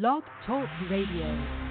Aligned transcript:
Blog 0.00 0.24
Talk 0.44 0.68
Radio. 0.90 1.63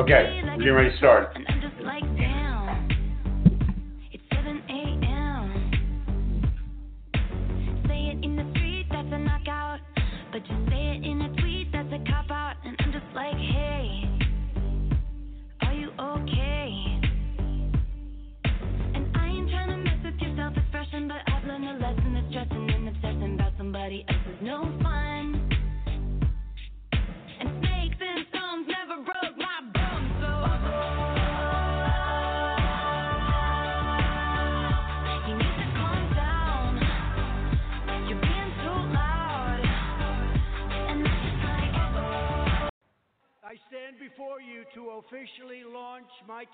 Okay, 0.00 0.40
getting 0.56 0.72
ready 0.72 0.90
to 0.90 0.96
start. 0.96 1.36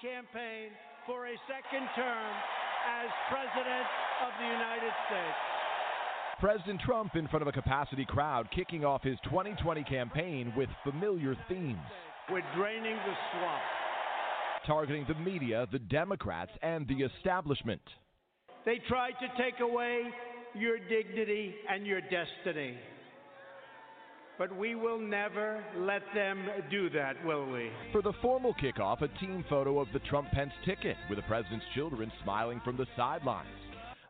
Campaign 0.01 0.71
for 1.07 1.27
a 1.27 1.37
second 1.49 1.87
term 1.97 2.33
as 2.87 3.09
President 3.31 3.87
of 4.25 4.31
the 4.39 4.47
United 4.47 4.93
States. 5.07 5.39
President 6.39 6.81
Trump 6.81 7.17
in 7.17 7.27
front 7.29 7.43
of 7.43 7.49
a 7.49 7.53
capacity 7.53 8.05
crowd 8.05 8.49
kicking 8.55 8.85
off 8.85 9.03
his 9.03 9.17
2020 9.25 9.85
campaign 9.85 10.53
with 10.57 10.69
familiar 10.85 11.35
themes, 11.49 11.79
We're 12.31 12.43
draining 12.57 12.97
the 12.97 13.15
swamp. 13.33 13.63
targeting 14.67 15.07
the 15.09 15.15
media, 15.15 15.67
the 15.73 15.79
Democrats, 15.79 16.51
and 16.63 16.87
the 16.89 17.05
establishment. 17.05 17.81
They 18.65 18.81
tried 18.89 19.13
to 19.21 19.43
take 19.43 19.61
away 19.61 20.03
your 20.55 20.79
dignity 20.79 21.55
and 21.71 21.87
your 21.87 22.01
destiny. 22.03 22.77
But 24.39 24.55
we 24.55 24.75
will 24.75 24.99
never 24.99 25.65
let 25.79 26.03
them 26.15 26.47
do 26.71 26.91
that, 26.91 27.17
will 27.25 27.51
we? 27.51 27.71
For 27.91 28.03
the 28.03 28.13
formal 28.21 28.55
kickoff, 28.55 29.01
a 29.01 29.09
team 29.19 29.45
photo 29.49 29.81
of 29.81 29.89
the 29.93 29.99
Trump 30.01 30.31
Pence 30.31 30.53
ticket 30.65 30.97
with 31.09 31.19
the 31.19 31.23
president's 31.23 31.65
children 31.75 32.13
smiling 32.23 32.61
from 32.63 32.77
the 32.77 32.87
sidelines. 32.97 33.49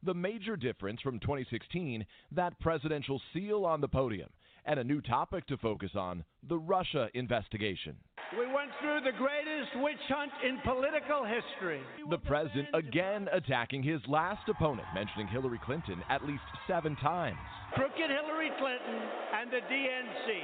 The 0.03 0.15
major 0.15 0.57
difference 0.57 1.01
from 1.01 1.21
2016 1.21 2.05
that 2.33 2.59
presidential 2.61 3.21
seal 3.33 3.65
on 3.65 3.81
the 3.81 3.89
podium, 3.89 4.29
and 4.65 4.81
a 4.81 4.85
new 4.85 5.01
topic 5.01 5.47
to 5.47 5.57
focus 5.59 5.91
on 5.95 6.25
the 6.49 6.59
Russia 6.59 7.09
investigation. 7.15 7.97
We 8.35 8.47
went 8.51 8.75
through 8.83 9.07
the 9.07 9.15
greatest 9.15 9.71
witch 9.77 10.03
hunt 10.09 10.33
in 10.43 10.59
political 10.67 11.23
history. 11.23 11.81
The 12.11 12.19
president 12.19 12.67
again 12.75 13.29
attacking 13.31 13.85
his 13.85 14.01
last 14.09 14.49
opponent, 14.49 14.89
mentioning 14.95 15.29
Hillary 15.29 15.61
Clinton 15.65 16.03
at 16.11 16.27
least 16.27 16.43
seven 16.67 16.97
times. 16.97 17.39
Crooked 17.75 18.11
Hillary 18.11 18.51
Clinton 18.59 18.99
and 19.31 19.47
the 19.51 19.63
DNC. 19.71 20.43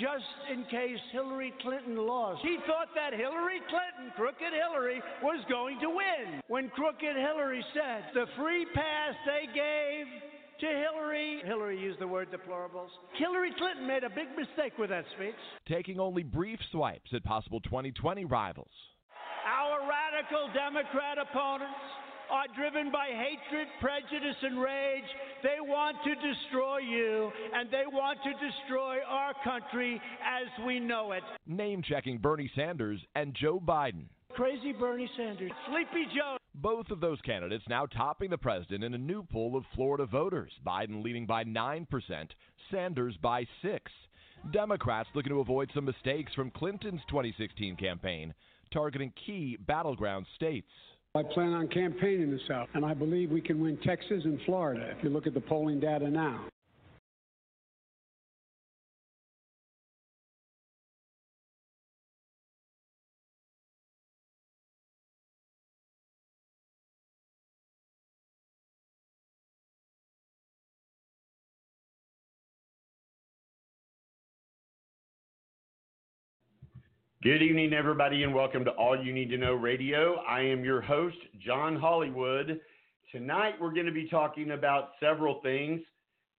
Just 0.00 0.28
in 0.52 0.64
case 0.64 1.00
Hillary 1.12 1.54
Clinton 1.62 1.96
lost. 1.96 2.42
He 2.42 2.58
thought 2.66 2.88
that 2.94 3.16
Hillary 3.16 3.60
Clinton, 3.72 4.12
Crooked 4.16 4.52
Hillary, 4.52 5.00
was 5.22 5.42
going 5.48 5.80
to 5.80 5.88
win. 5.88 6.42
When 6.48 6.68
Crooked 6.70 7.16
Hillary 7.16 7.64
said 7.72 8.04
the 8.12 8.26
free 8.36 8.66
pass 8.74 9.14
they 9.24 9.46
gave 9.54 10.06
to 10.64 10.70
Hillary, 10.70 11.42
Hillary 11.44 11.78
used 11.78 12.00
the 12.00 12.08
word 12.08 12.28
deplorables. 12.32 12.88
Hillary 13.16 13.52
Clinton 13.58 13.86
made 13.86 14.02
a 14.02 14.08
big 14.08 14.28
mistake 14.36 14.78
with 14.78 14.90
that 14.90 15.04
speech. 15.16 15.34
taking 15.68 16.00
only 16.00 16.22
brief 16.22 16.58
swipes 16.72 17.10
at 17.12 17.22
possible 17.24 17.60
2020 17.60 18.24
rivals. 18.24 18.70
Our 19.46 19.80
radical 19.86 20.48
Democrat 20.54 21.18
opponents 21.18 21.84
are 22.30 22.46
driven 22.56 22.90
by 22.90 23.08
hatred, 23.08 23.68
prejudice, 23.80 24.36
and 24.42 24.58
rage. 24.58 25.04
They 25.42 25.60
want 25.60 25.98
to 26.04 26.14
destroy 26.14 26.78
you, 26.78 27.30
and 27.54 27.70
they 27.70 27.84
want 27.86 28.18
to 28.24 28.32
destroy 28.32 28.98
our 29.06 29.34
country 29.44 30.00
as 30.24 30.64
we 30.64 30.80
know 30.80 31.12
it. 31.12 31.22
Name 31.46 31.82
checking 31.82 32.16
Bernie 32.16 32.50
Sanders 32.56 33.00
and 33.14 33.36
Joe 33.38 33.60
Biden. 33.60 34.04
Crazy 34.32 34.72
Bernie 34.72 35.10
Sanders, 35.16 35.52
Sleepy 35.68 36.06
Joe. 36.14 36.38
Both 36.54 36.90
of 36.90 37.00
those 37.00 37.20
candidates 37.22 37.64
now 37.68 37.86
topping 37.86 38.30
the 38.30 38.38
president 38.38 38.84
in 38.84 38.94
a 38.94 38.98
new 38.98 39.24
poll 39.24 39.56
of 39.56 39.64
Florida 39.74 40.06
voters. 40.06 40.52
Biden 40.64 41.02
leading 41.02 41.26
by 41.26 41.42
9%, 41.42 41.86
Sanders 42.70 43.16
by 43.20 43.44
6. 43.62 43.90
Democrats 44.52 45.08
looking 45.14 45.32
to 45.32 45.40
avoid 45.40 45.70
some 45.74 45.84
mistakes 45.84 46.32
from 46.34 46.52
Clinton's 46.52 47.00
2016 47.08 47.74
campaign, 47.76 48.32
targeting 48.72 49.12
key 49.26 49.56
battleground 49.66 50.26
states. 50.36 50.70
I 51.16 51.22
plan 51.22 51.54
on 51.54 51.68
campaigning 51.68 52.30
the 52.30 52.40
South, 52.46 52.68
and 52.74 52.84
I 52.84 52.94
believe 52.94 53.30
we 53.30 53.40
can 53.40 53.60
win 53.60 53.76
Texas 53.78 54.22
and 54.24 54.40
Florida 54.46 54.94
if 54.96 55.02
you 55.02 55.10
look 55.10 55.26
at 55.26 55.34
the 55.34 55.40
polling 55.40 55.80
data 55.80 56.08
now. 56.08 56.46
Good 77.24 77.40
evening, 77.40 77.72
everybody, 77.72 78.22
and 78.22 78.34
welcome 78.34 78.66
to 78.66 78.70
All 78.72 79.02
You 79.02 79.10
Need 79.10 79.30
to 79.30 79.38
Know 79.38 79.54
Radio. 79.54 80.16
I 80.28 80.42
am 80.42 80.62
your 80.62 80.82
host, 80.82 81.16
John 81.42 81.74
Hollywood. 81.74 82.60
Tonight, 83.10 83.54
we're 83.58 83.72
going 83.72 83.86
to 83.86 83.92
be 83.92 84.06
talking 84.10 84.50
about 84.50 84.90
several 85.00 85.40
things. 85.40 85.80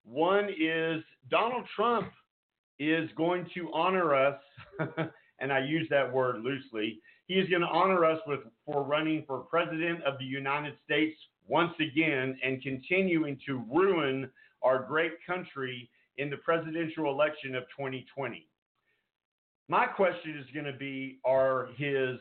One 0.04 0.48
is 0.48 1.02
Donald 1.28 1.64
Trump 1.74 2.12
is 2.78 3.10
going 3.16 3.48
to 3.54 3.68
honor 3.74 4.14
us 4.14 4.40
and 5.40 5.52
I 5.52 5.58
use 5.58 5.88
that 5.90 6.12
word 6.12 6.42
loosely. 6.42 7.00
He 7.26 7.34
is 7.34 7.48
going 7.48 7.62
to 7.62 7.66
honor 7.66 8.04
us 8.04 8.20
with 8.24 8.42
for 8.64 8.84
running 8.84 9.24
for 9.26 9.40
president 9.40 10.04
of 10.04 10.20
the 10.20 10.24
United 10.24 10.74
States 10.84 11.18
once 11.48 11.74
again 11.80 12.38
and 12.44 12.62
continuing 12.62 13.40
to 13.44 13.60
ruin 13.74 14.30
our 14.62 14.84
great 14.84 15.14
country 15.26 15.90
in 16.18 16.30
the 16.30 16.36
presidential 16.36 17.10
election 17.10 17.56
of 17.56 17.64
2020. 17.76 18.46
My 19.68 19.86
question 19.86 20.38
is 20.38 20.46
going 20.54 20.66
to 20.66 20.78
be 20.78 21.18
Are 21.24 21.68
his 21.76 22.18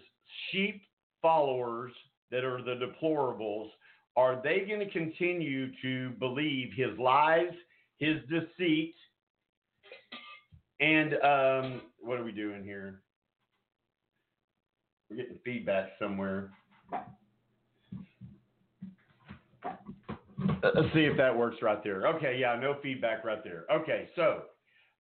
sheep 0.51 0.81
followers 1.21 1.91
that 2.31 2.43
are 2.43 2.61
the 2.61 2.75
deplorables, 2.75 3.69
are 4.15 4.41
they 4.43 4.65
going 4.67 4.79
to 4.79 4.89
continue 4.89 5.69
to 5.81 6.09
believe 6.19 6.69
his 6.75 6.97
lies, 6.97 7.51
his 7.97 8.17
deceit, 8.29 8.95
and 10.79 11.13
um, 11.15 11.81
what 11.99 12.19
are 12.19 12.23
we 12.23 12.31
doing 12.31 12.63
here? 12.63 13.01
We're 15.09 15.17
getting 15.17 15.37
feedback 15.43 15.89
somewhere. 15.99 16.51
Let's 20.63 20.93
see 20.93 21.05
if 21.05 21.17
that 21.17 21.35
works 21.35 21.57
right 21.61 21.83
there. 21.83 22.07
Okay, 22.07 22.37
yeah, 22.39 22.57
no 22.59 22.77
feedback 22.81 23.23
right 23.23 23.43
there. 23.43 23.65
Okay, 23.71 24.09
so 24.15 24.43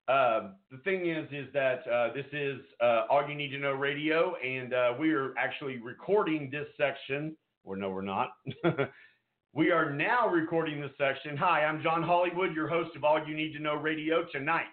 uh, 0.07 0.49
the 0.69 0.77
thing 0.83 1.09
is, 1.09 1.27
is 1.31 1.51
that 1.53 1.87
uh, 1.87 2.13
this 2.13 2.25
is 2.31 2.59
uh, 2.81 3.03
all 3.09 3.27
you 3.27 3.33
need 3.33 3.49
to 3.49 3.57
know 3.57 3.71
radio, 3.71 4.35
and 4.35 4.73
uh, 4.73 4.93
we 4.99 5.11
are 5.13 5.33
actually 5.37 5.77
recording 5.77 6.49
this 6.51 6.67
section. 6.77 7.35
Or 7.63 7.75
no, 7.75 7.89
we're 7.89 8.03
not. 8.03 8.29
we 9.53 9.71
are 9.71 9.91
now 9.91 10.27
recording 10.27 10.79
this 10.79 10.91
section. 10.99 11.35
Hi, 11.37 11.65
I'm 11.65 11.81
John 11.81 12.03
Hollywood, 12.03 12.53
your 12.53 12.67
host 12.67 12.95
of 12.95 13.03
All 13.03 13.19
You 13.27 13.35
Need 13.35 13.53
to 13.53 13.59
Know 13.59 13.75
Radio. 13.75 14.25
Tonight, 14.31 14.67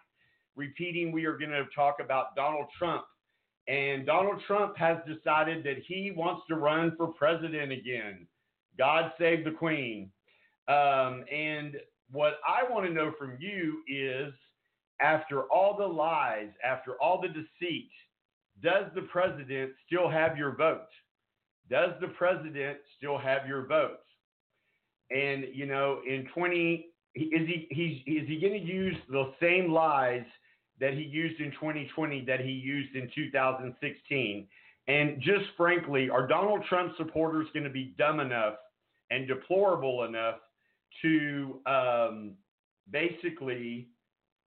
repeating, 0.55 1.13
we 1.13 1.25
are 1.25 1.39
going 1.39 1.51
to 1.51 1.65
talk 1.75 1.97
about 2.05 2.37
Donald 2.37 2.67
Trump. 2.79 3.05
And 3.69 4.05
Donald 4.05 4.43
Trump 4.47 4.77
has 4.77 4.99
decided 5.07 5.65
that 5.65 5.79
he 5.87 6.13
wants 6.15 6.43
to 6.49 6.57
run 6.57 6.95
for 6.97 7.07
president 7.07 7.73
again. 7.73 8.27
God 8.77 9.13
save 9.19 9.45
the 9.45 9.53
Queen. 9.53 10.11
Um, 10.69 11.25
and 11.33 11.77
what 12.11 12.35
I 12.47 12.71
want 12.71 12.87
to 12.87 12.93
know 12.93 13.13
from 13.19 13.39
you 13.41 13.83
is 13.89 14.35
after 15.03 15.43
all 15.45 15.77
the 15.77 15.87
lies, 15.87 16.49
after 16.65 16.93
all 17.01 17.21
the 17.21 17.29
deceit, 17.29 17.91
does 18.63 18.85
the 18.95 19.03
president 19.03 19.73
still 19.87 20.09
have 20.09 20.37
your 20.37 20.55
vote? 20.55 20.89
Does 21.71 21.91
the 22.01 22.09
president 22.09 22.79
still 22.97 23.19
have 23.19 23.47
your 23.47 23.67
vote? 23.67 23.99
And 25.11 25.47
you 25.53 25.67
know, 25.67 26.01
in 26.09 26.29
20, 26.35 26.87
is 27.15 27.49
he 27.49 27.67
he's, 27.71 27.99
is 28.07 28.29
he 28.29 28.39
going 28.41 28.53
to 28.53 28.73
use 28.73 28.97
the 29.11 29.33
same 29.41 29.73
lies 29.73 30.25
that 30.81 30.95
he 30.95 31.03
used 31.03 31.41
in 31.41 31.51
2020 31.53 32.25
that 32.27 32.41
he 32.41 32.51
used 32.51 32.95
in 32.95 33.11
2016? 33.15 34.47
And 34.89 35.21
just 35.21 35.45
frankly, 35.57 36.11
are 36.11 36.27
Donald 36.27 36.65
Trump 36.69 36.95
supporters 36.97 37.47
going 37.53 37.65
to 37.65 37.71
be 37.71 37.95
dumb 37.99 38.21
enough 38.21 38.55
and 39.11 39.29
deplorable 39.29 40.05
enough 40.05 40.37
to 41.03 41.61
um, 41.67 42.33
basically 42.91 43.89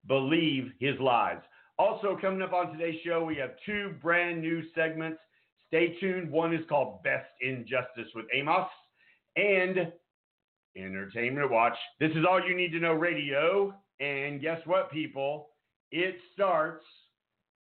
believe 0.08 0.72
his 0.80 1.00
lies. 1.00 1.40
Also, 1.78 2.18
coming 2.20 2.42
up 2.42 2.54
on 2.54 2.72
today's 2.72 3.00
show, 3.06 3.24
we 3.24 3.36
have 3.36 3.52
two 3.66 3.96
brand 4.02 4.42
new 4.42 4.64
segments. 4.74 5.20
Stay 5.68 5.98
tuned. 6.00 6.32
One 6.32 6.54
is 6.54 6.62
called 6.70 7.04
Best 7.04 7.28
in 7.42 7.66
Justice 7.68 8.12
with 8.16 8.26
Amos 8.34 8.68
and 9.36 9.92
Entertainment 10.78 11.52
Watch. 11.52 11.76
This 12.00 12.12
is 12.12 12.26
all 12.30 12.42
you 12.42 12.56
need 12.56 12.72
to 12.72 12.80
know 12.80 12.94
radio. 12.94 13.74
And 14.00 14.42
guess 14.42 14.60
what, 14.66 14.92
people? 14.92 15.50
It 15.92 16.16
starts 16.34 16.86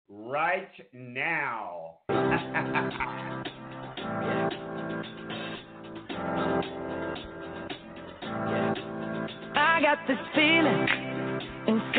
right 0.09 0.71
now. 0.93 1.99
I 9.53 9.81
got 9.83 9.99
this 10.07 10.19
feeling 10.35 11.10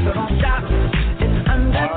All 0.00 0.06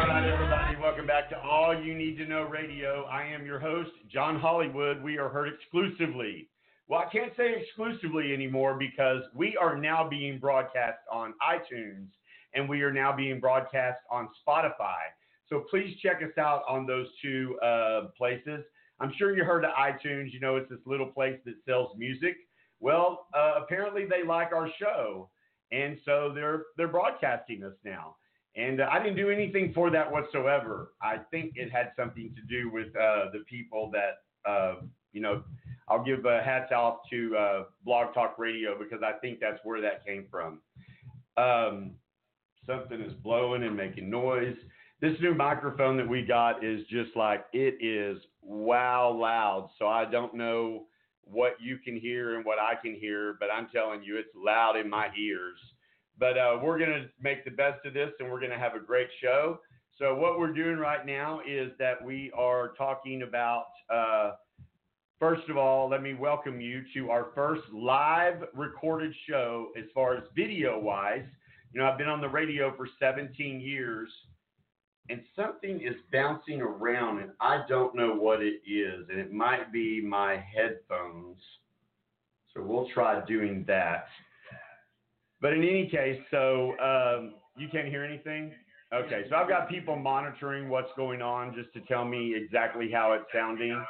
right, 0.10 0.30
everybody, 0.30 0.76
welcome 0.82 1.08
back 1.08 1.30
to 1.30 1.40
All 1.40 1.74
You 1.74 1.96
Need 1.96 2.18
to 2.18 2.26
Know 2.26 2.44
Radio. 2.44 3.04
I 3.06 3.24
am 3.24 3.46
your 3.46 3.62
host, 3.62 3.92
John 4.12 4.38
Hollywood. 4.38 5.02
We 5.02 5.18
are 5.18 5.30
heard 5.30 5.48
exclusively. 5.48 6.50
Well, 6.90 7.00
I 7.00 7.10
can't 7.10 7.32
say 7.38 7.56
exclusively 7.62 8.34
anymore 8.34 8.78
because 8.78 9.24
we 9.34 9.56
are 9.56 9.78
now 9.78 10.06
being 10.08 10.38
broadcast 10.38 10.98
on 11.10 11.34
iTunes 11.42 12.08
and 12.54 12.68
we 12.68 12.82
are 12.82 12.92
now 12.92 13.16
being 13.16 13.40
broadcast 13.40 14.00
on 14.12 14.28
Spotify. 14.46 15.00
So 15.48 15.64
please 15.70 15.96
check 16.02 16.18
us 16.22 16.38
out 16.38 16.64
on 16.68 16.86
those 16.86 17.08
two 17.22 17.58
uh, 17.64 18.08
places. 18.18 18.66
I'm 19.00 19.14
sure 19.18 19.34
you 19.36 19.46
heard 19.46 19.64
of 19.64 19.72
iTunes. 19.80 20.34
You 20.34 20.42
know, 20.42 20.58
it's 20.58 20.70
this 20.70 20.80
little 20.86 21.08
place 21.08 21.40
that 21.46 21.56
sells 21.66 21.98
music. 21.98 22.36
Well, 22.82 23.28
uh, 23.34 23.62
apparently 23.64 24.06
they 24.10 24.28
like 24.28 24.52
our 24.52 24.68
show, 24.78 25.30
and 25.74 25.98
so 26.06 26.32
they're 26.34 26.66
they're 26.78 26.88
broadcasting 26.88 27.64
us 27.64 27.74
now. 27.84 28.16
And 28.56 28.82
uh, 28.82 28.88
I 28.92 29.00
didn't 29.02 29.18
do 29.18 29.30
anything 29.30 29.74
for 29.74 29.90
that 29.90 30.12
whatsoever. 30.12 30.94
I 31.02 31.18
think 31.32 31.54
it 31.56 31.72
had 31.72 31.92
something 31.98 32.36
to 32.36 32.42
do 32.44 32.70
with 32.72 32.96
uh, 32.96 33.32
the 33.34 33.44
people 33.50 33.92
that, 33.92 34.50
uh, 34.50 34.76
you 35.12 35.22
know, 35.22 35.44
I'll 35.90 36.04
give 36.04 36.26
uh, 36.26 36.44
hats 36.44 36.72
off 36.72 37.00
to 37.10 37.36
uh, 37.36 37.64
Blog 37.84 38.14
Talk 38.14 38.36
Radio 38.38 38.78
because 38.78 39.02
I 39.04 39.14
think 39.14 39.40
that's 39.40 39.60
where 39.64 39.82
that 39.82 40.06
came 40.06 40.28
from. 40.30 40.60
Um, 41.36 41.92
something 42.68 43.02
is 43.02 43.14
blowing 43.24 43.64
and 43.64 43.76
making 43.76 44.10
noise. 44.10 44.56
This 45.02 45.20
new 45.20 45.34
microphone 45.34 45.98
that 45.98 46.08
we 46.08 46.22
got 46.22 46.64
is 46.64 46.86
just 46.88 47.16
like, 47.16 47.46
it 47.54 47.84
is 47.84 48.22
wow 48.42 49.12
loud. 49.12 49.70
So 49.80 49.88
I 49.88 50.06
don't 50.06 50.36
know 50.36 50.86
what 51.26 51.58
you 51.62 51.78
can 51.78 52.00
hear 52.00 52.36
and 52.36 52.46
what 52.46 52.60
I 52.60 52.74
can 52.76 52.96
hear, 52.96 53.36
but 53.40 53.50
I'm 53.54 53.68
telling 53.74 54.04
you, 54.04 54.18
it's 54.18 54.30
loud 54.36 54.76
in 54.78 54.90
my 54.90 55.10
ears. 55.18 55.58
But 56.20 56.38
uh, 56.38 56.60
we're 56.62 56.78
going 56.78 56.92
to 56.92 57.06
make 57.22 57.44
the 57.44 57.52
best 57.52 57.86
of 57.86 57.94
this 57.94 58.12
and 58.20 58.30
we're 58.30 58.40
going 58.40 58.52
to 58.52 58.60
have 58.60 58.76
a 58.76 58.80
great 58.80 59.08
show. 59.22 59.60
So, 60.00 60.16
what 60.16 60.40
we're 60.40 60.54
doing 60.54 60.78
right 60.78 61.06
now 61.06 61.42
is 61.48 61.72
that 61.80 62.04
we 62.04 62.32
are 62.36 62.74
talking 62.78 63.22
about, 63.22 63.66
uh, 63.94 64.32
first 65.20 65.48
of 65.50 65.58
all, 65.58 65.90
let 65.90 66.02
me 66.02 66.14
welcome 66.14 66.60
you 66.60 66.84
to 66.96 67.12
our 67.12 67.28
first 67.36 67.62
live 67.72 68.44
recorded 68.56 69.14
show 69.28 69.70
as 69.78 69.86
far 69.94 70.16
as 70.18 70.24
video 70.36 70.80
wise. 70.80 71.26
You 71.74 71.82
know, 71.82 71.88
I've 71.88 71.98
been 71.98 72.08
on 72.08 72.22
the 72.22 72.30
radio 72.30 72.76
for 72.76 72.88
17 73.00 73.60
years 73.60 74.10
and 75.10 75.22
something 75.36 75.82
is 75.82 75.96
bouncing 76.12 76.62
around 76.62 77.20
and 77.20 77.32
I 77.42 77.64
don't 77.68 77.96
know 77.96 78.14
what 78.16 78.42
it 78.42 78.62
is. 78.66 79.08
And 79.10 79.20
it 79.20 79.32
might 79.32 79.72
be 79.72 80.02
my 80.02 80.44
headphones. 80.56 81.38
So, 82.54 82.62
we'll 82.62 82.88
try 82.94 83.24
doing 83.26 83.66
that. 83.68 84.06
But 85.42 85.54
in 85.54 85.64
any 85.64 85.90
case, 85.90 86.22
so 86.32 86.72
um, 86.80 87.34
you 87.58 87.68
can't 87.70 87.88
hear 87.88 88.04
anything? 88.04 88.54
Okay, 88.94 89.24
so 89.30 89.36
I've 89.36 89.50
got 89.50 89.68
people 89.70 89.96
monitoring 89.96 90.70
what's 90.70 90.92
going 90.96 91.22
on 91.22 91.56
just 91.56 91.74
to 91.74 91.82
tell 91.92 92.06
me 92.06 92.36
exactly 92.36 92.92
how 92.92 93.14
it's 93.14 93.26
sounding. 93.34 93.84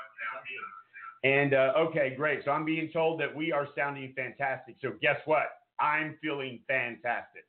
And 1.23 1.53
uh, 1.53 1.73
okay, 1.77 2.13
great. 2.15 2.41
So 2.45 2.51
I'm 2.51 2.65
being 2.65 2.89
told 2.91 3.19
that 3.19 3.33
we 3.33 3.51
are 3.51 3.67
sounding 3.77 4.13
fantastic. 4.15 4.77
So 4.81 4.93
guess 5.01 5.17
what? 5.25 5.43
I'm 5.79 6.17
feeling 6.21 6.59
fantastic. 6.67 7.45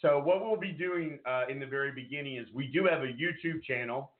So 0.00 0.18
what 0.18 0.44
we'll 0.44 0.56
be 0.56 0.72
doing 0.72 1.20
uh, 1.26 1.44
in 1.48 1.60
the 1.60 1.66
very 1.66 1.92
beginning 1.92 2.36
is 2.36 2.48
we 2.52 2.66
do 2.66 2.84
have 2.84 3.02
a 3.02 3.06
YouTube 3.06 3.62
channel, 3.62 4.10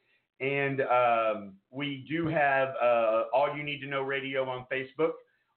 and 0.41 0.81
um, 0.83 1.55
we 1.71 2.07
do 2.09 2.29
have 2.29 2.75
uh, 2.83 3.25
All 3.33 3.55
You 3.55 3.63
Need 3.63 3.81
to 3.81 3.87
Know 3.87 4.03
Radio 4.03 4.49
on 4.49 4.67
Facebook, 4.73 5.13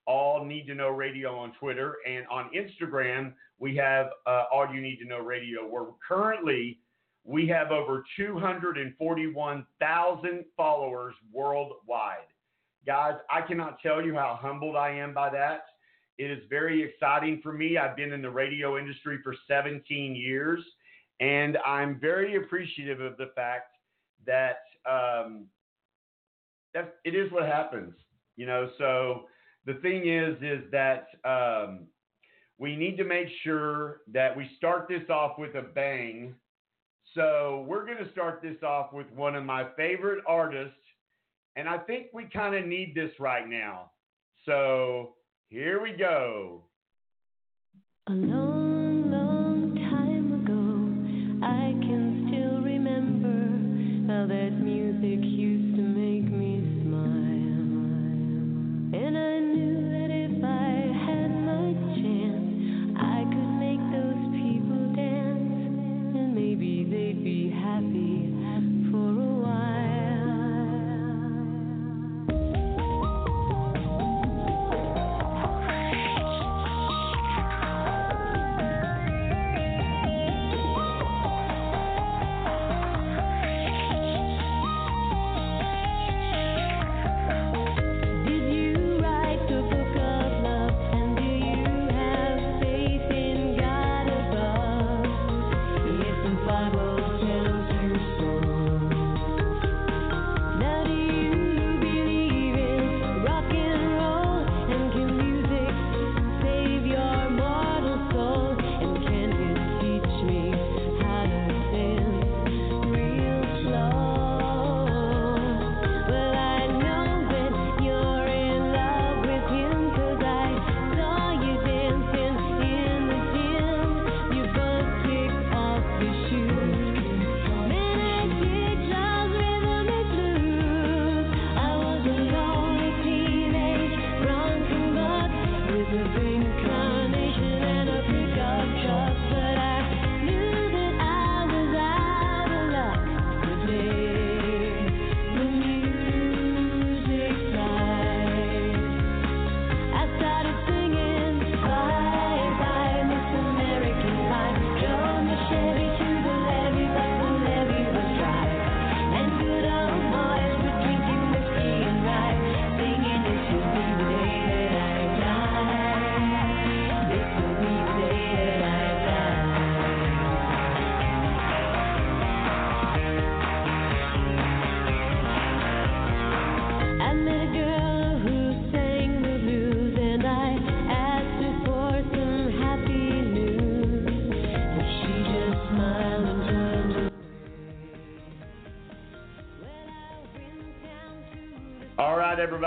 All 0.06 0.44
Need 0.44 0.68
to 0.68 0.76
Know 0.76 0.90
Radio 0.90 1.38
on 1.38 1.54
Twitter, 1.54 1.96
and 2.08 2.28
on 2.28 2.50
Instagram 2.56 3.34
we 3.60 3.76
have 3.76 4.08
uh, 4.26 4.46
All 4.52 4.74
You 4.74 4.82
Need 4.82 4.98
to 5.00 5.06
Know 5.06 5.20
Radio. 5.20 5.68
Where 5.68 5.86
currently 6.06 6.80
we 7.24 7.48
have 7.48 7.72
over 7.72 8.04
241,000 8.16 10.46
followers 10.56 11.16
worldwide. 11.32 12.28
Guys, 12.86 13.16
I 13.30 13.42
cannot 13.42 13.82
tell 13.82 14.02
you 14.02 14.16
how 14.16 14.40
humbled 14.42 14.78
I 14.78 14.92
am 14.92 15.14
by 15.14 15.30
that. 15.32 15.66
It 16.18 16.32
is 16.32 16.44
very 16.50 16.84
exciting 16.84 17.42
for 17.44 17.54
me. 17.54 17.78
I've 17.78 17.96
been 17.96 18.12
in 18.12 18.22
the 18.22 18.30
radio 18.30 18.78
industry 18.78 19.20
for 19.24 19.36
17 19.48 20.16
years, 20.16 20.64
and 21.20 21.58
I'm 21.66 22.00
very 22.00 22.38
appreciative 22.38 23.02
of 23.02 23.18
the 23.18 23.32
fact 23.36 23.76
that 24.26 24.62
um, 24.90 25.46
that's 26.74 26.90
it 27.06 27.16
is 27.16 27.32
what 27.32 27.46
happens, 27.46 27.94
you 28.36 28.46
know. 28.46 28.70
So 28.78 29.26
the 29.66 29.76
thing 29.76 30.08
is, 30.08 30.36
is 30.42 30.64
that 30.72 31.08
um, 31.24 31.88
we 32.58 32.76
need 32.76 32.98
to 32.98 33.04
make 33.04 33.28
sure 33.44 34.02
that 34.12 34.36
we 34.36 34.50
start 34.58 34.88
this 34.88 35.10
off 35.10 35.38
with 35.38 35.56
a 35.56 35.62
bang. 35.62 36.34
So 37.14 37.66
we're 37.68 37.86
going 37.86 38.04
to 38.04 38.12
start 38.12 38.42
this 38.42 38.62
off 38.64 38.92
with 38.92 39.10
one 39.12 39.36
of 39.36 39.44
my 39.44 39.68
favorite 39.76 40.24
artists, 40.28 40.74
and 41.56 41.70
I 41.70 41.78
think 41.78 42.08
we 42.14 42.26
kind 42.26 42.56
of 42.56 42.66
need 42.66 42.94
this 42.96 43.12
right 43.20 43.48
now. 43.48 43.92
So 44.46 45.14
here 45.50 45.82
we 45.82 45.94
go. 45.94 46.64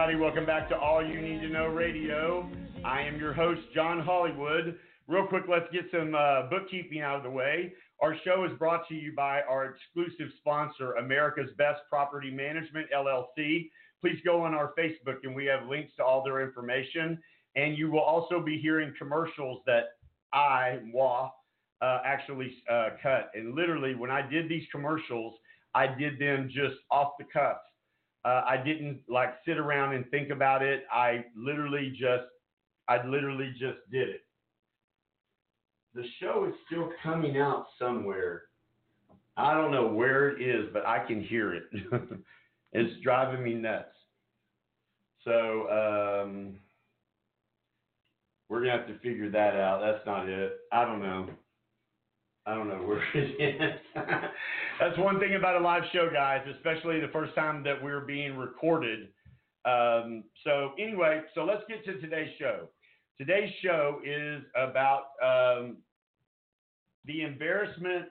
Everybody, 0.01 0.19
welcome 0.19 0.47
back 0.47 0.67
to 0.67 0.79
All 0.79 1.07
You 1.07 1.21
Need 1.21 1.43
to 1.43 1.51
Know 1.51 1.67
Radio. 1.67 2.49
I 2.83 3.03
am 3.03 3.19
your 3.19 3.35
host, 3.35 3.61
John 3.75 4.01
Hollywood. 4.01 4.79
Real 5.07 5.27
quick, 5.27 5.43
let's 5.47 5.71
get 5.75 5.91
some 5.93 6.15
uh, 6.15 6.49
bookkeeping 6.49 7.03
out 7.03 7.19
of 7.19 7.23
the 7.23 7.29
way. 7.29 7.75
Our 8.01 8.17
show 8.25 8.47
is 8.51 8.59
brought 8.59 8.89
to 8.89 8.95
you 8.95 9.13
by 9.15 9.43
our 9.43 9.67
exclusive 9.67 10.33
sponsor, 10.39 10.95
America's 10.95 11.51
Best 11.59 11.81
Property 11.91 12.31
Management, 12.31 12.87
LLC. 12.97 13.69
Please 14.01 14.17
go 14.25 14.43
on 14.43 14.55
our 14.55 14.73
Facebook, 14.79 15.19
and 15.25 15.35
we 15.35 15.45
have 15.45 15.69
links 15.69 15.93
to 15.99 16.03
all 16.03 16.25
their 16.25 16.41
information. 16.41 17.19
And 17.57 17.77
you 17.77 17.91
will 17.91 18.01
also 18.01 18.41
be 18.41 18.59
hearing 18.59 18.95
commercials 18.99 19.61
that 19.67 19.85
I, 20.33 20.79
moi, 20.83 21.29
uh, 21.83 21.99
actually 22.07 22.55
uh, 22.71 22.91
cut. 23.03 23.33
And 23.35 23.55
literally, 23.55 23.95
when 23.95 24.11
I 24.11 24.27
did 24.27 24.49
these 24.49 24.65
commercials, 24.73 25.35
I 25.75 25.89
did 25.89 26.19
them 26.19 26.49
just 26.51 26.77
off 26.91 27.13
the 27.19 27.27
cuff. 27.31 27.59
Uh, 28.25 28.43
I 28.47 28.57
didn't 28.59 29.01
like 29.09 29.35
sit 29.47 29.57
around 29.57 29.95
and 29.95 30.05
think 30.11 30.31
about 30.31 30.63
it. 30.63 30.85
I 30.93 31.25
literally 31.35 31.91
just, 31.91 32.25
I 32.89 33.05
literally 33.07 33.53
just 33.53 33.79
did 33.91 34.09
it. 34.09 34.21
The 35.95 36.05
show 36.21 36.47
is 36.49 36.55
still 36.67 36.91
coming 37.03 37.39
out 37.39 37.67
somewhere. 37.79 38.43
I 39.37 39.55
don't 39.55 39.71
know 39.73 39.87
where 39.87 40.29
it 40.29 40.43
is, 40.43 40.69
but 40.73 40.87
I 40.87 41.05
can 41.07 41.23
hear 41.23 41.55
it. 41.55 41.65
it's 42.73 43.01
driving 43.03 43.43
me 43.43 43.55
nuts. 43.55 43.95
So 45.25 46.23
um, 46.23 46.59
we're 48.49 48.61
gonna 48.61 48.73
have 48.77 48.87
to 48.89 48.99
figure 48.99 49.31
that 49.31 49.55
out. 49.55 49.81
That's 49.81 50.05
not 50.07 50.29
it. 50.29 50.53
I 50.73 50.85
don't 50.85 51.01
know. 51.01 51.29
I 52.47 52.55
don't 52.55 52.69
know 52.69 52.77
where 52.77 53.03
it 53.15 53.41
is. 53.41 53.81
That's 54.81 54.99
one 54.99 55.21
thing 55.21 55.35
about 55.35 55.61
a 55.61 55.65
live 55.65 55.83
show, 55.93 56.09
guys, 56.13 56.41
especially 56.57 57.01
the 57.01 57.09
first 57.13 57.35
time 57.35 57.63
that 57.65 57.83
we're 57.83 58.01
being 58.01 58.37
recorded. 58.37 59.09
Um, 59.65 60.25
so 60.45 60.73
anyway, 60.79 61.21
so 61.35 61.45
let's 61.45 61.63
get 61.69 61.85
to 61.85 62.01
today's 62.01 62.31
show. 62.39 62.69
Today's 63.19 63.53
show 63.63 64.01
is 64.05 64.43
about 64.57 65.09
um, 65.23 65.77
the 67.05 67.23
embarrassment 67.23 68.07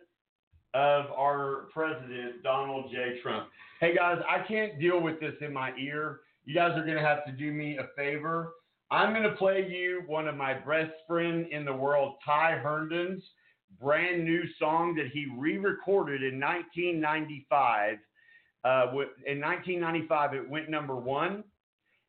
of 0.76 1.06
our 1.18 1.68
president, 1.74 2.44
Donald 2.44 2.92
J. 2.92 3.20
Trump. 3.24 3.50
Hey 3.80 3.96
guys, 3.96 4.20
I 4.30 4.46
can't 4.48 4.80
deal 4.80 5.02
with 5.02 5.20
this 5.20 5.34
in 5.42 5.52
my 5.52 5.72
ear. 5.82 6.20
You 6.46 6.54
guys 6.54 6.78
are 6.78 6.86
going 6.86 6.98
to 6.98 7.04
have 7.04 7.26
to 7.26 7.32
do 7.32 7.52
me 7.52 7.78
a 7.78 7.88
favor. 7.96 8.54
I'm 8.92 9.14
going 9.14 9.24
to 9.24 9.36
play 9.36 9.68
you 9.68 10.04
one 10.06 10.28
of 10.28 10.36
my 10.36 10.54
best 10.54 10.94
friend 11.08 11.48
in 11.52 11.66
the 11.66 11.74
world, 11.74 12.16
Ty 12.24 12.60
Herndon's 12.62 13.24
brand 13.82 14.24
new 14.24 14.44
song 14.58 14.96
that 14.96 15.08
he 15.14 15.28
re-recorded 15.38 16.24
in 16.24 16.40
1995. 16.40 17.98
Uh, 18.64 18.88
in 19.26 19.40
1995, 19.40 20.34
it 20.34 20.50
went 20.50 20.70
number 20.70 20.96
one, 20.96 21.44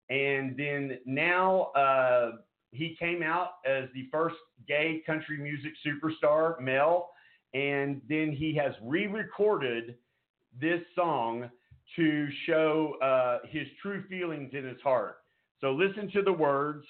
and 0.08 0.56
then 0.56 0.98
now 1.06 1.70
uh, 1.76 2.32
he 2.72 2.96
came 2.98 3.22
out 3.22 3.54
as 3.64 3.84
the 3.94 4.08
first 4.10 4.36
gay 4.66 5.02
country 5.06 5.38
music 5.38 5.72
superstar, 5.86 6.60
male, 6.60 7.08
and 7.54 8.00
then 8.08 8.32
he 8.32 8.54
has 8.54 8.72
re-recorded 8.82 9.96
this 10.60 10.80
song 10.94 11.48
to 11.96 12.28
show 12.46 12.94
uh, 13.02 13.38
his 13.48 13.66
true 13.82 14.04
feelings 14.08 14.50
in 14.52 14.64
his 14.64 14.80
heart. 14.82 15.18
So 15.60 15.72
listen 15.72 16.10
to 16.12 16.22
the 16.22 16.32
words. 16.32 16.84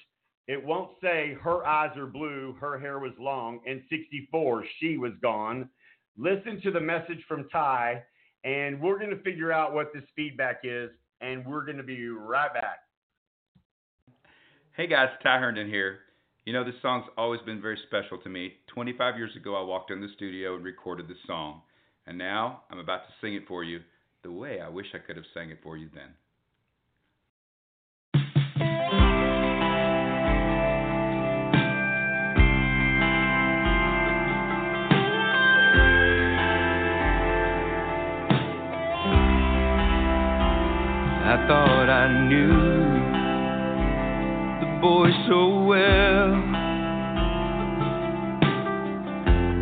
It 0.50 0.66
won't 0.66 0.90
say 1.00 1.36
her 1.44 1.64
eyes 1.64 1.96
are 1.96 2.06
blue, 2.06 2.56
her 2.60 2.76
hair 2.76 2.98
was 2.98 3.12
long, 3.20 3.60
and 3.68 3.82
64, 3.88 4.64
she 4.80 4.98
was 4.98 5.12
gone. 5.22 5.70
Listen 6.18 6.60
to 6.62 6.72
the 6.72 6.80
message 6.80 7.20
from 7.28 7.48
Ty, 7.50 8.02
and 8.42 8.80
we're 8.80 8.98
going 8.98 9.16
to 9.16 9.22
figure 9.22 9.52
out 9.52 9.74
what 9.74 9.92
this 9.94 10.02
feedback 10.16 10.62
is, 10.64 10.90
and 11.20 11.46
we're 11.46 11.64
going 11.64 11.76
to 11.76 11.84
be 11.84 12.08
right 12.08 12.52
back. 12.52 12.80
Hey 14.76 14.88
guys, 14.88 15.10
Ty 15.22 15.38
Herndon 15.38 15.68
here. 15.68 16.00
You 16.44 16.52
know, 16.52 16.64
this 16.64 16.74
song's 16.82 17.06
always 17.16 17.40
been 17.42 17.62
very 17.62 17.78
special 17.86 18.18
to 18.18 18.28
me. 18.28 18.54
25 18.74 19.18
years 19.18 19.36
ago, 19.36 19.54
I 19.54 19.62
walked 19.62 19.92
in 19.92 20.00
the 20.00 20.08
studio 20.16 20.56
and 20.56 20.64
recorded 20.64 21.06
this 21.06 21.18
song. 21.28 21.62
And 22.08 22.18
now 22.18 22.62
I'm 22.72 22.80
about 22.80 23.06
to 23.06 23.12
sing 23.20 23.34
it 23.34 23.46
for 23.46 23.62
you 23.62 23.82
the 24.24 24.32
way 24.32 24.60
I 24.60 24.68
wish 24.68 24.86
I 24.94 24.98
could 24.98 25.14
have 25.14 25.26
sang 25.32 25.50
it 25.50 25.60
for 25.62 25.76
you 25.76 25.90
then. 25.94 26.08
Thought 41.50 41.90
I 41.90 42.06
knew 42.28 42.54
the 44.60 44.70
boy 44.80 45.10
so 45.26 45.64
well. 45.64 46.30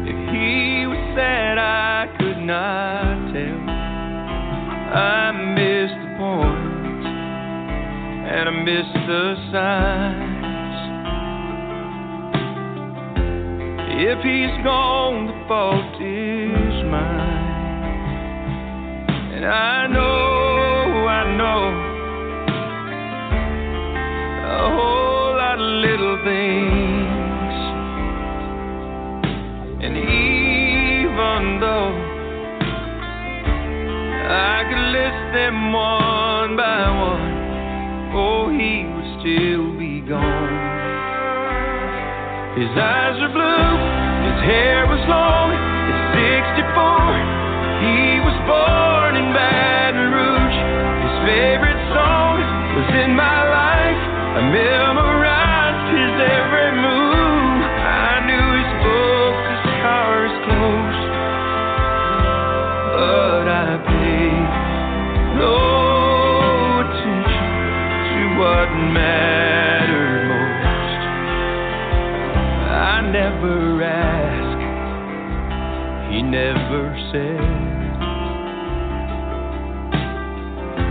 If 0.04 0.18
he 0.34 0.84
was 0.86 1.00
sad, 1.16 1.56
I 1.56 2.06
could 2.18 2.40
not 2.44 3.32
tell. 3.32 3.60
I 5.00 5.32
missed 5.56 5.98
the 6.04 6.10
point 6.20 7.06
and 8.36 8.44
I 8.50 8.54
missed 8.68 8.98
the 9.08 9.24
signs. 9.50 10.76
If 13.96 14.18
he's 14.28 14.56
gone, 14.62 15.26
the 15.26 15.36
fault 15.48 15.94
is 16.02 16.84
mine. 16.84 17.48
And 19.36 19.46
I 19.46 19.86
know, 19.86 20.27
a 24.58 24.70
whole 24.74 25.36
lot 25.38 25.54
of 25.54 25.70
little 25.86 26.18
things. 26.26 27.54
And 29.86 29.94
even 29.94 31.60
though 31.62 31.94
I 34.26 34.66
could 34.66 34.86
list 34.98 35.22
them 35.38 35.72
one 35.72 36.56
by 36.56 36.90
one, 36.90 37.30
oh, 38.18 38.50
he 38.50 38.82
would 38.90 39.08
still 39.22 39.78
be 39.78 40.02
gone. 40.02 40.66
His 42.58 42.74
eyes 42.74 43.14
are 43.22 43.30
blue, 43.30 43.70
his 44.26 44.38
hair 44.42 44.90
was 44.90 44.98
long, 45.06 45.54
at 45.54 46.18
64. 46.66 47.38
He 47.78 48.18
was 48.26 48.34
born 48.50 49.14
in 49.14 49.30
Baton 49.30 50.10
Rouge. 50.10 50.58
His 51.06 51.14
favorite 51.30 51.67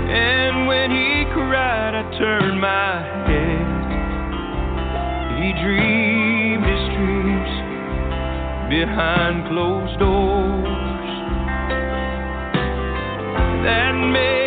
And 0.09 0.67
when 0.67 0.89
he 0.91 1.25
cried, 1.33 1.93
I 1.95 2.17
turned 2.17 2.61
my. 2.61 3.16
He 5.57 5.63
dreamed 5.63 6.65
his 6.65 6.83
dreams 6.95 7.49
behind 8.69 9.47
closed 9.47 9.97
doors. 9.99 11.09
That 13.63 13.93
made 14.11 14.46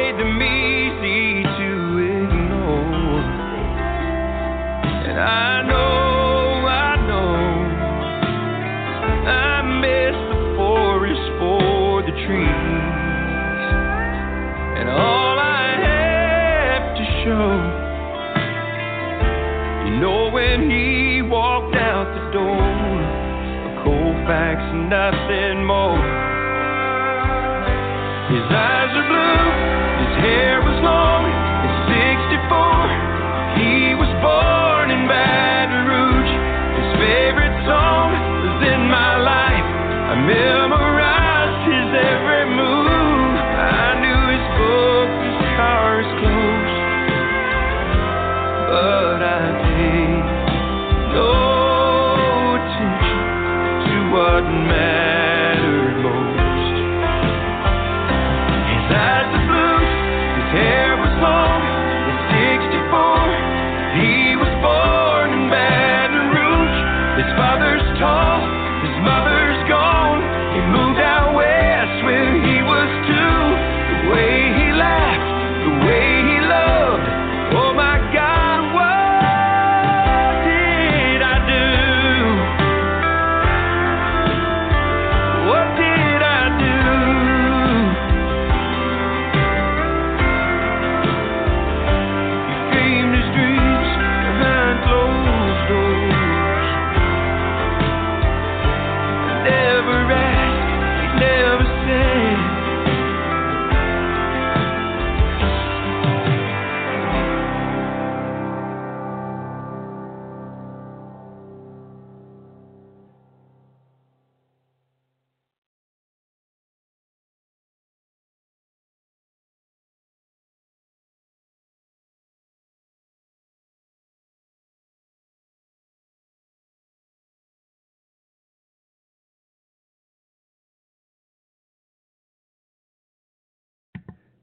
Colfax, 24.31 24.63
nothing 24.87 25.67
more. 25.67 25.99
His 28.31 28.47
eyes 28.47 28.95
are 28.95 29.09
blue, 29.11 29.43
his 30.07 30.15
hair 30.23 30.63
was 30.63 30.79
long, 30.85 31.27
at 31.67 31.75
64. 31.91 33.59
He 33.59 33.95
was 33.99 34.07
born 34.23 34.70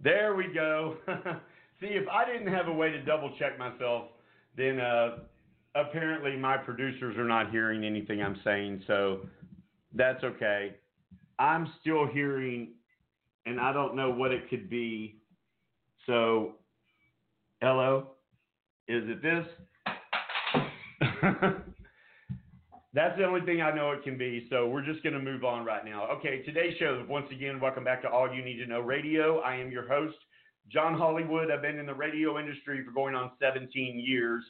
There 0.08 0.36
we 0.36 0.48
go. 0.54 0.96
See, 1.82 1.88
if 1.88 2.08
I 2.08 2.24
didn't 2.24 2.48
have 2.54 2.70
a 2.70 2.74
way 2.74 2.91
to 2.91 3.04
double 3.04 3.30
check 3.38 3.60
myself, 3.60 4.06
then 4.56 4.80
uh, 4.80 5.17
apparently 5.76 6.38
my 6.38 6.56
producers 6.56 7.17
are 7.17 7.28
not 7.28 7.52
hearing 7.52 7.84
anything 7.84 8.22
I'm 8.22 8.39
saying, 8.41 8.84
so 8.88 9.28
that's 9.93 10.24
okay. 10.24 10.76
I'm 11.39 11.74
still 11.82 12.08
hearing, 12.08 12.70
and 13.46 13.60
I 13.60 13.74
don't 13.74 13.98
know 13.98 14.10
what 14.10 14.32
it 14.32 14.50
could 14.50 14.70
be. 14.70 15.17
So, 16.06 16.54
hello? 17.62 18.12
Is 18.88 19.04
it 19.10 19.22
this? 19.22 19.46
That's 22.98 23.16
the 23.16 23.26
only 23.26 23.42
thing 23.42 23.62
I 23.62 23.70
know 23.70 23.92
it 23.92 24.02
can 24.02 24.18
be. 24.18 24.48
So 24.50 24.68
we're 24.68 24.84
just 24.84 25.04
going 25.04 25.14
to 25.14 25.20
move 25.20 25.44
on 25.44 25.64
right 25.64 25.86
now. 25.86 26.08
Okay, 26.18 26.42
today's 26.42 26.76
show, 26.80 27.06
once 27.08 27.28
again, 27.32 27.60
welcome 27.60 27.84
back 27.84 28.02
to 28.02 28.10
All 28.10 28.34
You 28.34 28.44
Need 28.44 28.58
to 28.58 28.66
Know 28.66 28.80
Radio. 28.80 29.38
I 29.42 29.56
am 29.58 29.70
your 29.70 29.88
host, 29.88 30.16
John 30.68 30.98
Hollywood. 30.98 31.52
I've 31.52 31.62
been 31.62 31.78
in 31.78 31.86
the 31.86 31.94
radio 31.94 32.40
industry 32.40 32.84
for 32.84 32.90
going 32.90 33.14
on 33.14 33.34
17 33.40 34.04
years. 34.04 34.44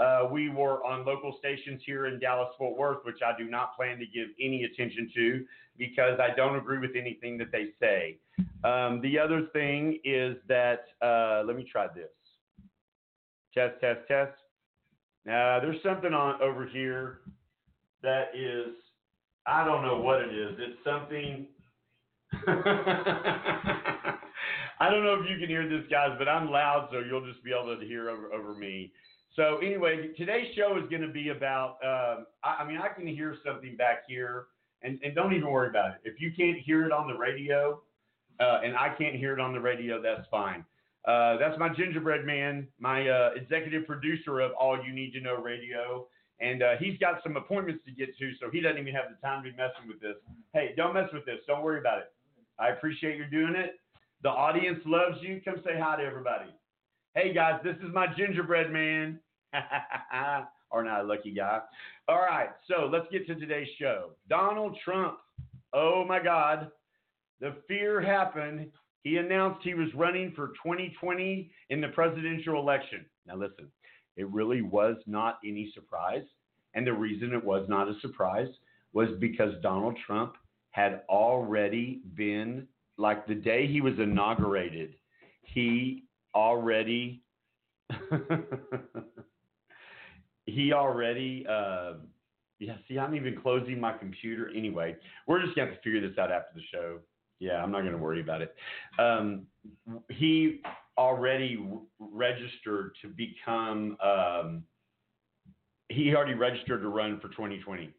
Uh, 0.00 0.26
we 0.32 0.48
were 0.48 0.84
on 0.84 1.06
local 1.06 1.36
stations 1.38 1.80
here 1.86 2.06
in 2.06 2.18
Dallas, 2.18 2.48
Fort 2.58 2.76
Worth, 2.76 3.04
which 3.04 3.20
I 3.24 3.38
do 3.38 3.48
not 3.48 3.76
plan 3.76 4.00
to 4.00 4.06
give 4.06 4.30
any 4.40 4.64
attention 4.64 5.08
to 5.14 5.44
because 5.78 6.18
I 6.18 6.34
don't 6.34 6.56
agree 6.56 6.78
with 6.78 6.96
anything 6.98 7.38
that 7.38 7.52
they 7.52 7.66
say. 7.78 8.18
Um, 8.64 9.00
the 9.02 9.16
other 9.16 9.46
thing 9.52 10.00
is 10.02 10.38
that, 10.48 10.86
uh, 11.00 11.44
let 11.46 11.54
me 11.54 11.64
try 11.70 11.86
this. 11.94 12.10
Test, 13.54 13.80
test, 13.80 14.00
test. 14.08 14.32
Now, 15.24 15.60
there's 15.60 15.80
something 15.84 16.12
on 16.12 16.42
over 16.42 16.66
here 16.66 17.20
that 18.02 18.34
is, 18.34 18.74
I 19.46 19.64
don't 19.64 19.82
know 19.82 20.00
what 20.00 20.20
it 20.20 20.34
is. 20.34 20.56
It's 20.58 20.84
something. 20.84 21.46
I 24.80 24.90
don't 24.90 25.04
know 25.04 25.14
if 25.22 25.30
you 25.30 25.38
can 25.38 25.48
hear 25.48 25.68
this, 25.68 25.86
guys, 25.90 26.16
but 26.18 26.28
I'm 26.28 26.50
loud, 26.50 26.88
so 26.90 26.98
you'll 27.00 27.26
just 27.26 27.44
be 27.44 27.52
able 27.52 27.78
to 27.78 27.86
hear 27.86 28.10
over, 28.10 28.32
over 28.32 28.54
me. 28.54 28.92
So 29.36 29.58
anyway, 29.58 30.08
today's 30.16 30.54
show 30.56 30.76
is 30.82 30.88
going 30.90 31.02
to 31.02 31.12
be 31.12 31.28
about. 31.30 31.76
Um, 31.82 32.26
I, 32.42 32.62
I 32.62 32.68
mean, 32.68 32.78
I 32.78 32.88
can 32.88 33.06
hear 33.06 33.36
something 33.46 33.76
back 33.76 34.02
here, 34.08 34.46
and, 34.82 34.98
and 35.02 35.14
don't 35.14 35.32
even 35.32 35.50
worry 35.50 35.68
about 35.68 35.92
it. 35.92 36.00
If 36.04 36.20
you 36.20 36.32
can't 36.36 36.58
hear 36.58 36.84
it 36.84 36.92
on 36.92 37.06
the 37.06 37.16
radio, 37.16 37.80
uh, 38.40 38.60
and 38.64 38.76
I 38.76 38.94
can't 38.98 39.14
hear 39.14 39.32
it 39.32 39.40
on 39.40 39.52
the 39.52 39.60
radio, 39.60 40.02
that's 40.02 40.26
fine. 40.30 40.64
Uh, 41.06 41.36
that's 41.38 41.58
my 41.58 41.68
gingerbread 41.68 42.24
man, 42.24 42.68
my 42.78 43.08
uh, 43.08 43.30
executive 43.34 43.86
producer 43.86 44.40
of 44.40 44.52
All 44.52 44.82
You 44.84 44.92
Need 44.92 45.12
to 45.14 45.20
Know 45.20 45.36
Radio. 45.36 46.06
And 46.42 46.62
uh, 46.62 46.72
he's 46.80 46.98
got 46.98 47.22
some 47.22 47.36
appointments 47.36 47.84
to 47.86 47.92
get 47.92 48.18
to, 48.18 48.32
so 48.40 48.50
he 48.50 48.60
doesn't 48.60 48.78
even 48.78 48.92
have 48.92 49.04
the 49.08 49.26
time 49.26 49.44
to 49.44 49.50
be 49.50 49.56
messing 49.56 49.86
with 49.86 50.00
this. 50.00 50.16
Hey, 50.52 50.74
don't 50.76 50.92
mess 50.92 51.08
with 51.12 51.24
this. 51.24 51.38
Don't 51.46 51.62
worry 51.62 51.78
about 51.78 51.98
it. 51.98 52.12
I 52.58 52.70
appreciate 52.70 53.16
you 53.16 53.26
doing 53.30 53.54
it. 53.54 53.76
The 54.24 54.28
audience 54.28 54.80
loves 54.84 55.18
you. 55.20 55.40
Come 55.44 55.62
say 55.64 55.78
hi 55.78 55.96
to 55.96 56.02
everybody. 56.02 56.50
Hey, 57.14 57.32
guys, 57.32 57.60
this 57.62 57.76
is 57.76 57.94
my 57.94 58.06
gingerbread 58.16 58.72
man. 58.72 59.20
or 60.70 60.82
not 60.82 61.02
a 61.02 61.04
lucky 61.04 61.32
guy. 61.32 61.60
All 62.08 62.20
right, 62.20 62.48
so 62.68 62.88
let's 62.92 63.06
get 63.12 63.26
to 63.28 63.36
today's 63.36 63.68
show. 63.78 64.10
Donald 64.28 64.76
Trump. 64.84 65.18
Oh, 65.72 66.04
my 66.04 66.20
God. 66.20 66.72
The 67.40 67.54
fear 67.68 68.00
happened. 68.00 68.68
He 69.04 69.16
announced 69.16 69.60
he 69.62 69.74
was 69.74 69.88
running 69.94 70.32
for 70.34 70.48
2020 70.64 71.50
in 71.70 71.80
the 71.80 71.88
presidential 71.88 72.58
election. 72.58 73.04
Now, 73.26 73.36
listen, 73.36 73.68
it 74.16 74.28
really 74.30 74.62
was 74.62 74.96
not 75.06 75.38
any 75.44 75.70
surprise. 75.74 76.24
And 76.74 76.86
the 76.86 76.92
reason 76.92 77.32
it 77.32 77.44
was 77.44 77.68
not 77.68 77.88
a 77.88 77.98
surprise 78.00 78.48
was 78.92 79.08
because 79.20 79.54
Donald 79.62 79.98
Trump 80.06 80.34
had 80.70 81.02
already 81.08 82.00
been, 82.14 82.66
like 82.96 83.26
the 83.26 83.34
day 83.34 83.66
he 83.66 83.80
was 83.80 83.94
inaugurated, 83.98 84.94
he 85.42 86.04
already. 86.34 87.22
he 90.46 90.72
already 90.72 91.46
uh, 91.48 91.92
yeah 92.62 92.74
see 92.88 92.98
i'm 92.98 93.14
even 93.14 93.36
closing 93.40 93.78
my 93.78 93.92
computer 93.92 94.50
anyway 94.56 94.96
we're 95.26 95.42
just 95.42 95.54
to 95.54 95.60
have 95.60 95.70
to 95.70 95.80
figure 95.82 96.00
this 96.00 96.16
out 96.18 96.30
after 96.30 96.54
the 96.54 96.62
show 96.72 96.98
yeah 97.40 97.62
i'm 97.62 97.70
not 97.70 97.82
to 97.82 97.98
worry 97.98 98.20
about 98.20 98.40
it 98.40 98.54
um, 98.98 99.42
he 100.08 100.62
already 100.98 101.64
registered 101.98 102.92
to 103.02 103.08
become 103.08 103.96
um, 104.02 104.62
he 105.88 106.14
already 106.14 106.34
registered 106.34 106.80
to 106.82 106.88
run 106.88 107.18
for 107.20 107.28
2020 107.28 107.90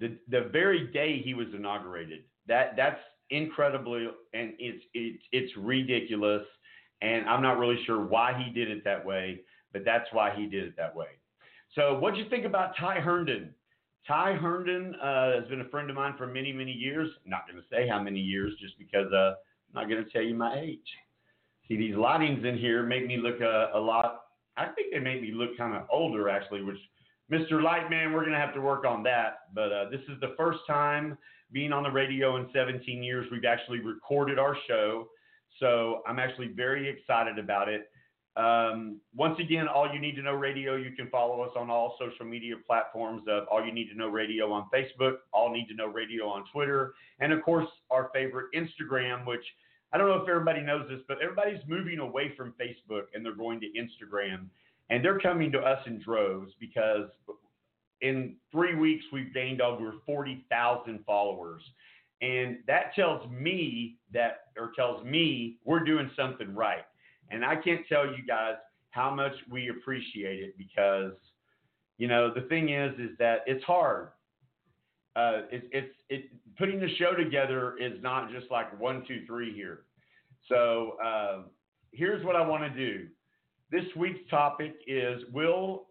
the 0.00 0.16
the 0.28 0.48
very 0.52 0.86
day 0.92 1.20
he 1.24 1.34
was 1.34 1.46
inaugurated 1.54 2.20
that 2.46 2.74
that's 2.76 3.00
incredibly 3.30 4.08
and 4.34 4.52
it's 4.58 4.84
it's 4.94 5.22
it's 5.32 5.52
ridiculous 5.56 6.42
and 7.00 7.26
i'm 7.28 7.42
not 7.42 7.58
really 7.58 7.82
sure 7.84 8.04
why 8.04 8.32
he 8.44 8.52
did 8.52 8.70
it 8.70 8.84
that 8.84 9.04
way 9.04 9.40
but 9.72 9.84
that's 9.84 10.06
why 10.12 10.34
he 10.36 10.46
did 10.46 10.64
it 10.64 10.76
that 10.76 10.94
way 10.94 11.08
so, 11.74 11.98
what'd 11.98 12.18
you 12.18 12.28
think 12.28 12.44
about 12.44 12.76
Ty 12.76 13.00
Herndon? 13.00 13.54
Ty 14.06 14.34
Herndon 14.34 14.94
uh, 14.96 15.40
has 15.40 15.48
been 15.48 15.62
a 15.62 15.68
friend 15.68 15.88
of 15.88 15.96
mine 15.96 16.14
for 16.18 16.26
many, 16.26 16.52
many 16.52 16.72
years. 16.72 17.08
Not 17.24 17.46
going 17.48 17.60
to 17.60 17.68
say 17.70 17.88
how 17.88 18.02
many 18.02 18.20
years, 18.20 18.52
just 18.60 18.78
because 18.78 19.10
uh, 19.12 19.34
I'm 19.74 19.74
not 19.74 19.88
going 19.88 20.04
to 20.04 20.10
tell 20.10 20.22
you 20.22 20.34
my 20.34 20.58
age. 20.60 20.78
See, 21.68 21.76
these 21.76 21.94
lightings 21.94 22.44
in 22.44 22.58
here 22.58 22.82
make 22.82 23.06
me 23.06 23.16
look 23.16 23.40
a, 23.40 23.70
a 23.74 23.78
lot. 23.78 24.22
I 24.56 24.66
think 24.66 24.92
they 24.92 24.98
make 24.98 25.22
me 25.22 25.32
look 25.32 25.56
kind 25.56 25.74
of 25.74 25.86
older, 25.90 26.28
actually. 26.28 26.62
Which, 26.62 26.78
Mr. 27.30 27.52
Lightman, 27.52 28.12
we're 28.12 28.20
going 28.20 28.32
to 28.32 28.38
have 28.38 28.54
to 28.54 28.60
work 28.60 28.84
on 28.84 29.02
that. 29.04 29.40
But 29.54 29.72
uh, 29.72 29.90
this 29.90 30.00
is 30.08 30.20
the 30.20 30.34
first 30.36 30.60
time 30.66 31.16
being 31.52 31.72
on 31.72 31.82
the 31.82 31.90
radio 31.90 32.36
in 32.36 32.48
17 32.52 33.02
years. 33.02 33.26
We've 33.30 33.44
actually 33.44 33.80
recorded 33.80 34.38
our 34.38 34.56
show, 34.66 35.08
so 35.60 36.02
I'm 36.06 36.18
actually 36.18 36.48
very 36.48 36.88
excited 36.88 37.38
about 37.38 37.68
it. 37.68 37.88
Um, 38.34 38.98
once 39.14 39.38
again, 39.38 39.68
All 39.68 39.92
You 39.92 40.00
Need 40.00 40.16
to 40.16 40.22
Know 40.22 40.32
Radio, 40.32 40.76
you 40.76 40.92
can 40.92 41.08
follow 41.10 41.42
us 41.42 41.50
on 41.54 41.68
all 41.68 41.96
social 41.98 42.24
media 42.24 42.54
platforms 42.66 43.22
of 43.28 43.44
All 43.50 43.64
You 43.64 43.72
Need 43.72 43.90
to 43.90 43.94
Know 43.94 44.08
Radio 44.08 44.50
on 44.50 44.68
Facebook, 44.74 45.16
All 45.32 45.52
Need 45.52 45.68
to 45.68 45.74
Know 45.74 45.86
Radio 45.86 46.26
on 46.28 46.44
Twitter, 46.50 46.94
and 47.20 47.30
of 47.32 47.42
course, 47.42 47.68
our 47.90 48.10
favorite 48.14 48.46
Instagram, 48.54 49.26
which 49.26 49.44
I 49.92 49.98
don't 49.98 50.08
know 50.08 50.16
if 50.16 50.28
everybody 50.28 50.60
knows 50.60 50.88
this, 50.88 51.00
but 51.06 51.18
everybody's 51.22 51.60
moving 51.68 51.98
away 51.98 52.32
from 52.36 52.54
Facebook 52.60 53.04
and 53.14 53.24
they're 53.24 53.34
going 53.34 53.60
to 53.60 53.66
Instagram. 53.66 54.46
And 54.90 55.04
they're 55.04 55.20
coming 55.20 55.52
to 55.52 55.58
us 55.58 55.78
in 55.86 56.00
droves 56.00 56.52
because 56.60 57.08
in 58.00 58.36
three 58.50 58.74
weeks, 58.74 59.04
we've 59.12 59.32
gained 59.32 59.60
over 59.60 59.94
40,000 60.04 61.04
followers. 61.06 61.62
And 62.20 62.58
that 62.66 62.94
tells 62.94 63.28
me 63.30 63.98
that, 64.12 64.46
or 64.58 64.72
tells 64.76 65.04
me 65.04 65.58
we're 65.64 65.84
doing 65.84 66.10
something 66.16 66.54
right 66.54 66.84
and 67.32 67.44
I 67.44 67.56
can't 67.56 67.86
tell 67.88 68.06
you 68.06 68.24
guys 68.26 68.56
how 68.90 69.12
much 69.12 69.32
we 69.50 69.70
appreciate 69.70 70.40
it 70.40 70.56
because, 70.58 71.12
you 71.96 72.06
know, 72.06 72.32
the 72.32 72.42
thing 72.42 72.68
is, 72.68 72.92
is 72.98 73.16
that 73.18 73.38
it's 73.46 73.64
hard. 73.64 74.08
Uh, 75.14 75.42
it's 75.50 75.66
it's 75.72 75.94
it 76.08 76.24
putting 76.56 76.80
the 76.80 76.88
show 76.96 77.14
together 77.14 77.76
is 77.78 78.02
not 78.02 78.30
just 78.30 78.50
like 78.50 78.78
one 78.80 79.04
two 79.06 79.24
three 79.26 79.54
here. 79.54 79.80
So 80.48 80.96
uh, 81.04 81.42
here's 81.92 82.24
what 82.24 82.36
I 82.36 82.46
want 82.46 82.62
to 82.62 82.70
do. 82.70 83.06
This 83.70 83.84
week's 83.96 84.28
topic 84.30 84.74
is 84.86 85.22
will 85.32 85.86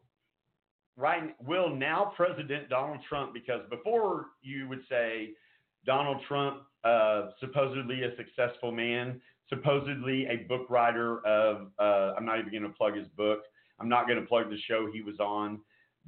right 0.97 1.35
will 1.45 1.75
now 1.75 2.11
President 2.15 2.69
Donald 2.69 2.99
Trump 3.07 3.33
because 3.33 3.61
before 3.69 4.27
you 4.41 4.67
would 4.67 4.81
say 4.89 5.31
Donald 5.85 6.17
Trump 6.27 6.63
uh, 6.83 7.29
supposedly 7.39 8.03
a 8.03 8.15
successful 8.17 8.71
man 8.71 9.21
supposedly 9.51 10.25
a 10.27 10.47
book 10.47 10.69
writer 10.69 11.25
of, 11.25 11.67
uh, 11.77 12.13
I'm 12.17 12.25
not 12.25 12.39
even 12.39 12.51
going 12.51 12.63
to 12.63 12.69
plug 12.69 12.95
his 12.95 13.07
book. 13.17 13.39
I'm 13.79 13.89
not 13.89 14.07
going 14.07 14.19
to 14.19 14.25
plug 14.25 14.49
the 14.49 14.57
show 14.67 14.89
he 14.91 15.01
was 15.01 15.19
on. 15.19 15.59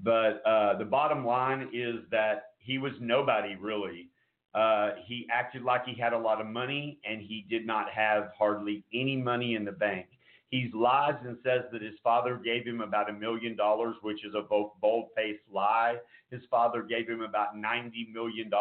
But 0.01 0.41
uh, 0.45 0.77
the 0.77 0.85
bottom 0.85 1.25
line 1.25 1.69
is 1.73 1.95
that 2.09 2.52
he 2.63 2.77
was 2.77 2.93
nobody 2.99 3.55
really. 3.55 4.09
Uh, 4.55 4.91
he 5.05 5.27
acted 5.31 5.63
like 5.63 5.85
he 5.85 5.99
had 5.99 6.13
a 6.13 6.17
lot 6.17 6.39
of 6.39 6.47
money 6.47 6.99
and 7.05 7.21
he 7.21 7.45
did 7.49 7.65
not 7.65 7.89
have 7.89 8.29
hardly 8.37 8.83
any 8.93 9.17
money 9.17 9.55
in 9.55 9.65
the 9.65 9.71
bank. 9.71 10.07
He 10.49 10.69
lies 10.73 11.15
and 11.25 11.37
says 11.43 11.63
that 11.71 11.81
his 11.81 11.95
father 12.03 12.39
gave 12.43 12.63
him 12.63 12.81
about 12.81 13.09
a 13.09 13.13
million 13.13 13.55
dollars, 13.55 13.95
which 14.03 14.23
is 14.23 14.35
a 14.35 14.43
bold 14.43 15.07
faced 15.15 15.41
lie. 15.51 15.95
His 16.29 16.41
father 16.51 16.83
gave 16.83 17.09
him 17.09 17.21
about 17.21 17.55
$90 17.55 18.13
million. 18.13 18.51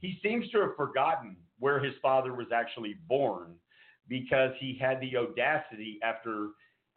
He 0.00 0.18
seems 0.22 0.50
to 0.50 0.60
have 0.62 0.76
forgotten 0.76 1.36
where 1.58 1.78
his 1.78 1.92
father 2.00 2.32
was 2.32 2.46
actually 2.54 2.96
born 3.06 3.56
because 4.08 4.52
he 4.58 4.78
had 4.80 4.98
the 5.00 5.16
audacity 5.16 5.98
after 6.02 6.48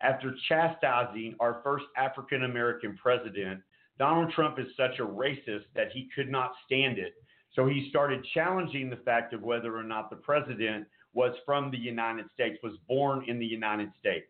after 0.02 0.34
chastising 0.50 1.36
our 1.40 1.62
first 1.64 1.86
African 1.98 2.44
American 2.44 2.98
president. 3.02 3.62
Donald 4.00 4.32
Trump 4.32 4.60
is 4.60 4.68
such 4.76 5.00
a 5.00 5.06
racist 5.06 5.66
that 5.76 5.92
he 5.94 6.10
could 6.16 6.30
not 6.30 6.54
stand 6.66 6.98
it. 6.98 7.14
So 7.54 7.68
he 7.68 7.88
started 7.90 8.26
challenging 8.34 8.90
the 8.90 8.98
fact 8.98 9.34
of 9.34 9.42
whether 9.42 9.76
or 9.76 9.84
not 9.84 10.10
the 10.10 10.16
president 10.16 10.88
was 11.14 11.36
from 11.46 11.70
the 11.70 11.78
United 11.78 12.26
States, 12.34 12.58
was 12.64 12.74
born 12.88 13.24
in 13.28 13.38
the 13.38 13.46
United 13.46 13.90
States. 14.00 14.26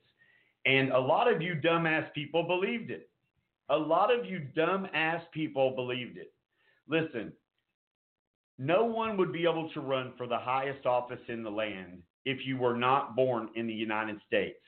And 0.66 0.92
a 0.92 1.00
lot 1.00 1.32
of 1.32 1.42
you 1.42 1.56
dumbass 1.56 2.12
people 2.14 2.44
believed 2.44 2.92
it. 2.92 3.10
A 3.70 3.78
lot 3.78 4.14
of 4.14 4.26
you 4.26 4.42
dumbass 4.56 5.22
people 5.34 5.76
believed 5.76 6.18
it. 6.18 6.34
Listen, 6.88 7.32
no 8.58 8.84
one 8.84 9.18
would 9.18 9.32
be 9.32 9.44
able 9.44 9.70
to 9.74 9.80
run 9.80 10.14
for 10.18 10.28
the 10.28 10.38
highest 10.38 10.86
office 10.86 11.22
in 11.28 11.44
the 11.44 11.50
land 11.50 12.04
if 12.26 12.46
you 12.46 12.58
were 12.58 12.76
not 12.76 13.16
born 13.16 13.50
in 13.56 13.68
the 13.68 13.74
United 13.74 14.20
States. 14.28 14.60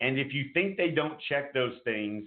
And 0.00 0.18
if 0.18 0.32
you 0.32 0.46
think 0.54 0.76
they 0.76 0.90
don't 0.90 1.18
check 1.28 1.52
those 1.52 1.74
things, 1.84 2.24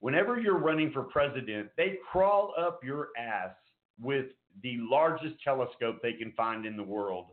whenever 0.00 0.40
you're 0.40 0.58
running 0.58 0.90
for 0.92 1.02
president, 1.02 1.68
they 1.76 1.98
crawl 2.10 2.54
up 2.58 2.80
your 2.82 3.08
ass 3.18 3.54
with 4.00 4.26
the 4.62 4.78
largest 4.80 5.34
telescope 5.44 5.98
they 6.02 6.14
can 6.14 6.32
find 6.32 6.66
in 6.66 6.76
the 6.76 6.82
world. 6.82 7.26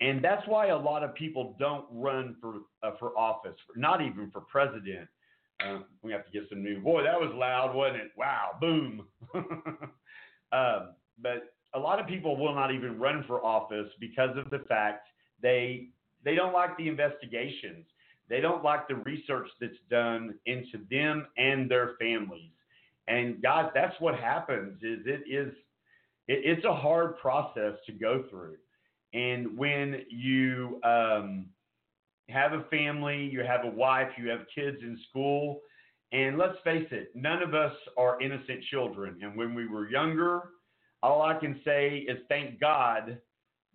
And 0.00 0.22
that's 0.22 0.46
why 0.46 0.68
a 0.68 0.76
lot 0.76 1.02
of 1.02 1.14
people 1.14 1.56
don't 1.58 1.84
run 1.90 2.36
for 2.40 2.60
uh, 2.82 2.92
for 2.98 3.16
office, 3.16 3.56
not 3.76 4.00
even 4.00 4.30
for 4.32 4.40
president. 4.40 5.08
Uh, 5.64 5.78
we 6.02 6.10
have 6.10 6.24
to 6.24 6.32
get 6.32 6.42
some 6.48 6.62
new. 6.62 6.80
Boy, 6.80 7.04
that 7.04 7.20
was 7.20 7.30
loud, 7.34 7.74
wasn't 7.74 8.02
it? 8.02 8.10
Wow, 8.16 8.50
boom. 8.60 9.06
um, 9.34 10.94
but 11.20 11.54
a 11.74 11.78
lot 11.78 12.00
of 12.00 12.06
people 12.06 12.36
will 12.36 12.54
not 12.54 12.72
even 12.74 12.98
run 12.98 13.24
for 13.28 13.44
office 13.44 13.88
because 14.00 14.36
of 14.36 14.50
the 14.50 14.64
fact 14.68 15.06
they 15.40 15.88
they 16.24 16.34
don't 16.34 16.52
like 16.52 16.76
the 16.76 16.88
investigations. 16.88 17.86
They 18.32 18.40
don't 18.40 18.64
like 18.64 18.88
the 18.88 18.94
research 18.94 19.48
that's 19.60 19.74
done 19.90 20.36
into 20.46 20.78
them 20.90 21.26
and 21.36 21.70
their 21.70 21.96
families. 22.00 22.50
And 23.06 23.42
guys, 23.42 23.66
that's 23.74 23.94
what 24.00 24.14
happens. 24.14 24.78
Is 24.82 25.00
it 25.04 25.30
is 25.30 25.52
it, 26.28 26.40
it's 26.42 26.64
a 26.64 26.74
hard 26.74 27.18
process 27.18 27.74
to 27.84 27.92
go 27.92 28.24
through. 28.30 28.56
And 29.12 29.58
when 29.58 30.04
you 30.08 30.80
um, 30.82 31.44
have 32.30 32.54
a 32.54 32.64
family, 32.70 33.28
you 33.30 33.40
have 33.40 33.66
a 33.66 33.70
wife, 33.70 34.08
you 34.16 34.30
have 34.30 34.46
kids 34.54 34.78
in 34.80 34.98
school, 35.10 35.60
and 36.12 36.38
let's 36.38 36.56
face 36.64 36.88
it, 36.90 37.10
none 37.14 37.42
of 37.42 37.52
us 37.52 37.74
are 37.98 38.18
innocent 38.22 38.64
children. 38.70 39.18
And 39.20 39.36
when 39.36 39.54
we 39.54 39.68
were 39.68 39.90
younger, 39.90 40.44
all 41.02 41.20
I 41.20 41.34
can 41.34 41.60
say 41.66 42.06
is 42.08 42.16
thank 42.30 42.58
God 42.58 43.18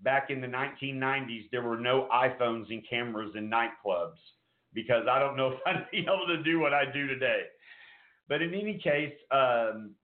back 0.02 0.32
in 0.32 0.42
the 0.42 0.48
1990s 0.48 1.52
there 1.52 1.62
were 1.62 1.78
no 1.78 2.08
iPhones 2.12 2.72
and 2.72 2.82
cameras 2.90 3.34
in 3.36 3.52
nightclubs 3.52 4.18
because 4.78 5.08
I 5.12 5.18
don't 5.18 5.36
know 5.36 5.48
if 5.54 5.60
I'd 5.66 5.90
be 5.92 6.02
able 6.02 6.28
to 6.28 6.44
do 6.44 6.60
what 6.60 6.72
I 6.74 6.86
do 6.86 7.08
today. 7.08 7.42
But 8.30 8.44
in 8.44 8.54
any 8.54 8.78
case, 8.78 9.14
um, 9.32 9.96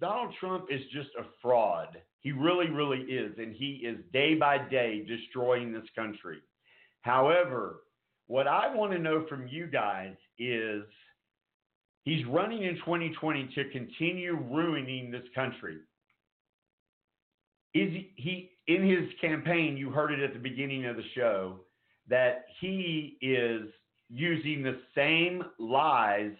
Donald 0.00 0.32
Trump 0.38 0.66
is 0.70 0.80
just 0.92 1.08
a 1.18 1.24
fraud. 1.42 1.98
He 2.20 2.30
really, 2.30 2.70
really 2.70 3.00
is. 3.00 3.32
And 3.36 3.52
he 3.52 3.82
is 3.84 3.98
day 4.12 4.34
by 4.36 4.58
day 4.58 5.04
destroying 5.06 5.72
this 5.72 5.88
country. 5.96 6.38
However, 7.02 7.80
what 8.28 8.46
I 8.46 8.72
want 8.74 8.92
to 8.92 8.98
know 8.98 9.26
from 9.28 9.48
you 9.48 9.66
guys 9.66 10.14
is 10.38 10.84
he's 12.04 12.24
running 12.26 12.62
in 12.62 12.76
2020 12.76 13.50
to 13.56 13.70
continue 13.70 14.36
ruining 14.36 15.10
this 15.10 15.24
country. 15.34 15.78
Is 17.74 17.90
he, 17.92 18.12
he 18.16 18.50
in 18.68 18.88
his 18.88 19.10
campaign, 19.20 19.76
you 19.76 19.90
heard 19.90 20.12
it 20.12 20.20
at 20.20 20.32
the 20.32 20.38
beginning 20.38 20.86
of 20.86 20.96
the 20.96 21.02
show, 21.14 21.63
that 22.08 22.46
he 22.60 23.16
is 23.20 23.68
using 24.10 24.62
the 24.62 24.78
same 24.94 25.42
lies 25.58 26.32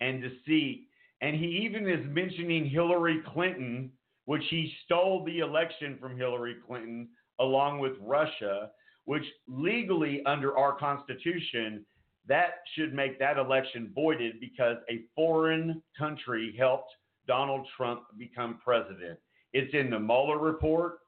and 0.00 0.22
deceit. 0.22 0.88
And 1.20 1.34
he 1.34 1.46
even 1.64 1.88
is 1.88 2.04
mentioning 2.08 2.68
Hillary 2.68 3.22
Clinton, 3.32 3.90
which 4.26 4.42
he 4.50 4.72
stole 4.84 5.24
the 5.24 5.38
election 5.38 5.96
from 6.00 6.16
Hillary 6.16 6.56
Clinton 6.66 7.08
along 7.40 7.78
with 7.78 7.92
Russia, 8.00 8.70
which 9.04 9.24
legally 9.48 10.22
under 10.26 10.56
our 10.56 10.72
Constitution, 10.76 11.84
that 12.28 12.56
should 12.74 12.92
make 12.92 13.18
that 13.18 13.38
election 13.38 13.90
voided 13.94 14.40
because 14.40 14.76
a 14.90 15.02
foreign 15.14 15.82
country 15.96 16.54
helped 16.58 16.90
Donald 17.26 17.66
Trump 17.76 18.02
become 18.18 18.58
president. 18.62 19.18
It's 19.52 19.72
in 19.74 19.90
the 19.90 19.98
Mueller 19.98 20.38
report. 20.38 20.98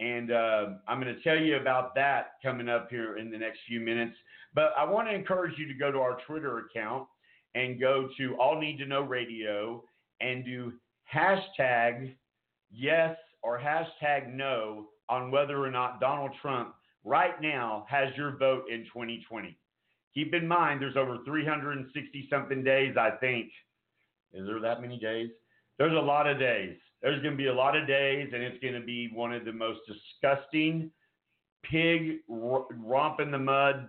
And 0.00 0.30
uh, 0.30 0.66
I'm 0.86 1.00
going 1.00 1.14
to 1.14 1.20
tell 1.22 1.36
you 1.36 1.56
about 1.56 1.94
that 1.96 2.34
coming 2.42 2.68
up 2.68 2.88
here 2.90 3.16
in 3.16 3.30
the 3.30 3.38
next 3.38 3.60
few 3.66 3.80
minutes. 3.80 4.14
But 4.54 4.72
I 4.78 4.84
want 4.84 5.08
to 5.08 5.14
encourage 5.14 5.58
you 5.58 5.66
to 5.66 5.74
go 5.74 5.90
to 5.90 5.98
our 5.98 6.18
Twitter 6.26 6.58
account 6.58 7.06
and 7.54 7.80
go 7.80 8.08
to 8.16 8.36
All 8.36 8.60
Need 8.60 8.78
to 8.78 8.86
Know 8.86 9.02
Radio 9.02 9.82
and 10.20 10.44
do 10.44 10.72
hashtag 11.12 12.14
yes 12.70 13.16
or 13.42 13.58
hashtag 13.58 14.32
no 14.32 14.88
on 15.08 15.30
whether 15.30 15.62
or 15.64 15.70
not 15.70 16.00
Donald 16.00 16.30
Trump 16.40 16.74
right 17.04 17.40
now 17.40 17.86
has 17.88 18.08
your 18.16 18.36
vote 18.36 18.64
in 18.70 18.84
2020. 18.84 19.56
Keep 20.14 20.34
in 20.34 20.46
mind, 20.46 20.82
there's 20.82 20.96
over 20.96 21.18
360 21.24 22.26
something 22.30 22.62
days, 22.64 22.96
I 22.98 23.10
think. 23.10 23.50
Is 24.32 24.46
there 24.46 24.60
that 24.60 24.80
many 24.80 24.98
days? 24.98 25.30
There's 25.78 25.96
a 25.96 26.00
lot 26.00 26.26
of 26.26 26.38
days. 26.38 26.76
There's 27.02 27.22
going 27.22 27.34
to 27.34 27.38
be 27.38 27.46
a 27.46 27.54
lot 27.54 27.76
of 27.76 27.86
days, 27.86 28.30
and 28.32 28.42
it's 28.42 28.60
going 28.60 28.74
to 28.74 28.84
be 28.84 29.10
one 29.14 29.32
of 29.32 29.44
the 29.44 29.52
most 29.52 29.80
disgusting 29.86 30.90
pig 31.62 32.18
romp 32.28 33.20
in 33.20 33.30
the 33.30 33.38
mud 33.38 33.88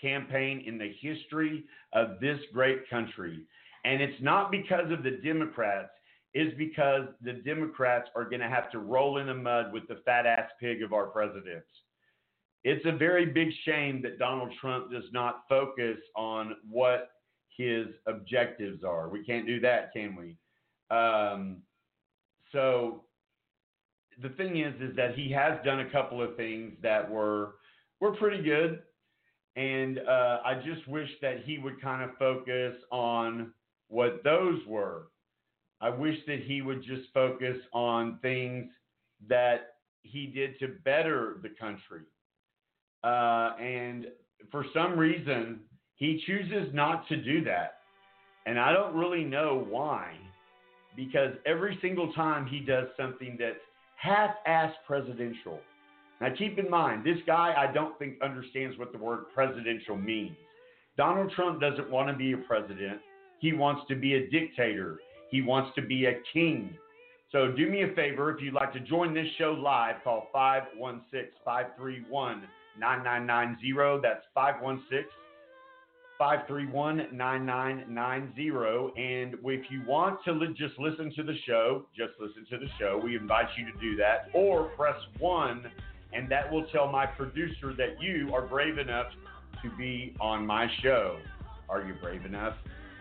campaign 0.00 0.64
in 0.66 0.78
the 0.78 0.92
history 1.00 1.64
of 1.92 2.20
this 2.20 2.38
great 2.52 2.88
country. 2.88 3.40
And 3.84 4.00
it's 4.00 4.20
not 4.22 4.50
because 4.50 4.90
of 4.90 5.02
the 5.02 5.18
Democrats, 5.24 5.90
it's 6.34 6.56
because 6.56 7.08
the 7.20 7.34
Democrats 7.34 8.08
are 8.16 8.24
going 8.24 8.40
to 8.40 8.48
have 8.48 8.70
to 8.72 8.78
roll 8.78 9.18
in 9.18 9.26
the 9.26 9.34
mud 9.34 9.72
with 9.72 9.86
the 9.88 10.00
fat 10.04 10.26
ass 10.26 10.48
pig 10.58 10.82
of 10.82 10.92
our 10.92 11.06
president. 11.06 11.64
It's 12.64 12.84
a 12.86 12.96
very 12.96 13.26
big 13.26 13.48
shame 13.64 14.00
that 14.02 14.18
Donald 14.18 14.52
Trump 14.60 14.90
does 14.90 15.04
not 15.12 15.42
focus 15.48 15.98
on 16.16 16.56
what 16.68 17.10
his 17.56 17.86
objectives 18.06 18.82
are. 18.84 19.08
We 19.08 19.24
can't 19.24 19.46
do 19.46 19.60
that, 19.60 19.92
can 19.92 20.16
we? 20.16 20.36
Um, 20.96 21.58
so 22.52 23.02
the 24.22 24.28
thing 24.30 24.60
is, 24.60 24.74
is 24.80 24.94
that 24.96 25.14
he 25.14 25.30
has 25.32 25.58
done 25.64 25.80
a 25.80 25.90
couple 25.90 26.22
of 26.22 26.36
things 26.36 26.72
that 26.82 27.10
were 27.10 27.54
were 28.00 28.12
pretty 28.16 28.42
good, 28.42 28.82
and 29.56 29.98
uh, 30.00 30.38
I 30.44 30.60
just 30.64 30.86
wish 30.88 31.08
that 31.22 31.44
he 31.44 31.58
would 31.58 31.80
kind 31.80 32.02
of 32.02 32.16
focus 32.18 32.74
on 32.90 33.52
what 33.88 34.22
those 34.24 34.60
were. 34.66 35.08
I 35.80 35.90
wish 35.90 36.16
that 36.26 36.40
he 36.40 36.62
would 36.62 36.82
just 36.82 37.12
focus 37.12 37.56
on 37.72 38.18
things 38.22 38.70
that 39.28 39.74
he 40.02 40.26
did 40.26 40.58
to 40.60 40.68
better 40.84 41.38
the 41.42 41.50
country. 41.50 42.02
Uh, 43.04 43.56
and 43.60 44.06
for 44.50 44.64
some 44.72 44.98
reason, 44.98 45.60
he 45.96 46.22
chooses 46.26 46.72
not 46.72 47.06
to 47.08 47.16
do 47.16 47.44
that. 47.44 47.78
And 48.46 48.58
I 48.58 48.72
don't 48.72 48.94
really 48.94 49.24
know 49.24 49.64
why 49.68 50.14
because 50.96 51.34
every 51.46 51.78
single 51.80 52.12
time 52.12 52.46
he 52.46 52.60
does 52.60 52.88
something 52.96 53.36
that's 53.38 53.56
half-ass 53.96 54.72
presidential. 54.86 55.60
Now 56.20 56.28
keep 56.36 56.58
in 56.58 56.70
mind, 56.70 57.04
this 57.04 57.18
guy 57.26 57.54
I 57.56 57.72
don't 57.72 57.98
think 57.98 58.14
understands 58.22 58.78
what 58.78 58.92
the 58.92 58.98
word 58.98 59.24
presidential 59.34 59.96
means. 59.96 60.36
Donald 60.96 61.32
Trump 61.32 61.60
doesn't 61.60 61.90
want 61.90 62.08
to 62.08 62.14
be 62.14 62.32
a 62.32 62.36
president. 62.38 63.00
He 63.40 63.52
wants 63.52 63.82
to 63.88 63.96
be 63.96 64.14
a 64.14 64.28
dictator. 64.28 64.98
He 65.30 65.40
wants 65.40 65.74
to 65.76 65.82
be 65.82 66.06
a 66.06 66.20
king. 66.32 66.76
So 67.32 67.50
do 67.50 67.68
me 67.68 67.82
a 67.82 67.88
favor, 67.94 68.30
if 68.30 68.42
you'd 68.42 68.52
like 68.52 68.74
to 68.74 68.80
join 68.80 69.14
this 69.14 69.26
show 69.38 69.52
live, 69.52 69.96
call 70.04 70.28
516 70.32 71.30
531 71.44 72.42
9990. 72.78 74.00
That's 74.02 74.24
516 74.34 75.08
531 76.22 77.08
9990. 77.10 78.48
And 78.96 79.34
if 79.44 79.68
you 79.72 79.82
want 79.88 80.22
to 80.24 80.30
li- 80.30 80.54
just 80.56 80.78
listen 80.78 81.12
to 81.16 81.24
the 81.24 81.34
show, 81.44 81.86
just 81.96 82.12
listen 82.20 82.46
to 82.48 82.58
the 82.64 82.70
show. 82.78 83.00
We 83.02 83.16
invite 83.16 83.46
you 83.56 83.64
to 83.64 83.76
do 83.80 83.96
that. 83.96 84.28
Or 84.32 84.68
press 84.76 84.94
1, 85.18 85.68
and 86.12 86.30
that 86.30 86.52
will 86.52 86.64
tell 86.66 86.86
my 86.86 87.06
producer 87.06 87.74
that 87.76 88.00
you 88.00 88.32
are 88.32 88.42
brave 88.46 88.78
enough 88.78 89.06
to 89.64 89.70
be 89.76 90.14
on 90.20 90.46
my 90.46 90.68
show. 90.80 91.18
Are 91.68 91.82
you 91.82 91.94
brave 92.00 92.24
enough? 92.24 92.54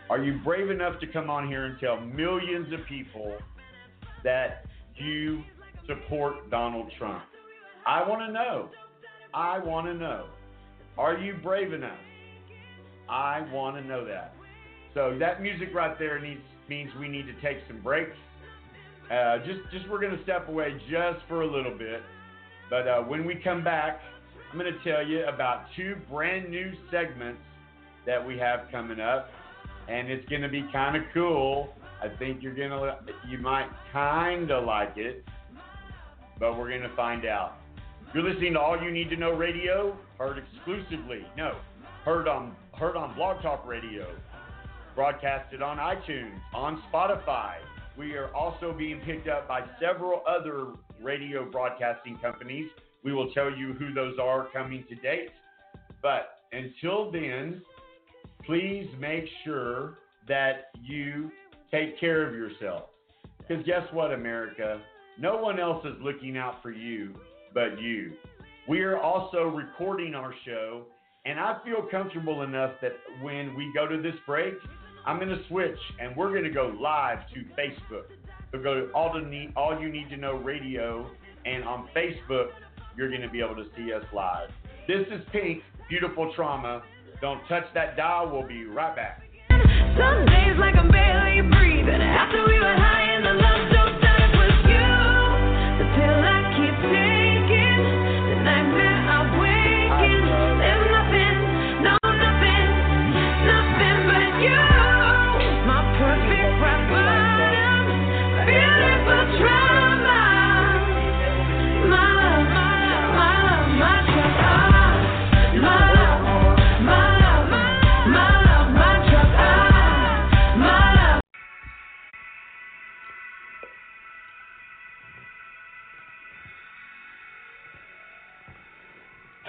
Are 0.09 0.23
you 0.23 0.39
brave 0.43 0.71
enough 0.71 0.99
to 1.01 1.05
come 1.05 1.29
on 1.29 1.47
here 1.47 1.65
and 1.65 1.79
tell 1.79 2.01
millions 2.01 2.73
of 2.73 2.79
people 2.87 3.37
that 4.23 4.65
you 4.95 5.43
support 5.85 6.49
Donald 6.49 6.91
Trump? 6.97 7.21
I 7.85 8.01
want 8.09 8.21
to 8.25 8.33
know. 8.33 8.69
I 9.31 9.59
want 9.59 9.85
to 9.85 9.93
know. 9.93 10.25
Are 10.97 11.19
you 11.19 11.35
brave 11.43 11.71
enough? 11.71 11.99
I 13.11 13.41
want 13.51 13.75
to 13.75 13.83
know 13.83 14.05
that. 14.05 14.33
So 14.93 15.17
that 15.19 15.41
music 15.41 15.69
right 15.73 15.97
there 15.99 16.19
needs 16.19 16.41
means 16.69 16.89
we 16.99 17.09
need 17.09 17.25
to 17.27 17.33
take 17.41 17.57
some 17.67 17.81
breaks. 17.81 18.15
Uh, 19.11 19.39
just 19.39 19.59
just 19.71 19.89
we're 19.89 19.99
to 20.15 20.23
step 20.23 20.47
away 20.47 20.73
just 20.89 21.19
for 21.27 21.41
a 21.41 21.47
little 21.47 21.77
bit, 21.77 22.01
but 22.69 22.87
uh, 22.87 23.01
when 23.01 23.25
we 23.25 23.35
come 23.35 23.61
back, 23.63 23.99
I'm 24.49 24.57
to 24.71 24.89
tell 24.89 25.05
you 25.05 25.25
about 25.25 25.65
two 25.75 25.97
brand 26.09 26.49
new 26.49 26.71
segments 26.89 27.41
that 28.05 28.25
we 28.25 28.37
have 28.37 28.61
coming 28.71 29.01
up, 29.01 29.29
and 29.89 30.09
it's 30.09 30.27
to 30.41 30.49
be 30.49 30.65
kind 30.71 30.95
of 30.95 31.03
cool. 31.13 31.73
I 32.01 32.07
think 32.17 32.41
you're 32.41 32.55
gonna 32.55 32.99
you 33.27 33.37
might 33.37 33.69
kind 33.91 34.49
of 34.49 34.63
like 34.63 34.95
it, 34.95 35.25
but 36.39 36.57
we're 36.57 36.69
to 36.89 36.95
find 36.95 37.25
out. 37.25 37.57
You're 38.13 38.23
listening 38.23 38.53
to 38.53 38.59
All 38.59 38.81
You 38.81 38.91
Need 38.91 39.09
to 39.09 39.17
Know 39.17 39.31
Radio, 39.31 39.97
heard 40.17 40.37
exclusively. 40.37 41.25
No, 41.35 41.57
heard 42.05 42.27
on 42.29 42.55
heard 42.73 42.95
on 42.95 43.15
Blog 43.15 43.41
Talk 43.41 43.65
Radio, 43.65 44.07
broadcasted 44.95 45.61
on 45.61 45.77
iTunes, 45.77 46.39
on 46.53 46.81
Spotify. 46.91 47.55
We 47.97 48.13
are 48.13 48.33
also 48.33 48.73
being 48.73 49.01
picked 49.01 49.27
up 49.27 49.47
by 49.47 49.61
several 49.79 50.23
other 50.27 50.73
radio 51.01 51.49
broadcasting 51.49 52.17
companies. 52.19 52.69
We 53.03 53.13
will 53.13 53.31
tell 53.33 53.51
you 53.51 53.73
who 53.73 53.93
those 53.93 54.17
are 54.19 54.47
coming 54.53 54.85
to 54.89 54.95
date. 54.95 55.29
But 56.01 56.39
until 56.51 57.11
then, 57.11 57.61
please 58.45 58.89
make 58.99 59.25
sure 59.43 59.99
that 60.27 60.71
you 60.81 61.31
take 61.71 61.99
care 61.99 62.27
of 62.27 62.33
yourself. 62.33 62.89
Because 63.37 63.65
guess 63.65 63.83
what, 63.91 64.13
America? 64.13 64.81
No 65.19 65.37
one 65.37 65.59
else 65.59 65.85
is 65.85 65.95
looking 66.01 66.37
out 66.37 66.61
for 66.61 66.71
you 66.71 67.13
but 67.53 67.79
you. 67.79 68.13
We 68.67 68.81
are 68.81 68.97
also 68.97 69.43
recording 69.43 70.15
our 70.15 70.33
show 70.45 70.85
and 71.25 71.39
I 71.39 71.59
feel 71.63 71.87
comfortable 71.89 72.41
enough 72.41 72.73
that 72.81 72.93
when 73.21 73.55
we 73.55 73.71
go 73.75 73.87
to 73.87 74.01
this 74.01 74.15
break, 74.25 74.55
I'm 75.05 75.17
going 75.17 75.29
to 75.29 75.41
switch 75.47 75.77
and 75.99 76.15
we're 76.15 76.31
going 76.31 76.43
to 76.43 76.49
go 76.51 76.75
live 76.79 77.19
to 77.33 77.39
Facebook. 77.59 78.05
So 78.51 78.61
go 78.61 78.73
to 78.73 78.91
all, 78.93 79.13
need, 79.21 79.53
all 79.55 79.79
You 79.79 79.89
Need 79.89 80.09
to 80.09 80.17
Know 80.17 80.33
Radio, 80.33 81.09
and 81.45 81.63
on 81.63 81.89
Facebook, 81.95 82.49
you're 82.97 83.09
going 83.09 83.21
to 83.21 83.29
be 83.29 83.39
able 83.39 83.55
to 83.55 83.65
see 83.77 83.93
us 83.93 84.03
live. 84.13 84.49
This 84.87 85.07
is 85.07 85.21
Pink, 85.31 85.63
Beautiful 85.89 86.33
Trauma. 86.35 86.83
Don't 87.21 87.39
touch 87.47 87.65
that 87.73 87.95
dial. 87.95 88.31
We'll 88.31 88.47
be 88.47 88.65
right 88.65 88.95
back. 88.95 89.21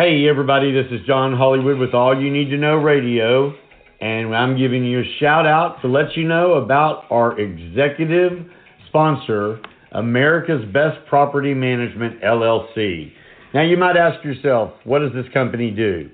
Hey, 0.03 0.29
everybody, 0.29 0.73
this 0.73 0.91
is 0.91 1.07
John 1.07 1.33
Hollywood 1.33 1.79
with 1.79 1.95
All 1.95 2.21
You 2.21 2.29
Need 2.29 2.51
to 2.51 2.57
Know 2.57 2.75
Radio, 2.75 3.55
and 4.01 4.35
I'm 4.35 4.59
giving 4.59 4.85
you 4.85 5.03
a 5.03 5.17
shout 5.21 5.47
out 5.47 5.81
to 5.83 5.87
let 5.87 6.17
you 6.17 6.27
know 6.27 6.55
about 6.55 7.05
our 7.09 7.39
executive 7.39 8.45
sponsor, 8.89 9.61
America's 9.93 10.65
Best 10.73 10.99
Property 11.09 11.55
Management 11.55 12.21
LLC. 12.21 13.13
Now, 13.55 13.63
you 13.63 13.77
might 13.77 13.97
ask 13.97 14.25
yourself, 14.25 14.73
what 14.83 14.99
does 14.99 15.13
this 15.13 15.33
company 15.33 15.71
do? 15.71 16.11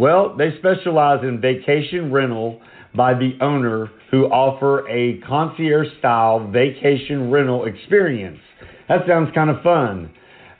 Well, 0.00 0.34
they 0.34 0.56
specialize 0.58 1.22
in 1.22 1.38
vacation 1.38 2.10
rental 2.10 2.62
by 2.94 3.12
the 3.12 3.36
owner 3.42 3.90
who 4.10 4.24
offer 4.28 4.88
a 4.88 5.20
concierge 5.28 5.88
style 5.98 6.50
vacation 6.50 7.30
rental 7.30 7.66
experience. 7.66 8.40
That 8.88 9.00
sounds 9.06 9.30
kind 9.34 9.50
of 9.50 9.62
fun. 9.62 10.10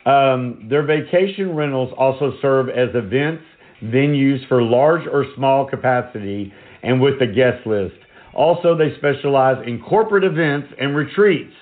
Um, 0.07 0.69
their 0.71 0.85
vacation 0.85 1.55
rentals 1.55 1.93
also 1.99 2.33
serve 2.41 2.69
as 2.69 2.91
events, 2.95 3.43
venues 3.83 4.47
for 4.49 4.63
large 4.63 5.07
or 5.07 5.27
small 5.35 5.67
capacity, 5.67 6.53
and 6.83 7.01
with 7.01 7.21
a 7.21 7.27
guest 7.27 7.67
list. 7.67 7.97
Also, 8.33 8.77
they 8.77 8.95
specialize 8.99 9.63
in 9.67 9.81
corporate 9.81 10.23
events 10.25 10.69
and 10.79 10.95
retreats. 10.95 11.53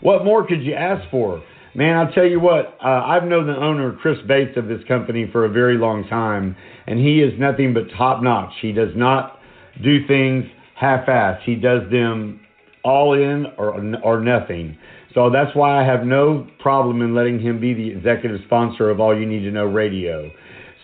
What 0.00 0.24
more 0.24 0.46
could 0.46 0.62
you 0.62 0.74
ask 0.74 1.08
for? 1.10 1.42
Man, 1.74 1.96
I'll 1.96 2.12
tell 2.12 2.26
you 2.26 2.38
what, 2.38 2.76
uh, 2.84 3.02
I've 3.04 3.24
known 3.24 3.46
the 3.46 3.56
owner, 3.56 3.96
Chris 4.00 4.18
Bates, 4.28 4.56
of 4.56 4.68
this 4.68 4.82
company 4.86 5.28
for 5.32 5.44
a 5.44 5.48
very 5.48 5.76
long 5.76 6.06
time, 6.06 6.54
and 6.86 7.00
he 7.00 7.20
is 7.20 7.32
nothing 7.38 7.74
but 7.74 7.84
top 7.96 8.22
notch. 8.22 8.52
He 8.60 8.70
does 8.70 8.90
not 8.94 9.40
do 9.82 10.06
things 10.06 10.44
half 10.76 11.06
assed, 11.06 11.42
he 11.42 11.54
does 11.54 11.82
them 11.90 12.40
all 12.84 13.14
in 13.14 13.46
or, 13.56 13.74
or 14.04 14.20
nothing. 14.20 14.76
So 15.14 15.30
that's 15.30 15.54
why 15.54 15.80
I 15.80 15.84
have 15.86 16.04
no 16.04 16.46
problem 16.58 17.00
in 17.00 17.14
letting 17.14 17.40
him 17.40 17.60
be 17.60 17.72
the 17.72 17.88
executive 17.88 18.40
sponsor 18.46 18.90
of 18.90 18.98
All 18.98 19.16
You 19.16 19.26
Need 19.26 19.40
to 19.44 19.50
Know 19.52 19.64
Radio. 19.64 20.30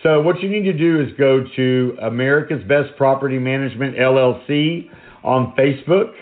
So 0.03 0.21
what 0.21 0.41
you 0.41 0.49
need 0.49 0.63
to 0.63 0.73
do 0.73 1.01
is 1.01 1.09
go 1.17 1.43
to 1.55 1.97
America's 2.01 2.63
Best 2.67 2.95
Property 2.97 3.37
Management 3.37 3.97
LLC 3.97 4.89
on 5.23 5.53
Facebook. 5.57 6.13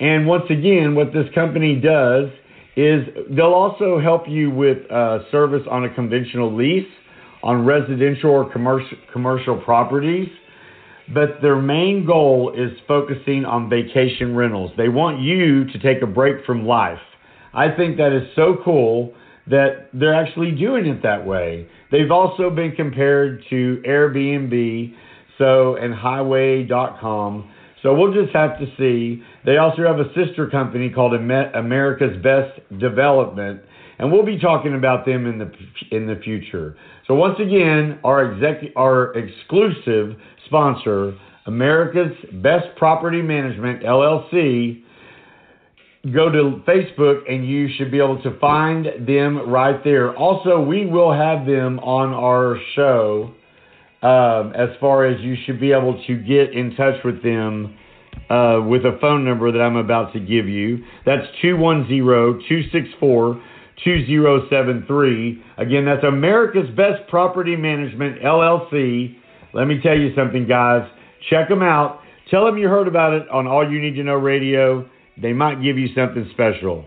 And 0.00 0.26
once 0.26 0.44
again, 0.50 0.94
what 0.94 1.12
this 1.12 1.26
company 1.34 1.74
does 1.74 2.28
is 2.76 3.06
they'll 3.30 3.46
also 3.46 4.00
help 4.00 4.28
you 4.28 4.50
with 4.50 4.90
uh, 4.90 5.28
service 5.32 5.66
on 5.68 5.84
a 5.84 5.92
conventional 5.92 6.54
lease 6.54 6.86
on 7.42 7.64
residential 7.64 8.30
or 8.30 8.50
commercial 8.50 8.96
commercial 9.12 9.60
properties. 9.60 10.28
But 11.12 11.40
their 11.42 11.60
main 11.60 12.06
goal 12.06 12.52
is 12.56 12.70
focusing 12.86 13.44
on 13.44 13.68
vacation 13.68 14.36
rentals. 14.36 14.70
They 14.76 14.88
want 14.88 15.20
you 15.20 15.64
to 15.64 15.78
take 15.78 16.02
a 16.02 16.06
break 16.06 16.44
from 16.44 16.66
life. 16.66 16.98
I 17.54 17.70
think 17.74 17.96
that 17.96 18.12
is 18.12 18.28
so 18.36 18.58
cool 18.64 19.14
that 19.50 19.88
they're 19.92 20.14
actually 20.14 20.52
doing 20.52 20.86
it 20.86 21.02
that 21.02 21.24
way. 21.24 21.66
They've 21.90 22.10
also 22.10 22.50
been 22.50 22.72
compared 22.72 23.44
to 23.50 23.82
Airbnb, 23.86 24.94
so 25.38 25.76
and 25.76 25.94
HomeAway.com. 25.94 27.50
So 27.82 27.94
we'll 27.94 28.12
just 28.12 28.34
have 28.34 28.58
to 28.58 28.66
see. 28.76 29.22
They 29.46 29.56
also 29.58 29.86
have 29.86 30.00
a 30.00 30.12
sister 30.14 30.48
company 30.48 30.90
called 30.90 31.14
America's 31.14 32.20
Best 32.22 32.60
Development, 32.78 33.60
and 33.98 34.10
we'll 34.12 34.26
be 34.26 34.38
talking 34.38 34.74
about 34.74 35.06
them 35.06 35.26
in 35.26 35.38
the 35.38 35.50
in 35.96 36.06
the 36.06 36.16
future. 36.16 36.76
So 37.06 37.14
once 37.14 37.38
again, 37.38 38.00
our 38.04 38.34
exec 38.34 38.72
our 38.76 39.14
exclusive 39.16 40.16
sponsor, 40.46 41.14
America's 41.46 42.12
Best 42.42 42.66
Property 42.76 43.22
Management 43.22 43.82
LLC 43.82 44.82
go 46.12 46.30
to 46.30 46.62
Facebook 46.66 47.30
and 47.30 47.46
you 47.46 47.68
should 47.76 47.90
be 47.90 47.98
able 47.98 48.22
to 48.22 48.38
find 48.38 48.86
them 49.06 49.50
right 49.50 49.82
there. 49.84 50.16
Also, 50.16 50.62
we 50.62 50.86
will 50.86 51.12
have 51.12 51.46
them 51.46 51.78
on 51.80 52.12
our 52.12 52.58
show 52.74 53.34
um, 54.02 54.52
as 54.54 54.68
far 54.80 55.06
as 55.06 55.20
you 55.22 55.36
should 55.44 55.60
be 55.60 55.72
able 55.72 56.02
to 56.06 56.16
get 56.16 56.52
in 56.52 56.74
touch 56.76 57.02
with 57.04 57.22
them 57.22 57.76
uh, 58.30 58.60
with 58.66 58.82
a 58.84 58.98
phone 59.00 59.24
number 59.24 59.50
that 59.50 59.60
I'm 59.60 59.76
about 59.76 60.12
to 60.12 60.20
give 60.20 60.48
you. 60.48 60.84
That's 61.04 61.26
210 61.42 61.88
264 62.48 63.42
2073. 63.84 65.42
Again, 65.58 65.84
that's 65.84 66.04
America's 66.04 66.68
Best 66.76 67.08
Property 67.08 67.56
Management 67.56 68.22
LLC. 68.22 69.16
Let 69.54 69.66
me 69.66 69.80
tell 69.82 69.96
you 69.96 70.14
something, 70.14 70.46
guys. 70.46 70.88
Check 71.30 71.48
them 71.48 71.62
out. 71.62 72.00
Tell 72.30 72.44
them 72.44 72.58
you 72.58 72.68
heard 72.68 72.88
about 72.88 73.14
it 73.14 73.28
on 73.30 73.46
All 73.46 73.68
You 73.68 73.80
Need 73.80 73.94
to 73.94 74.04
Know 74.04 74.14
Radio 74.14 74.88
they 75.20 75.32
might 75.32 75.62
give 75.62 75.76
you 75.76 75.88
something 75.94 76.28
special. 76.32 76.84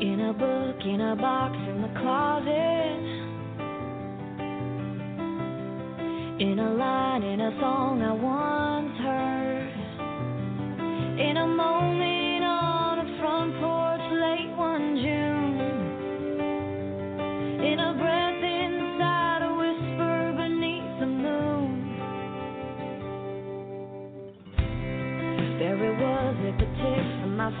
In 0.00 0.20
a 0.20 0.32
book, 0.32 0.84
in 0.84 1.00
a 1.00 1.16
box, 1.16 1.56
in 1.68 1.82
the 1.82 1.88
closet. 2.00 2.80
In 6.40 6.58
a 6.58 6.72
line, 6.72 7.22
in 7.22 7.40
a 7.40 7.50
song 7.60 8.00
I 8.00 8.12
once 8.12 8.96
heard. 8.98 9.74
In 11.20 11.36
a 11.36 11.46
moment 11.46 12.09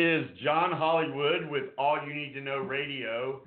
is 0.00 0.24
John 0.42 0.72
Hollywood 0.72 1.50
with 1.50 1.64
All 1.76 1.98
You 2.06 2.14
Need 2.14 2.32
to 2.32 2.40
Know 2.40 2.60
Radio. 2.60 3.42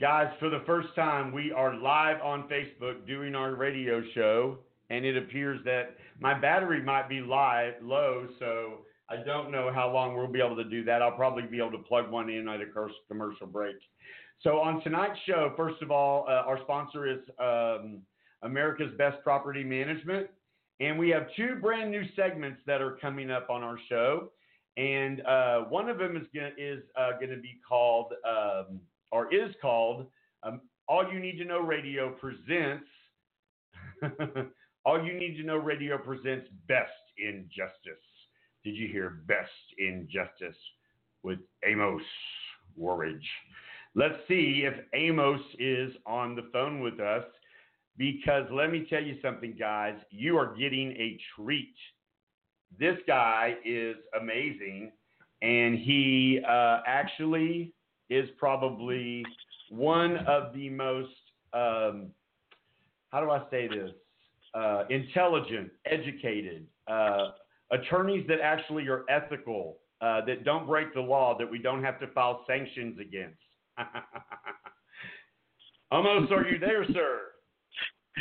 Guys, 0.00 0.26
for 0.40 0.50
the 0.50 0.64
first 0.66 0.88
time, 0.96 1.30
we 1.30 1.52
are 1.52 1.76
live 1.76 2.20
on 2.20 2.48
Facebook 2.48 3.06
doing 3.06 3.36
our 3.36 3.54
radio 3.54 4.02
show, 4.12 4.58
and 4.90 5.04
it 5.04 5.16
appears 5.16 5.60
that 5.64 5.94
my 6.18 6.34
battery 6.34 6.82
might 6.82 7.08
be 7.08 7.20
live, 7.20 7.74
low, 7.80 8.26
so 8.40 8.78
I 9.08 9.22
don't 9.22 9.52
know 9.52 9.70
how 9.72 9.92
long 9.92 10.16
we'll 10.16 10.26
be 10.26 10.40
able 10.40 10.56
to 10.56 10.64
do 10.64 10.82
that. 10.86 11.02
I'll 11.02 11.12
probably 11.12 11.44
be 11.44 11.58
able 11.58 11.70
to 11.70 11.84
plug 11.86 12.10
one 12.10 12.28
in 12.30 12.48
at 12.48 12.60
a 12.60 12.66
commercial 13.06 13.46
break. 13.46 13.76
So, 14.40 14.58
on 14.58 14.82
tonight's 14.82 15.20
show, 15.24 15.52
first 15.56 15.80
of 15.82 15.92
all, 15.92 16.26
uh, 16.26 16.42
our 16.48 16.58
sponsor 16.62 17.06
is 17.08 17.20
um, 17.38 18.00
America's 18.42 18.90
Best 18.98 19.22
Property 19.22 19.62
Management, 19.62 20.26
and 20.80 20.98
we 20.98 21.10
have 21.10 21.28
two 21.36 21.60
brand 21.60 21.92
new 21.92 22.02
segments 22.16 22.58
that 22.66 22.82
are 22.82 22.98
coming 23.00 23.30
up 23.30 23.50
on 23.50 23.62
our 23.62 23.78
show 23.88 24.32
and 24.76 25.20
uh, 25.26 25.60
one 25.68 25.88
of 25.88 25.98
them 25.98 26.16
is 26.16 26.26
gonna 26.34 26.50
is 26.56 26.82
uh, 26.96 27.12
gonna 27.20 27.36
be 27.36 27.60
called 27.66 28.12
um, 28.26 28.80
or 29.10 29.32
is 29.32 29.54
called 29.60 30.06
um, 30.42 30.60
All 30.88 31.10
You 31.12 31.20
Need 31.20 31.38
to 31.38 31.44
Know 31.44 31.60
Radio 31.60 32.10
presents. 32.10 32.86
All 34.84 35.04
You 35.04 35.12
Need 35.14 35.36
to 35.36 35.44
Know 35.44 35.56
Radio 35.56 35.98
presents 35.98 36.48
Best 36.66 36.90
in 37.18 37.48
Justice. 37.48 38.02
Did 38.64 38.74
you 38.76 38.88
hear 38.88 39.22
Best 39.26 39.50
in 39.78 40.08
Justice 40.10 40.56
with 41.22 41.38
Amos 41.64 42.02
Waranch? 42.80 43.20
Let's 43.94 44.16
see 44.26 44.64
if 44.64 44.74
Amos 44.94 45.40
is 45.58 45.92
on 46.06 46.34
the 46.34 46.48
phone 46.52 46.80
with 46.80 46.98
us 46.98 47.24
because 47.98 48.44
let 48.50 48.72
me 48.72 48.86
tell 48.88 49.02
you 49.02 49.18
something, 49.20 49.54
guys. 49.58 49.96
You 50.10 50.38
are 50.38 50.54
getting 50.56 50.92
a 50.92 51.18
treat 51.36 51.74
this 52.78 52.96
guy 53.06 53.56
is 53.64 53.96
amazing, 54.20 54.92
and 55.42 55.78
he 55.78 56.40
uh, 56.48 56.80
actually 56.86 57.72
is 58.10 58.28
probably 58.38 59.24
one 59.70 60.18
of 60.26 60.52
the 60.54 60.68
most 60.68 61.10
um, 61.52 62.10
how 63.12 63.20
do 63.20 63.30
I 63.30 63.42
say 63.50 63.68
this? 63.68 63.90
Uh, 64.54 64.84
intelligent, 64.90 65.70
educated 65.86 66.66
uh, 66.88 67.28
attorneys 67.70 68.26
that 68.28 68.40
actually 68.42 68.88
are 68.88 69.04
ethical, 69.08 69.78
uh, 70.00 70.24
that 70.26 70.44
don't 70.44 70.66
break 70.66 70.92
the 70.94 71.00
law, 71.00 71.36
that 71.38 71.50
we 71.50 71.58
don't 71.58 71.82
have 71.82 72.00
to 72.00 72.06
file 72.08 72.44
sanctions 72.46 72.98
against. 73.00 73.38
Amos, 75.92 76.30
are 76.30 76.46
you 76.46 76.58
there, 76.58 76.84
sir? 76.92 77.20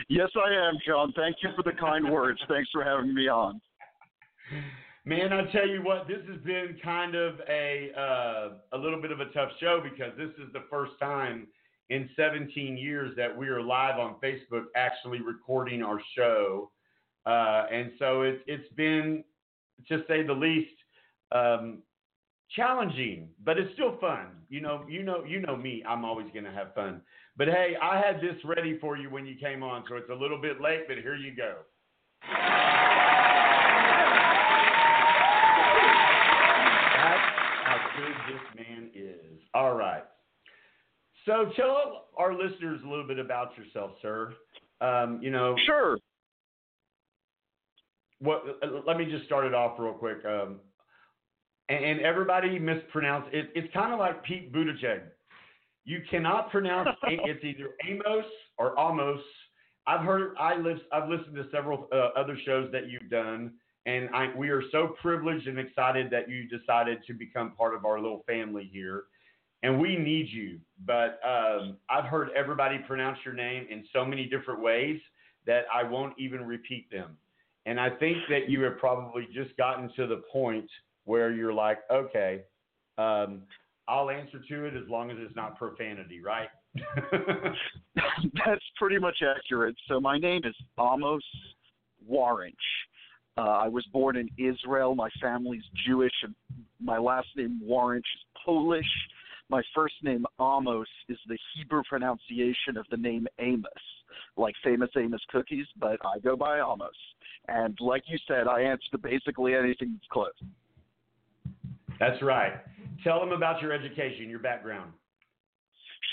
Yes, 0.07 0.29
I 0.37 0.53
am, 0.53 0.75
John. 0.87 1.11
Thank 1.17 1.35
you 1.43 1.49
for 1.53 1.63
the 1.63 1.77
kind 1.77 2.09
words. 2.09 2.39
Thanks 2.47 2.69
for 2.71 2.81
having 2.81 3.13
me 3.13 3.27
on. 3.27 3.59
Man, 5.03 5.33
I 5.33 5.51
tell 5.51 5.67
you 5.67 5.81
what, 5.81 6.07
this 6.07 6.21
has 6.29 6.39
been 6.41 6.77
kind 6.83 7.15
of 7.15 7.35
a 7.49 7.89
uh, 7.97 8.77
a 8.77 8.77
little 8.77 9.01
bit 9.01 9.11
of 9.11 9.19
a 9.19 9.25
tough 9.33 9.49
show 9.59 9.81
because 9.83 10.11
this 10.15 10.29
is 10.37 10.53
the 10.53 10.63
first 10.69 10.91
time 10.99 11.47
in 11.89 12.07
17 12.15 12.77
years 12.77 13.11
that 13.17 13.35
we 13.35 13.47
are 13.47 13.61
live 13.61 13.99
on 13.99 14.15
Facebook 14.23 14.65
actually 14.75 15.19
recording 15.21 15.81
our 15.81 15.99
show, 16.15 16.69
uh, 17.25 17.65
and 17.71 17.91
so 17.97 18.21
it's 18.21 18.43
it's 18.45 18.71
been, 18.75 19.23
to 19.89 20.03
say 20.07 20.21
the 20.21 20.33
least, 20.33 20.69
um, 21.31 21.79
challenging, 22.55 23.29
but 23.43 23.57
it's 23.57 23.73
still 23.73 23.97
fun. 23.99 24.27
You 24.49 24.61
know, 24.61 24.85
you 24.87 25.01
know, 25.01 25.23
you 25.23 25.39
know 25.39 25.57
me. 25.57 25.83
I'm 25.87 26.05
always 26.05 26.27
going 26.31 26.45
to 26.45 26.51
have 26.51 26.75
fun. 26.75 27.01
But 27.37 27.47
hey, 27.47 27.73
I 27.81 27.99
had 27.99 28.17
this 28.17 28.35
ready 28.45 28.77
for 28.79 28.97
you 28.97 29.09
when 29.09 29.25
you 29.25 29.35
came 29.41 29.63
on, 29.63 29.83
so 29.89 29.95
it's 29.95 30.11
a 30.11 30.13
little 30.13 30.39
bit 30.39 30.61
late, 30.61 30.81
but 30.87 30.97
here 30.97 31.15
you 31.15 31.35
go. 31.35 31.55
Good 38.01 38.35
this 38.35 38.65
man 38.65 38.89
is. 38.93 39.41
All 39.53 39.73
right. 39.73 40.03
So 41.25 41.51
tell 41.55 42.07
our 42.17 42.33
listeners 42.33 42.79
a 42.85 42.89
little 42.89 43.07
bit 43.07 43.19
about 43.19 43.51
yourself, 43.57 43.91
sir. 44.01 44.33
Um, 44.79 45.19
you 45.21 45.29
know. 45.29 45.55
Sure. 45.65 45.97
What? 48.19 48.43
Let 48.85 48.97
me 48.97 49.05
just 49.05 49.25
start 49.25 49.45
it 49.45 49.53
off 49.53 49.79
real 49.79 49.93
quick. 49.93 50.17
Um, 50.25 50.59
and, 51.69 51.85
and, 51.85 52.01
everybody 52.01 52.59
mispronounce 52.59 53.25
it. 53.31 53.49
It's 53.55 53.71
kind 53.73 53.93
of 53.93 53.99
like 53.99 54.23
Pete 54.23 54.51
Buttigieg. 54.53 55.01
You 55.85 56.01
cannot 56.09 56.51
pronounce 56.51 56.89
it, 57.03 57.19
it's 57.23 57.43
either 57.43 57.71
Amos 57.87 58.25
or 58.57 58.77
Amos. 58.79 59.21
I've 59.87 60.01
heard. 60.01 60.35
I 60.39 60.57
live. 60.57 60.77
I've 60.91 61.09
listened 61.09 61.35
to 61.35 61.45
several 61.51 61.87
uh, 61.91 62.19
other 62.19 62.37
shows 62.45 62.71
that 62.71 62.89
you've 62.89 63.09
done 63.09 63.53
and 63.85 64.09
I, 64.13 64.31
we 64.35 64.49
are 64.49 64.61
so 64.71 64.95
privileged 65.01 65.47
and 65.47 65.57
excited 65.57 66.11
that 66.11 66.29
you 66.29 66.47
decided 66.47 66.99
to 67.07 67.13
become 67.13 67.53
part 67.53 67.73
of 67.73 67.85
our 67.85 67.99
little 67.99 68.23
family 68.27 68.69
here. 68.71 69.03
And 69.63 69.79
we 69.79 69.95
need 69.95 70.27
you. 70.29 70.59
But 70.85 71.19
um, 71.27 71.77
I've 71.89 72.05
heard 72.05 72.29
everybody 72.35 72.79
pronounce 72.87 73.19
your 73.23 73.33
name 73.33 73.67
in 73.69 73.83
so 73.93 74.05
many 74.05 74.25
different 74.25 74.61
ways 74.61 74.99
that 75.45 75.65
I 75.73 75.83
won't 75.83 76.13
even 76.19 76.45
repeat 76.45 76.89
them. 76.91 77.17
And 77.65 77.79
I 77.79 77.89
think 77.89 78.17
that 78.29 78.49
you 78.49 78.61
have 78.63 78.77
probably 78.77 79.27
just 79.33 79.55
gotten 79.57 79.91
to 79.95 80.07
the 80.07 80.23
point 80.31 80.69
where 81.05 81.31
you're 81.31 81.53
like, 81.53 81.79
okay, 81.91 82.41
um, 82.97 83.41
I'll 83.87 84.09
answer 84.09 84.39
to 84.47 84.65
it 84.65 84.75
as 84.75 84.87
long 84.89 85.11
as 85.11 85.17
it's 85.19 85.35
not 85.35 85.57
profanity, 85.57 86.21
right? 86.21 86.49
That's 87.11 88.63
pretty 88.77 88.99
much 88.99 89.17
accurate. 89.21 89.75
So 89.87 89.99
my 89.99 90.17
name 90.17 90.41
is 90.45 90.55
Amos 90.79 91.23
Waranch. 92.09 92.53
Uh, 93.37 93.41
I 93.41 93.67
was 93.67 93.85
born 93.93 94.17
in 94.17 94.29
Israel. 94.37 94.95
My 94.95 95.09
family's 95.21 95.63
Jewish, 95.87 96.13
and 96.23 96.35
my 96.79 96.97
last 96.97 97.27
name 97.35 97.61
Waranch 97.63 97.99
is 97.99 98.25
Polish. 98.45 98.85
My 99.49 99.61
first 99.75 99.95
name 100.03 100.25
Amos 100.39 100.87
is 101.09 101.17
the 101.27 101.37
Hebrew 101.55 101.81
pronunciation 101.87 102.77
of 102.77 102.85
the 102.89 102.97
name 102.97 103.27
Amos, 103.39 103.71
like 104.37 104.55
famous 104.63 104.89
Amos 104.97 105.21
cookies, 105.29 105.65
but 105.79 105.97
I 106.05 106.19
go 106.19 106.35
by 106.35 106.59
Amos. 106.59 106.91
And 107.47 107.77
like 107.81 108.03
you 108.07 108.17
said, 108.27 108.47
I 108.47 108.61
answer 108.61 108.85
to 108.91 108.97
basically 108.97 109.55
anything 109.55 109.93
that's 109.93 110.07
close. 110.11 110.31
That's 111.99 112.21
right. 112.21 112.53
Tell 113.03 113.19
them 113.19 113.31
about 113.31 113.61
your 113.61 113.71
education, 113.73 114.29
your 114.29 114.39
background. 114.39 114.91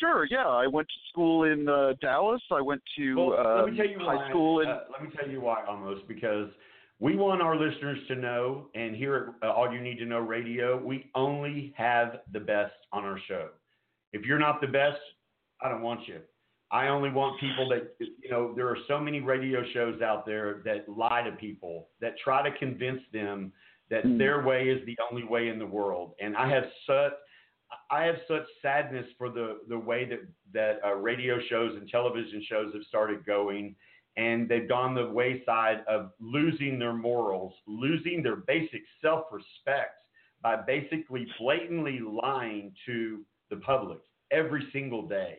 Sure. 0.00 0.26
Yeah, 0.30 0.46
I 0.46 0.66
went 0.66 0.86
to 0.88 0.94
school 1.10 1.44
in 1.44 1.68
uh, 1.68 1.94
Dallas. 2.00 2.42
I 2.52 2.60
went 2.60 2.82
to 2.98 3.14
well, 3.14 3.46
um, 3.46 3.64
let 3.64 3.72
me 3.72 3.76
tell 3.76 3.88
you 3.88 3.98
high 3.98 4.16
why, 4.16 4.30
school 4.30 4.60
in. 4.60 4.68
Uh, 4.68 4.80
let 4.92 5.02
me 5.02 5.08
tell 5.18 5.28
you 5.28 5.40
why, 5.40 5.64
Amos 5.68 5.98
because 6.06 6.48
we 7.00 7.14
want 7.14 7.40
our 7.42 7.56
listeners 7.56 7.98
to 8.08 8.16
know, 8.16 8.68
and 8.74 8.96
here 8.96 9.34
at 9.42 9.48
uh, 9.48 9.52
All 9.52 9.72
You 9.72 9.80
Need 9.80 9.98
to 9.98 10.04
Know 10.04 10.18
Radio, 10.18 10.76
we 10.76 11.10
only 11.14 11.72
have 11.76 12.20
the 12.32 12.40
best 12.40 12.74
on 12.92 13.04
our 13.04 13.20
show. 13.28 13.50
If 14.12 14.24
you're 14.24 14.38
not 14.38 14.60
the 14.60 14.66
best, 14.66 14.98
I 15.62 15.68
don't 15.68 15.82
want 15.82 16.08
you. 16.08 16.20
I 16.70 16.88
only 16.88 17.10
want 17.10 17.40
people 17.40 17.68
that, 17.70 17.94
you 18.00 18.30
know, 18.30 18.52
there 18.54 18.68
are 18.68 18.76
so 18.88 18.98
many 18.98 19.20
radio 19.20 19.62
shows 19.72 20.02
out 20.02 20.26
there 20.26 20.60
that 20.64 20.88
lie 20.88 21.22
to 21.22 21.32
people, 21.32 21.88
that 22.00 22.14
try 22.22 22.48
to 22.48 22.56
convince 22.58 23.00
them 23.12 23.52
that 23.90 24.04
mm. 24.04 24.18
their 24.18 24.42
way 24.44 24.68
is 24.68 24.84
the 24.84 24.96
only 25.10 25.24
way 25.24 25.48
in 25.48 25.58
the 25.58 25.66
world. 25.66 26.12
And 26.20 26.36
I 26.36 26.50
have 26.50 26.64
such, 26.86 27.12
I 27.90 28.04
have 28.04 28.16
such 28.26 28.42
sadness 28.60 29.06
for 29.16 29.30
the, 29.30 29.58
the 29.68 29.78
way 29.78 30.04
that, 30.06 30.20
that 30.52 30.80
uh, 30.84 30.94
radio 30.94 31.38
shows 31.48 31.76
and 31.76 31.88
television 31.88 32.44
shows 32.48 32.72
have 32.74 32.82
started 32.88 33.24
going 33.24 33.76
and 34.18 34.48
they've 34.48 34.68
gone 34.68 34.94
the 34.94 35.06
wayside 35.06 35.84
of 35.88 36.10
losing 36.20 36.78
their 36.78 36.92
morals, 36.92 37.54
losing 37.66 38.22
their 38.22 38.36
basic 38.36 38.82
self 39.00 39.26
respect 39.30 39.94
by 40.42 40.56
basically 40.56 41.26
blatantly 41.38 42.00
lying 42.00 42.72
to 42.84 43.20
the 43.48 43.56
public 43.56 44.00
every 44.30 44.66
single 44.72 45.06
day. 45.06 45.38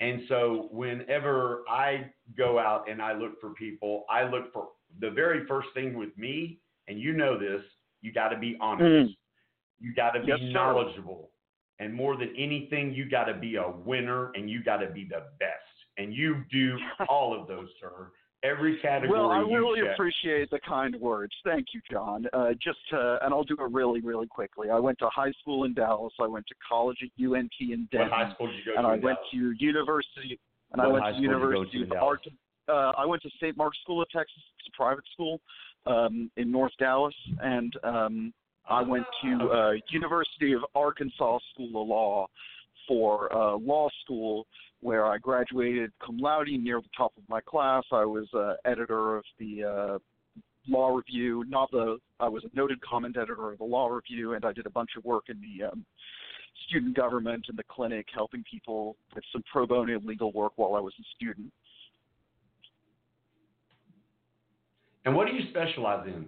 And 0.00 0.22
so, 0.28 0.68
whenever 0.70 1.62
I 1.68 2.10
go 2.36 2.58
out 2.58 2.90
and 2.90 3.00
I 3.00 3.14
look 3.14 3.40
for 3.40 3.50
people, 3.50 4.04
I 4.10 4.24
look 4.24 4.52
for 4.52 4.68
the 5.00 5.10
very 5.10 5.46
first 5.46 5.68
thing 5.74 5.96
with 5.96 6.16
me, 6.18 6.58
and 6.88 7.00
you 7.00 7.12
know 7.12 7.38
this, 7.38 7.62
you 8.02 8.12
got 8.12 8.28
to 8.28 8.38
be 8.38 8.56
honest. 8.60 9.10
Mm. 9.10 9.16
You 9.80 9.94
got 9.94 10.10
to 10.10 10.20
be 10.20 10.28
yes, 10.28 10.38
knowledgeable. 10.42 11.30
And 11.78 11.94
more 11.94 12.16
than 12.16 12.34
anything, 12.36 12.92
you 12.92 13.08
got 13.08 13.24
to 13.24 13.34
be 13.34 13.56
a 13.56 13.70
winner 13.70 14.32
and 14.34 14.50
you 14.50 14.62
got 14.64 14.78
to 14.78 14.88
be 14.88 15.04
the 15.04 15.22
best. 15.38 15.67
And 15.98 16.14
you 16.14 16.44
do 16.50 16.76
all 17.08 17.38
of 17.38 17.48
those, 17.48 17.68
sir. 17.80 18.08
Every 18.44 18.78
category. 18.78 19.18
Well, 19.18 19.30
I 19.30 19.38
really 19.38 19.80
check. 19.80 19.94
appreciate 19.94 20.48
the 20.50 20.60
kind 20.60 20.94
words. 21.00 21.32
Thank 21.44 21.66
you, 21.74 21.80
John. 21.90 22.24
Uh, 22.32 22.50
just 22.62 22.78
to, 22.90 23.18
and 23.22 23.34
I'll 23.34 23.42
do 23.42 23.56
it 23.58 23.72
really, 23.72 24.00
really 24.00 24.28
quickly. 24.28 24.70
I 24.70 24.78
went 24.78 24.96
to 25.00 25.08
high 25.08 25.32
school 25.40 25.64
in 25.64 25.74
Dallas. 25.74 26.12
I 26.20 26.28
went 26.28 26.46
to 26.46 26.54
college 26.66 26.98
at 27.02 27.08
UNT 27.20 27.50
in 27.58 27.88
Denton. 27.90 28.10
What 28.10 28.10
high 28.12 28.32
school 28.34 28.46
did 28.46 28.56
you 28.58 28.72
go 28.72 28.78
and 28.78 28.86
to? 28.86 28.92
I 28.92 29.04
went 29.04 29.18
to 29.32 29.36
university. 29.36 30.38
And 30.72 30.80
what 30.80 31.02
I 31.02 31.06
went 31.06 31.16
to 31.16 31.22
University 31.22 31.82
of 31.82 31.92
Art. 31.92 32.20
Uh, 32.68 32.92
I 32.96 33.06
went 33.06 33.22
to 33.22 33.30
St. 33.40 33.56
Mark's 33.56 33.78
School 33.82 34.02
of 34.02 34.08
Texas. 34.10 34.42
It's 34.58 34.68
a 34.72 34.76
private 34.76 35.04
school 35.12 35.40
um, 35.86 36.30
in 36.36 36.52
North 36.52 36.72
Dallas, 36.78 37.14
and 37.40 37.72
um, 37.82 38.34
I 38.68 38.82
went 38.82 39.06
to 39.24 39.48
uh, 39.50 39.72
University 39.90 40.52
of 40.52 40.60
Arkansas 40.74 41.38
School 41.54 41.82
of 41.82 41.88
Law 41.88 42.26
for 42.86 43.32
uh, 43.34 43.56
law 43.56 43.88
school 44.04 44.46
where 44.80 45.06
I 45.06 45.18
graduated 45.18 45.92
cum 46.04 46.18
laude 46.18 46.48
near 46.48 46.80
the 46.80 46.88
top 46.96 47.12
of 47.16 47.22
my 47.28 47.40
class. 47.40 47.84
I 47.92 48.04
was 48.04 48.26
uh, 48.34 48.54
editor 48.64 49.16
of 49.16 49.24
the 49.38 49.64
uh, 49.64 49.98
Law 50.68 50.94
Review. 50.94 51.44
Not 51.48 51.70
the 51.70 51.98
I 52.20 52.28
was 52.28 52.44
a 52.44 52.56
noted 52.56 52.80
comment 52.80 53.16
editor 53.16 53.52
of 53.52 53.58
the 53.58 53.64
Law 53.64 53.88
Review, 53.88 54.34
and 54.34 54.44
I 54.44 54.52
did 54.52 54.66
a 54.66 54.70
bunch 54.70 54.90
of 54.96 55.04
work 55.04 55.24
in 55.28 55.40
the 55.40 55.66
um, 55.66 55.84
student 56.66 56.96
government 56.96 57.46
and 57.48 57.58
the 57.58 57.64
clinic, 57.64 58.06
helping 58.14 58.44
people 58.50 58.96
with 59.14 59.24
some 59.32 59.42
pro 59.50 59.66
bono 59.66 59.98
legal 60.00 60.32
work 60.32 60.52
while 60.56 60.74
I 60.74 60.80
was 60.80 60.92
a 61.00 61.04
student. 61.16 61.52
And 65.04 65.16
what 65.16 65.26
do 65.26 65.34
you 65.34 65.48
specialize 65.50 66.06
in? 66.06 66.26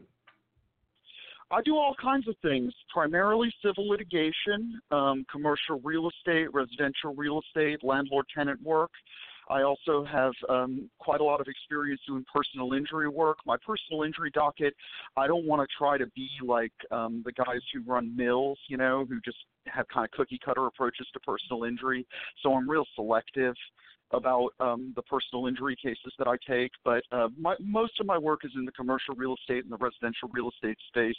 I 1.53 1.61
do 1.63 1.77
all 1.77 1.97
kinds 2.01 2.29
of 2.29 2.37
things, 2.43 2.73
primarily 2.93 3.53
civil 3.65 3.89
litigation, 3.89 4.81
um, 4.93 5.25
commercial 5.31 5.81
real 5.83 6.09
estate, 6.09 6.53
residential 6.55 7.15
real 7.17 7.41
estate, 7.41 7.83
landlord 7.83 8.27
tenant 8.37 8.63
work. 8.63 8.91
I 9.51 9.63
also 9.63 10.05
have 10.05 10.33
um, 10.49 10.89
quite 10.99 11.21
a 11.21 11.25
lot 11.25 11.41
of 11.41 11.49
experience 11.49 12.01
doing 12.07 12.25
personal 12.33 12.73
injury 12.73 13.09
work. 13.09 13.39
My 13.45 13.57
personal 13.67 14.05
injury 14.05 14.31
docket, 14.33 14.75
I 15.17 15.27
don't 15.27 15.45
want 15.45 15.61
to 15.61 15.77
try 15.77 15.99
to 15.99 16.07
be 16.15 16.29
like 16.47 16.73
um, 16.93 17.23
the 17.25 17.33
guys 17.33 17.61
who 17.75 17.83
run 17.83 18.15
mills, 18.17 18.59
you 18.69 18.77
know, 18.77 19.05
who 19.09 19.21
just 19.25 19.39
have 19.67 19.87
kind 19.89 20.05
of 20.05 20.13
cookie 20.13 20.39
cutter 20.45 20.67
approaches 20.67 21.07
to 21.13 21.21
personal 21.21 21.65
injury. 21.65 22.07
So 22.43 22.55
I'm 22.55 22.71
real 22.71 22.87
selective 22.95 23.55
about 24.13 24.51
um, 24.59 24.93
the 24.97 25.03
personal 25.03 25.47
injury 25.47 25.77
cases 25.77 26.13
that 26.19 26.27
I 26.27 26.37
take, 26.49 26.73
but 26.85 27.03
uh, 27.13 27.29
my, 27.39 27.55
most 27.61 28.01
of 28.01 28.07
my 28.07 28.19
work 28.19 28.41
is 28.45 28.51
in 28.57 28.65
the 28.65 28.73
commercial 28.73 29.15
real 29.15 29.37
estate 29.37 29.65
and 29.65 29.73
the 29.73 29.77
residential 29.77 30.29
real 30.33 30.51
estate 30.51 30.77
space. 30.89 31.17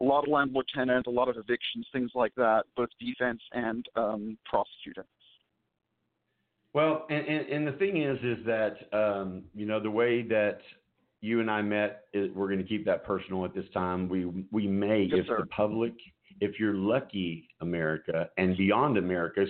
A 0.00 0.04
lot 0.04 0.24
of 0.24 0.30
landlord 0.30 0.66
tenant, 0.74 1.06
a 1.06 1.10
lot 1.10 1.28
of 1.28 1.36
evictions, 1.36 1.86
things 1.92 2.10
like 2.14 2.34
that, 2.36 2.64
both 2.76 2.90
defense 3.00 3.40
and 3.52 3.86
um, 3.96 4.36
prosecuting. 4.44 5.04
Well, 6.76 7.06
and, 7.08 7.26
and, 7.26 7.48
and 7.48 7.66
the 7.66 7.72
thing 7.72 8.02
is, 8.02 8.18
is 8.22 8.44
that 8.44 8.76
um, 8.92 9.44
you 9.54 9.64
know 9.64 9.80
the 9.80 9.90
way 9.90 10.20
that 10.24 10.58
you 11.22 11.40
and 11.40 11.50
I 11.50 11.62
met, 11.62 12.02
is, 12.12 12.30
we're 12.34 12.48
going 12.48 12.58
to 12.58 12.68
keep 12.68 12.84
that 12.84 13.02
personal 13.02 13.46
at 13.46 13.54
this 13.54 13.64
time. 13.72 14.10
We 14.10 14.26
we 14.52 14.66
may, 14.66 15.04
yes, 15.04 15.20
if 15.20 15.26
sir. 15.26 15.38
the 15.40 15.46
public, 15.46 15.94
if 16.42 16.60
you're 16.60 16.74
lucky, 16.74 17.48
America 17.62 18.28
and 18.36 18.58
beyond 18.58 18.98
America. 18.98 19.46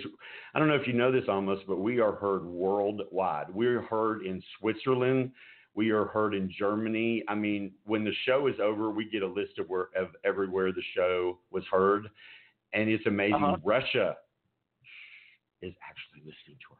I 0.55 0.59
don't 0.59 0.69
know 0.69 0.75
if 0.75 0.87
you 0.87 0.93
know 0.93 1.11
this 1.11 1.25
Amos, 1.27 1.59
but 1.67 1.79
we 1.79 1.99
are 1.99 2.13
heard 2.13 2.45
worldwide. 2.45 3.53
We're 3.53 3.81
heard 3.81 4.25
in 4.25 4.41
Switzerland. 4.57 5.31
We 5.75 5.89
are 5.89 6.05
heard 6.05 6.33
in 6.33 6.49
Germany. 6.57 7.25
I 7.27 7.35
mean, 7.35 7.73
when 7.83 8.05
the 8.05 8.13
show 8.25 8.47
is 8.47 8.55
over, 8.63 8.89
we 8.89 9.09
get 9.09 9.21
a 9.21 9.27
list 9.27 9.59
of 9.59 9.67
where 9.67 9.89
of 9.99 10.11
everywhere 10.23 10.71
the 10.71 10.83
show 10.95 11.39
was 11.51 11.65
heard, 11.69 12.07
and 12.71 12.87
it's 12.87 13.05
amazing. 13.05 13.43
Uh-huh. 13.43 13.57
Russia 13.65 14.15
is 15.61 15.73
actually 15.83 16.21
listening 16.21 16.55
to 16.61 16.67
show. 16.71 16.76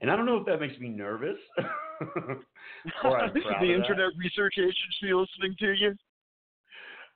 And 0.00 0.10
I 0.10 0.16
don't 0.16 0.26
know 0.26 0.36
if 0.36 0.46
that 0.46 0.60
makes 0.60 0.78
me 0.78 0.88
nervous 0.88 1.38
or 1.58 3.20
I'm 3.20 3.32
proud 3.32 3.32
the. 3.34 3.74
Internet 3.74 4.10
Research 4.16 4.54
Agency 4.58 5.12
listening 5.12 5.56
to 5.58 5.72
you. 5.72 5.94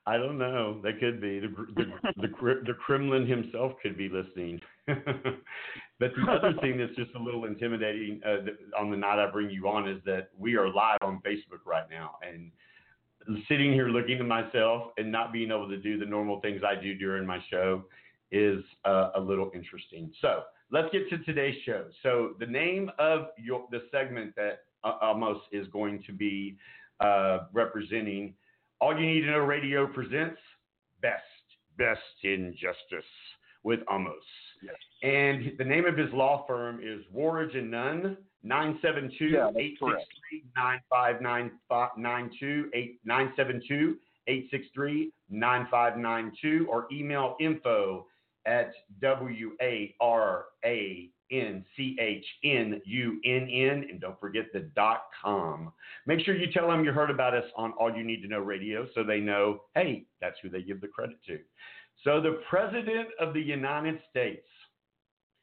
I 0.05 0.17
don't 0.17 0.37
know. 0.37 0.81
That 0.83 0.99
could 0.99 1.21
be 1.21 1.39
the 1.39 1.49
the 1.77 1.85
the, 2.17 2.29
the 2.67 2.75
Kremlin 2.75 3.27
himself 3.27 3.73
could 3.81 3.97
be 3.97 4.09
listening. 4.09 4.61
but 4.87 4.97
the 6.17 6.33
other 6.33 6.55
thing 6.61 6.77
that's 6.77 6.97
just 6.97 7.15
a 7.15 7.23
little 7.23 7.45
intimidating 7.45 8.21
uh, 8.27 8.81
on 8.81 8.91
the 8.91 8.97
night 8.97 9.25
I 9.25 9.31
bring 9.31 9.49
you 9.49 9.69
on 9.69 9.89
is 9.89 10.03
that 10.05 10.31
we 10.37 10.57
are 10.57 10.69
live 10.69 10.99
on 11.03 11.23
Facebook 11.25 11.65
right 11.65 11.87
now, 11.89 12.17
and 12.27 12.51
sitting 13.49 13.73
here 13.73 13.89
looking 13.89 14.19
at 14.19 14.27
myself 14.27 14.91
and 14.99 15.13
not 15.13 15.33
being 15.33 15.51
able 15.51 15.69
to 15.69 15.77
do 15.77 15.99
the 15.99 16.07
normal 16.07 16.41
things 16.41 16.63
I 16.67 16.81
do 16.81 16.95
during 16.97 17.25
my 17.25 17.39
show 17.49 17.85
is 18.33 18.65
uh, 18.85 19.11
a 19.15 19.21
little 19.21 19.53
interesting. 19.55 20.11
So 20.21 20.43
let's 20.73 20.89
get 20.91 21.09
to 21.11 21.19
today's 21.19 21.55
show. 21.65 21.85
So 22.03 22.31
the 22.41 22.47
name 22.47 22.91
of 22.99 23.27
your 23.39 23.67
the 23.71 23.83
segment 23.93 24.35
that 24.37 24.61
uh, 24.83 24.95
Amos 25.03 25.39
is 25.53 25.69
going 25.69 26.03
to 26.07 26.13
be 26.13 26.57
uh, 27.01 27.41
representing, 27.53 28.35
All 28.81 28.99
You 28.99 29.07
Need 29.07 29.21
to 29.23 29.31
Know 29.33 29.39
Radio 29.39 29.87
presents 29.87 30.41
Best 31.01 31.23
Best 31.79 32.01
in 32.25 32.55
Justice 32.55 33.09
with 33.63 33.81
Amos. 33.93 34.15
Yes. 34.63 34.75
And 35.03 35.53
the 35.59 35.65
name 35.65 35.85
of 35.85 35.97
his 35.97 36.13
law 36.13 36.45
firm 36.47 36.81
is 36.83 37.05
Waranch 37.15 37.57
and 37.57 37.71
Nunn. 37.71 38.17
972 38.45 39.25
Yeah, 39.27 39.51
that's 39.55 39.79
correct. 39.79 40.05
863 40.27 40.45
972 43.05 43.97
863 44.27 45.13
9592 45.31 46.67
or 46.69 46.87
email 46.93 47.37
info 47.41 48.07
at 48.47 48.73
W 49.01 49.53
A 49.61 49.95
R 50.01 50.47
A 50.65 51.11
N 51.31 51.65
C 51.77 51.97
H 52.01 52.25
N 52.45 52.81
U 52.85 53.21
N 53.25 53.49
N. 53.51 53.87
And 53.91 54.01
don't 54.01 54.19
forget 54.21 54.47
the 54.53 54.61
dot 54.75 55.05
com. 55.23 55.73
Make 56.07 56.25
sure 56.25 56.37
you 56.37 56.53
tell 56.53 56.69
them 56.69 56.85
you 56.85 56.93
heard 56.93 57.11
about 57.11 57.35
us 57.35 57.45
on 57.57 57.73
All 57.73 57.95
You 57.95 58.05
Need 58.05 58.23
to 58.23 58.29
Know 58.29 58.41
Radio 58.41 58.87
so 58.95 59.03
they 59.03 59.21
know, 59.21 59.63
hey, 59.75 60.05
that's 60.21 60.37
who 60.43 60.49
they 60.49 60.63
give 60.63 60.81
the 60.81 60.89
credit 60.89 61.17
to. 61.27 61.39
So, 62.05 62.21
the 62.21 62.41
President 62.51 63.09
of 63.21 63.33
the 63.33 63.41
United 63.41 64.01
States, 64.11 64.47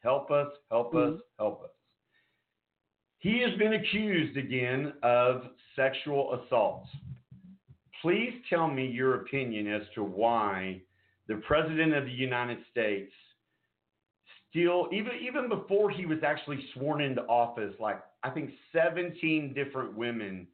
help 0.03 0.29
us, 0.29 0.47
help 0.69 0.93
us, 0.93 1.11
mm-hmm. 1.11 1.17
help 1.37 1.63
us. 1.63 1.69
He 3.19 3.41
has 3.41 3.57
been 3.57 3.73
accused 3.73 4.37
again 4.37 4.93
of 5.03 5.43
sexual 5.75 6.41
assault. 6.41 6.85
Please 8.01 8.33
tell 8.49 8.67
me 8.69 8.87
your 8.87 9.15
opinion 9.15 9.67
as 9.67 9.81
to 9.95 10.03
why 10.03 10.81
the 11.29 11.35
President 11.47 11.93
of 11.93 12.05
the 12.05 12.11
United 12.11 12.57
States 12.71 13.13
still 14.49 14.89
even 14.91 15.11
even 15.21 15.47
before 15.47 15.89
he 15.89 16.05
was 16.05 16.17
actually 16.25 16.59
sworn 16.73 17.01
into 17.01 17.21
office 17.23 17.73
like 17.79 18.01
I 18.23 18.31
think 18.31 18.49
17 18.73 19.53
different 19.53 19.95
women 19.95 20.47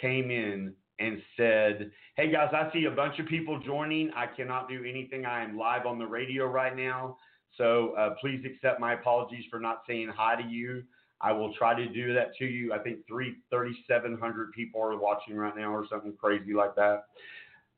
came 0.00 0.30
in 0.30 0.72
and 1.00 1.20
said, 1.36 1.90
"Hey 2.16 2.30
guys, 2.30 2.50
I 2.52 2.72
see 2.72 2.84
a 2.84 2.90
bunch 2.90 3.18
of 3.18 3.26
people 3.26 3.58
joining. 3.60 4.10
I 4.12 4.26
cannot 4.26 4.68
do 4.68 4.84
anything. 4.88 5.26
I 5.26 5.42
am 5.42 5.58
live 5.58 5.84
on 5.84 5.98
the 5.98 6.06
radio 6.06 6.46
right 6.46 6.74
now. 6.74 7.18
So 7.58 7.94
uh, 7.98 8.14
please 8.20 8.44
accept 8.46 8.80
my 8.80 8.94
apologies 8.94 9.44
for 9.50 9.58
not 9.58 9.82
saying 9.86 10.10
hi 10.14 10.40
to 10.40 10.48
you. 10.48 10.82
I 11.20 11.32
will 11.32 11.52
try 11.54 11.74
to 11.74 11.88
do 11.88 12.14
that 12.14 12.36
to 12.38 12.46
you. 12.46 12.72
I 12.72 12.78
think 12.78 13.06
three 13.08 13.36
thirty-seven 13.50 14.18
hundred 14.18 14.52
people 14.52 14.80
are 14.80 14.96
watching 14.96 15.34
right 15.36 15.56
now, 15.56 15.74
or 15.74 15.86
something 15.90 16.14
crazy 16.18 16.54
like 16.54 16.76
that. 16.76 17.04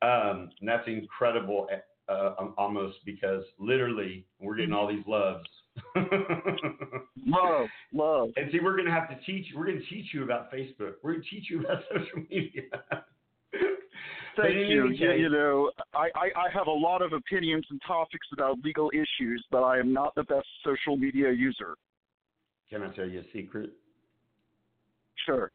Um, 0.03 0.51
and 0.61 0.69
that's 0.69 0.87
incredible, 0.87 1.69
uh, 2.09 2.35
Amos 2.59 2.95
because 3.05 3.45
literally 3.59 4.27
we're 4.41 4.57
getting 4.57 4.73
all 4.73 4.89
these 4.89 5.05
loves. 5.07 5.47
Love, 7.25 7.69
love. 7.95 8.29
And 8.37 8.51
see, 8.53 8.59
we're 8.63 8.77
gonna 8.77 8.91
have 8.91 9.09
to 9.09 9.17
teach. 9.25 9.47
We're 9.57 9.65
gonna 9.65 9.81
teach 9.89 10.13
you 10.13 10.23
about 10.23 10.53
Facebook. 10.53 10.95
We're 11.03 11.13
gonna 11.13 11.25
teach 11.31 11.45
you 11.49 11.61
about 11.61 11.83
social 11.89 12.27
media. 12.29 12.63
Thank 14.37 14.55
you. 14.69 14.89
Yeah, 14.89 15.15
you 15.15 15.29
know, 15.29 15.71
I, 15.95 16.09
I, 16.15 16.47
I 16.47 16.51
have 16.53 16.67
a 16.67 16.73
lot 16.73 17.03
of 17.03 17.13
opinions 17.13 17.67
and 17.71 17.81
topics 17.87 18.27
about 18.33 18.59
legal 18.65 18.91
issues, 18.93 19.45
but 19.51 19.63
I 19.63 19.79
am 19.79 19.93
not 19.93 20.15
the 20.15 20.25
best 20.25 20.47
social 20.65 20.97
media 20.97 21.31
user. 21.31 21.77
Can 22.71 22.83
I 22.83 22.95
tell 22.95 23.09
you 23.09 23.21
a 23.21 23.25
secret? 23.33 23.71
Sure. 25.27 25.51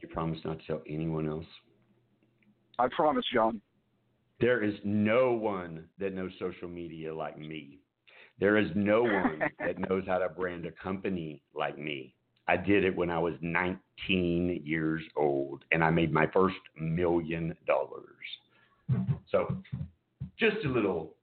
You 0.00 0.08
promise 0.08 0.38
not 0.44 0.60
to 0.60 0.66
tell 0.66 0.82
anyone 0.88 1.28
else. 1.28 1.46
I 2.78 2.88
promise, 2.94 3.24
John. 3.32 3.60
There 4.40 4.62
is 4.64 4.74
no 4.84 5.32
one 5.32 5.84
that 5.98 6.14
knows 6.14 6.32
social 6.38 6.68
media 6.68 7.14
like 7.14 7.38
me. 7.38 7.78
There 8.38 8.56
is 8.56 8.70
no 8.74 9.02
one 9.02 9.42
that 9.58 9.78
knows 9.88 10.04
how 10.06 10.18
to 10.18 10.28
brand 10.28 10.64
a 10.64 10.72
company 10.72 11.42
like 11.54 11.78
me. 11.78 12.14
I 12.48 12.56
did 12.56 12.84
it 12.84 12.96
when 12.96 13.10
I 13.10 13.18
was 13.18 13.34
19 13.42 14.62
years 14.64 15.02
old 15.16 15.64
and 15.72 15.84
I 15.84 15.90
made 15.90 16.12
my 16.12 16.26
first 16.32 16.56
million 16.76 17.54
dollars. 17.66 18.04
So, 19.30 19.56
just 20.36 20.56
a 20.64 20.68
little, 20.68 21.14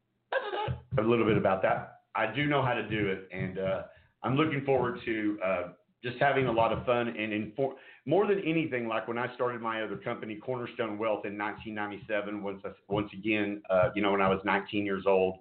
a 0.97 1.01
little 1.01 1.25
bit 1.25 1.37
about 1.37 1.61
that. 1.63 2.01
I 2.15 2.33
do 2.33 2.45
know 2.45 2.61
how 2.61 2.73
to 2.73 2.87
do 2.87 3.07
it, 3.07 3.27
and 3.31 3.59
uh, 3.59 3.81
I'm 4.23 4.35
looking 4.37 4.63
forward 4.63 4.99
to 5.05 5.37
uh, 5.43 5.63
just 6.03 6.17
having 6.19 6.47
a 6.47 6.51
lot 6.51 6.71
of 6.71 6.85
fun 6.85 7.07
and 7.09 7.33
inform. 7.33 7.75
More 8.05 8.27
than 8.27 8.39
anything, 8.45 8.87
like 8.87 9.07
when 9.07 9.17
I 9.17 9.33
started 9.35 9.61
my 9.61 9.81
other 9.81 9.97
company, 9.97 10.35
Cornerstone 10.35 10.97
Wealth, 10.97 11.25
in 11.25 11.37
1997. 11.37 12.43
Once, 12.43 12.61
I, 12.63 12.69
once 12.87 13.11
again, 13.13 13.61
uh, 13.69 13.89
you 13.95 14.01
know, 14.01 14.11
when 14.11 14.21
I 14.21 14.29
was 14.29 14.39
19 14.45 14.85
years 14.85 15.03
old, 15.07 15.39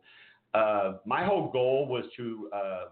uh, 0.54 0.94
my 1.04 1.24
whole 1.24 1.50
goal 1.50 1.86
was 1.86 2.04
to. 2.16 2.50
Uh, 2.54 2.84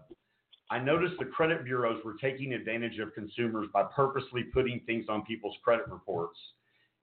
I 0.71 0.79
noticed 0.79 1.13
the 1.19 1.25
credit 1.25 1.63
bureaus 1.63 2.03
were 2.03 2.15
taking 2.19 2.53
advantage 2.53 2.97
of 2.97 3.13
consumers 3.13 3.67
by 3.71 3.83
purposely 3.95 4.43
putting 4.43 4.79
things 4.87 5.05
on 5.09 5.23
people's 5.23 5.55
credit 5.63 5.87
reports. 5.89 6.39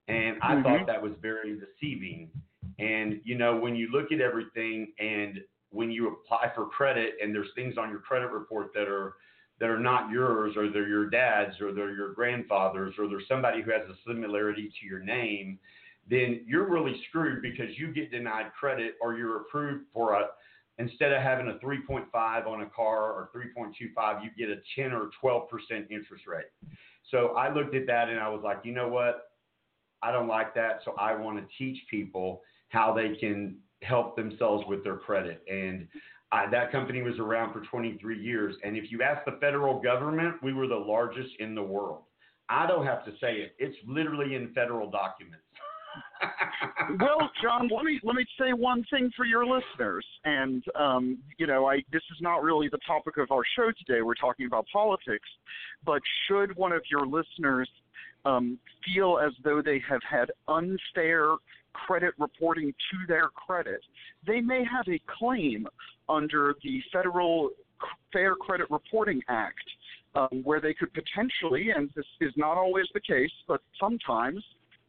And 0.08 0.38
I 0.42 0.56
Mhm. 0.56 0.62
thought 0.64 0.86
that 0.88 1.00
was 1.00 1.12
very 1.22 1.60
deceiving. 1.60 2.30
And, 2.80 3.20
you 3.24 3.36
know, 3.36 3.56
when 3.56 3.76
you 3.76 3.88
look 3.92 4.10
at 4.10 4.20
everything 4.20 4.92
and 4.98 5.44
when 5.70 5.92
you 5.92 6.08
apply 6.08 6.48
for 6.54 6.66
credit 6.66 7.14
and 7.22 7.32
there's 7.32 7.52
things 7.54 7.78
on 7.78 7.88
your 7.88 8.00
credit 8.00 8.32
report 8.32 8.74
that 8.74 8.88
are 8.88 9.14
that 9.62 9.70
are 9.70 9.78
not 9.78 10.10
yours 10.10 10.54
or 10.56 10.72
they're 10.72 10.88
your 10.88 11.08
dad's 11.08 11.60
or 11.60 11.72
they're 11.72 11.94
your 11.94 12.12
grandfather's 12.14 12.94
or 12.98 13.08
they're 13.08 13.20
somebody 13.28 13.62
who 13.62 13.70
has 13.70 13.82
a 13.88 13.94
similarity 14.04 14.72
to 14.80 14.86
your 14.86 14.98
name, 14.98 15.56
then 16.10 16.40
you're 16.48 16.68
really 16.68 17.00
screwed 17.08 17.40
because 17.42 17.68
you 17.78 17.94
get 17.94 18.10
denied 18.10 18.46
credit 18.58 18.96
or 19.00 19.16
you're 19.16 19.42
approved 19.42 19.84
for 19.94 20.14
a 20.14 20.26
instead 20.78 21.12
of 21.12 21.22
having 21.22 21.46
a 21.46 21.64
3.5 21.64 22.06
on 22.44 22.62
a 22.62 22.66
car 22.66 23.12
or 23.12 23.30
3.25, 23.32 24.24
you 24.24 24.30
get 24.36 24.48
a 24.48 24.60
10 24.74 24.90
or 24.92 25.10
12% 25.22 25.46
interest 25.90 26.26
rate. 26.26 26.46
So 27.12 27.28
I 27.36 27.54
looked 27.54 27.76
at 27.76 27.86
that 27.86 28.08
and 28.08 28.18
I 28.18 28.28
was 28.28 28.40
like, 28.42 28.62
you 28.64 28.72
know 28.72 28.88
what? 28.88 29.30
I 30.02 30.10
don't 30.10 30.26
like 30.26 30.56
that. 30.56 30.80
So 30.84 30.96
I 30.98 31.14
want 31.14 31.38
to 31.38 31.46
teach 31.56 31.78
people 31.88 32.42
how 32.70 32.92
they 32.92 33.14
can 33.14 33.58
help 33.82 34.16
themselves 34.16 34.64
with 34.66 34.82
their 34.82 34.96
credit. 34.96 35.40
And 35.48 35.86
I, 36.32 36.48
that 36.50 36.72
company 36.72 37.02
was 37.02 37.18
around 37.18 37.52
for 37.52 37.60
23 37.60 38.18
years. 38.18 38.56
And 38.64 38.76
if 38.76 38.90
you 38.90 39.02
ask 39.02 39.24
the 39.24 39.38
federal 39.40 39.80
government, 39.80 40.36
we 40.42 40.54
were 40.54 40.66
the 40.66 40.74
largest 40.74 41.30
in 41.38 41.54
the 41.54 41.62
world. 41.62 42.02
I 42.48 42.66
don't 42.66 42.86
have 42.86 43.04
to 43.04 43.12
say 43.20 43.34
it. 43.34 43.54
It's 43.58 43.76
literally 43.86 44.34
in 44.34 44.52
federal 44.54 44.90
documents. 44.90 45.44
well, 47.00 47.30
John, 47.42 47.68
let 47.74 47.84
me 47.84 48.00
let 48.02 48.16
me 48.16 48.24
say 48.40 48.54
one 48.54 48.82
thing 48.90 49.10
for 49.14 49.26
your 49.26 49.44
listeners. 49.44 50.06
And 50.24 50.64
um, 50.74 51.18
you 51.38 51.46
know, 51.46 51.66
I 51.66 51.76
this 51.92 52.02
is 52.10 52.18
not 52.20 52.42
really 52.42 52.68
the 52.68 52.78
topic 52.86 53.18
of 53.18 53.30
our 53.30 53.42
show 53.56 53.70
today. 53.86 54.00
We're 54.00 54.14
talking 54.14 54.46
about 54.46 54.64
politics. 54.72 55.28
But 55.84 56.00
should 56.26 56.56
one 56.56 56.72
of 56.72 56.82
your 56.90 57.06
listeners 57.06 57.68
um, 58.24 58.58
feel 58.84 59.18
as 59.18 59.32
though 59.44 59.60
they 59.62 59.82
have 59.88 60.00
had 60.08 60.30
unfair 60.48 61.34
credit 61.72 62.14
reporting 62.18 62.72
to 62.72 63.06
their 63.06 63.28
credit, 63.28 63.80
they 64.26 64.40
may 64.40 64.64
have 64.64 64.86
a 64.88 65.00
claim 65.18 65.66
under 66.08 66.54
the 66.62 66.80
Federal 66.92 67.50
Fair 68.12 68.34
Credit 68.34 68.70
Reporting 68.70 69.22
Act, 69.28 69.70
um, 70.14 70.42
where 70.44 70.60
they 70.60 70.74
could 70.74 70.90
potentially, 70.92 71.70
and 71.74 71.90
this 71.96 72.06
is 72.20 72.32
not 72.36 72.56
always 72.56 72.86
the 72.94 73.00
case, 73.00 73.32
but 73.48 73.60
sometimes 73.80 74.42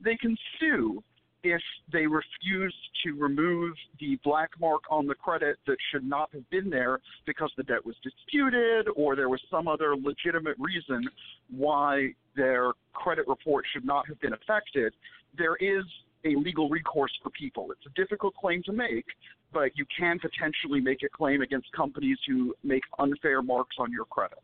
they 0.04 0.16
can 0.18 0.38
sue 0.60 1.04
if 1.44 1.62
they 1.92 2.08
refuse 2.08 2.74
to 3.04 3.12
remove 3.14 3.74
the 4.00 4.18
black 4.24 4.50
mark 4.60 4.82
on 4.90 5.06
the 5.06 5.16
credit 5.16 5.58
that 5.68 5.76
should 5.92 6.06
not 6.06 6.30
have 6.34 6.50
been 6.50 6.70
there 6.70 7.00
because 7.26 7.52
the 7.58 7.64
debt 7.64 7.86
was 7.86 7.96
disputed 8.02 8.88
or 8.96 9.16
there 9.16 9.28
was 9.28 9.42
some 9.52 9.68
other 9.68 9.96
legitimate 9.96 10.56
reason 10.58 11.06
why 11.52 12.14
their 12.36 12.72
credit 12.94 13.28
report 13.28 13.66
should 13.74 13.86
not 13.86 14.08
have 14.08 14.20
been 14.22 14.34
affected. 14.34 14.94
There 15.38 15.58
is 15.58 15.84
a 16.26 16.36
legal 16.36 16.70
recourse 16.70 17.12
for 17.22 17.30
people. 17.32 17.72
It's 17.72 17.86
a 17.86 18.02
difficult 18.02 18.36
claim 18.36 18.64
to 18.64 18.72
make, 18.74 19.06
but 19.52 19.72
you 19.76 19.86
can 19.98 20.20
potentially 20.20 20.80
make 20.80 21.04
a 21.04 21.10
claim 21.10 21.42
against 21.42 21.72
companies 21.74 22.18
who 22.28 22.56
make 22.64 22.84
unfair 23.00 23.42
marks 23.42 23.76
on 23.80 23.92
your 23.92 24.06
credit. 24.06 24.40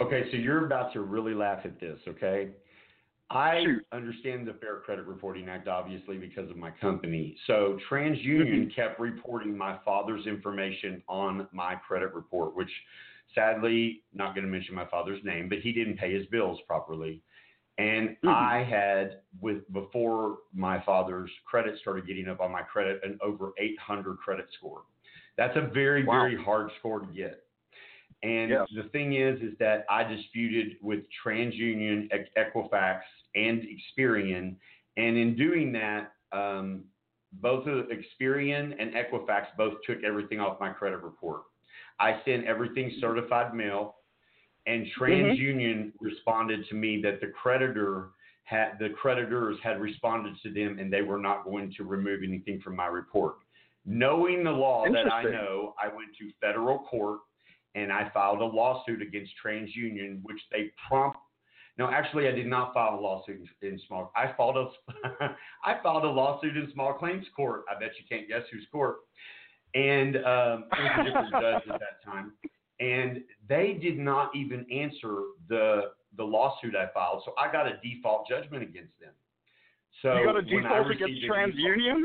Okay, 0.00 0.24
so 0.30 0.36
you're 0.36 0.66
about 0.66 0.92
to 0.92 1.02
really 1.02 1.34
laugh 1.34 1.60
at 1.64 1.78
this, 1.80 1.98
okay? 2.08 2.50
I 3.30 3.62
Shoot. 3.64 3.86
understand 3.92 4.46
the 4.46 4.54
Fair 4.54 4.80
Credit 4.80 5.06
Reporting 5.06 5.48
Act, 5.48 5.66
obviously, 5.66 6.18
because 6.18 6.50
of 6.50 6.56
my 6.56 6.70
company. 6.70 7.36
So 7.46 7.78
TransUnion 7.88 8.66
Mhm. 8.66 8.74
kept 8.74 9.00
reporting 9.00 9.56
my 9.56 9.78
father's 9.78 10.26
information 10.26 11.02
on 11.08 11.48
my 11.52 11.74
credit 11.76 12.12
report, 12.12 12.54
which 12.54 12.70
sadly, 13.34 14.02
not 14.12 14.34
going 14.34 14.44
to 14.44 14.50
mention 14.50 14.74
my 14.74 14.84
father's 14.84 15.22
name, 15.24 15.48
but 15.48 15.58
he 15.58 15.72
didn't 15.72 15.96
pay 15.96 16.12
his 16.12 16.26
bills 16.26 16.60
properly. 16.62 17.22
And 17.78 18.16
Mhm. 18.22 18.28
I 18.28 18.62
had, 18.62 19.22
with 19.40 19.70
before 19.72 20.38
my 20.52 20.80
father's 20.80 21.30
credit 21.44 21.78
started 21.80 22.06
getting 22.06 22.28
up 22.28 22.40
on 22.40 22.52
my 22.52 22.62
credit, 22.62 23.02
an 23.04 23.18
over 23.20 23.52
800 23.58 24.18
credit 24.18 24.46
score. 24.52 24.84
That's 25.36 25.56
a 25.56 25.62
very, 25.62 26.04
Wow. 26.04 26.20
very 26.20 26.36
hard 26.36 26.70
score 26.78 27.00
to 27.00 27.06
get. 27.06 27.44
And 28.22 28.50
Yes. 28.50 28.68
the 28.72 28.84
thing 28.84 29.14
is, 29.14 29.40
is 29.42 29.58
that 29.58 29.84
I 29.90 30.04
disputed 30.04 30.78
with 30.80 31.04
TransUnion, 31.22 32.10
Equifax, 32.36 33.02
and 33.34 33.62
Experian, 33.62 34.56
and 34.96 35.16
in 35.16 35.34
doing 35.34 35.72
that, 35.72 36.12
um, 36.32 36.84
both 37.32 37.66
of 37.66 37.88
Experian 37.88 38.76
and 38.78 38.94
Equifax 38.94 39.48
both 39.56 39.82
took 39.82 40.02
everything 40.04 40.38
off 40.40 40.60
my 40.60 40.70
credit 40.70 41.02
report. 41.02 41.42
I 41.98 42.22
sent 42.24 42.46
everything 42.46 42.92
certified 43.00 43.54
mail, 43.54 43.96
and 44.66 44.86
TransUnion 44.98 45.92
responded 46.00 46.66
to 46.68 46.74
me 46.74 47.00
that 47.02 47.20
the 47.20 47.28
creditor 47.28 48.10
had 48.44 48.72
the 48.78 48.90
creditors 48.90 49.56
had 49.62 49.80
responded 49.80 50.34
to 50.42 50.52
them, 50.52 50.78
and 50.78 50.92
they 50.92 51.02
were 51.02 51.18
not 51.18 51.44
going 51.44 51.72
to 51.76 51.84
remove 51.84 52.22
anything 52.22 52.60
from 52.60 52.76
my 52.76 52.86
report. 52.86 53.36
Knowing 53.86 54.44
the 54.44 54.50
law 54.50 54.84
that 54.90 55.12
I 55.12 55.24
know, 55.24 55.74
I 55.82 55.88
went 55.88 56.10
to 56.18 56.30
federal 56.40 56.78
court 56.80 57.20
and 57.74 57.92
I 57.92 58.10
filed 58.14 58.40
a 58.40 58.44
lawsuit 58.44 59.02
against 59.02 59.32
TransUnion, 59.44 60.20
which 60.22 60.40
they 60.50 60.70
prompt. 60.88 61.18
No, 61.76 61.90
actually, 61.90 62.28
I 62.28 62.30
did 62.30 62.46
not 62.46 62.72
file 62.72 62.98
a 62.98 63.00
lawsuit 63.00 63.40
in, 63.62 63.68
in 63.68 63.80
small. 63.86 64.12
I 64.14 64.32
filed 64.36 64.56
a, 64.56 64.68
I 65.64 65.82
filed 65.82 66.04
a 66.04 66.08
lawsuit 66.08 66.56
in 66.56 66.70
small 66.72 66.94
claims 66.94 67.26
court. 67.34 67.64
I 67.68 67.78
bet 67.78 67.90
you 67.98 68.04
can't 68.08 68.28
guess 68.28 68.42
whose 68.52 68.66
court. 68.70 68.98
And 69.74 70.16
um, 70.18 70.64
it 70.70 70.82
was 70.82 70.92
a 71.00 71.04
different 71.04 71.32
judge 71.32 71.62
at 71.74 71.80
that 71.80 72.04
time. 72.04 72.32
And 72.80 73.22
they 73.48 73.78
did 73.80 73.98
not 73.98 74.34
even 74.34 74.66
answer 74.70 75.22
the 75.48 75.92
the 76.16 76.24
lawsuit 76.24 76.76
I 76.76 76.86
filed. 76.92 77.22
So 77.24 77.32
I 77.38 77.50
got 77.50 77.66
a 77.66 77.78
default 77.82 78.28
judgment 78.28 78.62
against 78.62 78.98
them. 79.00 79.10
So 80.02 80.16
you 80.16 80.24
got 80.24 80.36
a 80.36 80.38
I 80.38 80.42
default 80.42 80.90
against 80.90 81.24
TransUnion? 81.24 82.04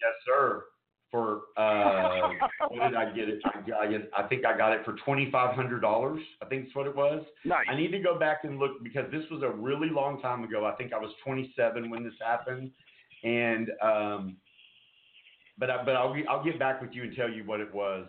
Yes, 0.00 0.12
sir. 0.26 0.64
For 1.10 1.42
uh, 1.56 2.30
what 2.68 2.90
did 2.90 2.96
I 2.96 3.10
get 3.14 3.30
it? 3.30 3.40
I, 3.44 3.86
I, 3.86 4.24
I 4.24 4.28
think 4.28 4.44
I 4.44 4.56
got 4.56 4.72
it 4.72 4.84
for 4.84 4.94
twenty 5.04 5.30
five 5.30 5.54
hundred 5.54 5.80
dollars. 5.80 6.20
I 6.42 6.46
think 6.46 6.64
that's 6.64 6.76
what 6.76 6.86
it 6.86 6.94
was. 6.94 7.24
Nice. 7.46 7.66
I 7.70 7.76
need 7.76 7.92
to 7.92 7.98
go 7.98 8.18
back 8.18 8.40
and 8.44 8.58
look 8.58 8.82
because 8.82 9.10
this 9.10 9.24
was 9.30 9.42
a 9.42 9.48
really 9.48 9.88
long 9.88 10.20
time 10.20 10.44
ago. 10.44 10.66
I 10.66 10.72
think 10.72 10.92
I 10.92 10.98
was 10.98 11.10
twenty 11.24 11.52
seven 11.56 11.88
when 11.88 12.04
this 12.04 12.12
happened, 12.20 12.70
and 13.24 13.70
um, 13.82 14.36
but 15.58 15.70
I, 15.70 15.82
but 15.82 15.96
I'll 15.96 16.14
I'll 16.28 16.44
get 16.44 16.58
back 16.58 16.82
with 16.82 16.90
you 16.92 17.04
and 17.04 17.16
tell 17.16 17.30
you 17.30 17.42
what 17.44 17.60
it 17.60 17.74
was. 17.74 18.06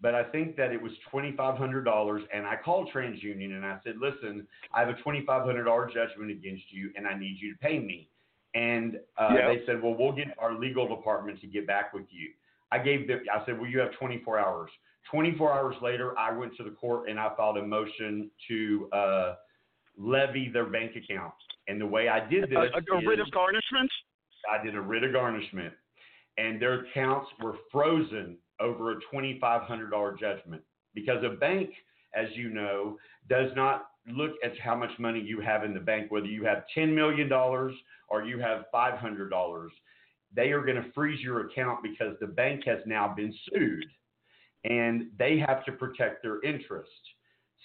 But 0.00 0.14
I 0.14 0.24
think 0.24 0.56
that 0.56 0.72
it 0.72 0.80
was 0.80 0.92
twenty 1.10 1.32
five 1.32 1.56
hundred 1.56 1.84
dollars, 1.84 2.22
and 2.32 2.46
I 2.46 2.56
called 2.56 2.90
TransUnion 2.94 3.56
and 3.56 3.64
I 3.64 3.78
said, 3.82 3.94
"Listen, 3.98 4.46
I 4.74 4.80
have 4.80 4.90
a 4.90 4.94
twenty 5.02 5.24
five 5.24 5.44
hundred 5.44 5.64
dollar 5.64 5.86
judgment 5.86 6.30
against 6.30 6.64
you, 6.70 6.92
and 6.96 7.06
I 7.06 7.18
need 7.18 7.38
you 7.40 7.52
to 7.54 7.58
pay 7.58 7.78
me." 7.78 8.08
And 8.54 9.00
uh, 9.18 9.34
Yeah. 9.34 9.48
they 9.48 9.64
said, 9.64 9.82
"Well, 9.82 9.94
we'll 9.94 10.12
get 10.12 10.28
our 10.38 10.54
legal 10.54 10.86
department 10.86 11.40
to 11.40 11.46
get 11.46 11.66
back 11.66 11.94
with 11.94 12.06
you." 12.10 12.30
I 12.72 12.78
gave 12.78 13.08
them. 13.08 13.20
I 13.32 13.44
said, 13.46 13.58
"Well, 13.58 13.70
you 13.70 13.78
have 13.80 13.92
twenty 13.92 14.18
four 14.24 14.38
hours." 14.38 14.70
Twenty 15.10 15.36
four 15.38 15.52
hours 15.52 15.76
later, 15.80 16.18
I 16.18 16.32
went 16.32 16.56
to 16.56 16.64
the 16.64 16.70
court 16.70 17.08
and 17.08 17.18
I 17.18 17.30
filed 17.36 17.58
a 17.58 17.62
motion 17.62 18.30
to 18.48 18.88
uh, 18.92 19.34
levy 19.96 20.48
their 20.48 20.66
bank 20.66 20.92
account. 20.96 21.34
And 21.68 21.80
the 21.80 21.86
way 21.86 22.08
I 22.08 22.28
did 22.28 22.50
this, 22.50 22.58
A, 22.58 22.94
a, 22.94 22.98
a 22.98 23.06
writ 23.06 23.20
of 23.20 23.30
garnishment? 23.30 23.90
I 24.50 24.62
did 24.62 24.74
a 24.74 24.80
writ 24.80 25.04
of 25.04 25.12
garnishment, 25.12 25.72
and 26.38 26.60
their 26.60 26.80
accounts 26.80 27.30
were 27.40 27.54
frozen 27.72 28.36
over 28.60 28.92
a 28.92 28.96
$2,500 29.14 30.18
judgment 30.18 30.62
because 30.94 31.22
a 31.24 31.36
bank, 31.36 31.70
as 32.14 32.26
you 32.34 32.48
know, 32.48 32.96
does 33.28 33.50
not 33.54 33.88
look 34.08 34.32
at 34.44 34.58
how 34.58 34.74
much 34.74 34.90
money 34.98 35.20
you 35.20 35.40
have 35.40 35.64
in 35.64 35.74
the 35.74 35.80
bank, 35.80 36.10
whether 36.10 36.26
you 36.26 36.44
have 36.44 36.64
$10 36.76 36.94
million 36.94 37.30
or 37.32 38.24
you 38.24 38.38
have 38.38 38.64
$500. 38.74 39.68
They 40.34 40.52
are 40.52 40.62
going 40.62 40.76
to 40.76 40.92
freeze 40.94 41.20
your 41.20 41.46
account 41.46 41.82
because 41.82 42.16
the 42.20 42.26
bank 42.26 42.62
has 42.66 42.78
now 42.86 43.12
been 43.14 43.34
sued 43.50 43.84
and 44.64 45.06
they 45.18 45.38
have 45.46 45.64
to 45.64 45.72
protect 45.72 46.22
their 46.22 46.42
interest. 46.42 46.90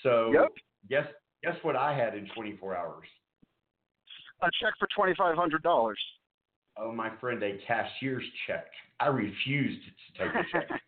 So, 0.03 0.31
yep. 0.33 0.49
guess, 0.89 1.07
guess 1.43 1.55
what 1.61 1.75
I 1.75 1.95
had 1.95 2.15
in 2.15 2.27
24 2.35 2.75
hours? 2.75 3.07
A 4.41 4.49
check 4.61 4.73
for 4.79 4.87
$2,500 4.97 5.93
owe 6.77 6.91
my 6.91 7.09
friend 7.19 7.41
a 7.43 7.57
cashier's 7.67 8.23
check. 8.47 8.65
I 8.99 9.07
refused 9.07 9.81
to 9.83 10.23
take 10.23 10.35
a 10.35 10.43
check. 10.51 10.81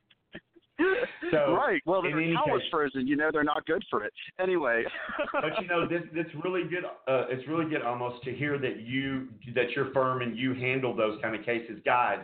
so, 1.32 1.54
right. 1.54 1.82
Well, 1.86 2.02
the 2.02 2.10
account 2.10 2.48
was 2.48 2.62
frozen. 2.72 3.08
You 3.08 3.16
know, 3.16 3.30
they're 3.32 3.44
not 3.44 3.66
good 3.66 3.84
for 3.90 4.04
it. 4.04 4.14
Anyway. 4.40 4.84
but 5.34 5.62
you 5.62 5.68
know, 5.68 5.88
this 5.88 6.02
this 6.14 6.26
really 6.44 6.64
good. 6.64 6.86
Uh, 6.86 7.28
it's 7.30 7.48
really 7.48 7.70
good 7.70 7.82
almost 7.82 8.24
to 8.24 8.34
hear 8.34 8.58
that 8.58 8.82
you 8.82 9.28
that 9.56 9.72
your 9.72 9.92
firm 9.92 10.22
and 10.22 10.38
you 10.38 10.54
handle 10.54 10.96
those 10.96 11.20
kind 11.22 11.36
of 11.36 11.46
cases, 11.46 11.80
guys. 11.86 12.24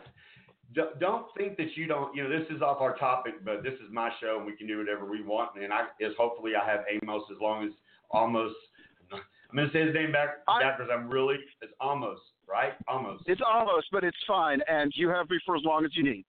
D- 0.74 0.82
don't 1.00 1.26
think 1.38 1.58
that 1.58 1.76
you 1.76 1.88
don't. 1.88 2.16
You 2.16 2.24
know, 2.24 2.30
this 2.30 2.48
is 2.50 2.62
off 2.62 2.82
our 2.82 2.96
topic, 2.98 3.46
but 3.46 3.64
this 3.64 3.74
is 3.74 3.92
my 3.92 4.10
show, 4.20 4.38
and 4.38 4.46
we 4.46 4.56
can 4.56 4.68
do 4.68 4.78
whatever 4.78 5.06
we 5.06 5.22
want. 5.22 5.52
And 5.62 5.72
I 5.72 5.88
is 6.00 6.14
hopefully 6.18 6.54
I 6.56 6.70
have 6.70 6.82
Amos 7.02 7.24
as 7.32 7.38
long 7.42 7.66
as 7.66 7.72
almost. 8.12 8.56
I'm 9.52 9.56
going 9.56 9.68
to 9.68 9.74
say 9.74 9.84
his 9.84 9.96
name 9.96 10.12
back 10.12 10.44
I, 10.48 10.62
backwards. 10.62 10.92
I'm 10.94 11.10
really 11.10 11.38
it's 11.62 11.74
almost 11.80 12.22
right, 12.50 12.74
almost. 12.88 13.24
It's 13.28 13.42
almost, 13.46 13.88
but 13.92 14.04
it's 14.04 14.18
fine, 14.28 14.62
and 14.68 14.92
you 14.96 15.10
have 15.10 15.30
me 15.30 15.40
for 15.46 15.56
as 15.56 15.64
long 15.64 15.86
as 15.86 15.92
you 15.96 16.04
need. 16.04 16.26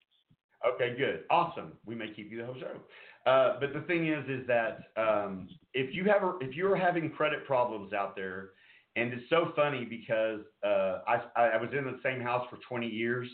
Okay, 0.75 0.95
good, 0.97 1.25
awesome. 1.31 1.73
We 1.87 1.95
may 1.95 2.13
keep 2.13 2.31
you 2.31 2.39
the 2.39 2.47
whole 2.47 2.57
show. 2.61 3.31
Uh, 3.31 3.59
but 3.61 3.73
the 3.73 3.81
thing 3.83 4.09
is, 4.09 4.25
is 4.29 4.47
that 4.47 4.81
um, 4.97 5.49
if 5.75 5.95
you 5.95 6.05
have, 6.05 6.23
a, 6.23 6.39
if 6.41 6.55
you're 6.55 6.77
having 6.77 7.11
credit 7.11 7.47
problems 7.47 7.93
out 7.93 8.17
there, 8.17 8.51
and 8.97 9.13
it's 9.13 9.29
so 9.31 9.53
funny 9.55 9.85
because 9.85 10.41
uh, 10.65 10.99
I, 11.07 11.21
I 11.37 11.57
was 11.57 11.71
in 11.77 11.85
the 11.85 11.99
same 12.03 12.21
house 12.21 12.47
for 12.51 12.59
20 12.69 12.87
years, 12.87 13.29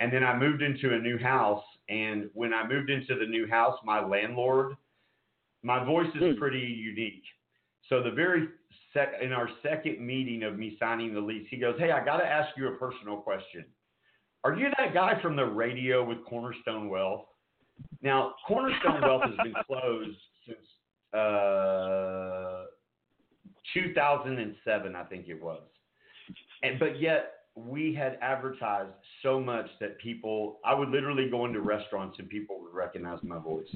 and 0.00 0.12
then 0.12 0.24
I 0.24 0.36
moved 0.36 0.62
into 0.62 0.94
a 0.94 0.98
new 0.98 1.18
house, 1.18 1.62
and 1.88 2.30
when 2.34 2.52
I 2.52 2.66
moved 2.66 2.90
into 2.90 3.18
the 3.18 3.26
new 3.26 3.48
house, 3.48 3.78
my 3.84 4.04
landlord, 4.04 4.76
my 5.62 5.84
voice 5.84 6.08
is 6.14 6.36
pretty 6.38 6.58
unique. 6.58 7.22
So 7.88 8.02
the 8.02 8.10
very 8.10 8.48
sec 8.92 9.12
in 9.22 9.32
our 9.32 9.48
second 9.62 10.04
meeting 10.04 10.42
of 10.42 10.58
me 10.58 10.76
signing 10.78 11.14
the 11.14 11.20
lease, 11.20 11.46
he 11.50 11.56
goes, 11.56 11.76
"Hey, 11.78 11.90
I 11.90 12.04
got 12.04 12.18
to 12.18 12.26
ask 12.26 12.56
you 12.56 12.68
a 12.68 12.76
personal 12.76 13.16
question." 13.16 13.64
Are 14.44 14.54
you 14.54 14.68
that 14.78 14.94
guy 14.94 15.20
from 15.20 15.36
the 15.36 15.44
radio 15.44 16.04
with 16.04 16.24
Cornerstone 16.24 16.88
Wealth? 16.88 17.26
Now, 18.02 18.34
Cornerstone 18.46 19.00
Wealth 19.02 19.22
has 19.24 19.36
been 19.42 19.54
closed 19.66 20.18
since 20.46 20.58
uh, 21.12 22.66
2007, 23.74 24.94
I 24.94 25.02
think 25.04 25.28
it 25.28 25.42
was. 25.42 25.62
And 26.62 26.78
but 26.78 27.00
yet, 27.00 27.32
we 27.56 27.94
had 27.94 28.18
advertised 28.22 28.92
so 29.22 29.40
much 29.40 29.66
that 29.80 29.98
people, 29.98 30.60
I 30.64 30.74
would 30.74 30.90
literally 30.90 31.28
go 31.28 31.44
into 31.44 31.60
restaurants 31.60 32.18
and 32.18 32.28
people 32.28 32.60
would 32.60 32.74
recognize 32.74 33.18
my 33.22 33.38
voice. 33.38 33.66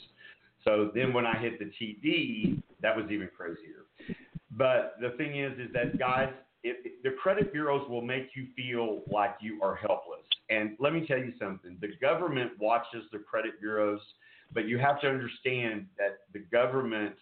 So 0.64 0.90
then 0.94 1.12
when 1.12 1.26
I 1.26 1.36
hit 1.38 1.58
the 1.58 1.72
TV, 1.80 2.62
that 2.80 2.96
was 2.96 3.06
even 3.10 3.28
crazier. 3.36 3.86
But 4.56 4.96
the 5.00 5.10
thing 5.16 5.38
is, 5.38 5.52
is 5.58 5.72
that 5.72 5.98
guys, 5.98 6.32
the 6.62 7.10
credit 7.22 7.52
bureaus 7.52 7.88
will 7.88 8.02
make 8.02 8.30
you 8.34 8.46
feel 8.56 9.02
like 9.10 9.36
you 9.40 9.62
are 9.62 9.74
helpless. 9.74 10.20
And 10.50 10.76
let 10.78 10.92
me 10.92 11.06
tell 11.06 11.18
you 11.18 11.32
something: 11.40 11.78
the 11.80 11.92
government 12.00 12.52
watches 12.60 13.04
the 13.12 13.18
credit 13.18 13.60
bureaus, 13.60 14.00
but 14.52 14.68
you 14.68 14.78
have 14.78 15.00
to 15.00 15.08
understand 15.08 15.86
that 15.98 16.18
the 16.32 16.40
government 16.52 17.14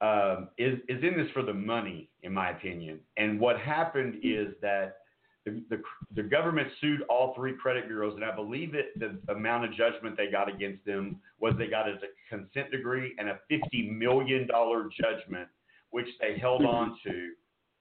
um, 0.00 0.48
is 0.58 0.78
is 0.88 1.02
in 1.02 1.16
this 1.16 1.30
for 1.32 1.42
the 1.42 1.54
money, 1.54 2.08
in 2.22 2.32
my 2.32 2.50
opinion. 2.50 3.00
And 3.16 3.40
what 3.40 3.58
happened 3.58 4.16
is 4.22 4.48
that 4.60 4.98
the, 5.44 5.62
the, 5.70 5.82
the 6.14 6.22
government 6.22 6.68
sued 6.80 7.02
all 7.10 7.34
three 7.34 7.54
credit 7.60 7.88
bureaus, 7.88 8.14
and 8.14 8.24
I 8.24 8.34
believe 8.34 8.74
it 8.74 8.98
the 8.98 9.18
amount 9.32 9.64
of 9.64 9.72
judgment 9.74 10.16
they 10.16 10.30
got 10.30 10.48
against 10.48 10.84
them 10.84 11.16
was 11.40 11.54
they 11.58 11.66
got 11.66 11.88
a 11.88 11.96
consent 12.28 12.70
decree 12.70 13.14
and 13.18 13.28
a 13.28 13.40
fifty 13.48 13.90
million 13.90 14.46
dollar 14.46 14.88
judgment, 15.00 15.48
which 15.92 16.08
they 16.20 16.36
held 16.38 16.64
on 16.64 16.98
to 17.04 17.30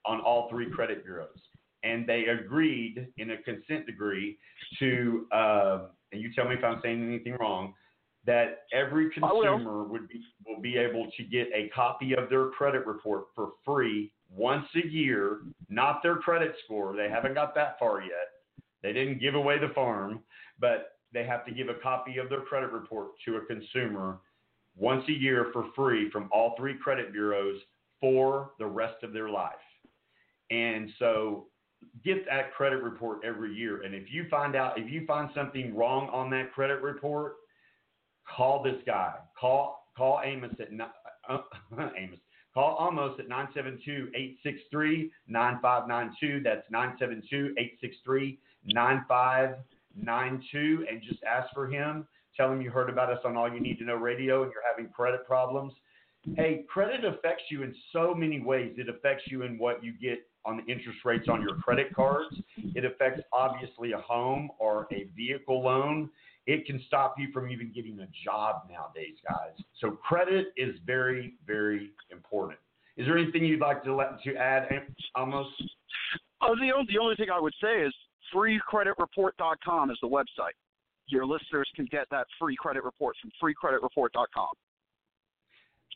on 0.06 0.22
all 0.22 0.50
three 0.50 0.70
credit 0.70 1.04
bureaus. 1.04 1.40
And 1.84 2.08
they 2.08 2.26
agreed 2.26 3.08
in 3.18 3.32
a 3.32 3.38
consent 3.38 3.88
decree 3.88 4.38
to, 4.80 5.28
uh, 5.32 5.80
and 6.12 6.22
you 6.22 6.32
tell 6.34 6.48
me 6.48 6.56
if 6.56 6.64
I'm 6.64 6.80
saying 6.84 7.04
anything 7.04 7.36
wrong, 7.40 7.74
that 8.26 8.66
every 8.72 9.10
consumer 9.10 9.84
would 9.84 10.08
be 10.08 10.22
will 10.46 10.62
be 10.62 10.78
able 10.78 11.08
to 11.18 11.24
get 11.24 11.48
a 11.56 11.70
copy 11.70 12.14
of 12.14 12.30
their 12.30 12.50
credit 12.50 12.86
report 12.86 13.26
for 13.34 13.54
free 13.66 14.12
once 14.30 14.68
a 14.76 14.88
year, 14.88 15.40
not 15.70 16.04
their 16.04 16.18
credit 16.18 16.54
score. 16.64 16.96
They 16.96 17.10
haven't 17.10 17.34
got 17.34 17.56
that 17.56 17.80
far 17.80 18.02
yet. 18.02 18.30
They 18.84 18.94
didn't 18.94 19.20
give 19.20 19.34
away 19.34 19.58
the 19.58 19.74
farm, 19.74 20.22
but 20.60 20.98
they 21.14 21.26
have 21.26 21.46
to 21.46 21.52
give 21.52 21.70
a 21.70 21.76
copy 21.76 22.18
of 22.20 22.30
their 22.30 22.42
credit 22.42 22.72
report 22.72 23.12
to 23.26 23.38
a 23.38 23.42
consumer 23.46 24.20
once 24.78 25.04
a 25.10 25.12
year 25.12 25.48
for 25.52 25.66
free 25.76 26.10
from 26.12 26.30
all 26.32 26.56
three 26.58 26.76
credit 26.78 27.12
bureaus 27.12 27.58
for 28.02 28.52
the 28.60 28.66
rest 28.66 29.02
of 29.04 29.14
their 29.14 29.30
life. 29.30 29.54
And 30.50 30.90
so 31.00 31.46
get 32.04 32.26
that 32.26 32.54
credit 32.54 32.84
report 32.84 33.20
every 33.24 33.54
year. 33.54 33.84
And 33.84 33.96
if 33.96 34.12
you 34.12 34.26
find 34.30 34.54
out, 34.56 34.78
if 34.78 34.92
you 34.92 35.06
find 35.06 35.30
something 35.34 35.74
wrong 35.76 36.10
on 36.10 36.30
that 36.32 36.52
credit 36.52 36.82
report, 36.82 37.36
call 38.28 38.62
this 38.62 38.82
guy. 38.86 39.14
Call 39.40 39.88
call 39.96 40.20
Amos 40.24 40.54
at 40.60 40.68
uh, 41.30 41.38
Amos. 41.98 42.20
Call 42.54 42.90
Amos 42.92 43.18
at 43.18 43.30
972-863-9592. 45.30 46.44
That's 46.44 46.70
972-863-9592 48.76 50.90
and 50.90 51.02
just 51.02 51.24
ask 51.24 51.54
for 51.54 51.70
him. 51.70 52.06
Tell 52.36 52.52
him 52.52 52.62
you 52.62 52.70
heard 52.70 52.90
about 52.90 53.10
us 53.10 53.20
on 53.24 53.38
All 53.38 53.50
You 53.52 53.62
Need 53.62 53.80
to 53.80 53.86
Know 53.86 53.96
Radio 53.96 54.44
and 54.44 54.52
you're 54.52 54.62
having 54.70 54.92
credit 54.92 55.26
problems. 55.26 55.72
Hey, 56.36 56.64
credit 56.70 57.04
affects 57.04 57.44
you 57.50 57.64
in 57.64 57.74
so 57.92 58.14
many 58.14 58.40
ways. 58.40 58.76
It 58.78 58.90
affects 58.90 59.24
you 59.28 59.42
in 59.42 59.58
what 59.58 59.84
you 59.84 59.94
get 59.94 60.20
on 60.46 60.58
the 60.58 60.72
interest 60.72 61.00
rates 61.04 61.28
on 61.30 61.42
your 61.42 61.56
credit 61.56 61.94
cards. 61.96 62.36
It 62.58 62.86
affects 62.86 63.22
obviously 63.34 63.94
a 63.94 63.98
home 63.98 64.50
or 64.60 64.88
a 64.92 65.08
vehicle 65.16 65.64
loan. 65.64 66.10
It 66.48 66.66
can 66.66 66.82
stop 66.88 67.16
you 67.18 67.30
from 67.32 67.50
even 67.50 67.72
getting 67.74 68.00
a 68.00 68.08
job 68.24 68.68
nowadays, 68.70 69.16
guys. 69.28 69.64
So 69.80 69.92
credit 69.92 70.48
is 70.58 70.76
very, 70.86 71.34
very 71.46 71.92
important. 72.12 72.60
Is 72.98 73.06
there 73.06 73.18
anything 73.18 73.46
you'd 73.46 73.62
like 73.62 73.84
to 73.84 73.96
let 73.96 74.22
to 74.24 74.36
add, 74.36 74.68
Amos? 75.18 75.48
Oh, 76.42 76.56
the 76.56 76.72
only, 76.72 76.88
the 76.92 77.00
only 77.00 77.16
thing 77.16 77.30
I 77.32 77.40
would 77.40 77.54
say 77.62 77.82
is 77.82 77.94
freecreditreport.com 78.34 79.92
is 79.92 79.98
the 80.02 80.08
website. 80.08 80.58
Your 81.08 81.26
listeners 81.26 81.70
can 81.76 81.88
get 81.92 82.08
that 82.12 82.28
free 82.40 82.56
credit 82.56 82.84
report 82.84 83.16
from 83.22 83.32
freecreditreport.com. 83.42 84.50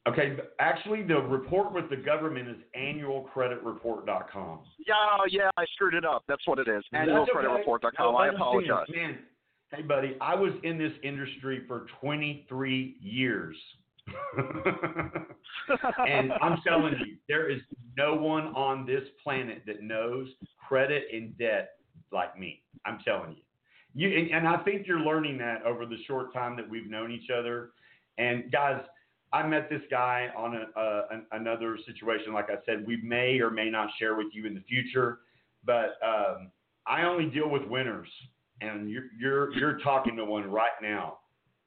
Okay, 0.07 0.37
actually, 0.59 1.01
the 1.01 1.17
report 1.17 1.73
with 1.73 1.89
the 1.89 1.95
government 1.95 2.47
is 2.47 2.57
annualcreditreport.com. 2.77 4.59
Yeah, 4.85 4.93
yeah, 5.29 5.49
I 5.57 5.65
screwed 5.73 5.95
it 5.95 6.05
up. 6.05 6.23
That's 6.27 6.45
what 6.45 6.59
it 6.59 6.67
is. 6.67 6.83
Annualcreditreport.com. 6.93 7.91
No, 7.97 8.15
I 8.15 8.27
apologize. 8.27 8.85
Man, 8.93 9.17
hey, 9.71 9.81
buddy, 9.81 10.15
I 10.21 10.35
was 10.35 10.53
in 10.63 10.77
this 10.77 10.91
industry 11.03 11.63
for 11.67 11.87
23 12.01 12.97
years. 13.01 13.57
and 16.07 16.31
I'm 16.39 16.59
telling 16.67 16.93
you, 17.03 17.17
there 17.27 17.49
is 17.49 17.61
no 17.97 18.13
one 18.13 18.47
on 18.49 18.85
this 18.85 19.01
planet 19.23 19.63
that 19.65 19.81
knows 19.81 20.27
credit 20.67 21.05
and 21.11 21.35
debt 21.39 21.71
like 22.11 22.37
me. 22.37 22.61
I'm 22.85 22.99
telling 23.03 23.31
you. 23.31 23.41
You 23.95 24.15
and, 24.15 24.29
and 24.31 24.47
I 24.47 24.57
think 24.57 24.85
you're 24.85 24.99
learning 24.99 25.39
that 25.39 25.63
over 25.63 25.87
the 25.87 25.97
short 26.05 26.31
time 26.33 26.55
that 26.57 26.69
we've 26.69 26.89
known 26.89 27.11
each 27.11 27.31
other. 27.35 27.71
And 28.17 28.51
guys, 28.51 28.81
I 29.35 29.45
met 29.45 29.69
this 29.69 29.81
guy 29.91 30.29
on 30.37 30.55
a, 30.55 31.01
an, 31.11 31.25
another 31.33 31.77
situation. 31.85 32.31
Like 32.31 32.49
I 32.49 32.55
said, 32.65 32.87
we 32.87 33.01
may 33.03 33.39
or 33.39 33.51
may 33.51 33.69
not 33.69 33.89
share 33.99 34.15
with 34.15 34.27
you 34.31 34.45
in 34.45 34.53
the 34.53 34.61
future, 34.61 35.19
but 35.65 35.97
um, 36.01 36.51
I 36.87 37.03
only 37.03 37.25
deal 37.25 37.49
with 37.49 37.63
winners, 37.65 38.07
and 38.61 38.89
you're 38.89 39.07
you're 39.19 39.53
you're 39.53 39.79
talking 39.79 40.15
to 40.15 40.23
one 40.23 40.49
right 40.49 40.77
now. 40.81 41.17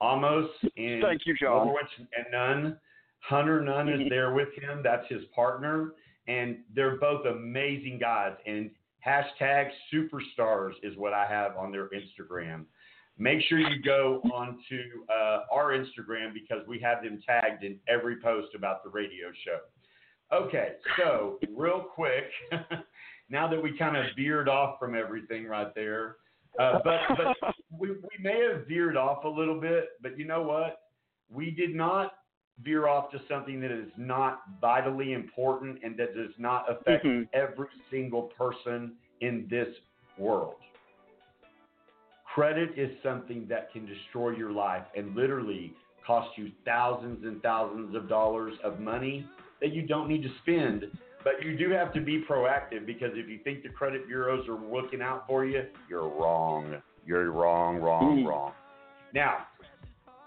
Amos 0.03 0.49
in 0.77 1.03
Thank 1.03 1.27
you, 1.27 1.37
John. 1.37 1.69
And 2.17 2.27
Nunn. 2.33 2.79
Hunter 3.21 3.61
Nunn 3.61 3.89
is 3.91 4.09
there 4.09 4.33
with 4.33 4.49
him. 4.63 4.81
That's 4.83 5.05
his 5.11 5.25
partner, 5.35 5.93
and 6.27 6.59
they're 6.75 6.97
both 6.97 7.27
amazing 7.27 7.99
guys. 8.01 8.33
And 8.47 8.71
hashtag 9.07 9.69
superstars 9.93 10.73
is 10.83 10.97
what 10.97 11.13
I 11.13 11.27
have 11.27 11.57
on 11.59 11.71
their 11.71 11.91
Instagram 11.91 12.65
make 13.19 13.41
sure 13.49 13.59
you 13.59 13.83
go 13.83 14.21
onto 14.33 14.81
uh, 15.11 15.41
our 15.53 15.73
Instagram 15.73 16.33
because 16.33 16.67
we 16.67 16.79
have 16.81 17.03
them 17.03 17.21
tagged 17.27 17.65
in 17.65 17.79
every 17.89 18.17
post 18.21 18.55
about 18.55 18.85
the 18.85 18.91
radio 18.91 19.29
show. 19.45 19.59
Okay, 20.35 20.73
so 20.99 21.39
real 21.57 21.81
quick, 21.81 22.25
now 23.31 23.49
that 23.49 23.63
we 23.63 23.77
kind 23.79 23.97
of 23.97 24.05
veered 24.17 24.49
off 24.49 24.79
from 24.79 24.95
everything 24.95 25.47
right 25.47 25.75
there, 25.75 26.17
uh, 26.59 26.79
but, 26.85 27.01
but 27.17 27.55
we, 27.79 27.91
we 27.91 28.23
may 28.23 28.41
have 28.53 28.67
veered 28.67 28.97
off 28.97 29.25
a 29.25 29.29
little 29.29 29.61
bit, 29.61 29.91
but 30.03 30.19
you 30.19 30.27
know 30.27 30.43
what? 30.43 30.81
We 31.31 31.51
did 31.51 31.75
not 31.75 32.13
veer 32.63 32.89
off 32.89 33.11
to 33.13 33.21
something 33.29 33.61
that 33.61 33.71
is 33.71 33.89
not 33.97 34.43
vitally 34.61 35.13
important 35.13 35.79
and 35.85 35.97
that 35.97 36.15
does 36.15 36.33
not 36.39 36.71
affect 36.71 37.05
Mm-hmm. 37.05 37.23
every 37.33 37.69
single 37.91 38.23
person 38.37 38.95
in 39.21 39.47
this 39.49 39.69
world. 40.19 40.57
Credit 42.39 42.71
is 42.77 42.91
something 43.03 43.47
that 43.49 43.73
can 43.73 43.85
destroy 43.85 44.31
your 44.31 44.53
life 44.53 44.85
and 44.97 45.17
literally 45.17 45.75
cost 46.07 46.29
you 46.37 46.53
thousands 46.65 47.25
and 47.25 47.43
thousands 47.43 47.97
of 47.97 48.09
dollars 48.09 48.55
of 48.63 48.79
money 48.79 49.27
that 49.61 49.73
you 49.75 49.83
don't 49.83 50.09
need 50.09 50.23
to 50.23 50.29
spend. 50.43 50.85
But 51.25 51.45
you 51.45 51.59
do 51.59 51.69
have 51.71 51.93
to 51.95 52.01
be 52.01 52.23
proactive 52.31 52.87
because 52.87 53.11
if 53.15 53.29
you 53.29 53.41
think 53.43 53.65
the 53.65 53.71
credit 53.71 54.07
bureaus 54.07 54.47
are 54.49 54.57
looking 54.73 55.03
out 55.03 55.27
for 55.27 55.47
you, 55.47 55.65
you're 55.91 56.09
wrong. 56.09 56.77
You're 57.05 57.33
wrong, 57.33 57.79
wrong, 57.79 58.21
hmm. 58.21 58.29
wrong. 58.29 58.53
Now, 59.13 59.39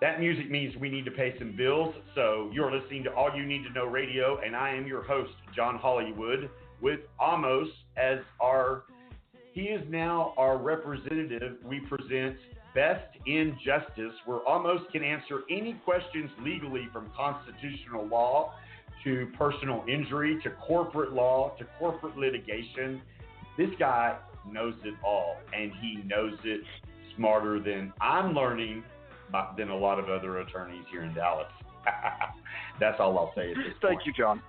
that 0.02 0.20
music 0.20 0.52
means 0.52 0.76
we 0.82 0.90
need 0.90 1.06
to 1.06 1.12
pay 1.12 1.34
some 1.40 1.56
bills. 1.56 1.96
So 2.14 2.52
you're 2.52 2.78
listening 2.78 3.06
to 3.06 3.14
All 3.14 3.34
You 3.34 3.46
Need 3.46 3.64
to 3.64 3.72
Know 3.72 3.86
Radio, 3.86 4.42
and 4.46 4.54
I 4.54 4.72
am 4.72 4.86
your 4.86 5.02
host, 5.02 5.32
John 5.56 5.78
Hollywood, 5.78 6.50
with 6.82 7.00
Amos 7.22 7.70
as 7.96 8.20
our 8.42 8.84
he 9.54 9.64
is 9.64 9.82
now 9.90 10.34
our 10.38 10.58
representative. 10.58 11.58
We 11.64 11.82
present 11.82 12.38
Best 12.74 13.18
in 13.26 13.58
Justice, 13.66 14.14
where 14.26 14.40
Amos 14.48 14.82
can 14.92 15.04
answer 15.04 15.42
any 15.50 15.74
questions 15.84 16.30
legally 16.42 16.88
from 16.94 17.12
constitutional 17.16 18.08
law 18.08 18.54
to 19.04 19.28
personal 19.38 19.84
injury 19.88 20.40
to 20.44 20.52
corporate 20.52 21.12
law 21.12 21.54
to 21.60 21.66
corporate 21.78 22.18
litigation. 22.18 23.02
This 23.58 23.70
guy 23.78 24.18
knows 24.50 24.76
it 24.86 24.94
all, 25.04 25.36
and 25.54 25.72
he 25.82 26.02
knows 26.06 26.34
it 26.46 26.62
smarter 27.18 27.60
than 27.60 27.92
I'm 28.00 28.34
learning 28.34 28.84
than 29.58 29.70
a 29.70 29.78
lot 29.78 30.00
of 30.00 30.10
other 30.10 30.40
attorneys 30.40 30.86
here 30.92 31.04
in 31.04 31.14
Dallas. 31.14 31.48
That's 32.80 33.00
all 33.00 33.18
I'll 33.18 33.34
say 33.36 33.50
this 33.50 33.58
point. 33.58 33.76
Thank 33.82 34.06
you, 34.06 34.14
John. 34.14 34.42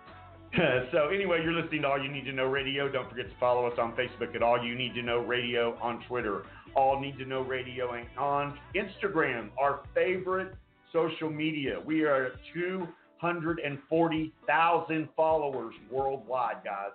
so 0.92 1.08
anyway, 1.08 1.40
you're 1.42 1.54
listening 1.54 1.80
to 1.82 1.88
All 1.88 2.02
You 2.02 2.10
Need 2.10 2.24
to 2.26 2.32
Know 2.32 2.44
Radio. 2.44 2.90
Don't 2.90 3.08
forget 3.08 3.30
to 3.30 3.36
follow 3.40 3.66
us 3.66 3.78
on 3.78 3.92
Facebook 3.92 4.36
at 4.36 4.42
All 4.42 4.62
You 4.62 4.74
Need 4.74 4.92
to 4.94 5.02
Know 5.02 5.20
Radio, 5.20 5.78
on 5.80 6.04
Twitter, 6.06 6.42
All 6.76 7.00
Need 7.00 7.16
to 7.18 7.24
Know 7.24 7.40
Radio, 7.40 7.94
and 7.94 8.06
on 8.18 8.58
Instagram, 8.74 9.48
our 9.58 9.80
favorite 9.94 10.54
social 10.92 11.30
media. 11.30 11.80
We 11.84 12.04
are 12.04 12.26
at 12.26 12.32
240,000 12.52 15.08
followers 15.16 15.74
worldwide, 15.90 16.62
guys, 16.64 16.90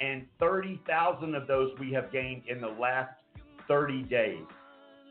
and 0.00 0.24
30,000 0.40 1.34
of 1.34 1.46
those 1.46 1.70
we 1.78 1.92
have 1.92 2.10
gained 2.12 2.44
in 2.48 2.62
the 2.62 2.74
last 2.80 3.12
30 3.68 4.04
days. 4.04 4.40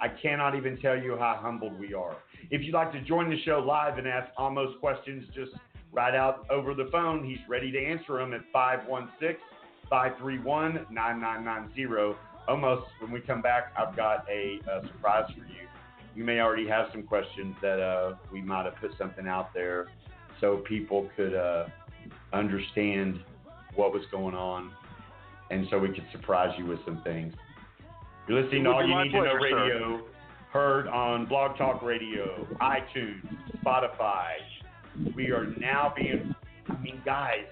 I 0.02 0.08
cannot 0.08 0.56
even 0.56 0.82
tell 0.82 0.98
you 0.98 1.18
how 1.20 1.38
humbled 1.40 1.80
we 1.80 1.94
are. 1.94 2.16
If 2.50 2.64
you'd 2.64 2.74
like 2.74 2.92
to 2.94 3.02
join 3.02 3.30
the 3.30 3.40
show 3.44 3.60
live 3.60 4.00
and 4.00 4.08
ask 4.08 4.32
Amos 4.40 4.74
questions, 4.80 5.24
just 5.36 5.52
right 5.92 6.16
out 6.16 6.46
over 6.50 6.74
the 6.74 6.90
phone. 6.92 7.24
He's 7.24 7.40
ready 7.48 7.72
to 7.72 7.80
answer 7.80 8.18
them 8.18 8.34
at 8.34 8.42
516 8.54 9.38
531 9.90 10.88
9990. 10.90 12.18
Amos 12.50 12.84
when 13.00 13.12
we 13.12 13.20
come 13.22 13.42
back, 13.42 13.74
I've 13.78 13.96
got 13.96 14.26
a, 14.30 14.60
a 14.70 14.88
surprise 14.88 15.30
for 15.34 15.46
you. 15.46 15.68
You 16.16 16.24
may 16.24 16.40
already 16.40 16.68
have 16.68 16.88
some 16.92 17.04
questions 17.04 17.56
that 17.62 17.80
uh, 17.80 18.16
we 18.32 18.42
might 18.42 18.66
have 18.66 18.76
put 18.76 18.92
something 18.98 19.28
out 19.28 19.54
there 19.54 19.88
so 20.40 20.58
people 20.68 21.10
could 21.16 21.34
uh, 21.34 21.68
understand 22.34 23.20
what 23.76 23.94
was 23.94 24.04
going 24.12 24.36
on, 24.36 24.72
and 25.52 25.68
so 25.70 25.80
we 25.80 25.90
could 25.90 26.06
surprise 26.12 26.54
you 26.58 26.66
with 26.66 26.80
some 26.84 27.02
things. 27.04 27.34
You're 28.28 28.42
listening 28.42 28.66
to 28.66 28.72
All 28.72 28.86
You 28.86 29.04
Need 29.04 29.12
to 29.12 29.18
Know 29.18 29.24
pleasure, 29.24 29.40
sir. 29.50 29.64
Radio, 29.64 30.02
heard 30.52 30.88
on 30.88 31.26
Blog 31.28 31.58
Talk 31.58 31.82
Radio, 31.82 32.48
iTunes, 32.60 33.26
Spotify. 33.64 34.34
We 35.16 35.32
are 35.32 35.48
now 35.60 35.94
being, 35.96 36.36
I 36.70 36.78
mean, 36.82 37.02
guys, 37.06 37.46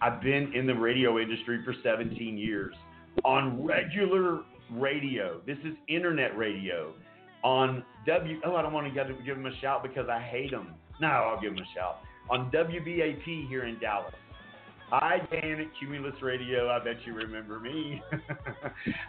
I've 0.00 0.20
been 0.20 0.52
in 0.54 0.66
the 0.66 0.74
radio 0.74 1.18
industry 1.18 1.60
for 1.64 1.74
17 1.82 2.38
years 2.38 2.74
on 3.24 3.64
regular 3.64 4.40
radio. 4.70 5.40
This 5.46 5.58
is 5.64 5.74
internet 5.88 6.36
radio. 6.36 6.92
On 7.44 7.84
W, 8.06 8.40
oh, 8.44 8.56
I 8.56 8.62
don't 8.62 8.72
want 8.72 8.92
to 8.92 9.04
give 9.24 9.36
them 9.36 9.46
a 9.46 9.60
shout 9.60 9.82
because 9.82 10.08
I 10.08 10.20
hate 10.20 10.50
them. 10.50 10.74
No, 11.00 11.08
I'll 11.08 11.40
give 11.40 11.54
them 11.54 11.64
a 11.64 11.74
shout. 11.74 11.98
On 12.30 12.50
WBAP 12.50 13.48
here 13.48 13.66
in 13.66 13.78
Dallas. 13.78 14.14
Hi, 14.90 15.18
Dan 15.30 15.60
at 15.60 15.66
Cumulus 15.78 16.14
Radio. 16.22 16.70
I 16.70 16.82
bet 16.82 16.96
you 17.04 17.12
remember 17.12 17.60
me. 17.60 18.02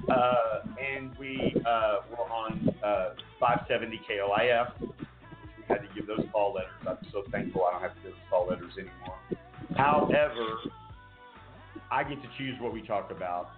uh, 0.10 0.34
and 0.78 1.18
we 1.18 1.56
uh, 1.66 2.00
were 2.12 2.30
on 2.30 2.70
uh, 2.84 3.10
570 3.40 4.02
KLIF. 4.10 4.72
Had 5.70 5.88
to 5.88 5.88
give 5.96 6.08
those 6.08 6.26
call 6.32 6.54
letters. 6.54 6.72
I'm 6.88 6.98
so 7.12 7.24
thankful 7.32 7.64
I 7.66 7.74
don't 7.74 7.82
have 7.82 7.96
to 7.96 8.02
give 8.02 8.12
those 8.12 8.22
call 8.30 8.48
letters 8.48 8.74
anymore. 8.78 9.18
However, 9.76 10.58
I 11.92 12.04
get 12.04 12.22
to 12.22 12.28
choose 12.38 12.56
what 12.60 12.74
we 12.74 12.82
talk 12.82 13.12
about, 13.12 13.50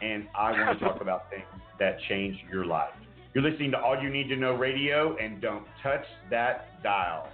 and 0.00 0.26
I 0.36 0.52
want 0.52 0.78
to 0.78 0.84
talk 0.84 1.00
about 1.00 1.30
things 1.30 1.44
that 1.78 1.98
change 2.08 2.36
your 2.50 2.64
life. 2.64 2.94
You're 3.34 3.48
listening 3.48 3.70
to 3.72 3.78
All 3.78 4.00
You 4.00 4.10
Need 4.10 4.28
to 4.28 4.36
Know 4.36 4.54
Radio, 4.54 5.16
and 5.16 5.40
don't 5.40 5.64
touch 5.82 6.04
that 6.30 6.82
dial. 6.82 7.28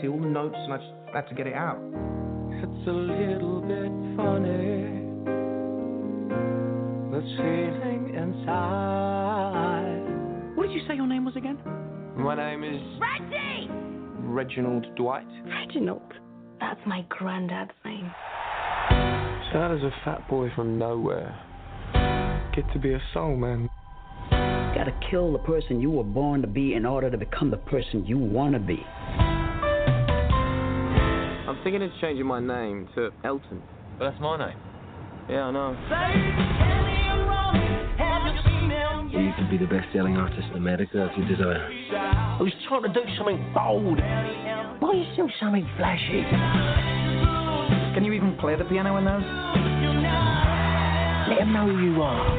See 0.00 0.08
all 0.08 0.20
the 0.20 0.26
notes, 0.26 0.56
and 0.56 0.72
I 0.72 0.76
just 0.78 0.92
had 1.12 1.28
to 1.28 1.34
get 1.34 1.46
it 1.46 1.54
out. 1.54 1.78
It's 2.50 2.86
a 2.86 2.90
little 2.90 3.60
bit 3.60 3.92
funny. 4.16 4.98
This 7.12 7.28
feeling 7.36 8.14
inside. 8.16 10.02
What 10.56 10.66
did 10.68 10.72
you 10.72 10.82
say 10.88 10.94
your 10.94 11.06
name 11.06 11.24
was 11.24 11.36
again? 11.36 11.58
My 12.16 12.34
name 12.34 12.64
is 12.64 12.80
Reggie! 13.00 13.70
Reginald 14.20 14.86
Dwight. 14.96 15.26
Reginald. 15.46 16.12
That's 16.60 16.80
my 16.86 17.04
granddad's 17.08 17.72
name. 17.84 18.12
So 19.52 19.58
how 19.58 19.68
does 19.68 19.82
a 19.82 19.90
fat 20.04 20.28
boy 20.28 20.50
from 20.54 20.78
nowhere 20.78 21.34
get 22.54 22.70
to 22.72 22.78
be 22.78 22.92
a 22.92 23.00
soul 23.14 23.36
man? 23.36 23.70
Gotta 24.30 24.92
kill 25.10 25.32
the 25.32 25.38
person 25.38 25.80
you 25.80 25.90
were 25.90 26.04
born 26.04 26.40
to 26.42 26.46
be 26.46 26.74
in 26.74 26.84
order 26.84 27.10
to 27.10 27.16
become 27.16 27.50
the 27.50 27.56
person 27.56 28.04
you 28.04 28.18
want 28.18 28.52
to 28.52 28.60
be. 28.60 28.84
I'm 31.58 31.64
thinking 31.64 31.82
of 31.82 31.90
changing 32.00 32.24
my 32.24 32.38
name 32.38 32.88
to 32.94 33.10
Elton. 33.24 33.60
But 33.98 34.10
that's 34.10 34.20
my 34.20 34.38
name. 34.38 34.56
Yeah, 35.28 35.46
I 35.46 35.50
know. 35.50 35.70
You 39.10 39.32
can 39.34 39.50
be 39.50 39.58
the 39.58 39.66
best-selling 39.66 40.16
artist 40.16 40.46
in 40.52 40.56
America 40.56 41.10
if 41.10 41.18
you 41.18 41.24
desire. 41.24 41.68
I 41.92 42.40
was 42.40 42.52
trying 42.68 42.84
to 42.84 42.88
do 42.90 43.00
something 43.16 43.52
bold. 43.52 43.98
Why 43.98 44.88
are 44.88 44.94
you 44.94 45.04
still 45.14 45.28
something 45.40 45.68
flashy? 45.76 46.22
Can 47.92 48.04
you 48.04 48.12
even 48.12 48.36
play 48.38 48.54
the 48.54 48.64
piano 48.64 48.96
in 48.96 49.04
those? 49.04 49.24
Let 51.28 51.40
him 51.42 51.52
know 51.52 51.66
who 51.66 51.76
you 51.92 52.00
are. 52.00 52.38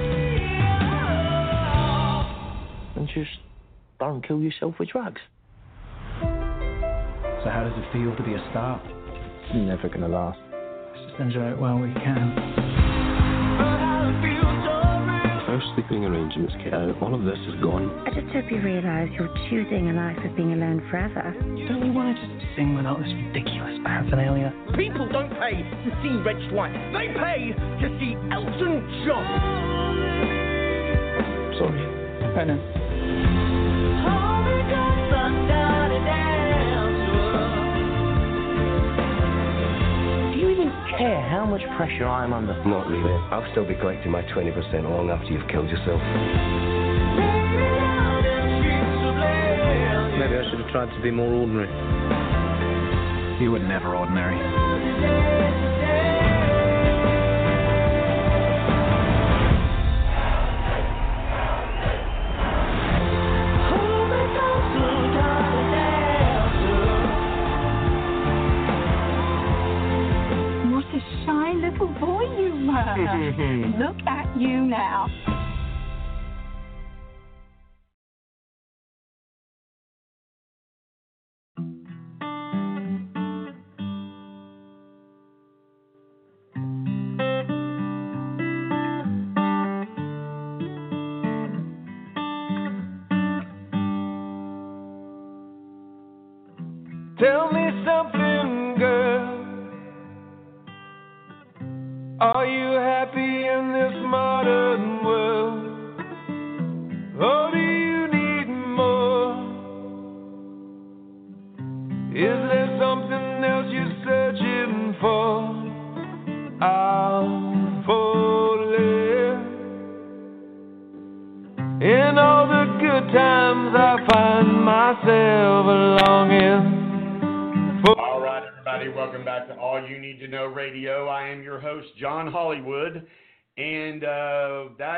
And 2.95 3.05
just 3.13 3.31
don't 3.99 4.25
kill 4.25 4.39
yourself 4.39 4.75
with 4.79 4.87
drugs. 4.89 5.19
So 6.21 7.49
how 7.49 7.63
does 7.69 7.73
it 7.75 7.91
feel 7.91 8.15
to 8.15 8.23
be 8.23 8.35
a 8.35 8.49
star? 8.51 8.81
It's 9.49 9.57
never 9.57 9.89
gonna 9.89 10.07
last. 10.07 10.37
Let's 10.53 11.09
just 11.09 11.19
enjoy 11.19 11.49
it 11.49 11.57
while 11.57 11.79
we 11.79 11.91
can. 11.93 12.37
Our 15.49 15.61
sleeping 15.73 16.05
arrangements 16.05 16.53
get. 16.63 16.73
All 17.01 17.15
of 17.15 17.23
this 17.23 17.39
is 17.49 17.55
gone. 17.59 17.89
I 18.05 18.13
just 18.13 18.27
hope 18.29 18.45
you 18.51 18.61
realise 18.61 19.09
you're 19.17 19.33
choosing 19.49 19.89
a 19.89 19.93
life 19.93 20.23
of 20.23 20.35
being 20.35 20.53
alone 20.53 20.85
forever. 20.91 21.33
Don't 21.65 21.83
you 21.83 21.91
want 21.91 22.15
to 22.15 22.21
just 22.21 22.45
sing 22.55 22.75
without 22.75 22.99
this 22.99 23.09
ridiculous 23.09 23.79
paraphernalia? 23.83 24.53
People 24.77 25.09
don't 25.09 25.31
pay 25.31 25.57
to 25.57 25.89
see 26.05 26.13
Reg 26.21 26.37
Dwight. 26.53 26.73
They 26.93 27.09
pay 27.17 27.49
to 27.49 27.87
see 27.97 28.13
Elton 28.29 28.85
John. 29.09 29.25
Sorry. 31.57 31.81
Oh, 31.81 32.33
Penance. 32.37 32.78
Care 40.97 41.21
how 41.29 41.45
much 41.45 41.61
pressure 41.77 42.07
I'm 42.07 42.33
under? 42.33 42.53
Not 42.65 42.87
really. 42.87 43.13
I'll 43.31 43.49
still 43.51 43.65
be 43.65 43.75
collecting 43.75 44.11
my 44.11 44.23
20% 44.23 44.83
long 44.83 45.09
after 45.09 45.27
you've 45.31 45.47
killed 45.49 45.69
yourself. 45.69 46.01
Maybe 50.19 50.35
I 50.35 50.43
should 50.49 50.59
have 50.59 50.71
tried 50.71 50.93
to 50.95 51.01
be 51.01 51.11
more 51.11 51.31
ordinary. 51.31 51.69
You 53.41 53.51
were 53.51 53.59
never 53.59 53.95
ordinary. 53.95 55.48
Look 73.79 73.95
at 74.07 74.37
you 74.37 74.65
now. 74.65 75.28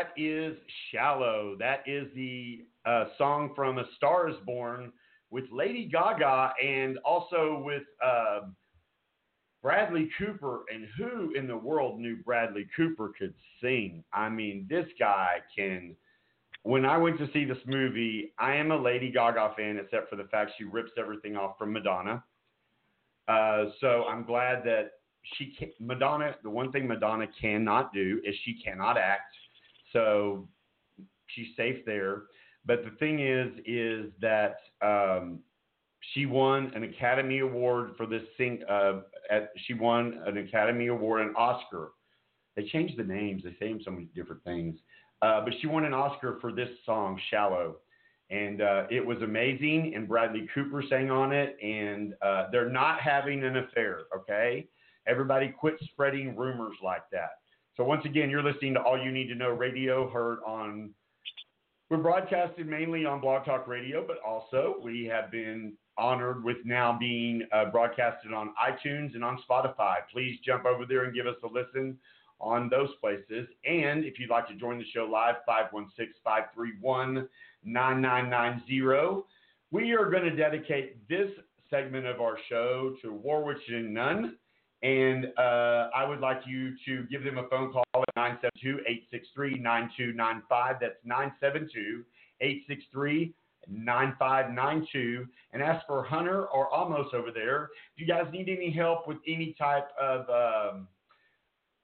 That 0.01 0.19
is 0.21 0.57
Shallow. 0.91 1.55
That 1.59 1.83
is 1.85 2.07
the 2.15 2.65
uh, 2.85 3.05
song 3.17 3.51
from 3.55 3.77
A 3.77 3.83
Star 3.97 4.29
is 4.29 4.35
Born 4.45 4.91
with 5.29 5.45
Lady 5.51 5.89
Gaga 5.91 6.53
and 6.63 6.97
also 7.05 7.61
with 7.63 7.83
uh, 8.03 8.41
Bradley 9.61 10.09
Cooper. 10.17 10.61
And 10.73 10.87
who 10.97 11.33
in 11.35 11.47
the 11.47 11.57
world 11.57 11.99
knew 11.99 12.17
Bradley 12.25 12.67
Cooper 12.75 13.11
could 13.17 13.33
sing? 13.61 14.03
I 14.11 14.29
mean, 14.29 14.65
this 14.69 14.87
guy 14.99 15.37
can. 15.55 15.95
When 16.63 16.85
I 16.85 16.97
went 16.97 17.17
to 17.19 17.29
see 17.31 17.45
this 17.45 17.57
movie, 17.65 18.33
I 18.39 18.55
am 18.55 18.71
a 18.71 18.77
Lady 18.77 19.11
Gaga 19.11 19.53
fan, 19.55 19.77
except 19.77 20.09
for 20.09 20.15
the 20.15 20.25
fact 20.25 20.51
she 20.57 20.63
rips 20.63 20.91
everything 20.97 21.35
off 21.35 21.57
from 21.57 21.73
Madonna. 21.73 22.23
Uh, 23.27 23.65
so 23.79 24.05
I'm 24.09 24.23
glad 24.23 24.63
that 24.65 24.91
she 25.35 25.55
can, 25.57 25.71
Madonna. 25.79 26.35
The 26.43 26.49
one 26.49 26.71
thing 26.71 26.87
Madonna 26.87 27.27
cannot 27.39 27.93
do 27.93 28.19
is 28.23 28.35
she 28.43 28.59
cannot 28.63 28.97
act. 28.97 29.35
So 29.93 30.47
she's 31.27 31.47
safe 31.55 31.85
there. 31.85 32.23
But 32.65 32.83
the 32.83 32.91
thing 32.99 33.19
is, 33.19 33.49
is 33.65 34.11
that 34.21 34.57
um, 34.81 35.39
she 36.13 36.25
won 36.25 36.71
an 36.75 36.83
Academy 36.83 37.39
Award 37.39 37.91
for 37.97 38.05
this 38.05 38.23
sing. 38.37 38.61
Uh, 38.69 39.01
at, 39.29 39.51
she 39.65 39.73
won 39.73 40.21
an 40.25 40.37
Academy 40.37 40.87
Award, 40.87 41.21
an 41.27 41.33
Oscar. 41.35 41.91
They 42.55 42.65
changed 42.65 42.97
the 42.97 43.03
names. 43.03 43.43
They 43.43 43.55
say 43.59 43.73
so 43.83 43.91
many 43.91 44.09
different 44.13 44.43
things. 44.43 44.77
Uh, 45.21 45.43
but 45.43 45.53
she 45.61 45.67
won 45.67 45.85
an 45.85 45.93
Oscar 45.93 46.37
for 46.41 46.51
this 46.51 46.69
song, 46.85 47.19
"Shallow," 47.29 47.77
and 48.29 48.61
uh, 48.61 48.87
it 48.89 49.05
was 49.05 49.21
amazing. 49.21 49.93
And 49.95 50.07
Bradley 50.07 50.47
Cooper 50.53 50.83
sang 50.89 51.11
on 51.11 51.31
it. 51.31 51.57
And 51.63 52.13
uh, 52.21 52.47
they're 52.51 52.69
not 52.69 52.99
having 52.99 53.43
an 53.43 53.57
affair. 53.57 54.01
Okay, 54.15 54.67
everybody 55.07 55.49
quit 55.49 55.75
spreading 55.91 56.35
rumors 56.35 56.75
like 56.83 57.03
that. 57.11 57.40
So 57.81 57.85
once 57.85 58.05
again, 58.05 58.29
you're 58.29 58.43
listening 58.43 58.75
to 58.75 58.79
All 58.79 58.95
You 58.95 59.11
Need 59.11 59.29
to 59.29 59.33
Know 59.33 59.49
Radio, 59.49 60.07
heard 60.07 60.37
on. 60.45 60.91
We're 61.89 61.97
broadcasted 61.97 62.67
mainly 62.67 63.07
on 63.07 63.19
Blog 63.19 63.43
Talk 63.43 63.67
Radio, 63.67 64.05
but 64.05 64.17
also 64.23 64.75
we 64.83 65.05
have 65.05 65.31
been 65.31 65.73
honored 65.97 66.43
with 66.43 66.57
now 66.63 66.95
being 66.99 67.41
uh, 67.51 67.71
broadcasted 67.71 68.33
on 68.33 68.53
iTunes 68.63 69.15
and 69.15 69.23
on 69.23 69.39
Spotify. 69.49 69.95
Please 70.13 70.37
jump 70.45 70.65
over 70.65 70.85
there 70.85 71.05
and 71.05 71.15
give 71.15 71.25
us 71.25 71.37
a 71.43 71.47
listen 71.47 71.97
on 72.39 72.69
those 72.69 72.89
places. 73.01 73.47
And 73.65 74.05
if 74.05 74.19
you'd 74.19 74.29
like 74.29 74.47
to 74.49 74.55
join 74.57 74.77
the 74.77 74.85
show 74.93 75.09
live, 75.11 75.37
516 75.47 76.13
531 76.23 77.27
9990. 77.63 79.23
We 79.71 79.93
are 79.93 80.07
going 80.11 80.25
to 80.25 80.35
dedicate 80.35 81.09
this 81.09 81.31
segment 81.71 82.05
of 82.05 82.21
our 82.21 82.37
show 82.47 82.93
to 83.01 83.07
Waranch 83.25 83.67
and 83.69 83.91
Nunn. 83.91 84.37
And 84.83 85.27
uh, 85.37 85.89
I 85.95 86.05
would 86.07 86.19
like 86.19 86.41
you 86.47 86.73
to 86.85 87.03
give 87.03 87.23
them 87.23 87.37
a 87.37 87.47
phone 87.49 87.71
call 87.71 87.83
at 87.95 88.15
972 88.15 88.79
863 88.87 89.59
9295. 89.59 90.75
That's 90.81 90.95
972 91.05 92.03
863 92.41 93.33
9592 93.69 95.27
and 95.53 95.61
ask 95.61 95.85
for 95.85 96.03
Hunter 96.03 96.45
or 96.47 96.67
Amos 96.73 97.07
over 97.13 97.31
there. 97.31 97.69
If 97.95 98.01
you 98.01 98.07
guys 98.07 98.25
need 98.31 98.49
any 98.49 98.71
help 98.71 99.07
with 99.07 99.17
any 99.27 99.55
type 99.57 99.89
of 99.99 100.25
um, 100.29 100.87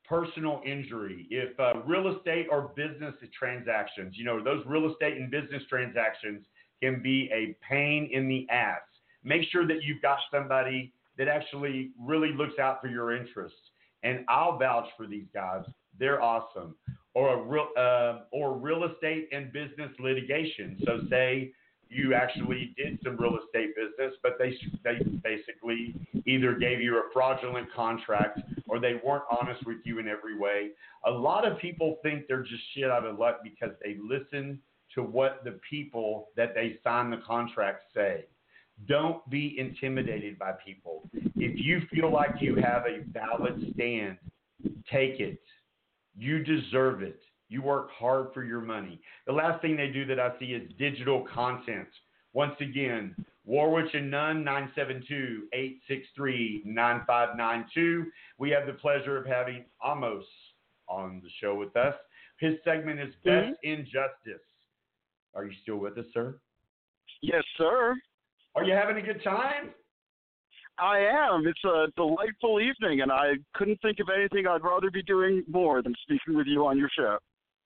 personal 0.07 0.61
injury, 0.65 1.27
if 1.29 1.59
uh, 1.59 1.81
real 1.85 2.15
estate 2.15 2.47
or 2.49 2.71
business 2.75 3.13
transactions, 3.37 4.15
you 4.17 4.25
know, 4.25 4.43
those 4.43 4.63
real 4.65 4.91
estate 4.91 5.17
and 5.17 5.29
business 5.29 5.63
transactions 5.69 6.45
can 6.81 7.01
be 7.01 7.29
a 7.33 7.55
pain 7.67 8.09
in 8.11 8.27
the 8.27 8.47
ass. 8.49 8.81
Make 9.23 9.43
sure 9.51 9.67
that 9.67 9.83
you've 9.83 10.01
got 10.01 10.19
somebody 10.31 10.93
that 11.17 11.27
actually 11.27 11.91
really 11.99 12.31
looks 12.31 12.59
out 12.59 12.81
for 12.81 12.87
your 12.87 13.15
interests. 13.15 13.57
And 14.03 14.25
I'll 14.29 14.57
vouch 14.57 14.87
for 14.95 15.07
these 15.07 15.25
guys. 15.33 15.63
They're 15.99 16.21
awesome. 16.21 16.75
Or 17.13 17.33
a 17.33 17.43
real 17.43 17.67
uh, 17.77 18.19
or 18.31 18.55
real 18.57 18.83
estate 18.83 19.29
and 19.31 19.51
business 19.51 19.89
litigation. 19.99 20.77
So 20.85 20.99
say 21.09 21.51
you 21.89 22.13
actually 22.13 22.73
did 22.77 22.99
some 23.03 23.17
real 23.17 23.37
estate 23.43 23.75
business, 23.75 24.13
but 24.21 24.37
they 24.37 24.55
they 24.83 24.99
basically 25.23 25.95
either 26.25 26.53
gave 26.53 26.81
you 26.81 26.97
a 26.97 27.03
fraudulent 27.13 27.73
contract 27.73 28.39
or 28.67 28.79
they 28.79 28.99
weren't 29.03 29.23
honest 29.31 29.65
with 29.65 29.77
you 29.83 29.99
in 29.99 30.07
every 30.07 30.37
way. 30.37 30.69
A 31.05 31.11
lot 31.11 31.49
of 31.49 31.57
people 31.57 31.97
think 32.03 32.25
they're 32.27 32.43
just 32.43 32.61
shit 32.75 32.89
out 32.91 33.05
of 33.05 33.17
luck 33.17 33.39
because 33.43 33.71
they 33.83 33.97
listen 34.01 34.59
to 34.95 35.03
what 35.03 35.43
the 35.43 35.59
people 35.69 36.29
that 36.35 36.53
they 36.53 36.77
sign 36.83 37.09
the 37.09 37.21
contract 37.25 37.83
say. 37.93 38.25
Don't 38.85 39.27
be 39.29 39.57
intimidated 39.57 40.37
by 40.37 40.51
people. 40.63 41.09
If 41.13 41.65
you 41.65 41.81
feel 41.91 42.11
like 42.11 42.41
you 42.41 42.55
have 42.55 42.83
a 42.85 43.01
valid 43.11 43.73
stand, 43.73 44.17
take 44.91 45.19
it. 45.19 45.41
You 46.17 46.43
deserve 46.43 47.01
it. 47.01 47.19
You 47.49 47.61
work 47.61 47.89
hard 47.91 48.33
for 48.33 48.43
your 48.43 48.61
money. 48.61 48.99
The 49.25 49.33
last 49.33 49.61
thing 49.61 49.75
they 49.77 49.87
do 49.87 50.05
that 50.05 50.19
I 50.19 50.37
see 50.39 50.53
is 50.53 50.71
digital 50.77 51.25
content. 51.33 51.87
Once 52.33 52.55
again, 52.59 53.15
Waranch 53.49 53.95
and 53.95 54.11
Nunn, 54.11 54.43
972 54.43 55.47
863 55.53 56.63
9592. 56.65 58.11
We 58.37 58.49
have 58.51 58.67
the 58.67 58.73
pleasure 58.73 59.17
of 59.17 59.25
having 59.25 59.63
Amos 59.83 60.25
on 60.89 61.21
the 61.23 61.29
show 61.41 61.55
with 61.55 61.75
us. 61.75 61.95
His 62.39 62.55
segment 62.63 62.99
is 62.99 63.15
Best 63.23 63.49
Mhm. 63.49 63.55
in 63.63 63.85
Justice. 63.85 64.43
Are 65.33 65.45
you 65.45 65.53
still 65.61 65.77
with 65.77 65.97
us, 65.97 66.05
sir? 66.13 66.39
Yes, 67.21 67.43
sir. 67.57 67.95
Are 68.57 68.63
you 68.63 68.73
having 68.73 68.97
a 68.97 69.01
good 69.01 69.23
time? 69.23 69.69
I 70.79 70.97
am. 70.97 71.45
It's 71.45 71.63
a 71.63 71.87
delightful 71.95 72.59
evening, 72.59 73.01
and 73.01 73.11
I 73.11 73.33
couldn't 73.53 73.79
think 73.83 73.99
of 73.99 74.07
anything 74.15 74.47
I'd 74.47 74.63
rather 74.63 74.89
be 74.89 75.03
doing 75.03 75.43
more 75.47 75.83
than 75.83 75.93
speaking 76.01 76.35
with 76.35 76.47
you 76.47 76.65
on 76.65 76.75
your 76.75 76.89
show. 76.97 77.19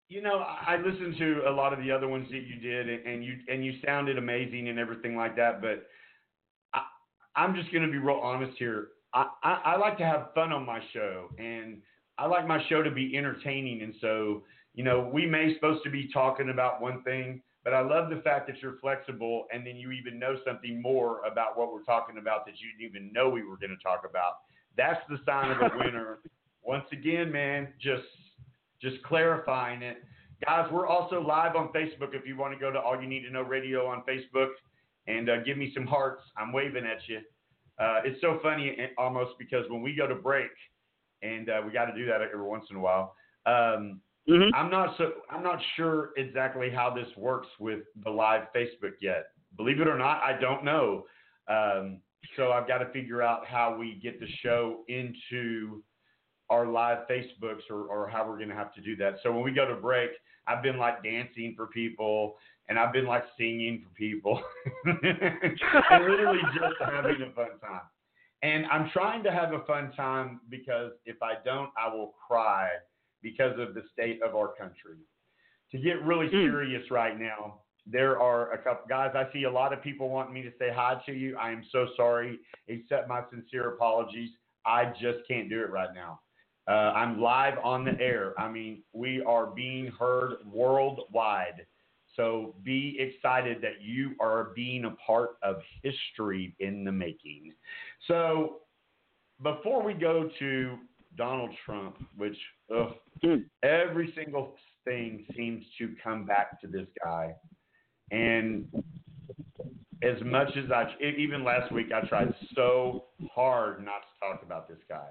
You 0.10 0.22
know, 0.22 0.40
I 0.40 0.76
listened 0.76 1.16
to 1.18 1.44
a 1.48 1.52
lot 1.52 1.72
of 1.72 1.80
the 1.80 1.92
other 1.92 2.10
ones 2.10 2.28
that 2.32 2.42
you 2.42 2.56
did, 2.56 2.90
and, 2.90 3.06
and 3.06 3.24
you 3.24 3.38
and 3.48 3.64
you 3.64 3.76
sounded 3.86 4.18
amazing 4.18 4.68
and 4.68 4.78
everything 4.78 5.16
like 5.16 5.38
that. 5.38 5.62
But 5.62 5.88
I, 6.74 6.82
I'm 7.38 7.56
just 7.56 7.72
going 7.72 7.86
to 7.86 7.92
be 7.92 7.98
real 7.98 8.20
honest 8.22 8.58
here. 8.58 8.90
I, 9.14 9.28
I, 9.44 9.62
I 9.66 9.78
like 9.78 9.98
to 10.00 10.06
have 10.06 10.34
fun 10.36 10.52
on 10.52 10.66
my 10.66 10.82
show, 10.92 11.30
and 11.40 11.78
I 12.18 12.28
like 12.28 12.46
my 12.46 12.62
show 12.68 12.84
to 12.84 12.92
be 12.92 13.18
entertaining. 13.18 13.82
And 13.82 13.94
so, 14.02 14.44
you 14.74 14.84
know, 14.84 15.10
we 15.14 15.26
may 15.26 15.54
supposed 15.56 15.86
to 15.86 15.90
be 15.90 16.10
talking 16.14 16.50
about 16.50 16.82
one 16.82 17.02
thing, 17.04 17.42
but 17.64 17.74
I 17.74 17.82
love 17.82 18.10
the 18.10 18.22
fact 18.24 18.48
that 18.48 18.62
you're 18.62 18.78
flexible, 18.82 19.46
and 19.54 19.66
then 19.66 19.76
you 19.76 19.92
even 19.92 20.18
know 20.18 20.38
something 20.46 20.82
more 20.82 21.22
about 21.24 21.58
what 21.58 21.72
we're 21.74 21.84
talking 21.84 22.18
about 22.18 22.46
that 22.46 22.56
you 22.60 22.70
didn't 22.72 22.96
even 22.96 23.14
know 23.14 23.30
we 23.30 23.44
were 23.44 23.58
going 23.58 23.76
to 23.76 23.84
talk 23.84 24.04
about. 24.10 24.40
That's 24.78 25.02
the 25.10 25.18
sign 25.26 25.52
of 25.52 25.58
a 25.60 25.78
winner. 25.78 26.20
Once 26.64 26.86
again, 26.92 27.32
man, 27.32 27.70
just 27.80 28.04
just 28.82 29.02
clarifying 29.04 29.84
it. 29.84 29.98
Guys, 30.46 30.68
we're 30.72 30.88
also 30.88 31.22
live 31.22 31.56
on 31.56 31.68
Facebook 31.68 32.16
if 32.16 32.26
you 32.26 32.36
want 32.36 32.52
to 32.52 32.60
go 32.60 32.72
to 32.72 32.80
All 32.80 33.00
You 33.00 33.08
Need 33.08 33.24
to 33.24 33.32
Know 33.32 33.44
Radio 33.44 33.86
on 33.86 34.02
Facebook 34.10 34.50
and 35.08 35.30
uh, 35.30 35.44
give 35.44 35.58
me 35.58 35.72
some 35.76 35.86
hearts. 35.86 36.24
I'm 36.36 36.52
waving 36.52 36.86
at 36.86 37.08
you. 37.08 37.20
Uh, 37.80 38.02
it's 38.04 38.20
so 38.22 38.40
funny 38.42 38.76
eh, 38.78 38.88
Amos 39.00 39.30
because 39.38 39.66
when 39.70 39.82
we 39.82 39.96
go 39.96 40.08
to 40.08 40.16
break, 40.16 40.50
and 41.22 41.50
uh, 41.50 41.62
we 41.66 41.72
got 41.72 41.86
to 41.86 41.96
do 41.96 42.06
that 42.08 42.22
every 42.22 42.46
once 42.46 42.66
in 42.72 42.76
a 42.76 42.80
while. 42.80 43.16
Um, 43.46 44.02
I'm 44.30 44.70
not 44.70 44.96
so 44.98 45.12
I'm 45.30 45.44
not 45.44 45.60
sure 45.76 46.12
exactly 46.18 46.70
how 46.70 46.94
this 46.94 47.08
works 47.18 47.48
with 47.60 47.80
the 48.04 48.10
live 48.10 48.44
Facebook 48.56 48.94
yet. 49.02 49.28
Believe 49.58 49.82
it 49.82 49.88
or 49.88 49.98
not, 49.98 50.22
I 50.22 50.40
don't 50.40 50.64
know. 50.64 51.06
Um, 51.48 52.02
so 52.38 52.52
I've 52.52 52.68
got 52.68 52.80
to 52.80 52.90
figure 52.92 53.22
out 53.22 53.46
how 53.46 53.76
we 53.78 54.00
get 54.02 54.20
the 54.20 54.28
show 54.44 54.84
into 54.88 55.84
our 56.50 56.68
live 56.68 57.00
Facebooks 57.10 57.62
or, 57.70 57.86
or 57.86 58.10
how 58.10 58.28
we're 58.28 58.38
going 58.38 58.50
to 58.50 58.56
have 58.56 58.74
to 58.76 58.82
do 58.82 58.96
that. 58.98 59.16
So 59.24 59.32
when 59.32 59.44
we 59.44 59.52
go 59.52 59.66
to 59.66 59.76
break, 59.76 60.12
I've 60.48 60.62
been 60.62 60.78
like 60.78 61.04
dancing 61.04 61.54
for 61.56 61.68
people 61.68 62.36
and 62.70 62.78
I've 62.78 62.94
been 62.94 63.06
like 63.06 63.24
singing 63.38 63.84
for 63.84 63.94
people 63.96 64.42
and 64.86 66.06
literally 66.08 66.40
just 66.54 66.76
having 66.80 67.22
a 67.22 67.34
fun 67.34 67.60
time. 67.62 67.82
And 68.44 68.66
I'm 68.68 68.90
trying 68.92 69.24
to 69.24 69.32
have 69.32 69.54
a 69.54 69.64
fun 69.66 69.92
time 69.96 70.42
because 70.50 70.92
if 71.06 71.22
I 71.22 71.34
don't, 71.46 71.70
I 71.78 71.94
will 71.94 72.14
cry 72.28 72.70
because 73.22 73.60
of 73.60 73.74
the 73.74 73.84
state 73.94 74.22
of 74.22 74.36
our 74.36 74.50
country. 74.50 74.98
To 75.72 75.78
get 75.78 76.04
really 76.04 76.30
serious 76.30 76.90
right 76.92 77.18
now, 77.20 77.62
there 77.88 78.20
are 78.20 78.52
a 78.54 78.58
couple 78.58 78.88
guys. 78.88 79.12
I 79.16 79.32
see 79.34 79.44
a 79.44 79.52
lot 79.52 79.74
of 79.74 79.82
people 79.82 80.10
wanting 80.10 80.34
me 80.34 80.42
to 80.44 80.52
say 80.60 80.70
hi 80.74 81.02
to 81.06 81.14
you. 81.14 81.38
I 81.38 81.52
am 81.52 81.64
so 81.72 81.88
sorry. 81.96 82.40
Accept 82.70 83.08
my 83.08 83.22
sincere 83.32 83.70
apologies. 83.70 84.30
I 84.66 84.86
just 85.02 85.20
can't 85.28 85.50
do 85.50 85.62
it 85.62 85.72
right 85.72 85.90
now. 85.96 86.20
Uh, 86.68 86.94
I'm 86.94 87.20
live 87.20 87.56
on 87.64 87.84
the 87.84 88.00
air. 88.00 88.40
I 88.40 88.50
mean, 88.50 88.84
we 88.94 89.24
are 89.24 89.48
being 89.48 89.88
heard 89.88 90.36
worldwide. 90.46 91.66
So 92.16 92.56
be 92.64 92.98
excited 93.00 93.62
that 93.62 93.82
you 93.82 94.12
are 94.20 94.52
being 94.56 94.86
a 94.86 94.92
part 94.92 95.38
of 95.42 95.58
history 95.82 96.56
in 96.60 96.84
the 96.84 96.92
making. 96.92 97.54
So 98.08 98.58
before 99.42 99.82
we 99.82 99.94
go 99.94 100.30
to 100.38 100.78
Donald 101.18 101.52
Trump, 101.66 101.98
which 102.16 102.38
ugh, 102.76 103.40
every 103.64 104.14
single 104.16 104.56
thing 104.86 105.26
seems 105.36 105.64
to 105.78 105.94
come 106.04 106.26
back 106.26 106.60
to 106.62 106.68
this 106.68 106.88
guy. 107.04 107.36
And 108.12 108.68
as 110.04 110.22
much 110.24 110.50
as 110.58 110.72
I, 110.72 110.94
even 111.02 111.44
last 111.44 111.72
week, 111.72 111.92
I 111.94 112.08
tried 112.08 112.34
so 112.56 113.06
hard 113.34 113.86
not 113.86 114.02
to 114.02 114.20
talk 114.20 114.44
about 114.44 114.68
this 114.68 114.80
guy. 114.90 115.10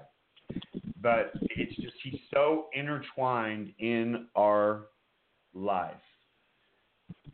But 1.01 1.31
it's 1.55 1.75
just, 1.77 1.95
he's 2.03 2.19
so 2.33 2.67
intertwined 2.73 3.73
in 3.79 4.27
our 4.35 4.87
life. 5.53 5.95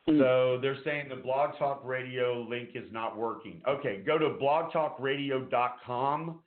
Hmm. 0.07 0.19
So 0.19 0.59
they're 0.61 0.78
saying 0.86 1.09
the 1.09 1.17
Blog 1.17 1.57
Talk 1.57 1.82
Radio 1.84 2.45
link 2.49 2.69
is 2.75 2.89
not 2.91 3.17
working. 3.17 3.61
Okay, 3.67 4.03
go 4.05 4.17
to 4.17 4.38
blogtalkradio.com. 4.41 6.39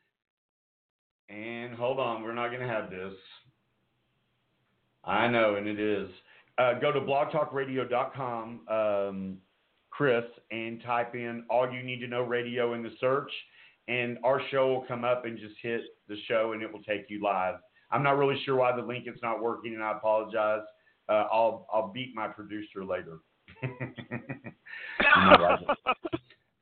And 1.28 1.74
hold 1.74 2.00
on, 2.00 2.22
we're 2.22 2.32
not 2.34 2.48
going 2.48 2.60
to 2.60 2.66
have 2.66 2.90
this. 2.90 3.12
I 5.04 5.28
know, 5.28 5.56
and 5.56 5.66
it 5.66 5.80
is. 5.80 6.08
Uh, 6.58 6.74
go 6.78 6.92
to 6.92 7.00
blogtalkradio.com, 7.00 8.60
um, 8.68 9.38
Chris, 9.90 10.24
and 10.50 10.82
type 10.82 11.14
in 11.14 11.44
all 11.48 11.70
you 11.70 11.82
need 11.82 12.00
to 12.00 12.06
know 12.06 12.22
radio 12.22 12.74
in 12.74 12.82
the 12.82 12.90
search. 13.00 13.30
and 13.88 14.18
our 14.24 14.40
show 14.50 14.68
will 14.68 14.84
come 14.86 15.04
up 15.04 15.24
and 15.24 15.38
just 15.38 15.54
hit 15.62 15.82
the 16.08 16.16
show, 16.28 16.52
and 16.52 16.62
it 16.62 16.72
will 16.72 16.82
take 16.82 17.06
you 17.08 17.22
live. 17.22 17.56
I'm 17.90 18.02
not 18.02 18.16
really 18.18 18.40
sure 18.44 18.56
why 18.56 18.74
the 18.74 18.82
link 18.82 19.06
is 19.08 19.20
not 19.22 19.42
working, 19.42 19.74
and 19.74 19.82
I 19.82 19.92
apologize. 19.92 20.62
Uh, 21.08 21.24
I'll 21.32 21.66
I'll 21.72 21.88
beat 21.88 22.14
my 22.14 22.28
producer 22.28 22.84
later. 22.84 23.18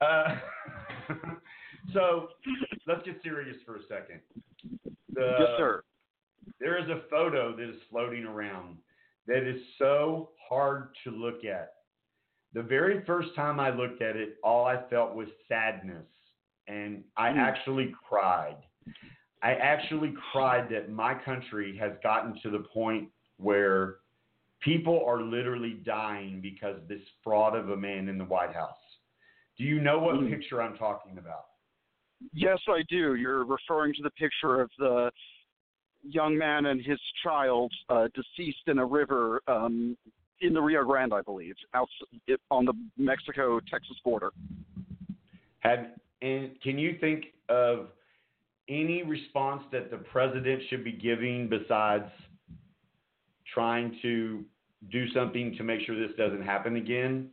uh, 0.01 0.37
so 1.93 2.29
let's 2.87 3.03
get 3.05 3.21
serious 3.23 3.57
for 3.67 3.77
a 3.77 3.83
second. 3.83 4.21
The, 5.13 5.37
yes, 5.39 5.49
sir. 5.59 5.83
There 6.61 6.79
is 6.79 6.89
a 6.89 7.03
photo 7.11 7.57
that 7.57 7.69
is 7.69 7.81
floating 7.91 8.25
around 8.25 8.79
that 9.27 9.49
is 9.49 9.61
so 9.79 10.31
hard 10.49 10.89
to 11.05 11.11
look 11.11 11.45
at. 11.45 11.75
The 12.55 12.63
very 12.63 13.05
first 13.05 13.35
time 13.35 13.61
I 13.61 13.71
looked 13.71 14.01
at 14.01 14.17
it, 14.17 14.37
all 14.43 14.65
I 14.65 14.83
felt 14.89 15.15
was 15.15 15.29
sadness, 15.49 16.07
and 16.67 17.05
I 17.17 17.33
Hmm. 17.33 17.39
actually 17.39 17.95
cried. 18.09 18.57
I 19.43 19.55
actually 19.55 20.15
cried 20.33 20.69
that 20.71 20.91
my 20.91 21.15
country 21.15 21.77
has 21.77 21.93
gotten 22.03 22.41
to 22.41 22.51
the 22.51 22.61
point 22.61 23.11
where 23.37 23.97
people 24.61 25.05
are 25.07 25.23
literally 25.23 25.75
dying 25.85 26.41
because 26.41 26.77
of 26.77 26.89
this 26.89 27.03
fraud 27.23 27.55
of 27.55 27.71
a 27.71 27.77
man 27.77 28.09
in 28.09 28.19
the 28.19 28.25
White 28.25 28.53
House. 28.53 28.99
Do 29.57 29.65
you 29.65 29.81
know 29.81 29.99
what 29.99 30.17
Hmm. 30.17 30.29
picture 30.29 30.61
I'm 30.63 30.77
talking 30.77 31.19
about? 31.19 31.47
Yes, 32.33 32.59
I 32.67 32.83
do. 32.89 33.15
You're 33.15 33.45
referring 33.45 33.95
to 33.95 34.03
the 34.03 34.11
picture 34.11 34.61
of 34.61 34.71
the 34.79 35.13
young 36.03 36.37
man 36.37 36.67
and 36.67 36.85
his 36.85 36.99
child 37.23 37.73
uh, 37.89 38.09
deceased 38.15 38.67
in 38.67 38.79
a 38.79 38.85
river 38.85 39.43
um, 39.49 39.97
in 40.41 40.53
the 40.53 40.61
Rio 40.61 40.85
Grande, 40.85 41.15
I 41.15 41.23
believe, 41.23 41.55
out 41.75 41.89
it, 42.27 42.41
on 42.51 42.65
the 42.65 42.73
Mexico-Texas 42.97 43.97
border. 44.05 44.31
Have 45.61 45.87
and 46.23 46.61
can 46.63 46.79
you 46.79 46.97
think 47.01 47.27
of 47.49 47.89
any 48.69 49.03
response 49.03 49.63
that 49.73 49.91
the 49.91 49.97
president 49.97 50.63
should 50.69 50.85
be 50.85 50.93
giving 50.93 51.49
besides 51.49 52.11
trying 53.53 53.97
to 54.03 54.45
do 54.91 55.09
something 55.11 55.55
to 55.57 55.65
make 55.65 55.81
sure 55.87 55.99
this 55.99 56.17
doesn't 56.17 56.43
happen 56.43 56.77
again? 56.77 57.31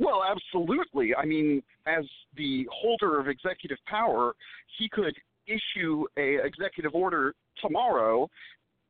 Well, 0.00 0.22
absolutely. 0.24 1.14
I 1.14 1.24
mean, 1.24 1.62
as 1.86 2.04
the 2.36 2.66
holder 2.72 3.20
of 3.20 3.28
executive 3.28 3.78
power, 3.86 4.34
he 4.78 4.88
could 4.88 5.14
issue 5.46 6.04
a 6.16 6.44
executive 6.44 6.94
order 6.94 7.34
tomorrow 7.60 8.28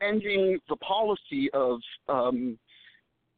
ending 0.03 0.59
the 0.69 0.77
policy 0.77 1.51
of 1.53 1.81
um, 2.09 2.59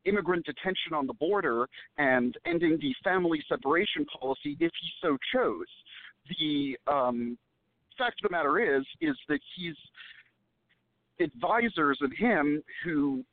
immigrant 0.04 0.44
detention 0.44 0.92
on 0.92 1.06
the 1.06 1.12
border 1.14 1.68
and 1.98 2.36
ending 2.46 2.78
the 2.80 2.94
family 3.02 3.42
separation 3.48 4.04
policy 4.20 4.56
if 4.60 4.72
he 4.80 4.88
so 5.02 5.16
chose. 5.32 5.66
The 6.38 6.76
um, 6.90 7.38
fact 7.98 8.20
of 8.22 8.30
the 8.30 8.36
matter 8.36 8.76
is, 8.78 8.84
is 9.00 9.16
that 9.28 9.40
he's 9.56 9.76
advisors 11.20 11.98
of 12.02 12.10
him 12.12 12.62
who 12.84 13.24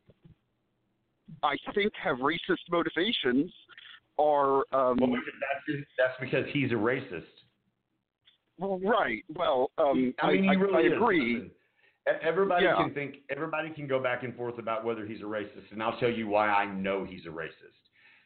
I 1.44 1.56
think 1.74 1.94
have 2.02 2.18
racist 2.18 2.70
motivations 2.70 3.52
are 4.20 4.58
um, 4.74 4.98
Well, 5.00 5.12
that's, 5.12 5.82
that's 5.98 6.20
because 6.20 6.46
he's 6.52 6.72
a 6.72 6.76
racist. 6.76 7.24
Well, 8.62 8.80
right. 8.80 9.24
Well, 9.36 9.72
um, 9.78 10.14
I 10.22 10.32
mean, 10.34 10.44
he 10.44 10.56
really 10.56 10.84
I 10.84 10.88
is. 10.88 10.94
agree. 10.94 11.36
E- 11.38 11.52
Everybody 12.22 12.66
Yeah. 12.66 12.76
can 12.76 12.94
think. 12.94 13.18
Everybody 13.30 13.70
can 13.72 13.88
go 13.88 14.02
back 14.02 14.24
and 14.24 14.36
forth 14.36 14.58
about 14.58 14.84
whether 14.84 15.06
he's 15.06 15.22
a 15.22 15.26
racist, 15.26 15.72
and 15.72 15.82
I'll 15.84 15.98
tell 16.00 16.10
you 16.10 16.28
why 16.28 16.48
I 16.50 16.66
know 16.66 17.04
he's 17.04 17.26
a 17.26 17.30
racist. 17.30 17.78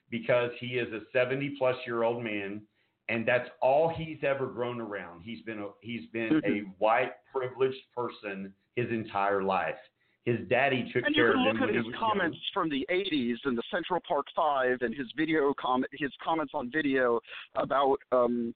Because 0.09 0.51
he 0.59 0.77
is 0.77 0.87
a 0.93 1.01
70-plus 1.17 1.75
year 1.85 2.03
old 2.03 2.23
man, 2.23 2.61
and 3.09 3.25
that's 3.27 3.49
all 3.61 3.89
he's 3.89 4.23
ever 4.23 4.47
grown 4.47 4.79
around. 4.79 5.23
He's 5.23 5.41
been 5.41 5.59
a, 5.59 5.69
he's 5.81 6.05
been 6.07 6.37
a 6.37 6.41
Mhm. 6.61 6.73
white 6.77 7.13
privileged 7.33 7.91
person 7.95 8.53
his 8.75 8.89
entire 8.91 9.41
life. 9.43 9.79
His 10.25 10.39
daddy 10.47 10.89
took 10.91 11.05
And 11.05 11.13
care 11.13 11.29
of 11.29 11.35
him 11.35 11.47
And 11.47 11.59
you 11.59 11.65
look 11.65 11.69
at 11.69 11.75
his 11.85 11.95
comments 11.95 12.37
from 12.53 12.69
the 12.69 12.85
'80s 12.89 13.37
and 13.45 13.57
the 13.57 13.63
Central 13.69 13.99
Park 14.07 14.25
Five, 14.35 14.81
and 14.81 14.93
his 14.95 15.11
video 15.17 15.53
comment, 15.53 15.91
his 15.93 16.11
comments 16.23 16.53
on 16.55 16.71
video 16.71 17.19
about 17.55 17.97
um, 18.11 18.55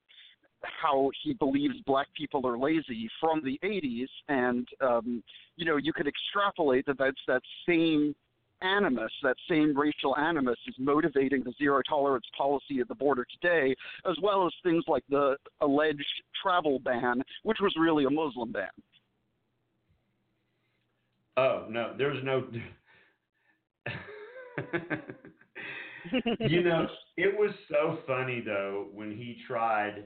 how 0.64 1.10
he 1.24 1.34
believes 1.34 1.76
black 1.86 2.08
people 2.16 2.46
are 2.48 2.58
lazy 2.58 3.10
from 3.20 3.42
the 3.44 3.60
'80s, 3.64 4.08
and 4.28 4.68
um, 4.82 5.24
you 5.56 5.66
know 5.66 5.78
you 5.78 5.94
could 5.94 6.08
extrapolate 6.08 6.86
that 6.86 6.98
that's 6.98 7.22
that 7.28 7.42
same 7.68 8.16
animus, 8.62 9.12
that 9.24 9.38
same 9.50 9.78
racial 9.78 10.18
animus, 10.18 10.58
is 10.68 10.76
motivating 10.78 11.44
the 11.44 11.54
zero 11.58 11.82
tolerance 11.88 12.26
policy 12.38 12.80
at 12.82 12.88
the 12.88 12.96
border 12.96 13.26
today, 13.42 13.76
as 14.10 14.18
well 14.22 14.46
as 14.46 14.54
things 14.64 14.84
like 14.88 15.04
the 15.10 15.38
alleged 15.62 16.04
travel 16.42 16.80
ban, 16.80 17.22
which 17.44 17.60
was 17.62 17.74
really 17.80 18.06
a 18.06 18.10
Muslim 18.10 18.52
ban. 18.52 18.68
Oh 21.38 21.66
no, 21.70 21.94
there's 21.98 22.24
no. 22.24 22.48
you 26.40 26.64
know, 26.64 26.88
it 27.18 27.38
was 27.38 27.52
so 27.70 28.00
funny 28.06 28.42
though 28.46 28.88
when 28.94 29.12
he 29.12 29.38
tried 29.48 30.04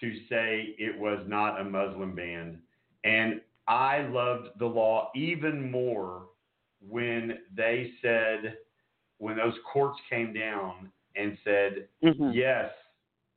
to 0.00 0.14
say 0.28 0.74
it 0.78 0.98
was 0.98 1.24
not 1.26 1.60
a 1.60 1.64
Muslim 1.64 2.14
ban, 2.14 2.60
and 3.04 3.40
I 3.68 4.02
loved 4.02 4.58
the 4.58 4.66
law 4.66 5.10
even 5.14 5.70
more 5.70 6.26
when 6.86 7.38
they 7.54 7.92
said 8.02 8.58
when 9.18 9.36
those 9.36 9.54
courts 9.72 9.98
came 10.10 10.32
down 10.32 10.92
and 11.16 11.38
said 11.42 11.88
Mhm. 12.02 12.34
yes, 12.34 12.72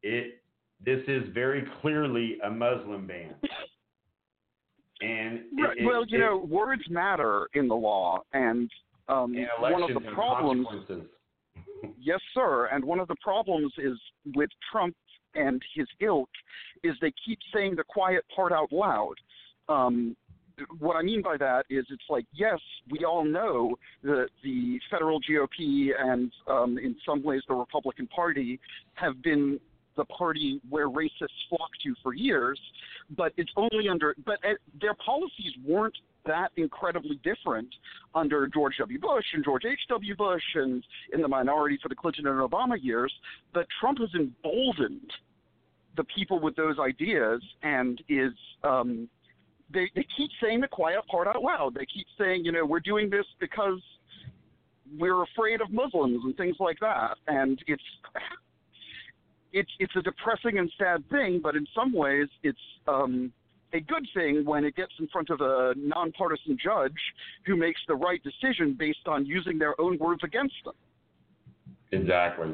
it 0.04 0.42
this 0.82 1.04
is 1.08 1.28
very 1.30 1.64
clearly 1.82 2.40
a 2.42 2.50
Muslim 2.50 3.06
ban. 3.06 3.36
And 5.02 5.46
Right. 5.58 5.78
it- 5.78 5.86
well, 5.86 6.06
you 6.06 6.18
it- 6.18 6.22
know, 6.22 6.38
words 6.38 6.90
matter 6.90 7.50
in 7.54 7.68
the 7.68 7.76
law, 7.76 8.24
and 8.34 8.72
um, 9.08 9.34
and 9.36 9.50
one 9.60 9.82
of 9.82 9.94
the 9.94 10.12
problems. 10.12 10.68
Yes, 11.98 12.22
sir. 12.34 12.66
And 12.68 12.84
one 12.84 13.00
of 13.00 13.08
the 13.08 13.16
problems 13.24 13.74
is 13.78 13.98
with 14.36 14.50
Trump 14.70 14.96
and 15.36 15.62
his 15.76 15.88
ilk 16.00 16.30
is 16.84 16.96
they 17.02 17.14
keep 17.26 17.40
saying 17.54 17.76
the 17.76 17.84
quiet 17.84 18.24
part 18.36 18.52
out 18.52 18.72
loud. 18.72 19.16
Um, 19.68 20.16
what 20.80 20.96
I 20.96 21.02
mean 21.02 21.22
by 21.22 21.38
that 21.38 21.66
is 21.70 21.86
it's 21.90 22.04
like, 22.10 22.26
yes, 22.34 22.60
we 22.90 23.06
all 23.06 23.24
know 23.24 23.76
that 24.04 24.28
the 24.44 24.80
federal 24.92 25.20
GOP 25.22 25.90
and 25.98 26.32
um, 26.48 26.78
in 26.78 26.96
some 27.06 27.24
ways 27.24 27.42
the 27.48 27.54
Republican 27.54 28.08
Party 28.08 28.60
have 28.96 29.22
been 29.22 29.60
the 29.96 30.06
party 30.06 30.62
where 30.70 30.88
racists 30.90 31.40
flock 31.50 31.70
to 31.84 31.94
for 32.02 32.14
years, 32.14 32.60
but 33.18 33.34
it's 33.38 33.52
only 33.58 33.90
under, 33.90 34.16
but 34.26 34.38
uh, 34.46 34.54
their 34.80 34.94
policies 34.94 35.54
weren't 35.66 35.96
that 36.26 36.52
incredibly 36.58 37.20
different 37.24 37.68
under 38.16 38.48
George 38.48 38.76
W. 38.80 39.00
Bush 39.00 39.26
and 39.34 39.44
George 39.44 39.64
H.W. 39.66 40.16
Bush 40.16 40.44
and 40.56 40.84
in 41.14 41.22
the 41.22 41.28
minority 41.28 41.80
for 41.82 41.90
the 41.90 41.96
Clinton 41.96 42.28
and 42.28 42.40
Obama 42.40 42.78
years, 42.82 43.12
but 43.54 43.66
Trump 43.80 44.00
has 44.00 44.10
emboldened 44.16 45.12
the 45.98 46.04
people 46.16 46.40
with 46.40 46.56
those 46.56 46.78
ideas 46.80 47.42
and 47.64 48.02
is 48.10 48.34
um, 48.64 49.10
they, 49.72 49.90
they 49.96 50.06
keep 50.18 50.30
saying 50.42 50.62
the 50.62 50.68
quiet 50.68 51.06
part 51.10 51.28
out 51.28 51.42
loud. 51.42 51.76
They 51.76 51.86
keep 51.86 52.08
saying, 52.18 52.46
you 52.46 52.52
know, 52.52 52.66
we're 52.66 52.80
doing 52.80 53.10
this 53.10 53.26
because 53.40 53.80
we're 54.98 55.24
afraid 55.24 55.62
of 55.62 55.72
Muslims 55.72 56.22
and 56.24 56.36
things 56.36 56.56
like 56.60 56.78
that. 56.82 57.16
And 57.28 57.62
it's 57.68 57.84
it's 59.52 59.72
it's 59.80 59.96
a 59.96 60.02
depressing 60.02 60.60
and 60.60 60.72
sad 60.78 61.08
thing, 61.10 61.40
but 61.42 61.56
in 61.56 61.66
some 61.76 61.94
ways 61.94 62.28
it's 62.44 62.60
um, 62.88 63.32
a 63.74 63.80
good 63.80 64.08
thing 64.14 64.44
when 64.46 64.66
it 64.66 64.76
gets 64.76 64.94
in 65.00 65.08
front 65.08 65.30
of 65.30 65.42
a 65.42 65.74
nonpartisan 65.78 66.58
judge 66.62 66.92
who 67.46 67.56
makes 67.56 67.80
the 67.88 67.96
right 67.96 68.22
decision 68.24 68.76
based 68.78 69.08
on 69.08 69.26
using 69.26 69.60
their 69.60 69.80
own 69.80 69.98
words 70.00 70.22
against 70.24 70.56
them. 70.66 70.74
Exactly. 71.92 72.54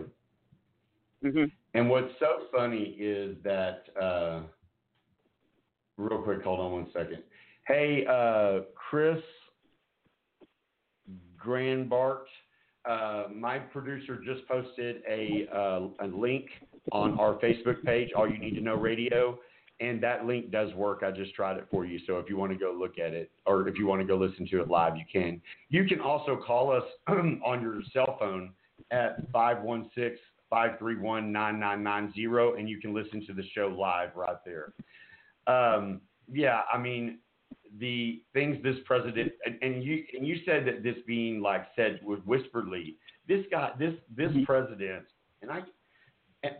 Mm-hmm. 1.23 1.45
And 1.73 1.89
what's 1.89 2.11
so 2.19 2.43
funny 2.55 2.95
is 2.99 3.35
that, 3.43 3.83
uh, 4.01 4.41
real 5.97 6.21
quick, 6.21 6.43
hold 6.43 6.59
on 6.59 6.71
one 6.71 6.87
second. 6.93 7.23
Hey, 7.67 8.05
uh, 8.09 8.65
Chris 8.75 9.21
Grandbart, 11.37 12.27
uh, 12.87 13.25
my 13.33 13.57
producer 13.57 14.19
just 14.23 14.47
posted 14.47 15.01
a, 15.09 15.47
uh, 15.53 16.05
a 16.05 16.07
link 16.07 16.45
on 16.91 17.17
our 17.19 17.33
Facebook 17.35 17.83
page, 17.83 18.09
All 18.15 18.29
You 18.29 18.37
Need 18.37 18.55
to 18.55 18.61
Know 18.61 18.75
Radio, 18.75 19.39
and 19.79 20.01
that 20.01 20.25
link 20.25 20.51
does 20.51 20.73
work. 20.73 21.03
I 21.05 21.11
just 21.11 21.33
tried 21.33 21.57
it 21.57 21.67
for 21.69 21.85
you. 21.85 21.99
So 22.07 22.17
if 22.17 22.29
you 22.29 22.37
want 22.37 22.51
to 22.53 22.57
go 22.57 22.75
look 22.77 22.97
at 22.97 23.13
it, 23.13 23.31
or 23.45 23.67
if 23.67 23.77
you 23.77 23.87
want 23.87 24.01
to 24.01 24.07
go 24.07 24.15
listen 24.15 24.47
to 24.51 24.61
it 24.61 24.69
live, 24.69 24.95
you 24.95 25.03
can. 25.11 25.41
You 25.69 25.85
can 25.85 25.99
also 25.99 26.37
call 26.37 26.71
us 26.71 26.83
on 27.07 27.61
your 27.61 27.81
cell 27.93 28.17
phone 28.19 28.51
at 28.91 29.17
516 29.31 30.17
531 30.49 31.31
9990, 31.31 32.59
and 32.59 32.69
you 32.69 32.79
can 32.79 32.93
listen 32.93 33.25
to 33.25 33.33
the 33.33 33.43
show 33.53 33.67
live 33.67 34.15
right 34.15 34.37
there. 34.45 34.73
Um, 35.47 36.01
yeah, 36.31 36.61
I 36.71 36.77
mean, 36.77 37.19
the 37.79 38.21
things 38.33 38.57
this 38.63 38.77
president 38.85 39.33
and, 39.45 39.57
and 39.61 39.83
you 39.83 40.03
and 40.17 40.25
you 40.25 40.37
said 40.45 40.65
that 40.65 40.81
this 40.81 40.95
being 41.05 41.41
like 41.41 41.65
said 41.75 41.99
with 42.03 42.19
whisperedly, 42.21 42.95
this 43.27 43.45
guy, 43.51 43.71
this 43.77 43.93
this 44.15 44.31
president, 44.45 45.05
and 45.41 45.51
I 45.51 45.61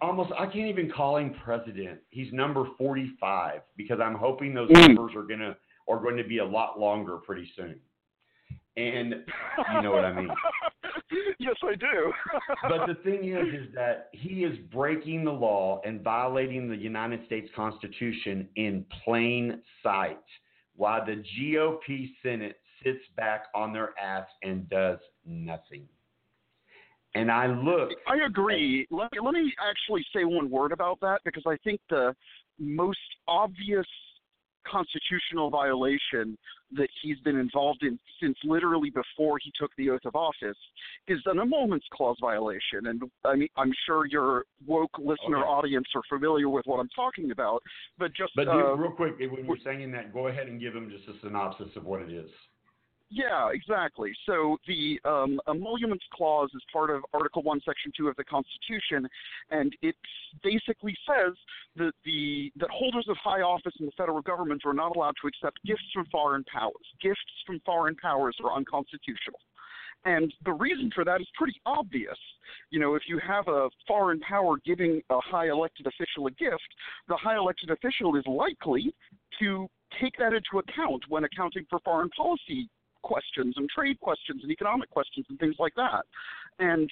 almost 0.02 0.32
I 0.38 0.46
can't 0.46 0.70
even 0.70 0.92
call 0.92 1.18
him 1.18 1.36
president. 1.44 2.00
He's 2.10 2.32
number 2.32 2.66
45 2.78 3.62
because 3.78 4.00
I'm 4.00 4.16
hoping 4.16 4.54
those 4.54 4.70
Mm. 4.70 4.96
numbers 4.96 5.16
are 5.16 5.24
gonna 5.24 5.56
are 5.88 6.00
going 6.00 6.18
to 6.18 6.24
be 6.24 6.40
a 6.40 6.46
lot 6.46 6.80
longer 6.80 7.18
pretty 7.18 7.52
soon. 7.56 7.80
And 8.78 9.24
you 9.74 9.82
know 9.82 9.92
what 9.92 10.04
I 10.04 10.14
mean. 10.14 10.30
yes, 11.40 11.56
I 11.64 11.76
do. 11.76 12.12
but 12.70 12.88
the 12.88 12.96
thing 13.04 13.30
is, 13.30 13.68
is 13.68 13.74
that 13.76 14.10
he 14.12 14.44
is 14.44 14.58
breaking 14.72 15.24
the 15.24 15.32
law 15.32 15.80
and 15.86 16.02
violating 16.02 16.68
the 16.68 16.76
United 16.76 17.26
States 17.26 17.50
Constitution 17.56 18.50
in 18.56 18.86
plain 19.04 19.62
sight, 19.82 20.20
while 20.76 21.06
the 21.06 21.24
GOP 21.40 22.10
Senate 22.22 22.60
sits 22.84 23.00
back 23.16 23.44
on 23.56 23.72
their 23.72 23.98
ass 23.98 24.28
and 24.44 24.68
does 24.70 25.00
nothing. 25.26 25.88
And 27.16 27.32
I 27.32 27.48
look. 27.48 27.92
I 28.08 28.26
agree. 28.26 28.86
Let 28.92 29.12
me, 29.12 29.20
let 29.24 29.34
me 29.34 29.54
actually 29.60 30.06
say 30.14 30.26
one 30.26 30.50
word 30.50 30.72
about 30.72 31.00
that 31.02 31.22
because 31.24 31.44
I 31.48 31.58
think 31.64 31.80
the 31.90 32.14
most 32.60 33.00
obvious 33.28 33.86
constitutional 34.68 35.50
violation 35.50 36.38
that 36.72 36.88
he's 37.02 37.20
been 37.20 37.38
involved 37.38 37.84
in 37.84 38.00
since 38.22 38.36
literally 38.44 38.90
before 38.90 39.38
he 39.44 39.52
took 39.60 39.72
the 39.78 39.90
oath 39.90 40.04
of 40.06 40.16
office 40.16 40.58
is 41.08 41.20
an 41.26 41.40
emoluments 41.40 41.86
clause 41.94 42.18
violation. 42.20 42.88
And 42.88 43.04
I 43.24 43.36
mean, 43.36 43.50
I'm 43.56 43.72
sure 43.86 44.06
your 44.08 44.46
woke 44.66 44.98
listener 44.98 45.38
Okay. 45.38 45.48
audience 45.48 45.88
are 45.96 46.02
familiar 46.10 46.50
with 46.50 46.66
what 46.66 46.80
I'm 46.80 46.90
talking 46.90 47.32
about. 47.32 47.62
But 47.98 48.14
just 48.14 48.34
But 48.36 48.48
uh, 48.48 48.76
real 48.76 48.92
quick, 48.92 49.20
when 49.20 49.46
you're 49.46 49.58
saying 49.64 49.92
that, 49.92 50.14
go 50.14 50.28
ahead 50.28 50.48
and 50.48 50.60
give 50.60 50.76
him 50.76 50.90
just 50.90 51.08
a 51.08 51.20
synopsis 51.22 51.70
of 51.76 51.86
what 51.86 52.02
it 52.02 52.12
is. 52.12 52.30
Yeah, 53.12 53.50
exactly. 53.54 54.14
So 54.26 54.58
the 54.68 55.00
um, 55.06 55.40
emoluments 55.48 56.06
clause 56.12 56.50
is 56.56 56.62
part 56.74 56.90
of 56.90 57.04
Article 57.14 57.44
One, 57.44 57.62
Section 57.64 57.92
Two 57.96 58.08
of 58.08 58.16
the 58.16 58.24
Constitution, 58.24 59.08
and 59.52 59.76
it 59.84 59.96
basically 60.44 60.98
says 61.08 61.34
that 61.76 61.94
the 62.04 62.52
that 62.58 62.70
holders 62.72 63.06
of 63.08 63.16
high 63.24 63.42
office 63.42 63.74
in 63.80 63.86
the 63.86 63.92
federal 63.96 64.22
government 64.22 64.64
are 64.66 64.74
not 64.74 64.96
allowed 64.96 65.14
to 65.22 65.28
accept 65.28 65.60
gifts 65.66 65.84
from 65.94 66.06
foreign 66.12 66.44
powers. 66.46 66.74
Gifts 67.02 67.22
from 67.46 67.60
foreign 67.64 67.96
powers 67.96 68.36
are 68.44 68.54
unconstitutional. 68.54 69.40
And 70.06 70.34
the 70.44 70.54
reason 70.54 70.92
for 70.94 71.04
that 71.04 71.22
is 71.22 71.28
pretty 71.36 71.60
obvious. 71.66 72.18
You 72.70 72.80
know, 72.80 72.96
if 72.96 73.04
you 73.08 73.20
have 73.26 73.48
a 73.48 73.70
foreign 73.88 74.20
power 74.20 74.56
giving 74.66 75.02
a 75.10 75.20
high 75.20 75.50
elected 75.50 75.88
official 75.88 76.28
a 76.28 76.32
gift, 76.32 76.68
the 77.08 77.16
high 77.16 77.38
elected 77.38 77.70
official 77.72 78.16
is 78.16 78.24
likely 78.28 78.94
to 79.40 79.68
take 80.02 80.16
that 80.18 80.34
into 80.34 80.60
account 80.60 81.04
when 81.10 81.24
accounting 81.24 81.66
for 81.70 81.80
foreign 81.80 82.10
policy 82.10 82.70
questions 83.06 83.54
and 83.58 83.70
trade 83.70 84.00
questions 84.00 84.42
and 84.44 84.52
economic 84.52 84.90
questions 84.90 85.26
and 85.30 85.40
things 85.40 85.56
like 85.60 85.76
that. 85.76 86.04
And 86.60 86.90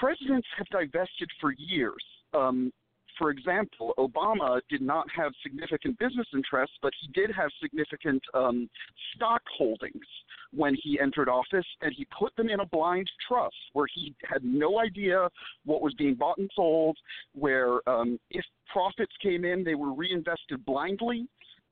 presidents 0.00 0.46
have 0.58 0.66
divested 0.68 1.30
for 1.40 1.52
years. 1.56 2.04
Um, 2.34 2.72
for 3.18 3.30
example, 3.30 3.94
Obama 3.98 4.60
did 4.68 4.82
not 4.82 5.06
have 5.16 5.32
significant 5.42 5.98
business 5.98 6.26
interests, 6.34 6.76
but 6.82 6.92
he 7.00 7.08
did 7.18 7.34
have 7.34 7.48
significant 7.62 8.22
um, 8.34 8.68
stock 9.14 9.42
holdings 9.56 10.04
when 10.52 10.76
he 10.82 10.98
entered 11.00 11.28
office, 11.28 11.66
and 11.80 11.94
he 11.96 12.06
put 12.18 12.34
them 12.36 12.48
in 12.48 12.60
a 12.60 12.66
blind 12.66 13.08
trust 13.26 13.56
where 13.72 13.86
he 13.94 14.14
had 14.30 14.44
no 14.44 14.80
idea 14.80 15.28
what 15.64 15.80
was 15.80 15.94
being 15.94 16.14
bought 16.14 16.38
and 16.38 16.50
sold, 16.54 16.96
where 17.34 17.86
um, 17.88 18.18
if 18.30 18.44
profits 18.70 19.12
came 19.22 19.44
in, 19.44 19.64
they 19.64 19.74
were 19.74 19.94
reinvested 19.94 20.64
blindly. 20.66 21.26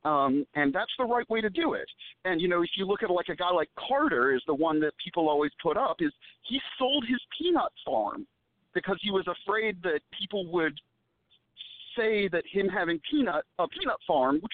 Um, 0.05 0.47
and 0.55 0.73
that's 0.73 0.93
the 0.99 1.05
right 1.05 1.29
way 1.31 1.41
to 1.41 1.49
do 1.49 1.73
it. 1.73 1.89
And 2.25 2.41
you 2.41 2.49
know, 2.49 2.63
if 2.63 2.71
you 2.77 2.87
look 2.87 3.03
at 3.03 3.11
like 3.11 3.29
a 3.29 3.37
guy 3.37 3.51
like 3.51 3.71
Carter, 3.89 4.35
is 4.35 4.43
the 4.47 4.55
one 4.55 4.79
that 4.81 4.93
people 5.03 5.29
always 5.29 5.51
put 5.63 5.77
up, 5.77 5.97
is 6.01 6.13
he 6.43 6.61
sold 6.79 7.05
his 7.09 7.21
peanut 7.39 7.73
farm 7.85 8.27
because 8.75 8.99
he 9.03 9.11
was 9.11 9.27
afraid 9.27 9.83
that 9.83 10.01
people 10.19 10.47
would 10.53 10.79
say 11.97 12.29
that 12.29 12.45
him 12.51 12.69
having 12.69 13.01
peanut 13.11 13.45
a 13.59 13.69
peanut 13.69 13.97
farm, 14.07 14.41
which 14.41 14.53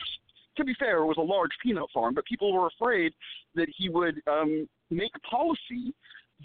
to 0.56 0.64
be 0.64 0.74
fair 0.78 1.04
was 1.04 1.16
a 1.18 1.22
large 1.22 1.50
peanut 1.62 1.88
farm, 1.92 2.14
but 2.14 2.24
people 2.26 2.52
were 2.52 2.68
afraid 2.68 3.12
that 3.54 3.68
he 3.76 3.88
would 3.88 4.20
um, 4.26 4.68
make 4.90 5.12
policy 5.28 5.94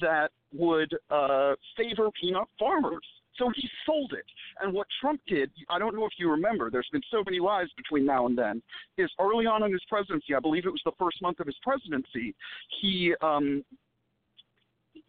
that 0.01 0.29
would 0.53 0.93
uh, 1.09 1.53
favor 1.77 2.09
peanut 2.19 2.47
farmers. 2.59 3.05
So 3.37 3.51
he 3.55 3.67
sold 3.85 4.13
it. 4.13 4.25
And 4.61 4.73
what 4.73 4.87
Trump 5.01 5.21
did, 5.27 5.51
I 5.69 5.79
don't 5.79 5.95
know 5.95 6.05
if 6.05 6.13
you 6.17 6.29
remember, 6.31 6.69
there's 6.69 6.87
been 6.91 7.01
so 7.11 7.23
many 7.25 7.39
lies 7.39 7.67
between 7.75 8.05
now 8.05 8.25
and 8.27 8.37
then, 8.37 8.61
is 8.97 9.11
early 9.19 9.45
on 9.45 9.63
in 9.63 9.71
his 9.71 9.83
presidency, 9.89 10.33
I 10.35 10.39
believe 10.39 10.65
it 10.65 10.69
was 10.69 10.81
the 10.85 10.93
first 10.97 11.21
month 11.21 11.39
of 11.39 11.47
his 11.47 11.57
presidency, 11.61 12.33
he 12.81 13.13
um, 13.21 13.63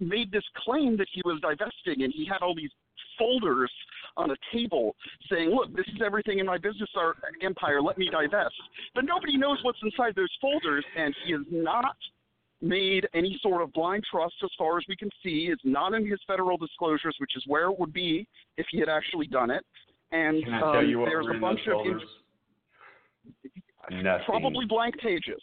made 0.00 0.30
this 0.32 0.44
claim 0.56 0.96
that 0.96 1.08
he 1.12 1.22
was 1.24 1.40
divesting, 1.40 2.02
and 2.04 2.12
he 2.12 2.26
had 2.26 2.42
all 2.42 2.54
these 2.54 2.70
folders 3.18 3.70
on 4.16 4.30
a 4.30 4.36
table 4.52 4.94
saying, 5.30 5.50
"Look, 5.50 5.74
this 5.74 5.86
is 5.88 6.02
everything 6.04 6.38
in 6.38 6.46
my 6.46 6.58
business 6.58 6.88
empire. 7.42 7.80
Let 7.80 7.98
me 7.98 8.08
divest." 8.10 8.54
But 8.94 9.04
nobody 9.04 9.36
knows 9.36 9.58
what's 9.62 9.78
inside 9.82 10.14
those 10.14 10.34
folders, 10.40 10.84
and 10.96 11.14
he 11.24 11.32
is 11.32 11.42
not 11.50 11.96
made 12.62 13.06
any 13.14 13.38
sort 13.42 13.62
of 13.62 13.72
blind 13.72 14.04
trust, 14.10 14.34
as 14.42 14.50
far 14.58 14.78
as 14.78 14.84
we 14.88 14.96
can 14.96 15.10
see. 15.22 15.48
It's 15.50 15.62
not 15.64 15.92
in 15.94 16.06
his 16.08 16.18
federal 16.26 16.56
disclosures, 16.56 17.14
which 17.18 17.36
is 17.36 17.44
where 17.46 17.66
it 17.70 17.78
would 17.78 17.92
be 17.92 18.26
if 18.56 18.66
he 18.70 18.78
had 18.78 18.88
actually 18.88 19.26
done 19.26 19.50
it. 19.50 19.64
And 20.12 20.42
Can 20.44 20.54
I 20.54 20.60
tell 20.60 20.76
um, 20.78 20.88
you 20.88 20.98
what 21.00 21.06
there's 21.06 21.26
a 21.26 21.38
bunch 21.40 21.60
of? 21.68 21.78
Probably 24.24 24.64
blank 24.66 24.96
pages. 24.98 25.40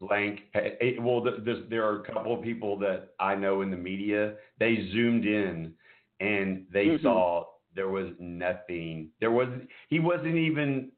blank. 0.00 0.40
pa- 0.52 0.60
Well, 1.00 1.24
th- 1.24 1.64
there 1.70 1.84
are 1.84 2.00
a 2.00 2.04
couple 2.04 2.34
of 2.36 2.42
people 2.42 2.76
that 2.78 3.14
I 3.18 3.34
know 3.34 3.62
in 3.62 3.70
the 3.70 3.76
media. 3.76 4.34
They 4.58 4.88
zoomed 4.92 5.24
in 5.24 5.74
and 6.20 6.66
they 6.70 6.86
Mhm. 6.86 7.02
saw 7.02 7.46
there 7.74 7.88
was 7.88 8.08
nothing. 8.18 9.10
There 9.20 9.30
wasn't. 9.30 9.68
He 9.88 9.98
wasn't 10.00 10.36
even 10.36 10.92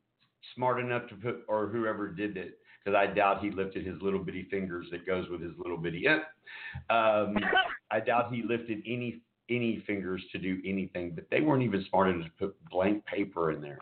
smart 0.54 0.80
enough 0.80 1.08
to 1.08 1.14
put, 1.16 1.44
or 1.48 1.66
whoever 1.68 2.08
did 2.08 2.36
it, 2.36 2.58
because 2.86 2.96
I 2.96 3.12
doubt 3.12 3.42
he 3.42 3.50
lifted 3.50 3.84
his 3.84 4.00
little 4.00 4.20
bitty 4.20 4.46
fingers 4.50 4.86
that 4.92 5.04
goes 5.04 5.28
with 5.28 5.42
his 5.42 5.52
little 5.58 5.76
bitty. 5.76 6.06
eh. 6.06 6.18
Um, 6.94 7.36
I 7.90 8.00
doubt 8.00 8.32
he 8.32 8.42
lifted 8.42 8.82
any 8.86 9.20
any 9.48 9.82
fingers 9.86 10.22
to 10.32 10.38
do 10.38 10.60
anything. 10.64 11.12
But 11.14 11.24
they 11.30 11.40
weren't 11.40 11.62
even 11.62 11.84
smart 11.88 12.08
enough 12.08 12.26
to 12.26 12.46
put 12.46 12.56
blank 12.70 13.04
paper 13.06 13.52
in 13.52 13.60
there. 13.60 13.78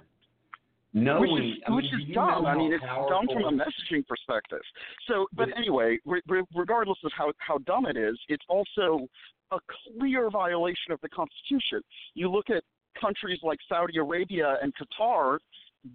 No, 0.93 1.21
which 1.21 1.31
is, 1.31 1.53
I 1.67 1.71
mean, 1.71 1.77
which 1.77 1.87
is 1.87 2.15
dumb. 2.15 2.47
I 2.47 2.55
mean, 2.55 2.73
it's 2.73 2.83
dumb 2.83 3.27
from 3.33 3.45
a 3.45 3.51
messaging 3.51 4.07
perspective. 4.07 4.61
So, 5.09 5.27
but 5.33 5.49
anyway, 5.57 5.99
re- 6.05 6.23
re- 6.29 6.45
regardless 6.55 6.99
of 7.05 7.13
how 7.17 7.33
how 7.39 7.59
dumb 7.59 7.87
it 7.87 7.97
is, 7.97 8.19
it's 8.29 8.45
also 8.49 9.07
a 9.51 9.59
clear 9.99 10.31
violation 10.31 10.93
of 10.93 11.01
the 11.03 11.09
Constitution. 11.09 11.83
You 12.15 12.31
look 12.31 12.49
at 12.49 12.63
countries 13.01 13.41
like 13.43 13.59
Saudi 13.69 13.99
Arabia 13.99 14.57
and 14.63 14.73
Qatar 14.77 15.39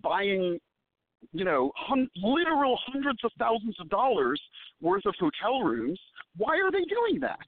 buying, 0.03 0.59
you 1.31 1.45
know, 1.45 1.71
hun- 1.75 2.09
literal 2.15 2.79
hundreds 2.85 3.23
of 3.23 3.31
thousands 3.37 3.75
of 3.79 3.89
dollars 3.89 4.41
worth 4.81 5.05
of 5.05 5.15
hotel 5.19 5.61
rooms. 5.61 5.99
Why 6.37 6.57
are 6.57 6.71
they 6.71 6.85
doing 6.85 7.19
that? 7.21 7.39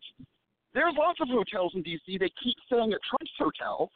There's 0.74 0.94
lots 0.98 1.20
of 1.20 1.28
hotels 1.28 1.74
in 1.76 1.82
D.C. 1.82 2.18
They 2.18 2.32
keep 2.42 2.56
saying 2.70 2.94
at 2.94 3.00
Trump's 3.10 3.32
hotel 3.38 3.92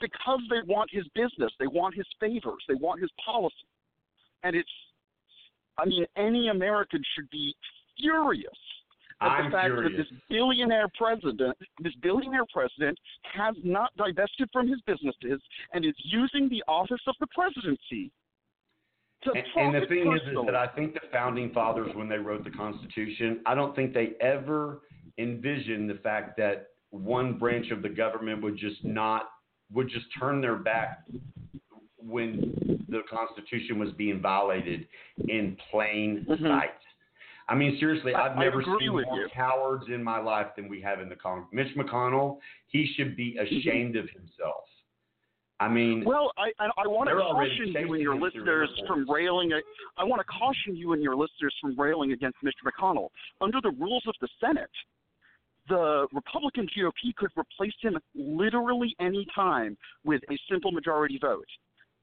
because 0.00 0.40
they 0.48 0.60
want 0.72 0.90
his 0.92 1.04
business, 1.14 1.52
they 1.58 1.66
want 1.66 1.94
his 1.94 2.06
favors, 2.20 2.62
they 2.68 2.74
want 2.74 3.00
his 3.00 3.10
policy. 3.24 3.54
And 4.44 4.54
it's, 4.54 4.70
I 5.76 5.86
mean, 5.86 6.06
any 6.16 6.48
American 6.48 7.02
should 7.14 7.28
be 7.30 7.54
furious 8.00 8.52
at 9.20 9.26
I'm 9.26 9.44
the 9.46 9.56
fact 9.56 9.66
furious. 9.66 9.92
that 9.96 9.96
this 9.96 10.20
billionaire 10.28 10.86
president, 10.96 11.56
this 11.82 11.94
billionaire 12.00 12.46
president, 12.52 12.96
has 13.34 13.56
not 13.64 13.90
divested 13.96 14.48
from 14.52 14.68
his 14.68 14.80
businesses 14.82 15.40
and 15.72 15.84
is 15.84 15.94
using 16.04 16.48
the 16.48 16.62
office 16.68 17.00
of 17.08 17.16
the 17.18 17.26
presidency 17.34 18.12
And, 19.24 19.36
and 19.56 19.74
the 19.74 19.86
thing 19.86 20.12
is, 20.14 20.22
is 20.28 20.36
that 20.46 20.54
I 20.54 20.68
think 20.68 20.94
the 20.94 21.00
founding 21.12 21.50
fathers, 21.52 21.90
when 21.94 22.08
they 22.08 22.18
wrote 22.18 22.44
the 22.44 22.50
Constitution, 22.50 23.40
I 23.46 23.54
don't 23.54 23.74
think 23.74 23.92
they 23.92 24.12
ever 24.20 24.82
envisioned 25.18 25.90
the 25.90 25.96
fact 26.02 26.36
that 26.36 26.68
one 26.90 27.38
branch 27.38 27.70
of 27.70 27.82
the 27.82 27.88
government 27.88 28.42
would 28.42 28.56
just 28.56 28.84
not 28.84 29.30
would 29.72 29.88
just 29.88 30.06
turn 30.18 30.40
their 30.40 30.56
back 30.56 31.04
when 31.98 32.80
the 32.88 33.02
Constitution 33.10 33.78
was 33.78 33.90
being 33.92 34.20
violated 34.20 34.86
in 35.28 35.56
plain 35.70 36.24
sight. 36.40 36.70
I 37.48 37.54
mean, 37.54 37.76
seriously, 37.80 38.14
I've 38.14 38.36
I 38.36 38.44
never 38.44 38.62
seen 38.62 38.90
more 38.90 39.02
you. 39.02 39.28
cowards 39.34 39.84
in 39.88 40.02
my 40.02 40.18
life 40.18 40.48
than 40.56 40.68
we 40.68 40.80
have 40.82 41.00
in 41.00 41.08
the 41.08 41.16
Congress. 41.16 41.48
Mitch 41.52 41.74
McConnell, 41.76 42.38
he 42.68 42.92
should 42.96 43.16
be 43.16 43.36
ashamed 43.38 43.96
of 43.96 44.08
himself. 44.10 44.64
I 45.60 45.68
mean, 45.68 46.04
Well, 46.04 46.30
I 46.38 46.50
I, 46.60 46.66
I 46.84 46.86
want 46.86 47.08
to 47.08 47.16
caution 47.16 47.68
you 47.68 47.94
and 47.94 48.02
your 48.02 48.14
listeners 48.14 48.70
from 48.86 49.10
railing. 49.10 49.52
At, 49.52 49.62
I 49.96 50.04
want 50.04 50.20
to 50.20 50.24
caution 50.24 50.76
you 50.76 50.92
and 50.92 51.02
your 51.02 51.16
listeners 51.16 51.54
from 51.60 51.78
railing 51.78 52.12
against 52.12 52.38
Mr. 52.44 52.62
McConnell. 52.64 53.08
Under 53.40 53.60
the 53.60 53.70
rules 53.70 54.04
of 54.06 54.14
the 54.20 54.28
Senate, 54.40 54.70
the 55.68 56.06
Republican 56.12 56.68
GOP 56.76 57.14
could 57.16 57.30
replace 57.36 57.74
him 57.82 57.98
literally 58.14 58.94
any 59.00 59.26
time 59.34 59.76
with 60.04 60.22
a 60.30 60.38
simple 60.50 60.70
majority 60.72 61.18
vote. 61.20 61.48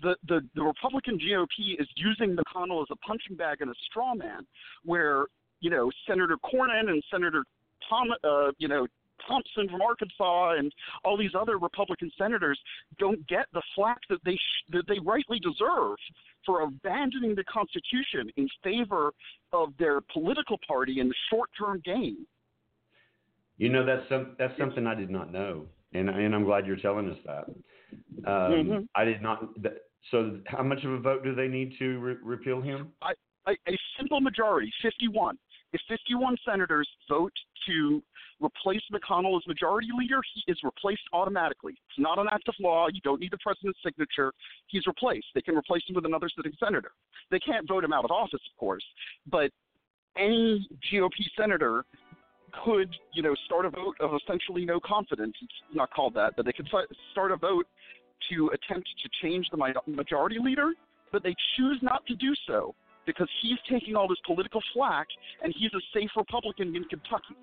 The, 0.02 0.15
the 0.27 0.41
the 0.56 0.61
Republican 0.61 1.18
GOP 1.18 1.80
is 1.80 1.88
using 1.95 2.36
McConnell 2.36 2.82
as 2.82 2.88
a 2.91 2.98
punching 2.98 3.38
bag 3.38 3.61
and 3.61 3.72
a 3.72 3.76
straw 3.90 4.14
man, 4.14 4.45
where 4.84 5.26
you 5.61 5.69
know 5.69 5.90
Senator 6.07 6.38
Cornyn 6.44 6.90
and 6.90 7.02
Senator 7.10 7.45
Tom, 7.90 8.10
uh, 8.23 8.52
you 8.57 8.68
know 8.68 8.88
Thompson 9.27 9.68
from 9.69 9.81
Arkansas 9.81 10.53
and 10.57 10.72
all 11.03 11.18
these 11.18 11.35
other 11.38 11.57
Republican 11.57 12.11
senators 12.18 12.60
don't 12.99 13.26
get 13.27 13.45
the 13.53 13.61
flack 13.76 13.99
that 14.10 14.19
they 14.26 14.35
sh- 14.35 14.64
that 14.72 14.88
they 14.88 14.99
rightly 14.99 15.39
deserve 15.39 15.97
for 16.45 16.61
abandoning 16.61 17.35
the 17.35 17.43
Constitution 17.45 18.30
in 18.38 18.47
favor 18.64 19.11
of 19.52 19.69
their 19.77 20.02
political 20.02 20.60
party 20.68 20.99
in 20.99 21.07
the 21.07 21.15
short-term 21.30 21.81
gain. 21.84 22.26
You 23.57 23.69
know, 23.69 23.85
that's 23.85 24.07
some, 24.10 24.35
that's 24.38 24.57
something 24.60 24.85
I 24.85 24.95
did 24.95 25.10
not 25.10 25.31
know, 25.31 25.65
and 25.93 26.10
and 26.10 26.35
I'm 26.35 26.43
glad 26.43 26.65
you're 26.68 26.76
telling 26.76 27.10
us 27.10 27.18
that. 27.26 27.45
Um, 28.26 28.52
Mhm. 28.52 28.88
I 28.95 29.06
did 29.06 29.22
not. 29.22 29.53
Th- 29.61 29.76
so, 30.11 30.39
how 30.45 30.61
much 30.61 30.84
of 30.84 30.91
a 30.91 30.99
vote 30.99 31.23
do 31.23 31.34
they 31.34 31.47
need 31.47 31.77
to 31.80 31.97
re- 31.99 32.18
repeal 32.22 32.61
him? 32.61 32.91
I, 33.02 33.14
a, 33.47 33.52
a 33.68 33.77
simple 33.97 34.22
majority, 34.22 34.72
51. 34.81 35.38
If 35.76 35.81
51 35.89 36.38
senators 36.47 36.88
vote 37.10 37.34
to 37.68 38.02
replace 38.41 38.81
McConnell 38.93 39.35
as 39.35 39.45
majority 39.45 39.89
leader, 39.93 40.22
he 40.34 40.49
is 40.49 40.57
replaced 40.64 41.02
automatically. 41.11 41.73
It's 41.73 41.99
not 41.99 42.18
an 42.18 42.27
act 42.31 42.47
of 42.47 42.56
law. 42.61 42.88
You 42.88 43.02
don't 43.03 43.19
need 43.19 43.34
the 43.34 43.38
president's 43.43 43.80
signature. 43.84 44.31
He's 44.68 44.88
replaced. 44.88 45.26
They 45.35 45.41
can 45.41 45.57
replace 45.57 45.81
him 45.85 45.95
with 45.95 46.06
another 46.06 46.30
sitting 46.34 46.53
senator. 46.64 46.91
They 47.30 47.39
can't 47.39 47.68
vote 47.68 47.84
him 47.84 47.91
out 47.91 48.06
of 48.06 48.11
office, 48.11 48.39
of 48.53 48.57
course, 48.57 48.85
but 49.30 49.52
any 50.18 50.65
GOP 50.93 51.11
senator 51.38 51.84
could, 52.64 52.95
you 53.14 53.22
know, 53.22 53.35
start 53.45 53.65
a 53.65 53.69
vote 53.69 53.97
of 53.99 54.11
essentially 54.23 54.64
no 54.64 54.80
confidence. 54.80 55.34
It's 55.41 55.76
not 55.76 55.91
called 55.91 56.14
that, 56.14 56.35
but 56.38 56.45
they 56.45 56.53
could 56.53 56.69
start 57.11 57.31
a 57.34 57.35
vote 57.35 57.68
to 58.30 58.49
attempt 58.53 58.88
to 59.03 59.10
change 59.22 59.45
the 59.52 59.57
majority 59.88 60.38
leader, 60.39 60.72
but 61.11 61.22
they 61.22 61.35
choose 61.57 61.80
not 61.81 62.06
to 62.06 62.15
do 62.15 62.34
so 62.47 62.73
because 63.06 63.30
he's 63.41 63.57
taking 63.69 63.95
all 63.95 64.07
this 64.07 64.18
political 64.26 64.61
flack 64.73 65.07
and 65.44 65.53
he's 65.57 65.72
a 65.73 65.82
safe 65.94 66.10
Republican 66.15 66.76
in 66.76 66.84
Kentucky. 66.86 67.36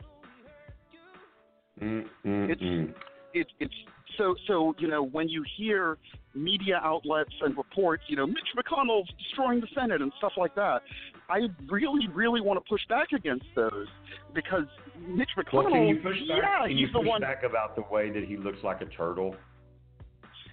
Mm, 1.81 2.05
mm, 2.27 2.51
It's 2.51 2.63
mm. 2.63 2.95
it, 3.35 3.47
it's 3.61 3.75
so 4.19 4.35
so 4.47 4.75
you 4.79 4.89
know 4.89 5.03
when 5.03 5.29
you 5.29 5.43
hear 5.57 5.97
media 6.35 6.81
outlets 6.83 7.33
and 7.41 7.57
reports, 7.57 8.03
you 8.09 8.17
know 8.17 8.27
Mitch 8.27 8.39
McConnell's 8.57 9.09
destroying 9.19 9.61
the 9.61 9.69
Senate 9.75 10.03
and 10.03 10.13
stuff 10.19 10.33
like 10.37 10.55
that. 10.55 10.83
I 11.31 11.49
really 11.71 12.09
really 12.09 12.41
want 12.41 12.63
to 12.63 12.69
push 12.69 12.87
back 12.89 13.13
against 13.13 13.47
those 13.57 13.87
because 14.35 14.67
Mitch 15.09 15.31
McConnell. 15.37 15.65
Well, 15.65 15.73
can 15.73 15.87
you 15.89 15.97
push 15.97 16.19
back? 16.29 16.39
Yeah, 16.43 16.67
can 16.67 16.71
he's 16.71 16.81
you 16.81 16.87
the 16.89 16.99
push 16.99 17.09
one. 17.09 17.21
back 17.23 17.43
about 17.43 17.75
the 17.75 17.85
way 17.91 18.11
that 18.11 18.25
he 18.25 18.37
looks 18.37 18.63
like 18.63 18.83
a 18.83 18.87
turtle? 18.87 19.35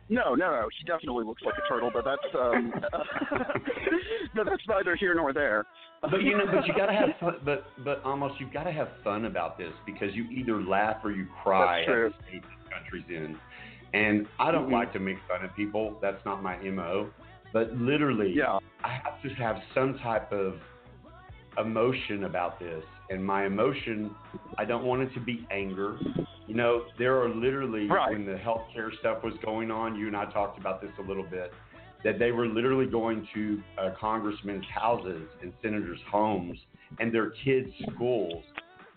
No, 0.10 0.34
no, 0.34 0.50
no. 0.52 0.70
He 0.78 0.84
definitely 0.86 1.24
looks 1.24 1.44
like 1.44 1.54
a 1.64 1.68
turtle, 1.70 1.92
but 1.94 2.04
that's 2.04 2.36
um, 2.36 2.74
but 4.36 4.46
that's 4.46 4.64
neither 4.68 4.96
here 4.96 5.14
nor 5.14 5.34
there. 5.34 5.66
But 6.02 6.24
you 6.24 6.38
know, 6.38 6.46
but 6.52 6.66
you 6.66 6.74
gotta 6.76 6.94
have 6.94 7.10
fun. 7.20 7.36
But 7.46 7.66
but 7.84 8.02
Amos 8.06 8.32
you've 8.40 8.52
got 8.52 8.64
to 8.64 8.72
have 8.72 8.90
fun 9.04 9.26
about 9.26 9.58
this 9.58 9.72
because 9.86 10.14
you 10.16 10.24
either 10.32 10.62
laugh 10.62 10.98
or 11.04 11.12
you 11.12 11.28
cry 11.44 11.82
at 11.82 11.88
the 11.88 12.14
state 12.28 12.42
this 12.42 12.74
country's 12.74 13.06
in. 13.10 13.38
And 13.94 14.28
I 14.40 14.52
don't 14.52 14.70
Mhm. 14.70 14.74
like 14.74 14.94
to 14.94 15.00
make 15.00 15.18
fun 15.28 15.44
of 15.44 15.56
people. 15.56 15.98
That's 16.02 16.24
not 16.26 16.42
my 16.44 16.58
mo. 16.58 17.10
But 17.54 17.74
literally, 17.76 18.32
Yeah. 18.36 18.60
I 18.84 18.90
have 18.90 19.22
to 19.24 19.30
have 19.36 19.62
some 19.74 19.98
type 20.00 20.32
of 20.32 20.60
emotion 21.58 22.24
about 22.26 22.60
this. 22.60 22.84
And 23.10 23.26
my 23.26 23.46
emotion, 23.46 24.16
I 24.58 24.66
don't 24.66 24.86
want 24.86 25.02
it 25.02 25.14
to 25.16 25.20
be 25.20 25.46
anger. 25.52 25.98
You 26.48 26.56
know, 26.56 26.84
there 26.98 27.22
are 27.22 27.30
literally 27.30 27.88
Right. 27.88 28.12
when 28.12 28.26
the 28.26 28.36
healthcare 28.36 28.96
stuff 29.00 29.24
was 29.24 29.34
going 29.44 29.72
on. 29.72 29.96
You 29.96 30.08
and 30.08 30.16
I 30.16 30.26
talked 30.26 30.60
about 30.60 30.82
this 30.82 30.92
a 31.00 31.02
little 31.02 31.24
bit. 31.24 31.54
That 32.04 32.18
they 32.18 32.32
were 32.32 32.48
literally 32.48 32.86
going 32.86 33.28
to 33.34 33.62
uh, 33.78 33.92
congressmen's 34.00 34.66
houses 34.68 35.28
and 35.42 35.52
senators' 35.62 36.00
homes 36.10 36.58
and 37.00 37.12
their 37.14 37.32
kids' 37.32 37.72
schools. 37.94 38.44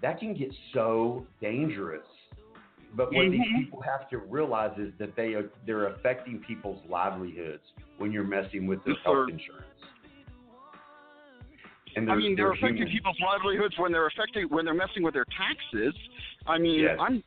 That 0.03 0.21
can 0.21 0.35
get 0.35 0.53
so 0.73 1.27
dangerous. 1.41 2.07
But 2.95 3.13
what 3.13 3.31
these 3.31 3.41
Mhm. 3.41 3.55
people 3.57 3.81
have 3.81 4.09
to 4.11 4.19
realize 4.19 4.79
is 4.79 4.93
that 4.99 5.17
they 5.17 5.35
are 5.35 5.51
they're 5.65 5.87
affecting 5.87 6.41
people's 6.41 6.85
livelihoods 6.89 7.73
when 7.97 8.13
you're 8.13 8.23
messing 8.25 8.67
with 8.67 8.85
their 8.85 8.95
Yes, 8.95 9.03
health 9.05 9.29
sir. 9.29 9.29
insurance. 9.31 9.67
I 11.97 12.01
mean, 12.01 12.35
they're, 12.35 12.47
they're 12.47 12.53
affecting 12.53 12.77
human. 12.77 12.93
people's 12.93 13.19
livelihoods 13.21 13.75
when 13.79 13.93
they're 13.93 14.07
affecting 14.07 14.45
when 14.49 14.65
they're 14.65 14.75
messing 14.75 15.03
with 15.03 15.15
their 15.15 15.27
taxes. 15.37 15.95
I 16.47 16.59
mean, 16.59 16.81
Yes. 16.81 16.99
I'm 17.01 17.23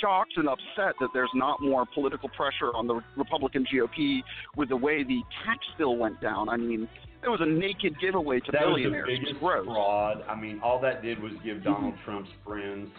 shocked 0.00 0.34
and 0.36 0.48
upset 0.48 0.94
that 1.00 1.08
there's 1.12 1.30
not 1.34 1.60
more 1.62 1.86
political 1.94 2.28
pressure 2.30 2.74
on 2.74 2.86
the 2.86 3.00
Republican 3.16 3.66
GOP 3.72 4.22
with 4.56 4.68
the 4.68 4.76
way 4.76 5.02
the 5.02 5.20
tax 5.46 5.60
bill 5.78 5.96
went 5.96 6.20
down. 6.20 6.48
I 6.48 6.56
mean, 6.56 6.88
it 7.22 7.28
was 7.28 7.40
a 7.40 7.46
naked 7.46 7.98
giveaway 8.00 8.40
to 8.40 8.52
that 8.52 8.66
was 8.66 8.76
the 8.76 8.82
billionaires. 8.90 9.08
Was 9.08 9.18
biggest 9.18 9.40
gross. 9.40 9.66
fraud. 9.66 10.24
I 10.28 10.38
mean, 10.38 10.60
all 10.62 10.80
that 10.80 11.02
did 11.02 11.22
was 11.22 11.32
give 11.44 11.64
Donald 11.64 11.94
Trump's 12.04 12.30
friends 12.44 12.90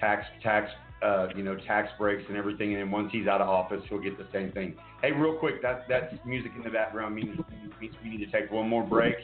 tax 0.00 0.26
tax 0.42 0.70
uh, 1.02 1.28
you 1.36 1.42
know 1.42 1.56
tax 1.66 1.88
breaks 1.98 2.22
and 2.28 2.36
everything, 2.36 2.72
and 2.74 2.82
then 2.82 2.90
once 2.90 3.10
he's 3.12 3.26
out 3.26 3.40
of 3.40 3.48
office, 3.48 3.82
he'll 3.88 3.98
get 4.00 4.16
the 4.18 4.26
same 4.32 4.52
thing. 4.52 4.74
Hey, 5.02 5.10
real 5.12 5.36
quick, 5.36 5.60
that 5.62 5.84
that's 5.88 6.14
music 6.24 6.52
in 6.56 6.62
the 6.62 6.70
background 6.70 7.14
means 7.14 7.38
means 7.80 7.94
we 8.02 8.10
need 8.10 8.24
to 8.24 8.30
take 8.30 8.50
one 8.52 8.68
more 8.68 8.84
break. 8.84 9.16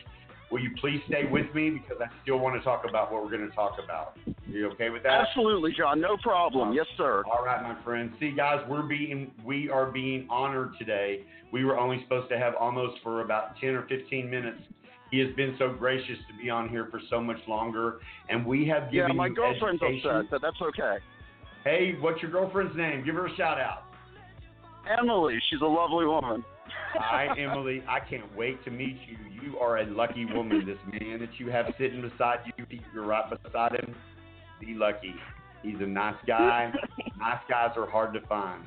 Will 0.51 0.61
you 0.61 0.71
please 0.81 1.01
stay 1.09 1.25
with 1.31 1.53
me 1.55 1.71
because 1.71 1.99
I 2.01 2.07
still 2.23 2.39
want 2.39 2.57
to 2.57 2.63
talk 2.63 2.85
about 2.89 3.13
what 3.13 3.23
we're 3.23 3.31
going 3.31 3.49
to 3.49 3.55
talk 3.55 3.77
about. 3.83 4.17
Are 4.27 4.51
you 4.51 4.69
okay 4.73 4.89
with 4.89 5.03
that? 5.03 5.27
Absolutely, 5.29 5.75
John. 5.77 6.01
No 6.01 6.17
problem. 6.23 6.73
Yes, 6.73 6.87
sir. 6.97 7.23
All 7.31 7.45
right, 7.45 7.63
my 7.63 7.83
friends. 7.85 8.15
See, 8.19 8.31
guys, 8.31 8.65
we're 8.69 8.83
being 8.83 9.31
we 9.45 9.69
are 9.69 9.91
being 9.91 10.27
honored 10.31 10.73
today. 10.79 11.25
We 11.53 11.65
were 11.65 11.79
only 11.79 12.03
supposed 12.03 12.31
to 12.31 12.39
have 12.39 12.55
Amos 12.61 12.93
for 13.03 13.21
about 13.21 13.57
ten 13.61 13.71
or 13.71 13.87
fifteen 13.89 14.31
minutes. 14.31 14.61
He 15.11 15.19
has 15.21 15.35
been 15.37 15.55
so 15.59 15.73
gracious 15.73 16.17
to 16.31 16.43
be 16.43 16.51
on 16.51 16.69
here 16.69 16.89
for 16.91 17.01
so 17.11 17.21
much 17.21 17.39
longer, 17.47 18.01
and 18.29 18.45
we 18.45 18.67
have 18.69 18.85
Yeah, 18.93 19.03
given 19.03 19.17
my 19.17 19.27
you 19.29 19.35
girlfriend's 19.35 19.83
education. 19.83 20.11
upset, 20.11 20.31
but 20.31 20.43
that's 20.43 20.61
okay. 20.63 20.97
Hey, 21.65 21.97
what's 22.01 22.21
your 22.23 22.31
girlfriend's 22.31 22.77
name? 22.77 23.05
Give 23.05 23.15
her 23.15 23.27
a 23.27 23.35
shout 23.37 23.59
out. 23.59 23.85
Emily, 24.99 25.39
she's 25.51 25.61
a 25.61 25.67
lovely 25.67 26.07
woman. 26.07 26.45
Hi, 26.95 27.29
Emily. 27.39 27.83
I 27.89 28.01
can't 28.01 28.35
wait 28.37 28.63
to 28.65 28.71
meet 28.71 28.99
you. 29.07 29.17
You 29.43 29.59
are 29.59 29.79
a 29.79 29.87
lucky 29.87 30.25
woman. 30.25 30.67
This 30.67 30.79
man 31.01 31.21
that 31.21 31.39
you 31.39 31.51
have 31.51 31.67
sitting 31.79 32.03
beside 32.03 32.39
you, 32.47 32.67
you're 32.95 33.07
right 33.07 33.25
beside 33.43 33.73
him. 33.73 33.95
Be 34.61 34.75
lucky. 34.75 35.15
He's 35.63 35.81
a 35.81 35.87
nice 35.87 36.17
guy. 36.27 36.73
nice 37.19 37.41
guys 37.49 37.71
are 37.77 37.89
hard 37.89 38.13
to 38.15 38.21
find. 38.23 38.65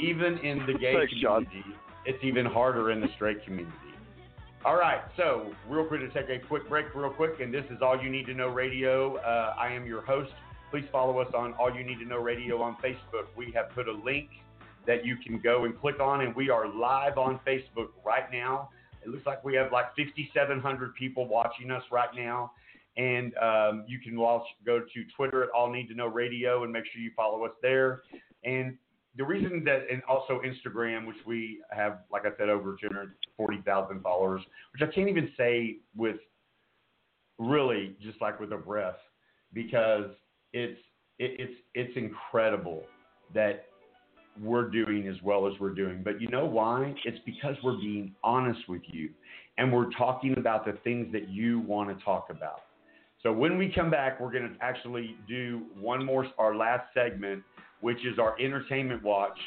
Even 0.00 0.38
in 0.38 0.66
the 0.66 0.74
gay 0.78 0.94
Thanks, 0.94 1.12
John. 1.22 1.44
community, 1.44 1.70
it's 2.04 2.22
even 2.22 2.46
harder 2.46 2.90
in 2.90 3.00
the 3.00 3.08
straight 3.14 3.44
community. 3.44 3.72
All 4.64 4.76
right, 4.76 5.00
so 5.16 5.52
real 5.68 5.84
quick 5.84 6.00
to 6.00 6.08
take 6.08 6.28
a 6.28 6.44
quick 6.44 6.68
break, 6.68 6.86
real 6.94 7.10
quick, 7.10 7.40
and 7.40 7.54
this 7.54 7.64
is 7.70 7.82
All 7.82 8.02
You 8.02 8.10
Need 8.10 8.26
to 8.26 8.34
Know 8.34 8.48
Radio. 8.48 9.16
Uh, 9.18 9.54
I 9.56 9.68
am 9.68 9.86
your 9.86 10.02
host. 10.02 10.32
Please 10.72 10.84
follow 10.90 11.18
us 11.20 11.32
on 11.36 11.52
All 11.54 11.72
You 11.72 11.84
Need 11.84 12.00
to 12.00 12.04
Know 12.04 12.18
Radio 12.18 12.60
on 12.60 12.76
Facebook. 12.82 13.26
We 13.36 13.52
have 13.54 13.70
put 13.70 13.86
a 13.86 13.92
link 13.92 14.28
that 14.86 15.04
you 15.04 15.16
can 15.16 15.38
go 15.38 15.64
and 15.64 15.78
click 15.78 16.00
on, 16.00 16.22
and 16.22 16.34
we 16.34 16.50
are 16.50 16.68
live 16.68 17.18
on 17.18 17.40
Facebook 17.46 17.88
right 18.04 18.30
now. 18.32 18.70
It 19.04 19.10
looks 19.10 19.26
like 19.26 19.44
we 19.44 19.54
have 19.54 19.72
like 19.72 19.94
5,700 19.96 20.94
people 20.94 21.28
watching 21.28 21.70
us 21.70 21.82
right 21.92 22.08
now. 22.14 22.52
And 22.96 23.36
um, 23.36 23.84
you 23.86 23.98
can 23.98 24.18
watch, 24.18 24.42
go 24.64 24.80
to 24.80 25.04
Twitter 25.16 25.42
at 25.42 25.50
All 25.50 25.70
Need 25.70 25.88
to 25.88 25.94
Know 25.94 26.06
Radio 26.06 26.64
and 26.64 26.72
make 26.72 26.84
sure 26.92 27.00
you 27.00 27.10
follow 27.14 27.44
us 27.44 27.52
there. 27.60 28.02
And 28.42 28.76
the 29.16 29.24
reason 29.24 29.64
that, 29.64 29.86
and 29.92 30.02
also 30.08 30.40
Instagram, 30.44 31.06
which 31.06 31.16
we 31.26 31.60
have, 31.70 32.00
like 32.10 32.22
I 32.24 32.36
said, 32.38 32.48
over 32.48 32.76
240,000 32.80 34.02
followers, 34.02 34.42
which 34.72 34.88
I 34.88 34.92
can't 34.92 35.08
even 35.08 35.30
say 35.36 35.76
with 35.94 36.16
really 37.38 37.96
just 38.02 38.20
like 38.20 38.40
with 38.40 38.52
a 38.52 38.56
breath, 38.56 38.96
because 39.52 40.10
it's 40.52 40.80
it, 41.18 41.36
it's 41.38 41.54
it's 41.74 41.96
incredible 41.96 42.84
that 43.34 43.66
we're 44.40 44.68
doing 44.68 45.08
as 45.08 45.16
well 45.22 45.46
as 45.46 45.52
we're 45.60 45.74
doing. 45.74 46.02
But 46.04 46.20
you 46.20 46.28
know 46.28 46.44
why? 46.44 46.94
It's 47.04 47.18
because 47.24 47.56
we're 47.62 47.78
being 47.78 48.14
honest 48.22 48.60
with 48.68 48.82
you, 48.86 49.10
and 49.58 49.72
we're 49.72 49.90
talking 49.90 50.34
about 50.38 50.64
the 50.64 50.72
things 50.84 51.12
that 51.12 51.28
you 51.28 51.60
want 51.60 51.96
to 51.96 52.04
talk 52.04 52.28
about. 52.30 52.62
So 53.22 53.32
when 53.32 53.58
we 53.58 53.72
come 53.74 53.90
back, 53.90 54.20
we're 54.20 54.30
going 54.30 54.54
to 54.54 54.64
actually 54.64 55.16
do 55.26 55.62
one 55.80 56.04
more, 56.04 56.26
our 56.38 56.54
last 56.54 56.84
segment, 56.94 57.42
which 57.80 57.98
is 58.06 58.18
our 58.18 58.38
entertainment 58.40 59.02
watch, 59.02 59.38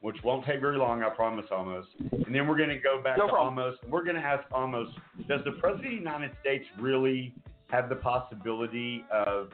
which 0.00 0.16
won't 0.24 0.44
take 0.46 0.60
very 0.60 0.78
long, 0.78 1.02
I 1.02 1.10
promise, 1.10 1.46
Amos. 1.52 1.86
And 1.98 2.34
then 2.34 2.46
we're 2.46 2.56
going 2.56 2.68
to 2.70 2.78
go 2.78 3.02
back 3.02 3.18
No 3.18 3.28
to 3.28 3.36
Amos. 3.36 3.76
We're 3.88 4.04
going 4.04 4.16
to 4.16 4.22
ask 4.22 4.44
Amos, 4.56 4.88
does 5.28 5.40
the 5.44 5.52
president 5.52 5.86
of 5.86 5.90
the 5.90 5.96
United 5.96 6.30
States 6.40 6.64
really 6.80 7.34
have 7.70 7.88
the 7.88 7.96
possibility 7.96 9.04
of 9.12 9.50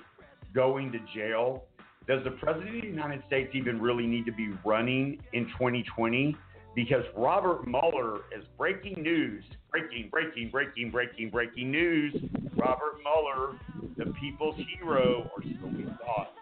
going 0.55 0.93
to 0.93 0.99
jail? 1.15 1.65
Does 2.07 2.23
the 2.23 2.33
president 2.33 2.77
of 2.77 2.83
the 2.83 2.89
United 2.89 3.23
States 3.27 3.51
even 3.55 3.81
really 3.81 4.07
need 4.07 4.27
to 4.27 4.33
be 4.33 4.53
running 4.65 5.23
in 5.33 5.47
2020? 5.47 6.37
Because 6.75 7.05
Robert 7.17 7.67
Mueller 7.67 8.23
is 8.37 8.45
breaking 8.59 9.03
news. 9.03 9.45
Breaking, 9.71 10.09
breaking, 10.11 10.51
breaking, 10.51 10.91
breaking, 10.91 11.31
breaking 11.31 11.71
news. 11.71 12.15
Robert 12.57 12.97
Mueller, 13.03 13.59
the 13.97 14.13
people's 14.21 14.57
hero, 14.77 15.31
or 15.35 15.43
so 15.43 15.67
we 15.67 15.85
thought. 15.85 16.33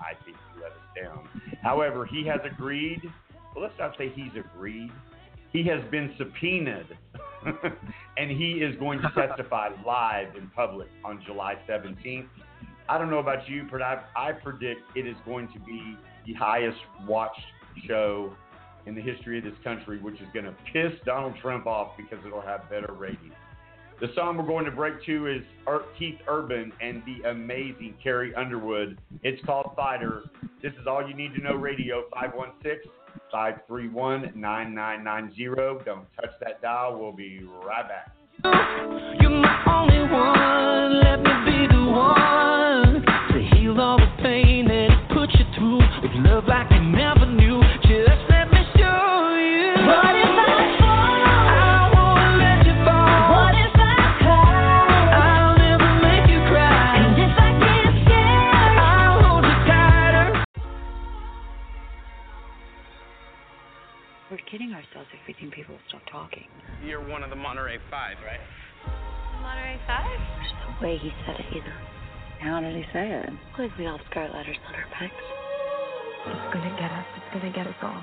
I 0.00 0.14
think 0.24 0.36
he 0.36 0.62
let 0.62 0.72
us 0.72 0.78
down. 1.00 1.28
However, 1.62 2.06
he 2.06 2.26
has 2.26 2.40
agreed. 2.44 3.00
Well, 3.54 3.64
let's 3.64 3.78
not 3.78 3.96
say 3.96 4.10
he's 4.14 4.32
agreed. 4.36 4.90
He 5.52 5.62
has 5.64 5.80
been 5.90 6.12
subpoenaed, 6.18 6.86
and 8.16 8.30
he 8.30 8.54
is 8.54 8.74
going 8.80 9.00
to 9.00 9.10
testify 9.14 9.68
live 9.86 10.34
in 10.34 10.50
public 10.56 10.88
on 11.04 11.22
July 11.24 11.56
17th. 11.68 12.26
I 12.88 12.98
don't 12.98 13.10
know 13.10 13.18
about 13.18 13.48
you, 13.48 13.66
but 13.70 13.82
I, 13.82 14.02
I 14.16 14.32
predict 14.32 14.80
it 14.94 15.06
is 15.06 15.16
going 15.24 15.48
to 15.52 15.58
be 15.60 15.96
the 16.26 16.34
highest 16.34 16.78
watched 17.06 17.40
show 17.86 18.34
in 18.86 18.94
the 18.94 19.00
history 19.00 19.38
of 19.38 19.44
this 19.44 19.54
country, 19.62 19.98
which 20.00 20.16
is 20.16 20.26
going 20.32 20.44
to 20.44 20.54
piss 20.72 20.92
Donald 21.06 21.34
Trump 21.40 21.66
off 21.66 21.96
because 21.96 22.18
it'll 22.26 22.42
have 22.42 22.68
better 22.68 22.92
ratings. 22.92 23.32
The 24.00 24.08
song 24.14 24.36
we're 24.36 24.44
going 24.44 24.64
to 24.64 24.70
break 24.70 25.04
to 25.06 25.28
is 25.28 25.42
Keith 25.98 26.18
Urban 26.28 26.72
and 26.80 27.02
the 27.06 27.30
amazing 27.30 27.94
Carrie 28.02 28.34
Underwood. 28.34 28.98
It's 29.22 29.42
called 29.46 29.72
Fighter. 29.76 30.24
This 30.62 30.72
is 30.80 30.86
All 30.86 31.06
You 31.06 31.14
Need 31.14 31.34
to 31.36 31.40
Know 31.40 31.54
Radio 31.54 32.04
516 32.12 32.90
531 33.30 34.32
9990. 34.34 35.84
Don't 35.84 36.06
touch 36.16 36.30
that 36.40 36.60
dial. 36.60 36.98
We'll 36.98 37.12
be 37.12 37.46
right 37.64 37.88
back. 37.88 38.12
Way 70.84 70.98
he 70.98 71.10
said 71.24 71.40
it, 71.40 71.46
you 71.54 71.60
know. 71.62 71.80
How 72.40 72.60
did 72.60 72.76
he 72.76 72.82
say 72.92 73.10
it? 73.10 73.30
Like 73.58 73.76
we 73.78 73.86
all 73.86 73.96
have 73.96 74.06
scarlet 74.10 74.34
letters 74.34 74.56
on 74.68 74.74
our 74.74 74.88
backs. 74.90 75.43
It's 76.26 76.54
gonna 76.54 76.74
get 76.80 76.90
us. 76.90 77.04
It's 77.16 77.34
gonna 77.34 77.52
get 77.52 77.66
us 77.66 77.76
all. 77.82 78.02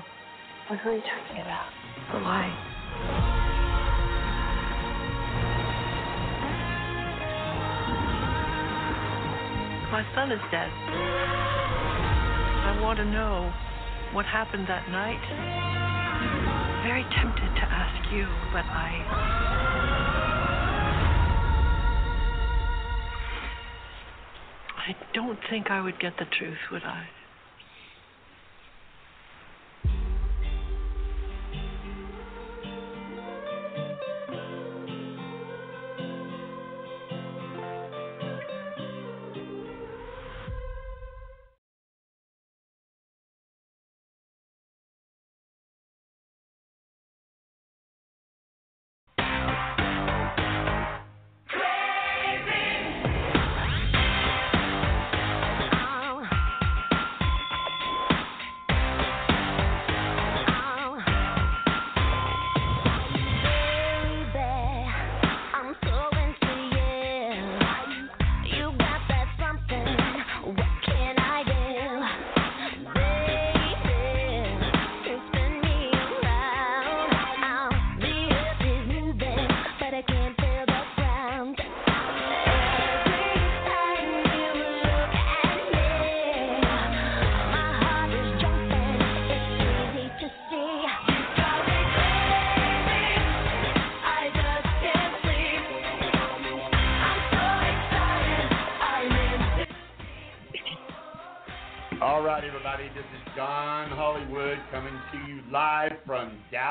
What 0.68 0.78
are 0.86 0.94
you 0.94 1.02
talking 1.02 1.42
about? 1.42 1.66
The 2.12 2.18
lie. 2.18 2.54
My 9.90 10.06
son 10.14 10.30
is 10.30 10.40
dead. 10.52 10.70
I 12.62 12.78
want 12.80 12.98
to 12.98 13.04
know 13.04 13.52
what 14.12 14.24
happened 14.24 14.68
that 14.68 14.88
night. 14.88 15.18
I'm 15.18 16.86
very 16.86 17.02
tempted 17.02 17.54
to 17.56 17.64
ask 17.66 18.12
you, 18.12 18.26
but 18.52 18.64
I. 18.64 19.02
I 24.86 24.96
don't 25.12 25.38
think 25.50 25.70
I 25.70 25.80
would 25.80 25.98
get 25.98 26.16
the 26.18 26.26
truth, 26.38 26.58
would 26.70 26.84
I? 26.84 27.08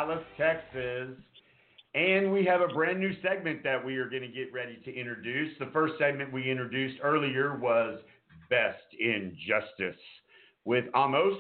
Dallas, 0.02 0.24
Texas. 0.36 1.16
And 1.94 2.32
we 2.32 2.44
have 2.46 2.62
a 2.62 2.68
brand 2.68 3.00
new 3.00 3.14
segment 3.22 3.64
that 3.64 3.86
we 3.86 3.98
are 3.98 4.10
going 4.10 4.24
to 4.24 4.28
get 4.28 4.52
ready 4.52 4.80
to 4.84 4.92
introduce. 4.92 5.56
The 5.60 5.68
first 5.72 5.94
segment 6.00 6.34
we 6.34 6.50
introduced 6.50 7.00
earlier 7.04 7.56
was 7.58 8.00
Best 8.50 8.82
in 9.00 9.38
Justice 9.48 10.00
with 10.66 10.86
Amos. 10.96 11.38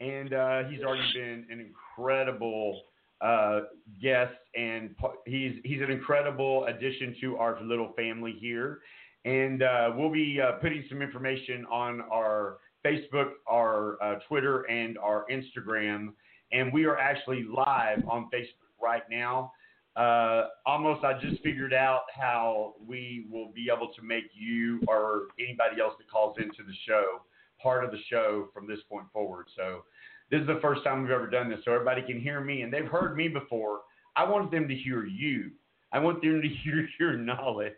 And 0.00 0.32
uh, 0.32 0.64
he's 0.70 0.82
already 0.82 1.12
been 1.12 1.46
an 1.50 1.58
incredible 1.58 2.82
uh, 3.20 3.62
guest, 4.00 4.34
and 4.54 4.94
he's, 5.26 5.54
he's 5.64 5.82
an 5.82 5.90
incredible 5.90 6.66
addition 6.66 7.16
to 7.22 7.36
our 7.38 7.60
little 7.64 7.94
family 7.96 8.36
here. 8.38 8.78
And 9.24 9.64
uh, 9.64 9.90
we'll 9.96 10.12
be 10.12 10.40
uh, 10.40 10.52
putting 10.60 10.84
some 10.88 11.02
information 11.02 11.66
on 11.66 12.02
our 12.12 12.58
Facebook, 12.86 13.30
our 13.48 14.00
uh, 14.00 14.20
Twitter, 14.28 14.62
and 14.70 14.96
our 14.98 15.24
Instagram. 15.32 16.10
And 16.52 16.72
we 16.72 16.84
are 16.84 16.98
actually 16.98 17.44
live 17.44 18.06
on 18.08 18.30
Facebook 18.32 18.72
right 18.80 19.02
now. 19.10 19.52
Uh, 19.96 20.46
Amos, 20.68 20.98
I 21.02 21.14
just 21.20 21.42
figured 21.42 21.74
out 21.74 22.02
how 22.14 22.74
we 22.86 23.26
will 23.30 23.50
be 23.52 23.68
able 23.74 23.92
to 23.94 24.02
make 24.02 24.24
you 24.32 24.80
or 24.86 25.22
anybody 25.38 25.80
else 25.80 25.94
that 25.98 26.08
calls 26.10 26.36
into 26.38 26.62
the 26.66 26.74
show 26.86 27.22
part 27.60 27.84
of 27.84 27.90
the 27.90 27.98
show 28.08 28.48
from 28.54 28.66
this 28.66 28.78
point 28.88 29.06
forward. 29.12 29.46
So, 29.56 29.84
this 30.30 30.40
is 30.42 30.46
the 30.46 30.58
first 30.60 30.84
time 30.84 31.02
we've 31.02 31.10
ever 31.10 31.26
done 31.26 31.48
this, 31.48 31.60
so 31.64 31.72
everybody 31.72 32.02
can 32.02 32.20
hear 32.20 32.40
me, 32.40 32.62
and 32.62 32.72
they've 32.72 32.86
heard 32.86 33.16
me 33.16 33.28
before. 33.28 33.80
I 34.14 34.28
want 34.28 34.50
them 34.50 34.68
to 34.68 34.74
hear 34.74 35.06
you. 35.06 35.50
I 35.92 35.98
want 35.98 36.20
them 36.22 36.42
to 36.42 36.48
hear 36.64 36.88
your 37.00 37.16
knowledge. 37.16 37.72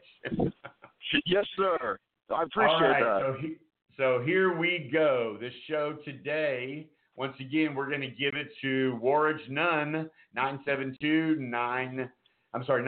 yes, 1.27 1.45
sir. 1.57 1.99
I 2.35 2.43
appreciate 2.43 2.75
All 2.75 2.83
right, 2.83 3.03
that. 3.03 3.21
So, 3.23 3.37
he, 3.41 3.57
so 3.97 4.23
here 4.25 4.57
we 4.57 4.91
go. 4.93 5.37
This 5.41 5.53
show 5.69 5.97
today, 6.05 6.89
once 7.21 7.37
again, 7.39 7.75
we're 7.75 7.87
going 7.87 8.01
to 8.01 8.09
give 8.09 8.35
it 8.35 8.49
to 8.63 8.99
Waranch 9.05 9.47
Nunn, 9.51 10.09
972-9, 10.35 12.09
I'm 12.55 12.65
sorry, 12.65 12.83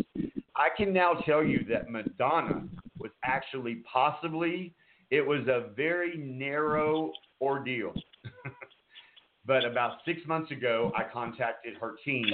I 0.57 0.69
can 0.77 0.93
now 0.93 1.15
tell 1.27 1.43
you 1.43 1.65
that 1.71 1.91
Madonna 1.91 2.69
was 2.99 3.11
actually 3.25 3.83
possibly 3.91 4.75
it 5.11 5.27
was 5.27 5.47
a 5.49 5.73
very 5.75 6.17
narrow 6.17 7.13
ordeal. 7.41 7.93
but 9.47 9.65
about 9.65 9.99
six 10.05 10.21
months 10.27 10.51
ago, 10.51 10.93
I 10.97 11.05
contacted 11.13 11.75
her 11.81 11.95
team, 12.05 12.25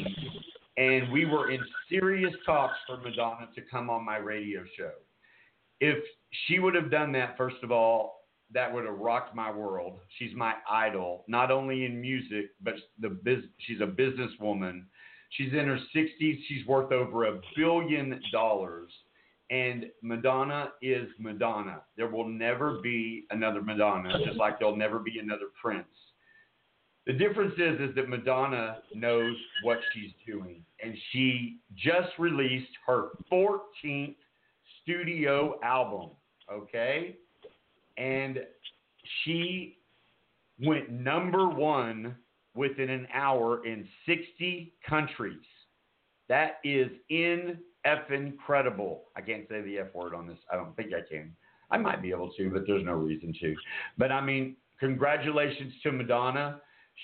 and 0.77 1.11
we 1.11 1.25
were 1.25 1.51
in 1.51 1.61
serious 1.89 2.33
talks 2.47 2.77
for 2.87 2.97
Madonna 2.99 3.49
to 3.55 3.61
come 3.71 3.91
on 3.91 4.05
my 4.05 4.17
radio 4.17 4.65
show. 4.77 4.93
If 5.81 5.99
she 6.47 6.59
would 6.59 6.75
have 6.75 6.91
done 6.91 7.13
that, 7.13 7.37
first 7.37 7.57
of 7.63 7.73
all, 7.73 8.21
that 8.53 8.73
would 8.73 8.85
have 8.85 8.99
rocked 8.99 9.35
my 9.35 9.51
world. 9.51 10.01
She's 10.19 10.35
my 10.35 10.55
idol, 10.69 11.25
not 11.29 11.51
only 11.51 11.85
in 11.85 12.01
music, 12.01 12.51
but 12.63 12.75
the 12.99 13.09
biz- 13.09 13.45
she's 13.59 13.81
a 13.81 13.87
businesswoman. 13.87 14.85
She's 15.31 15.53
in 15.53 15.67
her 15.67 15.79
60s. 15.95 16.39
She's 16.49 16.67
worth 16.67 16.93
over 16.93 17.27
a 17.27 17.41
billion 17.57 18.21
dollars. 18.33 18.91
And 19.51 19.87
Madonna 20.03 20.73
is 20.81 21.09
Madonna. 21.19 21.83
There 21.97 22.09
will 22.09 22.29
never 22.29 22.81
be 22.81 23.27
another 23.31 23.63
Madonna, 23.63 24.13
just 24.25 24.39
like 24.39 24.59
there'll 24.59 24.77
never 24.77 24.99
be 25.01 25.19
another 25.19 25.47
Prince. 25.61 25.87
The 27.11 27.19
difference 27.19 27.55
is, 27.55 27.81
is 27.81 27.95
that 27.97 28.09
Madonna 28.09 28.83
knows 28.95 29.35
what 29.65 29.81
she's 29.93 30.13
doing, 30.25 30.65
and 30.81 30.95
she 31.11 31.59
just 31.75 32.11
released 32.21 32.71
her 32.87 33.09
14th 33.33 34.15
studio 34.81 35.59
album. 35.65 36.11
Okay, 36.49 37.17
and 37.99 38.39
she 39.25 39.79
went 40.61 40.89
number 40.89 41.49
one 41.49 42.15
within 42.55 42.89
an 42.89 43.09
hour 43.13 43.67
in 43.67 43.89
60 44.07 44.73
countries. 44.89 45.35
That 46.29 46.61
is 46.63 46.91
in 47.09 47.59
effing 47.85 48.37
credible. 48.37 49.07
I 49.17 49.21
can't 49.23 49.49
say 49.49 49.63
the 49.63 49.79
F 49.79 49.93
word 49.95 50.15
on 50.15 50.29
this. 50.29 50.39
I 50.53 50.55
don't 50.55 50.77
think 50.77 50.93
I 50.95 51.01
can. 51.13 51.35
I 51.73 51.77
might 51.79 52.03
be 52.03 52.11
able 52.13 52.31
to, 52.35 52.51
but 52.51 52.69
there's 52.69 52.85
no 52.85 52.93
reason 52.93 53.35
to. 53.41 53.57
But 53.99 54.13
I 54.13 54.21
mean, 54.21 54.55
congratulations 54.79 55.73
to 55.83 55.91
Madonna. 55.91 56.61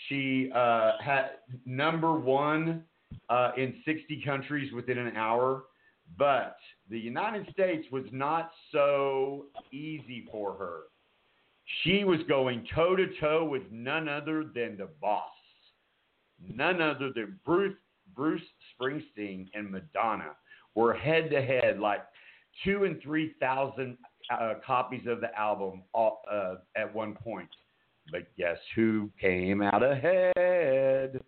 She 0.09 0.51
uh, 0.55 0.93
had 1.03 1.31
number 1.65 2.13
one 2.19 2.85
uh, 3.29 3.53
in 3.57 3.75
60 3.85 4.23
countries 4.25 4.73
within 4.73 4.99
an 4.99 5.17
hour. 5.17 5.65
But 6.19 6.57
the 6.89 6.99
United 6.99 7.49
States 7.51 7.87
was 7.91 8.05
not 8.13 8.51
so 8.71 9.47
easy 9.73 10.27
for 10.31 10.55
her. 10.55 10.83
She 11.83 12.05
was 12.05 12.21
going 12.29 12.67
toe 12.75 12.95
to 12.95 13.09
toe 13.21 13.45
with 13.45 13.63
none 13.73 14.09
other 14.09 14.45
than 14.45 14.77
the 14.77 14.89
boss, 15.01 15.25
none 16.41 16.81
other 16.81 17.11
than 17.13 17.41
Bruce, 17.45 17.75
Bruce 18.15 18.43
Springsteen 18.81 19.49
and 19.53 19.69
Madonna 19.71 20.37
were 20.77 20.95
head 20.95 21.29
to 21.31 21.43
head, 21.43 21.81
like 21.81 22.03
two 22.65 22.85
and 22.85 23.03
three 23.03 23.35
thousand 23.41 23.99
uh, 24.31 24.55
copies 24.65 25.07
of 25.09 25.21
the 25.21 25.37
album 25.37 25.83
uh, 25.95 26.55
at 26.77 26.95
one 26.95 27.15
point. 27.15 27.49
But 28.11 28.23
guess 28.37 28.59
who 28.75 29.11
came 29.21 29.63
out 29.63 29.83
ahead? 29.83 31.21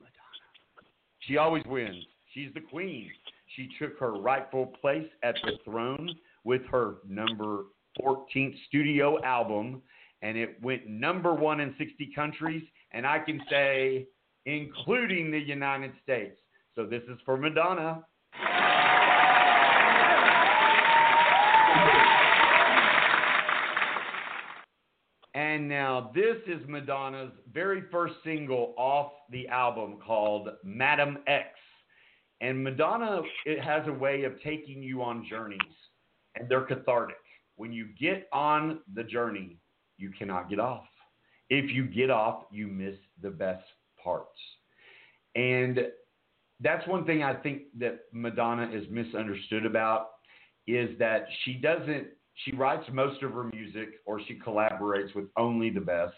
Madonna. 0.00 0.86
She 1.20 1.36
always 1.36 1.64
wins. 1.66 2.04
She's 2.32 2.52
the 2.54 2.60
queen. 2.60 3.10
She 3.54 3.68
took 3.78 3.98
her 3.98 4.12
rightful 4.12 4.66
place 4.80 5.08
at 5.22 5.36
the 5.44 5.52
throne 5.64 6.14
with 6.44 6.62
her 6.70 6.96
number 7.08 7.64
14th 8.00 8.54
studio 8.68 9.22
album, 9.22 9.82
and 10.22 10.36
it 10.36 10.60
went 10.62 10.86
number 10.86 11.34
one 11.34 11.60
in 11.60 11.74
60 11.78 12.10
countries, 12.14 12.62
and 12.92 13.06
I 13.06 13.18
can 13.20 13.40
say, 13.48 14.06
including 14.44 15.30
the 15.30 15.38
United 15.38 15.92
States. 16.02 16.38
So 16.74 16.84
this 16.84 17.02
is 17.04 17.18
for 17.24 17.36
Madonna. 17.36 18.04
And 25.36 25.68
now 25.68 26.10
this 26.14 26.38
is 26.46 26.66
Madonna's 26.66 27.30
very 27.52 27.82
first 27.92 28.14
single 28.24 28.74
off 28.78 29.12
the 29.30 29.46
album 29.48 29.98
called 30.04 30.48
Madame 30.64 31.18
X. 31.26 31.50
And 32.40 32.64
Madonna 32.64 33.20
it 33.44 33.62
has 33.62 33.86
a 33.86 33.92
way 33.92 34.24
of 34.24 34.40
taking 34.42 34.82
you 34.82 35.02
on 35.02 35.26
journeys, 35.28 35.60
and 36.36 36.48
they're 36.48 36.64
cathartic. 36.64 37.16
When 37.56 37.70
you 37.70 37.88
get 38.00 38.28
on 38.32 38.80
the 38.94 39.04
journey, 39.04 39.58
you 39.98 40.10
cannot 40.18 40.48
get 40.48 40.58
off. 40.58 40.86
If 41.50 41.70
you 41.70 41.84
get 41.84 42.10
off, 42.10 42.44
you 42.50 42.66
miss 42.66 42.96
the 43.20 43.30
best 43.30 43.64
parts. 44.02 44.40
And 45.34 45.80
that's 46.60 46.88
one 46.88 47.04
thing 47.04 47.22
I 47.22 47.34
think 47.34 47.64
that 47.78 48.00
Madonna 48.10 48.70
is 48.72 48.86
misunderstood 48.90 49.66
about 49.66 50.08
is 50.66 50.98
that 50.98 51.26
she 51.44 51.54
doesn't 51.54 52.06
she 52.44 52.52
writes 52.54 52.84
most 52.92 53.22
of 53.22 53.32
her 53.32 53.44
music 53.44 54.00
or 54.04 54.20
she 54.26 54.38
collaborates 54.38 55.14
with 55.14 55.26
only 55.36 55.70
the 55.70 55.80
best. 55.80 56.14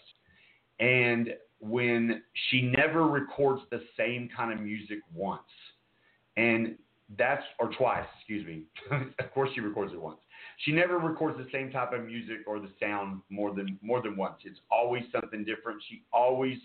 And 0.79 1.29
when 1.59 2.21
she 2.49 2.61
never 2.61 3.07
records 3.07 3.61
the 3.69 3.81
same 3.97 4.29
kind 4.35 4.53
of 4.53 4.59
music 4.59 4.99
once 5.13 5.41
and 6.37 6.75
that's 7.17 7.43
or 7.59 7.69
twice 7.77 8.05
excuse 8.17 8.45
me. 8.45 8.63
Of 9.19 9.33
course 9.33 9.49
she 9.53 9.61
records 9.61 9.93
it 9.93 10.01
once. 10.01 10.19
She 10.65 10.71
never 10.71 10.97
records 10.97 11.37
the 11.37 11.47
same 11.51 11.71
type 11.71 11.93
of 11.93 12.05
music 12.05 12.39
or 12.47 12.59
the 12.59 12.69
sound 12.79 13.21
more 13.29 13.53
than 13.53 13.77
more 13.81 14.01
than 14.01 14.15
once. 14.15 14.35
It's 14.43 14.59
always 14.71 15.03
something 15.11 15.43
different. 15.43 15.81
She 15.89 16.03
always 16.11 16.57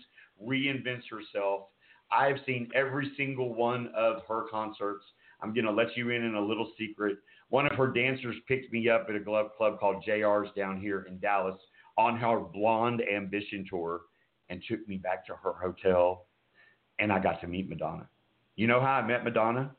reinvents 0.43 1.03
herself. 1.09 1.67
I've 2.11 2.37
seen 2.45 2.69
every 2.75 3.11
single 3.17 3.53
one 3.53 3.89
of 3.95 4.17
her 4.27 4.43
concerts. 4.49 5.03
I'm 5.41 5.53
going 5.53 5.65
to 5.65 5.71
let 5.71 5.95
you 5.95 6.09
in 6.11 6.23
in 6.23 6.35
a 6.35 6.41
little 6.41 6.71
secret. 6.77 7.17
One 7.55 7.65
of 7.65 7.77
her 7.77 7.87
dancers 7.87 8.35
picked 8.49 8.73
me 8.73 8.89
up 8.89 9.05
at 9.07 9.15
a 9.15 9.19
glove 9.21 9.51
club 9.55 9.79
called 9.79 10.03
JR's 10.05 10.49
down 10.57 10.77
here 10.77 11.05
in 11.07 11.19
Dallas 11.19 11.55
on 11.97 12.17
her 12.17 12.37
Blonde 12.37 13.01
Ambition 13.01 13.65
tour 13.69 14.01
and 14.49 14.61
took 14.67 14.85
me 14.89 14.97
back 14.97 15.25
to 15.27 15.35
her 15.35 15.53
hotel 15.53 16.25
and 16.99 17.13
I 17.13 17.19
got 17.19 17.39
to 17.39 17.47
meet 17.47 17.69
Madonna. 17.69 18.09
You 18.57 18.67
know 18.67 18.81
how 18.81 18.95
I 18.95 19.07
met 19.07 19.23
Madonna? 19.23 19.73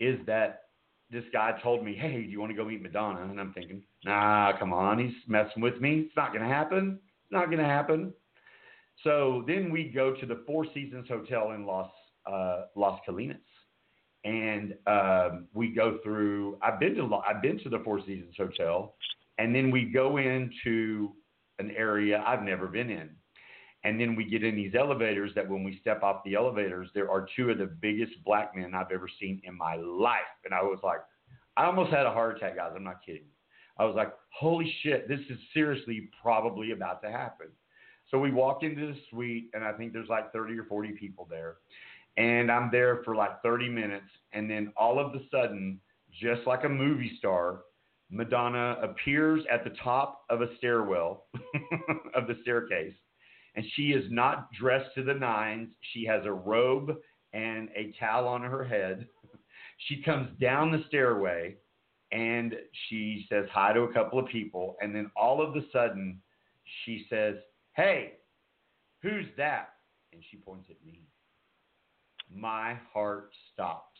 Is 0.00 0.18
that 0.24 0.62
this 1.10 1.24
guy 1.30 1.60
told 1.62 1.84
me, 1.84 1.94
Hey, 1.94 2.22
do 2.22 2.30
you 2.30 2.40
want 2.40 2.52
to 2.52 2.56
go 2.56 2.64
meet 2.64 2.80
Madonna? 2.80 3.20
And 3.20 3.38
I'm 3.38 3.52
thinking, 3.52 3.82
Nah, 4.06 4.58
come 4.58 4.72
on. 4.72 4.98
He's 4.98 5.12
messing 5.26 5.60
with 5.60 5.82
me. 5.82 6.04
It's 6.06 6.16
not 6.16 6.32
going 6.32 6.42
to 6.42 6.48
happen. 6.48 6.98
It's 7.02 7.32
not 7.32 7.50
going 7.50 7.58
to 7.58 7.64
happen. 7.64 8.14
So 9.04 9.44
then 9.46 9.70
we 9.70 9.92
go 9.94 10.14
to 10.14 10.24
the 10.24 10.42
Four 10.46 10.64
Seasons 10.72 11.06
Hotel 11.06 11.50
in 11.50 11.66
Los 11.66 11.90
uh, 12.26 12.62
Las 12.76 12.98
Colinas, 13.06 13.36
and 14.24 14.74
um, 14.86 15.46
we 15.54 15.74
go 15.74 15.98
through. 16.02 16.58
I've 16.62 16.80
been 16.80 16.94
to 16.96 17.14
I've 17.16 17.42
been 17.42 17.58
to 17.60 17.68
the 17.68 17.80
Four 17.84 18.00
Seasons 18.00 18.34
Hotel, 18.36 18.94
and 19.38 19.54
then 19.54 19.70
we 19.70 19.84
go 19.84 20.16
into 20.16 21.12
an 21.58 21.70
area 21.76 22.22
I've 22.26 22.42
never 22.42 22.66
been 22.66 22.90
in, 22.90 23.10
and 23.84 24.00
then 24.00 24.16
we 24.16 24.24
get 24.24 24.42
in 24.42 24.56
these 24.56 24.74
elevators. 24.74 25.30
That 25.34 25.48
when 25.48 25.64
we 25.64 25.78
step 25.80 26.02
off 26.02 26.22
the 26.24 26.34
elevators, 26.34 26.88
there 26.94 27.10
are 27.10 27.26
two 27.36 27.50
of 27.50 27.58
the 27.58 27.66
biggest 27.66 28.12
black 28.24 28.56
men 28.56 28.74
I've 28.74 28.92
ever 28.92 29.08
seen 29.20 29.40
in 29.44 29.56
my 29.56 29.76
life, 29.76 30.18
and 30.44 30.52
I 30.52 30.62
was 30.62 30.80
like, 30.82 31.00
I 31.56 31.64
almost 31.64 31.92
had 31.92 32.06
a 32.06 32.12
heart 32.12 32.36
attack, 32.36 32.56
guys. 32.56 32.72
I'm 32.74 32.84
not 32.84 33.04
kidding. 33.04 33.26
I 33.78 33.84
was 33.84 33.94
like, 33.94 34.12
holy 34.30 34.72
shit, 34.82 35.08
this 35.08 35.20
is 35.30 35.38
seriously 35.54 36.10
probably 36.20 36.72
about 36.72 37.00
to 37.02 37.10
happen. 37.10 37.46
So 38.10 38.18
we 38.18 38.32
walk 38.32 38.62
into 38.62 38.86
the 38.86 38.96
suite, 39.10 39.50
and 39.54 39.62
I 39.62 39.72
think 39.72 39.92
there's 39.92 40.08
like 40.08 40.32
30 40.32 40.58
or 40.58 40.64
40 40.64 40.92
people 40.92 41.26
there. 41.30 41.56
And 42.18 42.50
I'm 42.50 42.68
there 42.70 43.00
for 43.04 43.14
like 43.14 43.40
30 43.42 43.68
minutes. 43.68 44.10
And 44.32 44.50
then 44.50 44.72
all 44.76 44.98
of 44.98 45.14
a 45.14 45.20
sudden, 45.30 45.80
just 46.20 46.46
like 46.46 46.64
a 46.64 46.68
movie 46.68 47.12
star, 47.16 47.60
Madonna 48.10 48.76
appears 48.82 49.44
at 49.50 49.62
the 49.62 49.76
top 49.82 50.22
of 50.28 50.42
a 50.42 50.56
stairwell 50.56 51.26
of 52.14 52.26
the 52.26 52.36
staircase. 52.42 52.94
And 53.54 53.64
she 53.74 53.92
is 53.92 54.04
not 54.10 54.50
dressed 54.52 54.94
to 54.96 55.04
the 55.04 55.14
nines. 55.14 55.68
She 55.92 56.04
has 56.06 56.24
a 56.24 56.32
robe 56.32 56.96
and 57.32 57.68
a 57.76 57.94
towel 58.00 58.26
on 58.26 58.42
her 58.42 58.64
head. 58.64 59.06
she 59.88 60.02
comes 60.02 60.28
down 60.40 60.72
the 60.72 60.84
stairway 60.88 61.56
and 62.10 62.54
she 62.88 63.26
says 63.28 63.44
hi 63.52 63.72
to 63.72 63.82
a 63.82 63.92
couple 63.92 64.18
of 64.18 64.26
people. 64.26 64.76
And 64.80 64.94
then 64.94 65.10
all 65.16 65.40
of 65.40 65.54
a 65.54 65.62
sudden, 65.72 66.20
she 66.84 67.06
says, 67.08 67.36
Hey, 67.74 68.14
who's 69.02 69.26
that? 69.36 69.70
And 70.12 70.22
she 70.30 70.38
points 70.38 70.68
at 70.70 70.84
me. 70.84 71.02
My 72.34 72.78
heart 72.92 73.30
stopped. 73.52 73.98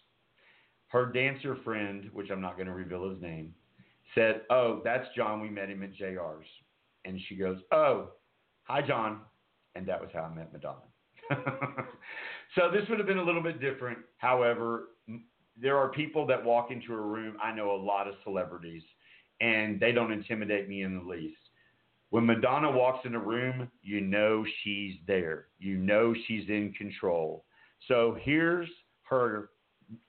her 0.89 1.07
dancer 1.07 1.57
friend, 1.65 2.09
which 2.15 2.31
I'm 2.31 2.41
not 2.41 2.57
going 2.57 2.67
to 2.67 2.73
reveal 2.73 3.11
his 3.11 3.21
name, 3.21 3.55
said, 4.15 4.43
"Oh, 4.51 4.81
that's 4.85 5.07
John. 5.15 5.41
We 5.41 5.51
met 5.51 5.69
him 5.69 5.83
at 5.83 5.93
JR's." 5.95 6.47
And 7.05 7.21
she 7.29 7.37
goes, 7.37 7.59
"Oh, 7.73 8.13
hi, 8.63 8.81
John." 8.83 9.21
And 9.75 9.87
that 9.87 10.01
was 10.01 10.11
how 10.13 10.23
I 10.23 10.35
met 10.35 10.53
Madonna. 10.53 10.81
so 12.55 12.71
this 12.71 12.89
would 12.89 12.99
have 12.99 13.07
been 13.07 13.19
a 13.19 13.23
little 13.25 13.43
bit 13.43 13.61
different. 13.61 13.99
However, 14.17 14.89
there 15.61 15.77
are 15.77 15.89
people 15.89 16.27
that 16.27 16.43
walk 16.43 16.71
into 16.71 16.95
a 16.95 17.01
room. 17.01 17.37
I 17.43 17.53
know 17.55 17.71
a 17.73 17.77
lot 17.77 18.09
of 18.09 18.15
celebrities, 18.25 18.83
and 19.41 19.79
they 19.79 19.93
don't 19.93 20.13
intimidate 20.13 20.69
me 20.69 20.83
in 20.83 20.97
the 20.97 21.05
least. 21.05 21.37
When 22.11 22.25
Madonna 22.25 22.71
walks 22.71 23.05
in 23.05 23.15
a 23.15 23.19
room, 23.19 23.71
you 23.83 24.01
know 24.01 24.45
she's 24.63 24.95
there. 25.07 25.49
You 25.59 25.77
know 25.77 26.15
she's 26.27 26.49
in 26.49 26.73
control. 26.73 27.45
So 27.87 28.17
here's 28.21 28.69
her 29.09 29.51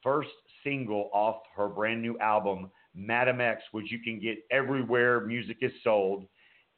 first 0.04 0.30
single 0.64 1.10
off 1.14 1.38
her 1.56 1.68
brand 1.68 2.02
new 2.02 2.18
album, 2.20 2.70
Madame 2.94 3.41
X, 3.41 3.62
which 3.72 3.91
you 3.91 4.00
can 4.00 4.20
get 4.20 4.40
everywhere 4.52 5.22
music 5.22 5.58
is 5.62 5.72
sold. 5.84 6.26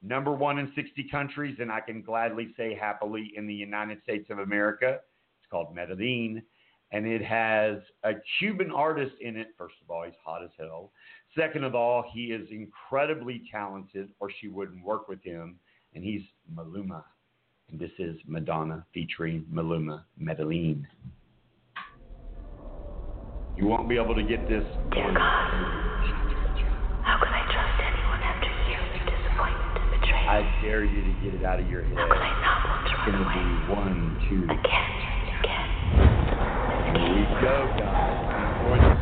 Number 0.03 0.31
one 0.31 0.57
in 0.59 0.72
60 0.76 1.07
countries, 1.09 1.57
and 1.59 1.72
I 1.72 1.80
can 1.80 2.01
gladly 2.01 2.53
say 2.57 2.76
happily 2.76 3.34
in 3.35 3.47
the 3.47 3.53
United 3.53 4.01
States 4.03 4.30
of 4.30 4.39
America. 4.39 4.99
It's 5.39 5.49
called 5.49 5.76
Medellin, 5.76 6.41
and 6.91 7.05
it 7.07 7.23
has 7.23 7.77
a 8.03 8.13
Cuban 8.39 8.72
artist 8.72 9.13
in 9.22 9.38
it. 9.38 9.49
First 9.57 9.76
of 9.81 9.89
all, 9.89 10.03
he's 10.03 10.13
hot 10.23 10.43
as 10.43 10.49
hell. 10.57 10.91
Second 11.38 11.63
of 11.63 11.76
all, 11.76 12.03
he 12.13 12.26
is 12.26 12.47
incredibly 12.51 13.43
talented, 13.51 14.09
or 14.19 14.30
she 14.41 14.47
wouldn't 14.47 14.84
work 14.84 15.07
with 15.07 15.23
him, 15.23 15.59
and 15.93 16.03
he's 16.03 16.23
Maluma. 16.53 17.03
This 17.73 17.91
is 17.99 18.18
Madonna 18.27 18.85
featuring 18.93 19.45
Maluma, 19.52 20.03
Medellin. 20.18 20.85
You 23.56 23.65
won't 23.65 23.88
be 23.88 23.95
able 23.95 24.14
to 24.14 24.23
get 24.23 24.49
this. 24.49 24.64
Dear 24.91 25.14
God, 25.14 25.22
how 27.02 27.18
could 27.18 27.30
I 27.30 27.48
trust 27.48 27.80
anyone 27.80 28.19
after 28.27 28.52
years 28.68 28.91
of 28.91 29.07
disappointment 29.07 29.72
and 29.77 30.02
betrayal? 30.02 30.30
I 30.30 30.61
dare 30.61 30.84
you 30.84 31.02
to 31.02 31.14
get 31.23 31.34
it 31.39 31.45
out 31.45 31.61
of 31.61 31.69
your 31.69 31.84
head. 31.84 31.95
How 31.95 32.07
could 32.07 32.18
I 32.18 32.41
not 32.41 32.60
want 32.68 32.84
to 32.88 32.91
It's 32.91 33.07
going 33.07 33.23
to 33.23 33.31
be 33.31 33.48
one, 33.72 34.19
two. 34.27 34.43
Again, 34.52 34.91
again. 35.39 35.69
Here 36.99 37.15
we 37.15 37.23
go, 37.39 37.56
guys. 37.80 39.01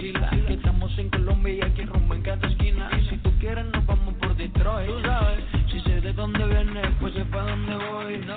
Solo 0.00 0.20
vacila. 0.20 0.30
Que 0.46 0.54
estamos 0.54 0.98
en 0.98 1.10
Colombia 1.10 1.54
y 1.54 1.60
aquí 1.60 1.82
rumbo 1.82 2.14
en 2.14 2.22
cada 2.22 2.48
esquina. 2.48 2.90
Y 3.00 3.08
si 3.08 3.16
tú 3.18 3.30
quieres, 3.38 3.66
nos 3.66 3.84
vamos 3.86 4.14
por 4.14 4.34
Detroit. 4.36 4.88
Tú 4.88 5.00
sabes, 5.02 5.44
si 5.70 5.80
sé 5.80 6.00
de 6.00 6.12
dónde 6.12 6.44
vienes, 6.46 6.88
pues 7.00 7.14
sé 7.14 7.24
pa' 7.26 7.42
dónde 7.42 7.74
voy, 7.76 8.18
¿no? 8.18 8.36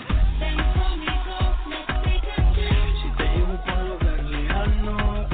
Si 3.01 3.09
te 3.17 3.23
llevo 3.23 3.55
por 3.65 3.77
lugar 3.83 4.23
lejano. 4.23 5.27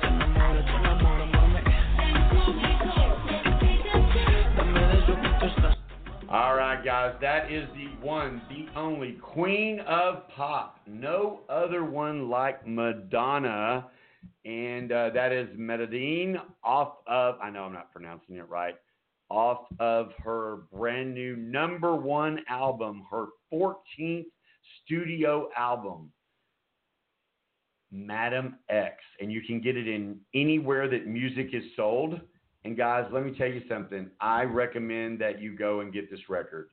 Te 0.00 0.06
enamoro, 0.06 0.64
te 0.64 0.72
enamoro, 0.72 1.26
mami. 1.26 1.60
Dame 4.56 4.80
de 4.80 4.98
eso 4.98 5.14
que 5.20 5.28
tú 5.40 5.46
estás 5.46 5.76
All 6.28 6.56
right, 6.56 6.82
guys, 6.84 7.14
that 7.20 7.50
is 7.50 7.68
the 7.74 7.86
one, 8.04 8.42
the 8.48 8.66
only 8.78 9.16
queen 9.34 9.80
of 9.86 10.28
pop. 10.36 10.76
No 11.00 11.40
other 11.48 11.84
one 11.84 12.30
like 12.30 12.66
Madonna 12.66 13.86
and 14.44 14.92
uh, 14.92 15.10
that 15.10 15.32
is 15.32 15.48
Medellin 15.56 16.38
off 16.62 16.98
of, 17.06 17.36
I 17.42 17.50
know 17.50 17.64
I'm 17.64 17.72
not 17.72 17.92
pronouncing 17.92 18.36
it 18.36 18.48
right, 18.48 18.76
off 19.28 19.66
of 19.80 20.12
her 20.22 20.58
brand 20.72 21.14
new 21.14 21.36
number 21.36 21.96
one 21.96 22.40
album, 22.48 23.04
her 23.10 23.26
14th 23.52 24.26
studio 24.84 25.48
album, 25.56 26.12
Madame 27.90 28.56
X. 28.68 28.96
And 29.20 29.32
you 29.32 29.42
can 29.42 29.60
get 29.60 29.76
it 29.76 29.88
in 29.88 30.18
anywhere 30.34 30.88
that 30.88 31.06
music 31.06 31.48
is 31.52 31.64
sold. 31.74 32.20
And 32.64 32.76
guys, 32.76 33.06
let 33.12 33.24
me 33.24 33.36
tell 33.36 33.48
you 33.48 33.62
something. 33.68 34.10
I 34.20 34.42
recommend 34.42 35.20
that 35.20 35.40
you 35.40 35.56
go 35.56 35.80
and 35.80 35.92
get 35.92 36.10
this 36.10 36.20
record. 36.28 36.68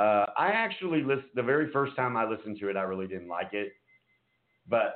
Uh, 0.00 0.24
I 0.38 0.48
actually 0.48 1.02
listened, 1.02 1.30
the 1.34 1.42
very 1.42 1.70
first 1.72 1.94
time 1.94 2.16
I 2.16 2.24
listened 2.24 2.58
to 2.60 2.70
it, 2.70 2.76
I 2.76 2.82
really 2.82 3.06
didn't 3.06 3.28
like 3.28 3.52
it. 3.52 3.72
But 4.66 4.94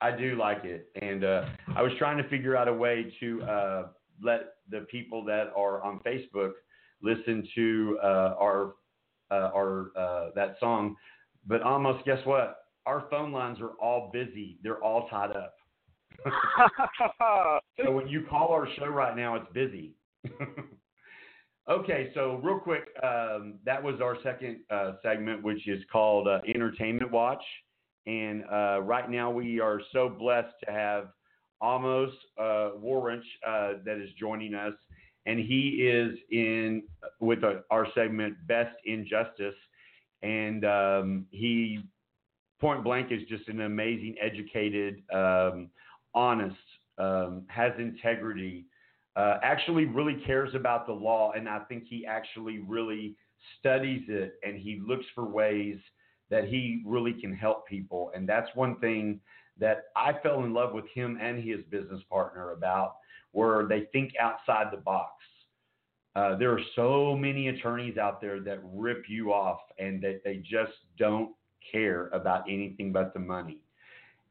I 0.00 0.16
do 0.16 0.36
like 0.36 0.64
it, 0.64 0.88
and 1.02 1.24
uh, 1.24 1.46
I 1.74 1.82
was 1.82 1.92
trying 1.98 2.16
to 2.22 2.28
figure 2.28 2.56
out 2.56 2.68
a 2.68 2.72
way 2.72 3.12
to 3.18 3.42
uh, 3.42 3.86
let 4.22 4.54
the 4.70 4.86
people 4.90 5.24
that 5.24 5.52
are 5.56 5.82
on 5.82 5.98
Facebook 6.06 6.52
listen 7.02 7.46
to 7.56 7.98
uh, 8.02 8.34
our 8.38 8.74
uh, 9.32 9.50
our 9.54 9.90
uh, 9.96 10.30
that 10.36 10.56
song. 10.60 10.94
But 11.46 11.62
almost, 11.62 12.04
guess 12.04 12.24
what? 12.24 12.58
Our 12.86 13.06
phone 13.10 13.32
lines 13.32 13.58
are 13.60 13.72
all 13.82 14.10
busy. 14.12 14.58
They're 14.62 14.82
all 14.82 15.08
tied 15.08 15.32
up. 15.32 15.54
so 17.82 17.90
when 17.90 18.06
you 18.06 18.26
call 18.28 18.48
our 18.48 18.68
show 18.78 18.86
right 18.86 19.16
now, 19.16 19.34
it's 19.36 19.52
busy. 19.52 19.94
okay, 21.70 22.10
so 22.14 22.40
real 22.42 22.58
quick, 22.58 22.88
um, 23.02 23.58
that 23.64 23.82
was 23.82 24.00
our 24.02 24.16
second 24.22 24.58
uh, 24.70 24.92
segment, 25.02 25.42
which 25.42 25.66
is 25.68 25.82
called 25.90 26.28
Entertainment 26.52 27.10
Watch. 27.10 27.42
And 28.06 28.44
uh, 28.50 28.80
right 28.82 29.08
now, 29.08 29.30
we 29.30 29.60
are 29.60 29.80
so 29.92 30.08
blessed 30.08 30.54
to 30.64 30.72
have 30.72 31.08
Amos 31.62 32.10
uh, 32.38 32.70
Waranch 32.82 33.22
uh, 33.46 33.74
that 33.84 33.98
is 34.02 34.10
joining 34.18 34.54
us. 34.54 34.74
And 35.26 35.38
he 35.38 35.86
is 35.86 36.18
in 36.30 36.82
with 37.20 37.44
a, 37.44 37.62
our 37.70 37.86
segment 37.94 38.34
Best 38.48 38.74
in 38.84 39.06
Justice. 39.08 39.54
And 40.22 40.64
um, 40.64 41.26
he, 41.30 41.80
point 42.60 42.82
blank, 42.82 43.12
is 43.12 43.20
just 43.28 43.48
an 43.48 43.60
amazing, 43.60 44.16
educated, 44.20 45.02
um, 45.14 45.70
honest, 46.14 46.56
um, 46.98 47.44
has 47.48 47.72
integrity, 47.78 48.64
uh, 49.16 49.38
actually 49.42 49.86
really 49.86 50.22
cares 50.26 50.54
about 50.54 50.86
the 50.86 50.92
law. 50.92 51.32
And 51.32 51.48
I 51.48 51.60
think 51.60 51.84
he 51.88 52.06
actually 52.06 52.58
really 52.58 53.16
studies 53.58 54.02
it 54.08 54.34
and 54.42 54.58
he 54.58 54.80
looks 54.86 55.06
for 55.14 55.24
ways 55.24 55.78
that 56.30 56.44
he 56.44 56.82
really 56.86 57.12
can 57.12 57.34
help 57.34 57.66
people. 57.66 58.12
And 58.14 58.28
that's 58.28 58.48
one 58.54 58.76
thing 58.76 59.20
that 59.58 59.84
I 59.96 60.12
fell 60.22 60.44
in 60.44 60.54
love 60.54 60.72
with 60.72 60.86
him 60.94 61.18
and 61.20 61.42
his 61.42 61.60
business 61.70 62.00
partner 62.08 62.52
about, 62.52 62.96
where 63.32 63.66
they 63.66 63.88
think 63.92 64.12
outside 64.20 64.68
the 64.72 64.78
box. 64.78 65.12
Uh, 66.16 66.36
there 66.36 66.50
are 66.52 66.60
so 66.74 67.16
many 67.16 67.48
attorneys 67.48 67.96
out 67.96 68.20
there 68.20 68.40
that 68.40 68.58
rip 68.64 69.04
you 69.08 69.32
off 69.32 69.60
and 69.78 70.02
that 70.02 70.22
they 70.24 70.36
just 70.36 70.72
don't 70.98 71.30
care 71.70 72.08
about 72.08 72.44
anything 72.48 72.90
but 72.92 73.12
the 73.14 73.20
money. 73.20 73.58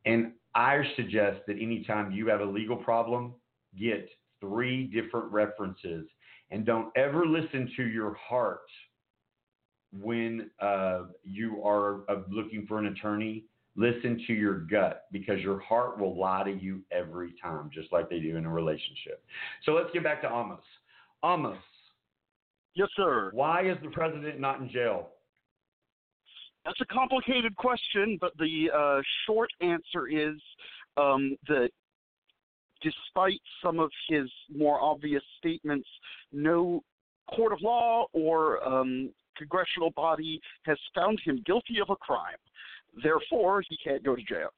And 0.06 0.34
I 0.56 0.82
suggest 0.96 1.42
that 1.48 1.58
anytime 1.58 2.12
you 2.12 2.28
have 2.28 2.42
a 2.42 2.46
legal 2.46 2.76
problem, 2.76 3.34
get 3.78 4.10
three 4.40 4.86
different 4.86 5.32
references 5.32 6.06
and 6.52 6.66
don't 6.66 6.90
ever 6.96 7.26
listen 7.26 7.72
to 7.78 7.84
your 7.84 8.16
heart 8.16 8.62
when 9.92 10.50
uh, 10.60 11.04
you 11.24 11.64
are 11.64 12.02
uh, 12.10 12.22
looking 12.30 12.66
for 12.68 12.80
an 12.80 12.88
attorney, 12.88 13.46
listen 13.76 14.24
to 14.28 14.34
your 14.34 14.60
gut 14.60 15.06
because 15.12 15.40
your 15.40 15.60
heart 15.60 16.00
will 16.00 16.20
lie 16.20 16.44
to 16.44 16.52
you 16.52 16.82
every 16.92 17.34
time, 17.42 17.70
just 17.74 17.92
like 17.92 18.10
they 18.10 18.20
do 18.20 18.38
in 18.38 18.46
a 18.46 18.52
relationship. 18.52 19.24
So 19.64 19.72
let's 19.74 19.90
get 19.94 20.04
back 20.04 20.22
to 20.22 20.28
Amos. 20.28 20.62
Amos. 21.24 21.58
Yes, 22.76 22.90
sir. 22.96 23.32
Why 23.34 23.70
is 23.70 23.78
the 23.84 23.90
president 23.90 24.40
not 24.40 24.62
in 24.62 24.70
jail? 24.70 25.10
That's 26.66 26.80
a 26.82 26.86
complicated 26.86 27.56
question, 27.56 28.18
but 28.22 28.32
the 28.38 28.70
uh, 28.76 29.02
short 29.26 29.50
answer 29.62 30.08
is 30.08 30.40
um, 30.98 31.36
that 31.48 31.70
despite 32.82 33.42
some 33.64 33.80
of 33.80 33.90
his 34.08 34.30
more 34.56 34.82
obvious 34.82 35.24
statements, 35.38 35.88
no 36.32 36.82
court 37.36 37.54
of 37.54 37.62
law 37.62 38.06
or 38.14 38.66
um, 38.68 39.12
congressional 39.38 39.92
body 39.92 40.40
has 40.64 40.78
found 40.96 41.20
him 41.24 41.42
guilty 41.46 41.80
of 41.82 41.90
a 41.90 41.96
crime. 41.96 42.38
Therefore, 43.04 43.64
he 43.68 43.78
can't 43.84 44.04
go 44.04 44.16
to 44.16 44.22
jail. 44.24 44.50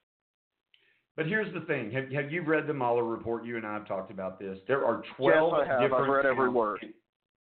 But 1.18 1.28
here's 1.28 1.54
the 1.54 1.62
thing: 1.62 1.92
have, 1.92 2.10
have 2.12 2.32
you 2.32 2.42
read 2.42 2.68
the 2.68 2.74
Mueller 2.74 3.04
report? 3.04 3.46
You 3.46 3.58
and 3.58 3.66
I 3.66 3.74
have 3.74 3.88
talked 3.88 4.12
about 4.12 4.40
this. 4.40 4.58
There 4.68 4.86
are 4.86 5.04
twelve 5.18 5.54
yes, 5.58 5.68
I 5.68 5.72
have. 5.72 5.82
different. 5.82 6.04
I've 6.04 6.10
read 6.10 6.26
every 6.26 6.50
word. 6.50 6.86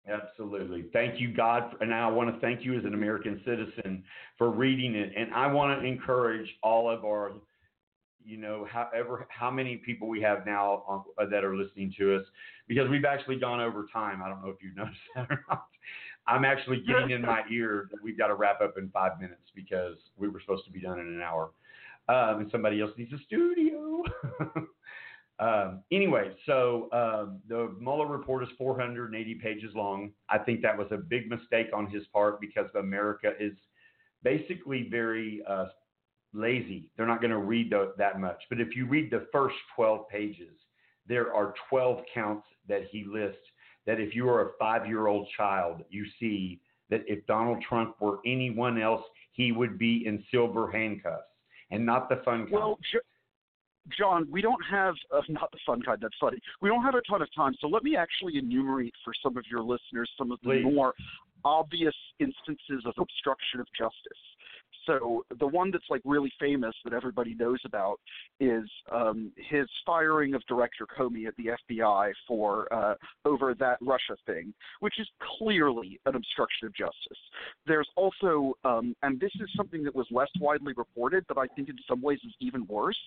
Absolutely. 0.09 0.85
Thank 0.93 1.19
you, 1.21 1.33
God, 1.33 1.75
and 1.79 1.93
I 1.93 2.09
want 2.09 2.33
to 2.33 2.41
thank 2.41 2.65
you 2.65 2.77
as 2.77 2.83
an 2.85 2.95
American 2.95 3.39
citizen 3.45 4.03
for 4.37 4.49
reading 4.49 4.95
it. 4.95 5.13
And 5.15 5.33
I 5.33 5.45
want 5.47 5.79
to 5.79 5.87
encourage 5.87 6.49
all 6.63 6.89
of 6.89 7.05
our, 7.05 7.33
you 8.25 8.37
know, 8.37 8.67
however 8.69 9.27
how 9.29 9.51
many 9.51 9.77
people 9.77 10.07
we 10.07 10.21
have 10.21 10.45
now 10.45 10.83
on, 10.87 11.03
uh, 11.17 11.29
that 11.29 11.43
are 11.43 11.55
listening 11.55 11.93
to 11.97 12.15
us, 12.15 12.23
because 12.67 12.89
we've 12.89 13.05
actually 13.05 13.37
gone 13.37 13.59
over 13.59 13.87
time. 13.91 14.21
I 14.23 14.29
don't 14.29 14.41
know 14.43 14.49
if 14.49 14.57
you've 14.61 14.75
noticed 14.77 14.99
that 15.15 15.27
or 15.29 15.43
not. 15.49 15.65
I'm 16.27 16.45
actually 16.45 16.83
getting 16.85 17.11
in 17.11 17.21
my 17.21 17.41
ear 17.51 17.87
that 17.91 18.01
we've 18.03 18.17
got 18.17 18.27
to 18.27 18.35
wrap 18.35 18.61
up 18.61 18.75
in 18.77 18.89
five 18.89 19.19
minutes 19.19 19.51
because 19.55 19.97
we 20.17 20.29
were 20.29 20.39
supposed 20.39 20.65
to 20.65 20.71
be 20.71 20.81
done 20.81 20.99
in 20.99 21.07
an 21.07 21.21
hour. 21.21 21.51
Um, 22.09 22.41
and 22.41 22.51
somebody 22.51 22.81
else 22.81 22.91
needs 22.97 23.13
a 23.13 23.19
studio. 23.25 24.03
um, 25.39 25.81
anyway, 25.91 26.31
so 26.45 26.89
um, 26.91 27.39
the 27.47 27.73
Mueller 27.79 28.07
report 28.07 28.43
is 28.43 28.49
480 28.57 29.35
pages 29.35 29.71
long. 29.75 30.11
I 30.29 30.39
think 30.39 30.61
that 30.61 30.77
was 30.77 30.87
a 30.91 30.97
big 30.97 31.29
mistake 31.29 31.67
on 31.73 31.87
his 31.87 32.03
part 32.11 32.41
because 32.41 32.67
America 32.77 33.31
is 33.39 33.53
basically 34.23 34.87
very 34.89 35.41
uh, 35.47 35.65
lazy. 36.33 36.89
They're 36.95 37.07
not 37.07 37.21
going 37.21 37.31
to 37.31 37.37
read 37.37 37.71
the, 37.71 37.93
that 37.97 38.19
much. 38.19 38.41
But 38.49 38.59
if 38.59 38.75
you 38.75 38.85
read 38.85 39.11
the 39.11 39.27
first 39.31 39.55
12 39.75 40.07
pages, 40.09 40.53
there 41.07 41.33
are 41.33 41.53
12 41.69 42.03
counts 42.13 42.45
that 42.67 42.87
he 42.91 43.03
lists 43.03 43.41
that 43.85 43.99
if 43.99 44.15
you 44.15 44.29
are 44.29 44.41
a 44.41 44.49
five 44.59 44.85
year 44.87 45.07
old 45.07 45.27
child, 45.35 45.83
you 45.89 46.05
see 46.19 46.61
that 46.89 47.01
if 47.07 47.25
Donald 47.25 47.63
Trump 47.67 47.95
were 47.99 48.19
anyone 48.25 48.81
else, 48.81 49.01
he 49.31 49.51
would 49.51 49.77
be 49.77 50.05
in 50.05 50.23
silver 50.29 50.69
handcuffs 50.71 51.23
and 51.71 51.85
not 51.85 52.09
the 52.09 52.17
fun 52.23 52.41
kind. 52.41 52.51
Well, 52.51 52.77
John, 53.97 54.27
we 54.29 54.41
don't 54.41 54.61
have 54.69 54.93
uh, 55.13 55.21
not 55.29 55.51
the 55.51 55.57
fun 55.65 55.81
kind. 55.81 55.97
That's 56.01 56.15
funny. 56.19 56.37
We 56.61 56.69
don't 56.69 56.83
have 56.83 56.95
a 56.95 57.01
ton 57.09 57.21
of 57.21 57.33
time, 57.33 57.53
so 57.59 57.67
let 57.67 57.83
me 57.83 57.95
actually 57.95 58.37
enumerate 58.37 58.93
for 59.03 59.13
some 59.23 59.37
of 59.37 59.45
your 59.49 59.61
listeners 59.61 60.09
some 60.17 60.31
of 60.31 60.39
the 60.43 60.49
Please. 60.49 60.63
more 60.63 60.93
obvious 61.43 61.95
instances 62.19 62.83
of 62.85 62.93
obstruction 62.99 63.59
of 63.59 63.67
justice. 63.75 64.21
So 64.85 65.23
the 65.39 65.47
one 65.47 65.71
that's 65.71 65.85
like 65.89 66.01
really 66.05 66.31
famous 66.39 66.73
that 66.83 66.93
everybody 66.93 67.35
knows 67.35 67.59
about 67.65 67.99
is 68.39 68.63
um, 68.91 69.31
his 69.37 69.67
firing 69.85 70.33
of 70.33 70.41
Director 70.47 70.85
Comey 70.85 71.27
at 71.27 71.35
the 71.37 71.51
FBI 71.69 72.11
for 72.27 72.71
uh, 72.73 72.95
over 73.25 73.53
that 73.55 73.77
Russia 73.81 74.15
thing, 74.25 74.53
which 74.79 74.99
is 74.99 75.07
clearly 75.37 75.99
an 76.05 76.15
obstruction 76.15 76.67
of 76.67 76.75
justice. 76.75 77.19
There's 77.67 77.87
also, 77.95 78.53
um, 78.63 78.95
and 79.03 79.19
this 79.19 79.31
is 79.35 79.49
something 79.55 79.83
that 79.83 79.95
was 79.95 80.07
less 80.11 80.29
widely 80.39 80.73
reported, 80.73 81.25
but 81.27 81.37
I 81.37 81.47
think 81.47 81.69
in 81.69 81.77
some 81.87 82.01
ways 82.01 82.19
is 82.25 82.33
even 82.39 82.65
worse. 82.67 82.97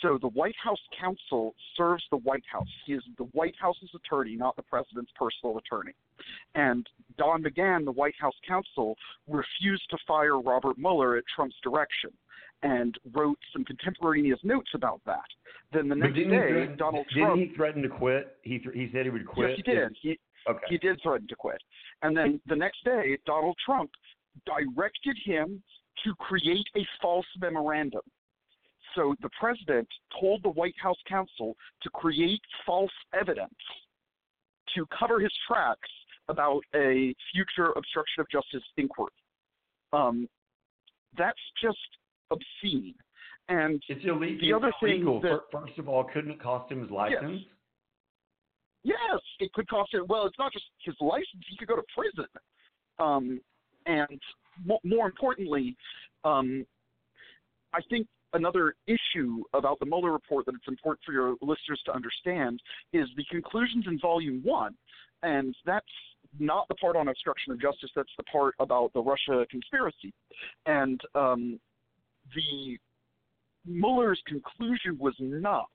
So 0.00 0.18
the 0.20 0.28
White 0.28 0.56
House 0.62 0.80
counsel 0.98 1.54
serves 1.76 2.04
the 2.10 2.18
White 2.18 2.44
House. 2.50 2.68
He 2.86 2.94
is 2.94 3.02
the 3.18 3.24
White 3.32 3.54
House's 3.60 3.90
attorney, 3.94 4.36
not 4.36 4.56
the 4.56 4.62
president's 4.62 5.12
personal 5.16 5.58
attorney. 5.58 5.92
And 6.54 6.86
Don 7.18 7.42
McGahn, 7.42 7.84
the 7.84 7.92
White 7.92 8.14
House 8.20 8.34
counsel, 8.46 8.96
refused 9.28 9.84
to 9.90 9.98
fire 10.06 10.40
Robert 10.40 10.78
Mueller 10.78 11.16
at 11.16 11.24
Trump's 11.34 11.56
direction 11.62 12.10
and 12.62 12.96
wrote 13.12 13.38
some 13.52 13.64
contemporaneous 13.64 14.38
notes 14.44 14.70
about 14.74 15.00
that. 15.06 15.24
Then 15.72 15.88
the 15.88 15.96
next 15.96 16.14
day, 16.14 16.24
threaten, 16.28 16.76
Donald 16.76 17.06
didn't 17.08 17.26
Trump. 17.26 17.40
he 17.40 17.56
threaten 17.56 17.82
to 17.82 17.88
quit? 17.88 18.36
He 18.42 18.58
th- 18.58 18.74
he 18.74 18.88
said 18.92 19.04
he 19.04 19.10
would 19.10 19.26
quit. 19.26 19.50
Yes, 19.50 19.56
he 19.56 19.62
did. 19.62 19.96
He, 20.00 20.18
okay. 20.48 20.64
he 20.68 20.78
did 20.78 21.00
threaten 21.02 21.26
to 21.28 21.36
quit. 21.36 21.60
And 22.02 22.16
then 22.16 22.40
the 22.46 22.56
next 22.56 22.84
day, 22.84 23.18
Donald 23.26 23.56
Trump 23.64 23.90
directed 24.46 25.16
him 25.24 25.62
to 26.04 26.14
create 26.16 26.66
a 26.76 26.86
false 27.00 27.26
memorandum. 27.40 28.02
So 28.94 29.14
the 29.22 29.30
president 29.38 29.88
told 30.20 30.42
the 30.42 30.50
White 30.50 30.74
House 30.80 30.98
counsel 31.08 31.56
to 31.82 31.90
create 31.90 32.40
false 32.66 32.92
evidence 33.18 33.54
to 34.74 34.86
cover 34.98 35.20
his 35.20 35.32
tracks 35.48 35.88
about 36.32 36.62
a 36.74 37.14
future 37.32 37.72
obstruction 37.76 38.20
of 38.20 38.26
justice 38.32 38.66
inquiry. 38.76 39.12
Um, 39.92 40.26
that's 41.16 41.38
just 41.62 41.78
obscene. 42.30 42.94
And 43.48 43.82
it's 43.88 44.04
illegal. 44.04 44.38
The 44.40 44.52
other 44.54 44.72
thing 44.80 45.02
illegal. 45.02 45.20
that 45.20 45.40
First 45.52 45.78
of 45.78 45.88
all, 45.88 46.04
couldn't 46.04 46.30
it 46.30 46.42
cost 46.42 46.72
him 46.72 46.80
his 46.80 46.90
license? 46.90 47.42
Yes, 48.82 49.20
it 49.38 49.52
could 49.52 49.68
cost 49.68 49.92
him. 49.92 50.06
Well, 50.08 50.26
it's 50.26 50.38
not 50.38 50.52
just 50.52 50.64
his 50.84 50.94
license; 51.00 51.44
he 51.48 51.56
could 51.56 51.68
go 51.68 51.76
to 51.76 51.82
prison. 51.94 52.26
Um, 52.98 53.40
and 53.86 54.20
mo- 54.64 54.80
more 54.84 55.06
importantly, 55.06 55.76
um, 56.24 56.64
I 57.74 57.80
think 57.90 58.06
another 58.32 58.74
issue 58.86 59.42
about 59.52 59.78
the 59.80 59.86
Mueller 59.86 60.12
report 60.12 60.46
that 60.46 60.54
it's 60.54 60.68
important 60.68 61.00
for 61.04 61.12
your 61.12 61.36
listeners 61.42 61.80
to 61.86 61.92
understand 61.92 62.60
is 62.92 63.08
the 63.16 63.24
conclusions 63.30 63.84
in 63.86 63.98
Volume 64.00 64.40
One, 64.42 64.74
and 65.22 65.54
that's 65.66 65.86
not 66.38 66.66
the 66.68 66.74
part 66.76 66.96
on 66.96 67.08
obstruction 67.08 67.52
of 67.52 67.60
justice. 67.60 67.90
That's 67.94 68.08
the 68.16 68.24
part 68.24 68.54
about 68.58 68.92
the 68.92 69.00
Russia 69.00 69.46
conspiracy, 69.50 70.12
and 70.66 71.00
um, 71.14 71.60
the 72.34 72.78
Mueller's 73.66 74.20
conclusion 74.26 74.98
was 74.98 75.14
not 75.18 75.68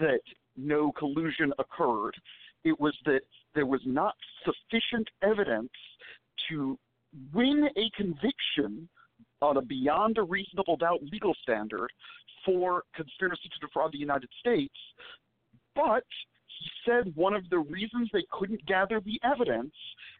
that 0.00 0.20
no 0.56 0.92
collusion 0.92 1.52
occurred. 1.58 2.16
It 2.64 2.78
was 2.78 2.96
that 3.04 3.20
there 3.54 3.66
was 3.66 3.80
not 3.84 4.14
sufficient 4.44 5.08
evidence 5.22 5.70
to 6.48 6.78
win 7.32 7.68
a 7.76 7.90
conviction 7.96 8.88
on 9.42 9.56
a 9.56 9.62
beyond 9.62 10.18
a 10.18 10.22
reasonable 10.22 10.76
doubt 10.76 11.02
legal 11.02 11.34
standard 11.42 11.90
for 12.44 12.82
conspiracy 12.94 13.48
to 13.48 13.66
defraud 13.66 13.92
the 13.92 13.98
United 13.98 14.28
States. 14.38 14.74
But 15.74 16.04
he 16.60 16.68
said 16.84 17.12
one 17.16 17.34
of 17.34 17.48
the 17.50 17.58
reasons 17.58 18.08
they 18.12 18.24
couldn't 18.30 18.64
gather 18.66 19.00
the 19.00 19.18
evidence 19.24 19.72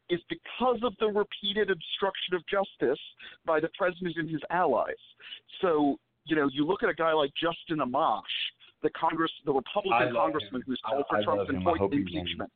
is 0.08 0.20
because 0.28 0.80
of 0.82 0.92
the 0.98 1.06
repeated 1.06 1.70
obstruction 1.70 2.34
of 2.34 2.42
justice 2.48 2.98
by 3.46 3.60
the 3.60 3.68
president 3.78 4.16
and 4.16 4.28
his 4.28 4.40
allies. 4.50 5.02
So, 5.60 5.98
you 6.24 6.34
know, 6.36 6.48
you 6.52 6.66
look 6.66 6.82
at 6.82 6.88
a 6.88 6.94
guy 6.94 7.12
like 7.12 7.30
Justin 7.40 7.78
Amash, 7.86 8.22
the 8.82 8.90
Congress, 8.90 9.30
the 9.44 9.52
Republican 9.52 10.14
congressman 10.14 10.62
him. 10.62 10.64
who's 10.66 10.80
called 10.84 11.04
I- 11.06 11.08
for 11.10 11.16
I 11.18 11.24
Trump's 11.24 11.38
love 11.40 11.50
him. 11.50 11.68
I 11.68 11.72
impo- 11.72 11.78
hope 11.78 11.92
he 11.92 11.98
runs. 12.00 12.08
impeachment. 12.16 12.52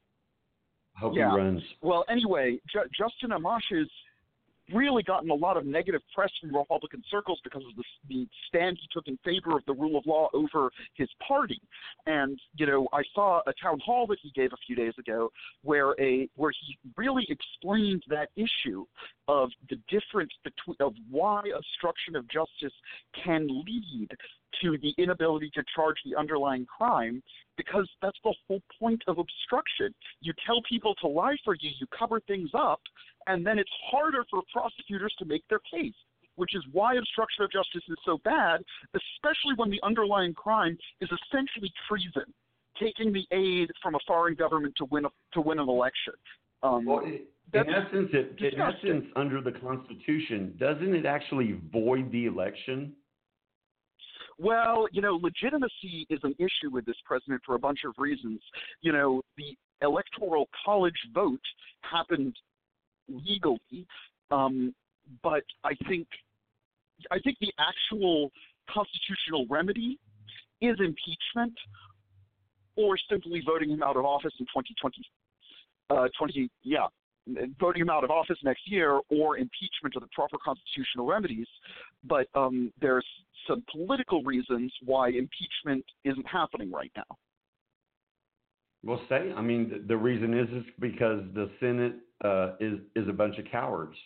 Yeah. 1.13 1.35
Well, 1.83 2.05
anyway, 2.09 2.59
Ju- 2.73 2.89
Justin 2.97 3.31
Amash 3.31 3.67
has 3.71 3.89
really 4.73 5.03
gotten 5.03 5.31
a 5.31 5.35
lot 5.35 5.57
of 5.57 5.67
negative 5.67 6.01
press 6.15 6.31
from 6.41 6.55
Republican 6.55 7.03
circles 7.11 7.39
because 7.45 7.63
of 7.69 7.77
the, 7.77 7.85
the 8.09 8.29
stand 8.49 8.79
he 8.81 8.89
took 8.93 9.07
in 9.09 9.19
favor 9.25 9.57
of 9.57 9.65
the 9.67 9.75
rule 9.75 9.99
of 9.99 10.07
law 10.07 10.29
over 10.33 10.71
his 10.95 11.09
party. 11.27 11.61
And 12.07 12.39
you 12.57 12.67
know, 12.67 12.89
I 12.93 13.03
saw 13.15 13.41
a 13.47 13.53
town 13.63 13.81
hall 13.85 14.07
that 14.09 14.19
he 14.23 14.31
gave 14.35 14.53
a 14.53 14.57
few 14.67 14.77
days 14.77 14.95
ago 14.99 15.31
where 15.63 15.93
a 16.01 16.29
where 16.37 16.53
he 16.67 16.79
really 16.97 17.27
explained 17.29 18.03
that 18.09 18.31
issue 18.37 18.85
of 19.29 19.51
the 19.71 19.77
difference 19.89 20.33
between 20.43 20.77
of 20.81 20.95
why 21.11 21.43
obstruction 21.57 22.17
of 22.17 22.29
justice 22.29 22.73
can 23.25 23.47
lead 23.49 24.09
to 24.63 24.79
the 24.79 24.95
inability 24.99 25.51
to 25.55 25.63
charge 25.75 25.97
the 26.05 26.17
underlying 26.17 26.67
crime 26.67 27.23
because 27.57 27.89
that's 28.03 28.19
the 28.25 28.35
whole 28.47 28.61
point 28.79 29.03
of 29.07 29.19
obstruction. 29.19 29.95
You 30.21 30.33
tell 30.47 30.61
people 30.69 30.95
to 30.97 31.09
lie 31.09 31.37
for 31.45 31.55
you, 31.55 31.71
you 31.79 31.87
cover 31.97 32.21
things 32.21 32.51
up, 32.55 32.81
and 33.27 33.47
then 33.47 33.59
it's 33.59 33.71
harder 33.91 34.25
for 34.31 34.43
prosecutors 34.53 35.15
to 35.19 35.25
make 35.25 35.43
their 35.49 35.61
case, 35.71 35.95
which 36.37 36.55
is 36.55 36.63
why 36.73 36.95
obstruction 36.95 37.45
of 37.45 37.53
justice 37.53 37.83
is 37.89 37.97
so 38.05 38.19
bad, 38.25 38.63
especially 38.95 39.55
when 39.57 39.71
the 39.71 39.81
underlying 39.83 40.35
crime 40.35 40.77
is 41.01 41.09
essentially 41.09 41.73
treason, 41.89 42.33
taking 42.81 43.13
the 43.13 43.25
aid 43.31 43.71
from 43.83 43.95
a 43.95 43.99
foreign 44.07 44.35
government 44.35 44.75
to 44.77 44.85
win 44.91 45.05
a, 45.05 45.09
to 45.33 45.41
win 45.41 45.59
an 45.59 45.69
election. 45.69 46.15
Um, 46.63 46.85
Well, 46.85 47.05
in 47.05 47.71
essence, 47.71 48.09
it, 48.13 48.41
in 48.41 48.61
essence, 48.61 49.05
under 49.17 49.41
the 49.41 49.53
Constitution, 49.53 50.55
doesn't 50.59 50.95
it 50.95 51.07
actually 51.07 51.61
void 51.73 52.11
the 52.11 52.27
election? 52.27 52.95
Well, 54.39 54.87
you 54.93 55.01
know, 55.01 55.19
legitimacy 55.23 56.07
is 56.11 56.21
an 56.23 56.35
issue 56.39 56.71
with 56.71 56.85
this 56.87 56.97
president 57.05 57.43
for 57.47 57.55
a 57.55 57.59
bunch 57.59 57.81
of 57.87 57.95
reasons. 57.99 58.41
You 58.81 58.93
know, 58.93 59.23
the 59.37 59.57
electoral 59.83 60.49
college 60.65 60.99
vote 61.13 61.41
happened 61.83 62.37
legally, 63.09 63.87
um, 64.31 64.75
but 65.23 65.45
I 65.63 65.75
think 65.89 66.07
I 67.11 67.19
think 67.19 67.37
the 67.41 67.53
actual 67.59 68.31
constitutional 68.71 69.47
remedy 69.49 69.99
is 70.61 70.77
impeachment 70.79 71.55
or 72.77 72.97
simply 73.11 73.43
voting 73.45 73.71
him 73.71 73.83
out 73.83 73.97
of 73.97 74.05
office 74.05 74.33
in 74.41 74.47
2020. 74.47 74.97
Uh, 75.91 76.09
20, 76.19 76.51
yeah, 76.63 76.87
voting 77.59 77.83
him 77.83 77.91
out 77.91 78.05
of 78.05 78.11
office 78.11 78.39
next 78.45 78.63
year 78.71 79.01
or 79.09 79.39
impeachment 79.39 79.97
are 79.97 80.01
the 80.01 80.09
proper 80.13 80.37
constitutional 80.45 81.07
remedies. 81.07 81.47
But 82.05 82.27
um, 82.35 82.73
there's 82.81 83.07
some 83.49 83.65
political 83.71 84.23
reasons 84.23 84.73
why 84.85 85.09
impeachment 85.09 85.85
isn't 86.05 86.27
happening 86.27 86.71
right 86.71 86.93
now. 86.97 87.17
Well, 88.83 89.01
say, 89.09 89.33
I 89.35 89.41
mean, 89.41 89.71
the, 89.71 89.79
the 89.89 89.97
reason 89.97 90.39
is 90.39 90.49
is 90.51 90.65
because 90.79 91.23
the 91.35 91.51
Senate 91.61 91.95
uh, 92.23 92.53
is 92.61 92.79
is 92.95 93.09
a 93.09 93.13
bunch 93.13 93.39
of 93.39 93.47
cowards. 93.51 93.97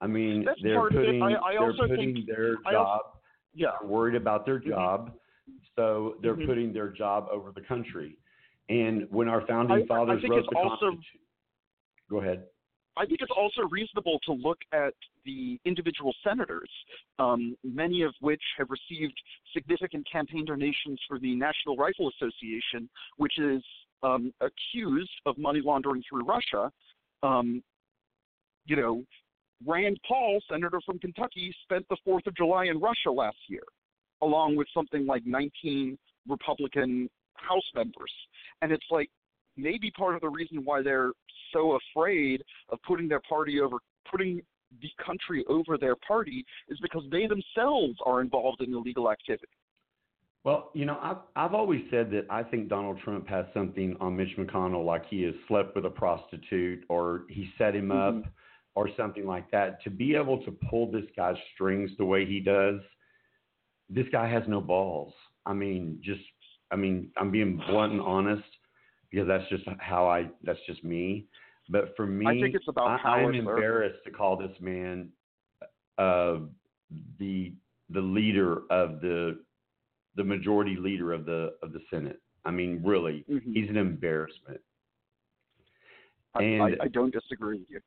I 0.00 0.06
mean, 0.06 0.44
That's 0.44 0.60
they're 0.62 0.74
part 0.76 0.92
of 0.94 1.00
it. 1.00 1.06
putting 1.06 1.22
I- 1.22 1.36
I 1.36 1.52
they're 1.58 1.72
putting 1.88 2.14
think- 2.14 2.26
their 2.26 2.56
job. 2.56 2.74
also- 2.74 3.18
yeah. 3.54 3.68
They're 3.80 3.88
worried 3.88 4.16
about 4.16 4.44
their 4.44 4.58
job, 4.58 5.12
so 5.76 6.16
they're 6.20 6.34
Mhm. 6.34 6.46
putting 6.46 6.72
their 6.72 6.88
job 6.90 7.28
over 7.30 7.52
the 7.52 7.62
country. 7.62 8.18
And 8.68 9.10
when 9.10 9.28
our 9.28 9.46
founding 9.46 9.76
I- 9.78 9.80
I 9.82 9.86
fathers 9.86 10.20
think 10.20 10.32
wrote 10.34 10.44
the 10.50 10.54
Constitution, 10.56 11.20
go 12.14 12.20
ahead. 12.20 12.44
I 12.96 13.06
think 13.06 13.20
it's 13.22 13.32
also 13.36 13.62
reasonable 13.70 14.20
to 14.26 14.32
look 14.32 14.58
at 14.72 14.94
the 15.24 15.58
individual 15.64 16.14
senators, 16.22 16.70
um, 17.18 17.56
many 17.64 18.02
of 18.02 18.14
which 18.20 18.42
have 18.56 18.68
received 18.70 19.20
significant 19.52 20.06
campaign 20.10 20.44
donations 20.44 21.00
for 21.08 21.18
the 21.18 21.34
National 21.34 21.76
Rifle 21.76 22.08
Association, 22.10 22.88
which 23.16 23.36
is 23.38 23.64
um, 24.04 24.32
accused 24.40 25.10
of 25.26 25.36
money 25.38 25.60
laundering 25.64 26.04
through 26.08 26.24
Russia. 26.24 26.70
Um, 27.24 27.64
you 28.66 28.76
know, 28.76 29.02
Rand 29.66 29.98
Paul, 30.06 30.40
senator 30.48 30.80
from 30.86 31.00
Kentucky, 31.00 31.52
spent 31.64 31.84
the 31.90 31.96
4th 32.06 32.26
of 32.28 32.36
July 32.36 32.66
in 32.66 32.80
Russia 32.80 33.10
last 33.10 33.38
year, 33.48 33.64
along 34.22 34.54
with 34.54 34.68
something 34.72 35.04
like 35.04 35.22
19 35.26 35.98
Republican 36.28 37.10
House 37.34 37.68
members. 37.74 38.12
And 38.62 38.70
it's 38.70 38.86
like 38.90 39.10
maybe 39.56 39.90
part 39.90 40.14
of 40.14 40.20
the 40.20 40.28
reason 40.28 40.64
why 40.64 40.82
they're 40.82 41.12
so 41.54 41.78
afraid 41.94 42.42
of 42.68 42.78
putting 42.86 43.08
their 43.08 43.22
party 43.26 43.60
over, 43.60 43.78
putting 44.10 44.42
the 44.82 44.90
country 45.04 45.44
over 45.48 45.78
their 45.78 45.96
party, 45.96 46.44
is 46.68 46.78
because 46.82 47.04
they 47.10 47.26
themselves 47.26 47.96
are 48.04 48.20
involved 48.20 48.60
in 48.60 48.74
illegal 48.74 49.10
activity. 49.10 49.46
Well, 50.44 50.70
you 50.74 50.84
know, 50.84 50.98
I've, 51.00 51.22
I've 51.36 51.54
always 51.54 51.80
said 51.90 52.10
that 52.10 52.26
I 52.28 52.42
think 52.42 52.68
Donald 52.68 52.98
Trump 53.02 53.26
has 53.28 53.46
something 53.54 53.96
on 53.98 54.14
Mitch 54.14 54.36
McConnell, 54.38 54.84
like 54.84 55.06
he 55.08 55.22
has 55.22 55.34
slept 55.48 55.74
with 55.74 55.86
a 55.86 55.90
prostitute 55.90 56.84
or 56.90 57.22
he 57.30 57.48
set 57.56 57.74
him 57.74 57.88
Mm-hmm. 57.88 58.18
up 58.18 58.32
or 58.74 58.90
something 58.96 59.26
like 59.26 59.50
that. 59.52 59.82
To 59.84 59.90
be 59.90 60.14
able 60.16 60.44
to 60.44 60.50
pull 60.68 60.90
this 60.90 61.04
guy's 61.16 61.36
strings 61.54 61.90
the 61.96 62.04
way 62.04 62.26
he 62.26 62.40
does, 62.40 62.80
this 63.88 64.06
guy 64.12 64.28
has 64.28 64.42
no 64.48 64.60
balls. 64.60 65.14
I 65.46 65.52
mean, 65.52 66.00
just, 66.02 66.20
I 66.70 66.76
mean, 66.76 67.10
I'm 67.16 67.30
being 67.30 67.62
blunt 67.68 67.92
and 67.92 68.02
honest 68.02 68.42
because 69.10 69.28
that's 69.28 69.48
just 69.48 69.64
how 69.78 70.06
I, 70.06 70.28
that's 70.42 70.58
just 70.66 70.82
me. 70.84 71.26
But 71.68 71.94
for 71.96 72.06
me, 72.06 72.26
I 72.26 72.40
think 72.40 72.54
it's 72.54 72.68
about 72.68 73.00
I, 73.04 73.22
sir. 73.24 73.32
embarrassed 73.32 74.04
to 74.04 74.10
call 74.10 74.36
this 74.36 74.54
man 74.60 75.08
uh, 75.98 76.38
the 77.18 77.52
the 77.90 78.00
leader 78.00 78.62
of 78.70 79.00
the 79.00 79.40
the 80.16 80.24
majority 80.24 80.76
leader 80.76 81.12
of 81.12 81.24
the 81.24 81.54
of 81.62 81.72
the 81.72 81.80
Senate. 81.90 82.20
I 82.44 82.50
mean, 82.50 82.82
really, 82.84 83.24
Mhm. 83.28 83.54
he's 83.54 83.70
an 83.70 83.76
embarrassment. 83.78 84.60
I, 86.34 86.42
And 86.42 86.62
I, 86.62 86.84
I 86.84 86.88
don't 86.88 87.12
disagree 87.12 87.58
with 87.60 87.70
you. 87.70 87.80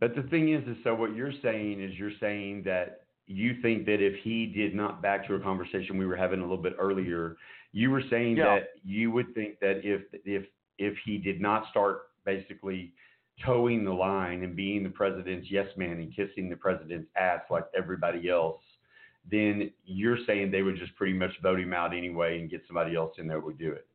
but 0.00 0.14
the 0.16 0.22
thing 0.24 0.48
is, 0.52 0.66
is 0.66 0.76
so 0.82 0.94
what 0.94 1.14
you're 1.14 1.32
saying 1.42 1.80
is 1.80 1.96
you're 1.98 2.16
saying 2.18 2.62
that 2.64 3.02
you 3.28 3.60
think 3.62 3.86
that 3.86 4.00
if 4.00 4.14
he 4.22 4.46
did 4.46 4.74
not 4.74 5.02
back 5.02 5.26
to 5.26 5.34
a 5.34 5.40
conversation 5.40 5.98
we 5.98 6.06
were 6.06 6.16
having 6.16 6.40
a 6.40 6.42
little 6.42 6.56
bit 6.62 6.74
earlier, 6.78 7.36
you 7.72 7.90
were 7.90 8.02
saying 8.10 8.36
Yeah. 8.38 8.56
that 8.56 8.68
you 8.84 9.10
would 9.12 9.32
think 9.34 9.60
that 9.60 9.84
if 9.84 10.02
if 10.24 10.46
if 10.78 10.96
he 11.04 11.16
did 11.18 11.40
not 11.40 11.68
start 11.70 12.08
basically 12.26 12.92
toeing 13.44 13.84
the 13.84 13.92
line 13.92 14.42
and 14.42 14.54
being 14.54 14.82
the 14.82 14.90
president's 14.90 15.50
yes 15.50 15.66
man 15.76 15.92
and 15.92 16.14
kissing 16.14 16.50
the 16.50 16.56
president's 16.56 17.08
ass 17.16 17.40
like 17.50 17.64
everybody 17.76 18.28
else, 18.28 18.60
then 19.30 19.70
you're 19.84 20.18
saying 20.26 20.50
they 20.50 20.62
would 20.62 20.76
just 20.76 20.94
pretty 20.96 21.12
much 21.12 21.32
vote 21.42 21.58
him 21.58 21.72
out 21.72 21.96
anyway 21.96 22.40
and 22.40 22.50
get 22.50 22.62
somebody 22.66 22.94
else 22.94 23.14
in 23.18 23.26
there 23.26 23.40
would 23.40 23.58
do 23.58 23.72
it. 23.72 23.86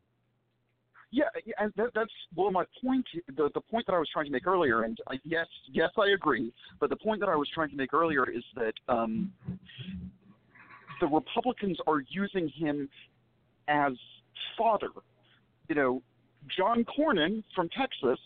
Yeah, 1.14 1.26
and 1.60 1.74
that, 1.76 1.90
that's 1.94 2.12
well, 2.36 2.52
my 2.52 2.64
point. 2.82 3.06
The 3.36 3.50
the 3.54 3.60
point 3.60 3.86
that 3.88 3.94
I 3.94 4.00
was 4.00 4.08
trying 4.14 4.26
to 4.28 4.32
make 4.32 4.48
earlier, 4.48 4.84
and 4.84 4.98
yes, 5.26 5.46
yes, 5.70 5.90
I 5.98 6.12
agree. 6.16 6.54
But 6.80 6.90
the 6.90 6.96
point 6.96 7.20
that 7.20 7.28
I 7.28 7.36
was 7.36 7.50
trying 7.54 7.70
to 7.70 7.76
make 7.76 7.94
earlier 7.94 8.30
is 8.30 8.44
that 8.56 8.74
um, 8.88 9.34
the 11.02 11.08
Republicans 11.08 11.78
are 11.86 12.02
using 12.08 12.48
him 12.48 12.88
as 13.68 13.92
fodder. 14.58 14.88
You 15.68 15.76
know, 15.76 16.02
John 16.58 16.86
Cornyn 16.86 17.44
from 17.56 17.70
Texas 17.70 18.20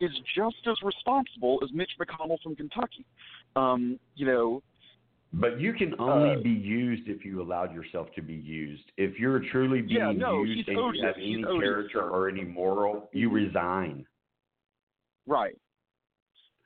is 0.00 0.10
just 0.34 0.56
as 0.66 0.76
responsible 0.82 1.60
as 1.62 1.70
Mitch 1.72 1.90
McConnell 2.00 2.40
from 2.42 2.56
Kentucky. 2.56 3.04
Um, 3.56 3.98
you 4.14 4.26
know, 4.26 4.62
But 5.32 5.60
you 5.60 5.72
can 5.74 5.94
only 6.00 6.34
Uh, 6.36 6.40
be 6.40 6.50
used 6.50 7.08
if 7.08 7.24
you 7.24 7.40
allowed 7.40 7.72
yourself 7.72 8.12
to 8.16 8.22
be 8.22 8.34
used. 8.34 8.90
If 8.96 9.16
you're 9.20 9.38
truly 9.52 9.80
being 9.82 9.90
Yeah, 10.00 10.10
no, 10.10 10.42
used 10.42 10.58
he's 10.66 10.68
and 10.68 10.78
odious. 10.78 11.00
you 11.02 11.06
have 11.06 11.16
any 11.18 11.44
odious, 11.44 11.62
character 11.62 11.98
sir. 12.00 12.10
or 12.10 12.28
any 12.28 12.42
moral, 12.44 13.08
you 13.12 13.30
resign. 13.30 14.06
right. 15.26 15.56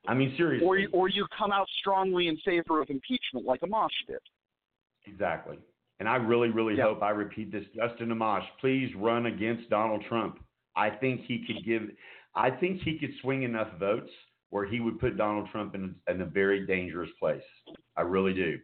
I 0.06 0.12
mean, 0.14 0.34
seriously. 0.36 0.66
Or 0.66 0.76
you, 0.78 0.88
or 0.92 1.08
you 1.08 1.26
come 1.36 1.50
out 1.52 1.66
strongly 1.80 2.28
in 2.28 2.36
favor 2.38 2.80
of 2.80 2.88
impeachment, 2.90 3.44
like 3.46 3.60
Amash 3.62 3.88
did. 4.06 4.18
Exactly. 5.06 5.58
and 6.00 6.08
I 6.08 6.16
really, 6.16 6.48
really 6.50 6.74
Yeah. 6.76 6.84
hope 6.84 7.02
I 7.02 7.10
repeat 7.10 7.50
this. 7.52 7.64
Justin 7.74 8.08
Amash, 8.08 8.44
please 8.60 8.92
run 8.96 9.26
against 9.26 9.70
Donald 9.70 10.02
Trump. 10.08 10.42
I 10.76 10.90
think 10.90 11.22
he 11.26 11.44
could 11.46 11.64
give. 11.64 11.82
I 12.34 12.50
think 12.50 12.82
he 12.82 12.98
could 12.98 13.12
swing 13.22 13.42
enough 13.42 13.68
votes 13.78 14.10
where 14.50 14.64
he 14.64 14.80
would 14.80 15.00
put 15.00 15.16
Donald 15.16 15.48
Trump 15.50 15.74
in, 15.74 15.94
in 16.08 16.20
a 16.20 16.24
very 16.24 16.66
dangerous 16.66 17.10
place. 17.18 17.42
I 17.96 18.02
really 18.02 18.34
do. 18.34 18.58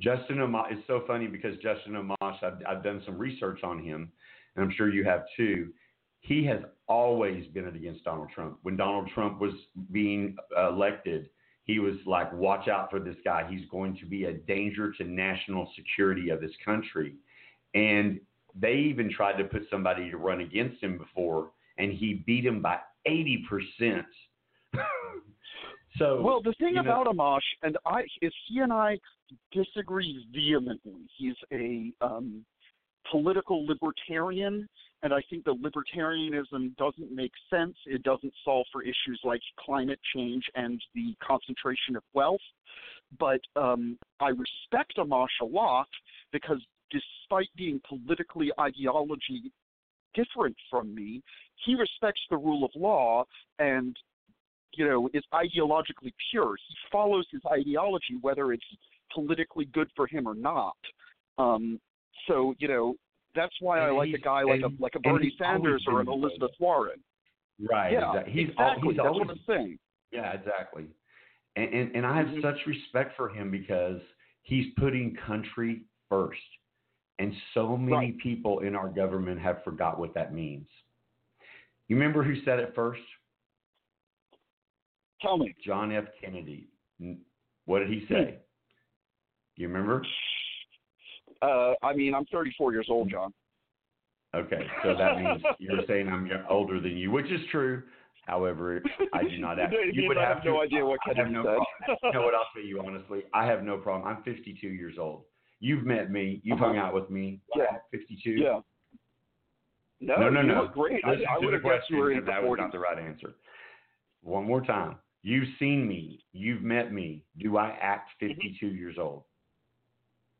Justin 0.00 0.38
Amash, 0.38 0.72
it's 0.72 0.86
so 0.86 1.04
funny 1.06 1.26
because 1.26 1.54
Justin 1.62 1.92
Amash, 1.94 2.42
I've, 2.42 2.58
I've 2.68 2.82
done 2.82 3.02
some 3.06 3.16
research 3.16 3.60
on 3.62 3.82
him, 3.82 4.10
and 4.54 4.64
I'm 4.64 4.72
sure 4.76 4.92
you 4.92 5.04
have 5.04 5.22
too. 5.36 5.72
He 6.20 6.44
has 6.46 6.60
always 6.88 7.46
been 7.48 7.68
against 7.68 8.04
Donald 8.04 8.28
Trump. 8.34 8.58
When 8.62 8.76
Donald 8.76 9.08
Trump 9.14 9.40
was 9.40 9.52
being 9.92 10.36
uh, 10.56 10.68
elected, 10.70 11.30
he 11.64 11.78
was 11.78 11.94
like, 12.06 12.32
watch 12.32 12.68
out 12.68 12.90
for 12.90 13.00
this 13.00 13.16
guy. 13.24 13.46
He's 13.48 13.68
going 13.70 13.96
to 13.98 14.06
be 14.06 14.24
a 14.24 14.32
danger 14.32 14.92
to 14.92 15.04
national 15.04 15.70
security 15.76 16.30
of 16.30 16.40
this 16.40 16.52
country. 16.64 17.14
And 17.74 18.20
they 18.58 18.74
even 18.74 19.10
tried 19.10 19.36
to 19.38 19.44
put 19.44 19.62
somebody 19.70 20.10
to 20.10 20.16
run 20.16 20.40
against 20.40 20.82
him 20.82 20.98
before, 20.98 21.50
and 21.78 21.92
he 21.92 22.22
beat 22.26 22.44
him 22.44 22.62
by 22.62 22.78
80%. 23.06 24.04
so, 25.98 26.22
well, 26.22 26.42
the 26.42 26.54
thing 26.58 26.74
you 26.76 26.82
know- 26.82 27.02
about 27.02 27.06
Amash 27.06 27.40
and 27.62 27.76
I 27.84 28.02
is 28.22 28.32
he 28.48 28.60
and 28.60 28.72
I 28.72 28.98
disagree 29.52 30.24
vehemently. 30.32 31.06
He's 31.16 31.36
a 31.52 31.92
um, 32.00 32.44
political 33.10 33.66
libertarian, 33.66 34.68
and 35.02 35.12
I 35.12 35.20
think 35.28 35.44
the 35.44 35.54
libertarianism 35.54 36.76
doesn't 36.76 37.12
make 37.12 37.32
sense. 37.50 37.76
It 37.86 38.02
doesn't 38.02 38.32
solve 38.44 38.66
for 38.72 38.82
issues 38.82 39.20
like 39.22 39.40
climate 39.60 40.00
change 40.14 40.44
and 40.54 40.80
the 40.94 41.14
concentration 41.26 41.96
of 41.96 42.02
wealth. 42.14 42.40
But 43.20 43.40
um, 43.54 43.98
I 44.20 44.30
respect 44.30 44.96
Amash 44.98 45.26
a 45.40 45.44
lot 45.44 45.88
because 46.32 46.60
despite 46.90 47.48
being 47.56 47.80
politically 47.88 48.50
ideology 48.58 49.52
different 50.14 50.56
from 50.70 50.94
me, 50.94 51.22
he 51.64 51.74
respects 51.74 52.20
the 52.30 52.36
rule 52.36 52.64
of 52.64 52.70
law 52.74 53.24
and 53.58 53.96
you 54.74 54.86
know 54.86 55.08
is 55.14 55.24
ideologically 55.32 56.12
pure. 56.30 56.56
He 56.56 56.74
follows 56.90 57.26
his 57.30 57.42
ideology 57.50 58.18
whether 58.20 58.52
it's 58.52 58.64
politically 59.12 59.66
good 59.66 59.88
for 59.96 60.06
him 60.06 60.26
or 60.26 60.34
not. 60.34 60.76
Um, 61.38 61.80
so 62.26 62.54
you 62.58 62.68
know 62.68 62.94
that's 63.34 63.54
why 63.60 63.80
I 63.80 63.90
like 63.90 64.14
a 64.14 64.18
guy 64.18 64.42
like 64.42 64.62
a 64.62 64.70
like 64.82 64.94
a 64.94 65.00
Bernie 65.00 65.34
Sanders 65.38 65.84
or 65.86 66.00
an 66.00 66.08
Elizabeth 66.08 66.52
Warren. 66.58 67.00
Right. 67.58 67.92
Yeah, 67.92 68.08
exactly. 68.10 68.32
He's 68.32 68.50
exactly. 68.50 68.88
he's 68.88 68.96
That's 68.96 69.06
always, 69.06 69.26
what 69.26 69.30
I'm 69.30 69.40
saying. 69.46 69.78
Yeah, 70.12 70.32
exactly. 70.32 70.84
And 71.56 71.72
and, 71.72 71.96
and 71.96 72.06
I 72.06 72.16
have 72.16 72.28
Mhm. 72.28 72.42
such 72.42 72.66
respect 72.66 73.16
for 73.16 73.28
him 73.28 73.50
because 73.50 74.00
he's 74.42 74.72
putting 74.74 75.14
country 75.14 75.82
first. 76.08 76.40
And 77.18 77.32
so 77.54 77.76
many 77.76 78.12
people 78.22 78.58
in 78.60 78.74
our 78.74 78.88
government 78.88 79.40
have 79.40 79.62
forgot 79.64 79.98
what 79.98 80.12
that 80.14 80.34
means. 80.34 80.66
You 81.88 81.96
remember 81.96 82.22
who 82.22 82.34
said 82.44 82.58
it 82.58 82.72
first? 82.74 83.00
Tell 85.22 85.38
me. 85.38 85.54
John 85.64 85.92
F. 85.92 86.04
Kennedy. 86.20 86.68
What 87.64 87.78
did 87.80 87.88
he 87.88 88.04
say? 88.08 88.38
You 89.56 89.68
remember? 89.68 90.04
Uh, 91.42 91.72
I 91.82 91.94
mean, 91.94 92.14
I'm 92.14 92.26
34 92.26 92.72
years 92.72 92.86
old, 92.90 93.10
John. 93.10 93.32
Okay, 94.34 94.66
so 94.82 94.94
that 94.98 95.16
means 95.18 95.42
you're 95.58 95.80
saying 95.88 96.08
I'm 96.08 96.28
older 96.50 96.80
than 96.80 96.96
you, 96.96 97.10
which 97.10 97.26
is 97.30 97.40
true. 97.50 97.82
However, 98.26 98.82
I 99.14 99.22
do 99.22 99.38
not 99.38 99.56
have. 99.58 99.72
You 99.72 100.02
You 100.02 100.08
would 100.08 100.16
have 100.18 100.38
have 100.38 100.44
no 100.44 100.54
to- 100.54 100.60
idea 100.60 100.84
what 100.84 100.98
I 101.06 101.08
have 101.08 101.16
Kennedy 101.16 101.34
no 101.34 101.42
said. 101.44 101.56
problem. 101.86 101.98
You 102.02 102.12
know 102.12 102.22
what? 102.26 102.34
I'll 102.34 102.46
tell 102.54 102.62
you 102.62 102.80
honestly. 102.84 103.22
I 103.32 103.46
have 103.46 103.62
no 103.62 103.78
problem. 103.78 104.06
I'm 104.14 104.22
52 104.24 104.66
years 104.66 104.96
old. 105.00 105.22
You've 105.60 105.84
met 105.84 106.10
me. 106.10 106.40
You've 106.44 106.58
hung 106.58 106.76
out 106.76 106.92
with 106.94 107.08
me. 107.10 107.40
Yeah. 107.56 107.64
52. 107.90 108.30
Yeah. 108.30 108.60
No, 110.00 110.16
no, 110.16 110.28
no. 110.28 110.40
you 110.42 110.46
no. 110.48 110.62
look 110.62 110.74
great. 110.74 111.02
I, 111.04 111.10
Listen 111.12 111.26
I 111.30 111.40
to 111.40 111.46
would 111.46 111.52
the 111.52 111.56
have 111.56 111.62
guessed 111.78 111.90
you 111.90 111.96
were 111.96 112.04
question, 112.06 112.18
in 112.18 112.24
the 112.26 112.32
and 112.32 112.44
that 112.44 112.48
was 112.48 112.58
not 112.58 112.72
the 112.72 112.78
right 112.78 112.98
answer. 112.98 113.34
One 114.22 114.44
more 114.44 114.60
time. 114.60 114.96
You've 115.22 115.48
seen 115.58 115.88
me. 115.88 116.22
You've 116.32 116.62
met 116.62 116.92
me. 116.92 117.24
Do 117.38 117.56
I 117.56 117.76
act 117.80 118.10
Mm-hmm. 118.22 118.32
52 118.58 118.66
years 118.68 118.96
old? 118.98 119.22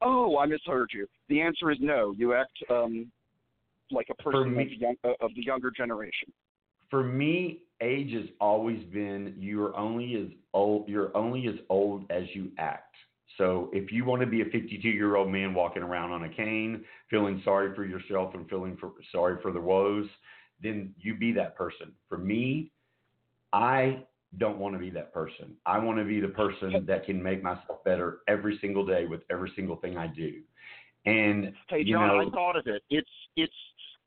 Oh, 0.02 0.38
I 0.38 0.46
misheard 0.46 0.90
you. 0.92 1.06
The 1.28 1.40
answer 1.40 1.70
is 1.70 1.78
no. 1.80 2.12
You 2.16 2.34
act 2.34 2.52
um, 2.70 3.10
like 3.90 4.06
a 4.10 4.22
person 4.22 4.54
me- 4.54 4.64
of, 4.64 4.72
young, 4.72 4.94
uh, 5.04 5.12
of 5.20 5.30
the 5.34 5.42
younger 5.42 5.70
generation. 5.70 6.30
for 6.90 7.02
me, 7.02 7.62
age 7.80 8.12
has 8.12 8.26
always 8.40 8.82
been 8.92 9.34
you're 9.38 9.76
only 9.76 10.14
as 10.16 10.28
old 10.54 10.88
you're 10.88 11.14
only 11.16 11.46
as 11.48 11.54
old 11.68 12.04
as 12.10 12.24
you 12.34 12.50
act. 12.58 12.94
So 13.38 13.70
if 13.72 13.92
you 13.92 14.04
want 14.04 14.20
to 14.20 14.26
be 14.26 14.40
a 14.40 14.46
52 14.46 14.88
year 14.88 15.16
old 15.16 15.30
man 15.30 15.54
walking 15.54 15.82
around 15.82 16.12
on 16.12 16.24
a 16.24 16.28
cane, 16.28 16.84
feeling 17.10 17.42
sorry 17.44 17.74
for 17.74 17.84
yourself 17.84 18.34
and 18.34 18.48
feeling 18.48 18.76
for, 18.80 18.92
sorry 19.12 19.38
for 19.42 19.52
the 19.52 19.60
woes, 19.60 20.06
then 20.62 20.94
you 20.98 21.14
be 21.14 21.32
that 21.32 21.56
person. 21.56 21.92
For 22.08 22.18
me, 22.18 22.72
I 23.52 24.04
don't 24.38 24.58
want 24.58 24.74
to 24.74 24.78
be 24.78 24.90
that 24.90 25.12
person. 25.12 25.56
I 25.64 25.78
want 25.78 25.98
to 25.98 26.04
be 26.04 26.20
the 26.20 26.28
person 26.28 26.84
that 26.86 27.04
can 27.04 27.22
make 27.22 27.42
myself 27.42 27.84
better 27.84 28.18
every 28.28 28.58
single 28.60 28.84
day 28.84 29.06
with 29.06 29.22
every 29.30 29.52
single 29.54 29.76
thing 29.76 29.96
I 29.96 30.06
do. 30.08 30.40
And 31.04 31.52
Hey, 31.68 31.82
you 31.84 31.94
John, 31.94 32.08
know, 32.08 32.20
I 32.20 32.30
thought 32.30 32.56
of 32.56 32.66
it. 32.66 32.82
It's 32.90 33.08
it's 33.36 33.52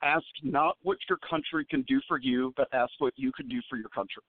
ask 0.02 0.26
not 0.44 0.78
what 0.82 0.98
your 1.08 1.18
country 1.30 1.66
can 1.70 1.84
do 1.84 2.02
for 2.08 2.20
you, 2.20 2.54
but 2.58 2.68
ask 2.74 2.92
what 3.00 3.14
you 3.16 3.32
can 3.32 3.48
do 3.48 3.62
for 3.70 3.78
your 3.78 3.90
country. 3.90 4.24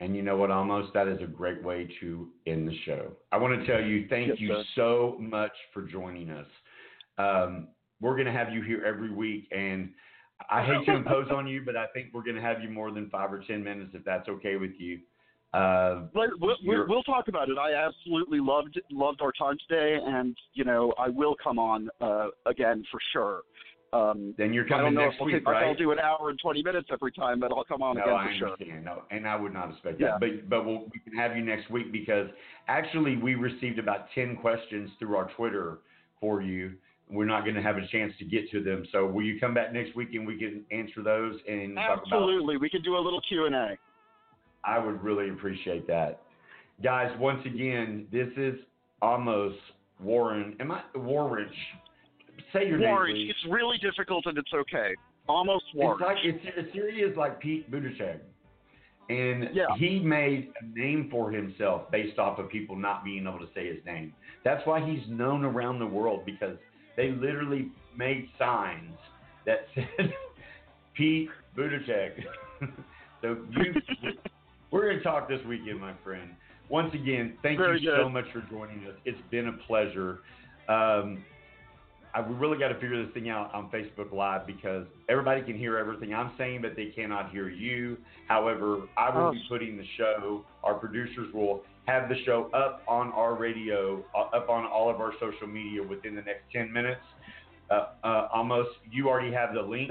And 0.00 0.14
you 0.14 0.22
know 0.22 0.36
what, 0.36 0.50
Amos 0.50 0.90
that 0.92 1.08
is 1.08 1.18
a 1.22 1.26
great 1.26 1.62
way 1.62 1.88
to 2.00 2.28
end 2.46 2.68
the 2.68 2.76
show. 2.84 3.12
I 3.32 3.38
want 3.38 3.58
to 3.58 3.66
tell 3.66 3.80
you, 3.80 4.06
thank 4.08 4.28
Yes, 4.28 4.36
you 4.38 4.48
sir. 4.48 4.64
so 4.74 5.16
much 5.18 5.52
for 5.72 5.82
joining 5.82 6.30
us. 6.30 6.46
Um, 7.18 7.68
we're 8.00 8.14
going 8.14 8.26
to 8.26 8.32
have 8.32 8.52
you 8.52 8.62
here 8.62 8.84
every 8.84 9.10
week, 9.10 9.48
and 9.52 9.90
I 10.50 10.62
hate 10.62 10.84
to 10.84 10.96
impose 10.96 11.28
on 11.30 11.46
you, 11.46 11.62
but 11.64 11.76
I 11.76 11.86
think 11.94 12.08
we're 12.12 12.22
going 12.22 12.36
to 12.36 12.42
have 12.42 12.60
you 12.60 12.68
more 12.68 12.90
than 12.90 13.08
five 13.08 13.32
or 13.32 13.42
ten 13.46 13.64
minutes 13.64 13.92
if 13.94 14.04
that's 14.04 14.28
okay 14.28 14.56
with 14.56 14.72
you. 14.78 15.00
Uh, 15.54 16.02
But 16.12 16.28
we'll, 16.38 16.56
we'll, 16.62 17.02
talk 17.04 17.28
about 17.28 17.48
it. 17.48 17.56
I 17.56 17.72
absolutely 17.72 18.40
loved 18.40 18.78
loved 18.90 19.22
our 19.22 19.32
time 19.32 19.56
today, 19.66 19.98
and 20.04 20.36
you 20.52 20.64
know 20.64 20.92
I 20.98 21.08
will 21.08 21.34
come 21.42 21.58
on 21.58 21.88
uh, 22.02 22.28
again 22.44 22.84
for 22.90 23.00
sure. 23.12 23.42
Um, 23.92 24.34
then 24.36 24.52
you're 24.52 24.66
I 24.66 24.68
coming 24.68 24.84
don't 24.86 24.94
know 24.94 25.00
next 25.02 25.14
if, 25.20 25.26
week, 25.26 25.34
take- 25.36 25.42
if 25.42 25.48
I'll 25.48 25.74
do 25.74 25.92
an 25.92 25.98
hour 25.98 26.30
and 26.30 26.38
twenty 26.38 26.62
minutes 26.62 26.88
every 26.92 27.12
time, 27.12 27.40
but 27.40 27.52
I'll 27.52 27.64
come 27.64 27.82
on 27.82 27.96
no, 27.96 28.02
again 28.02 28.14
I 28.14 28.26
for 28.26 28.34
sure. 28.34 28.48
understand. 28.52 28.84
No, 28.84 29.02
and 29.10 29.26
I 29.26 29.36
would 29.36 29.52
not 29.52 29.70
expect 29.70 30.00
Yeah. 30.00 30.18
that. 30.18 30.20
But 30.20 30.48
but 30.50 30.66
we'll, 30.66 30.84
we 30.92 30.98
can 31.04 31.16
have 31.16 31.36
you 31.36 31.44
next 31.44 31.70
week 31.70 31.92
because 31.92 32.28
actually 32.68 33.16
we 33.16 33.34
received 33.36 33.78
about 33.78 34.06
ten 34.14 34.36
questions 34.36 34.90
through 34.98 35.16
our 35.16 35.30
Twitter 35.36 35.78
for 36.20 36.42
you. 36.42 36.72
We're 37.08 37.24
not 37.26 37.44
going 37.44 37.54
to 37.54 37.62
have 37.62 37.76
a 37.76 37.86
chance 37.86 38.12
to 38.18 38.24
get 38.24 38.50
to 38.50 38.62
them. 38.64 38.84
So 38.90 39.06
will 39.06 39.22
you 39.22 39.38
come 39.38 39.54
back 39.54 39.72
next 39.72 39.94
week 39.94 40.08
and 40.14 40.26
we 40.26 40.36
can 40.36 40.64
answer 40.72 41.04
those 41.04 41.38
and 41.48 41.76
talk 41.76 41.98
about? 41.98 42.02
Absolutely, 42.06 42.56
we 42.56 42.68
can 42.68 42.82
do 42.82 42.96
a 42.96 42.98
little 42.98 43.20
Q 43.28 43.46
and 43.46 43.54
A. 43.54 43.76
I 44.64 44.78
would 44.80 45.00
really 45.02 45.30
appreciate 45.30 45.86
that, 45.86 46.22
guys. 46.82 47.12
Once 47.20 47.46
again, 47.46 48.08
this 48.10 48.28
is 48.36 48.56
Amos 49.04 49.54
Warren. 50.00 50.56
Am 50.58 50.72
I 50.72 50.82
Warrich? 50.96 51.46
Say 52.56 52.68
your 52.68 52.78
name, 52.78 52.96
please. 53.06 53.30
it's 53.30 53.52
really 53.52 53.78
difficult 53.78 54.26
and 54.26 54.38
it's 54.38 54.52
okay. 54.54 54.94
Amos 55.28 55.62
Warren. 55.74 55.98
It's 56.24 56.44
like 56.44 56.54
it's 56.56 56.72
Syria 56.72 57.08
is 57.08 57.16
like 57.16 57.40
Pete 57.40 57.70
Buttigieg, 57.70 58.20
and 59.08 59.54
Yeah. 59.54 59.66
he 59.76 59.98
made 60.00 60.52
a 60.60 60.78
name 60.78 61.08
for 61.10 61.30
himself 61.30 61.90
based 61.90 62.18
off 62.18 62.38
of 62.38 62.48
people 62.48 62.76
not 62.76 63.04
being 63.04 63.26
able 63.26 63.40
to 63.40 63.48
say 63.54 63.66
his 63.74 63.84
name. 63.84 64.12
That's 64.44 64.64
why 64.66 64.80
he's 64.88 65.06
known 65.08 65.44
around 65.44 65.80
the 65.80 65.86
world 65.86 66.24
because 66.24 66.56
they 66.96 67.10
literally 67.10 67.70
made 67.96 68.28
signs 68.38 68.96
that 69.44 69.66
said 69.74 70.14
Pete 70.94 71.28
Buttigieg. 71.56 72.24
so 73.20 73.36
you, 73.50 73.74
we're 74.70 74.86
going 74.86 74.98
to 74.98 75.02
talk 75.02 75.28
this 75.28 75.44
weekend, 75.46 75.80
my 75.80 75.94
friend. 76.04 76.30
Once 76.68 76.92
again, 76.94 77.36
thank 77.42 77.58
Very 77.58 77.80
you 77.80 77.94
so 77.96 78.08
much 78.08 78.24
for 78.32 78.40
joining 78.50 78.86
us. 78.86 78.94
It's 79.04 79.20
been 79.30 79.48
a 79.48 79.52
pleasure. 79.66 80.20
Um, 80.68 81.24
I, 82.16 82.26
we 82.26 82.34
really 82.34 82.58
got 82.58 82.68
to 82.68 82.74
figure 82.74 83.04
this 83.04 83.12
thing 83.12 83.28
out 83.28 83.52
on 83.54 83.70
Facebook 83.70 84.12
Live 84.12 84.46
because 84.46 84.86
everybody 85.08 85.42
can 85.42 85.58
hear 85.58 85.76
everything 85.76 86.14
I'm 86.14 86.32
saying, 86.38 86.62
but 86.62 86.74
they 86.74 86.86
cannot 86.86 87.30
hear 87.30 87.48
you. 87.50 87.98
However, 88.26 88.82
I 88.96 89.10
will 89.14 89.26
Oh. 89.26 89.32
be 89.32 89.42
putting 89.48 89.76
the 89.76 89.84
show. 89.98 90.44
Our 90.64 90.74
producers 90.74 91.32
will 91.34 91.62
have 91.86 92.08
the 92.08 92.16
show 92.24 92.50
up 92.54 92.82
on 92.88 93.12
our 93.12 93.34
radio, 93.34 94.02
uh, 94.14 94.36
up 94.36 94.48
on 94.48 94.64
all 94.64 94.88
of 94.88 95.00
our 95.00 95.12
social 95.20 95.46
media 95.46 95.82
within 95.82 96.14
the 96.16 96.22
next 96.22 96.44
10 96.52 96.72
minutes. 96.72 97.02
Uh, 97.70 97.88
uh, 98.02 98.28
Amos, 98.34 98.66
you 98.90 99.08
already 99.08 99.32
have 99.32 99.52
the 99.54 99.60
link. 99.62 99.90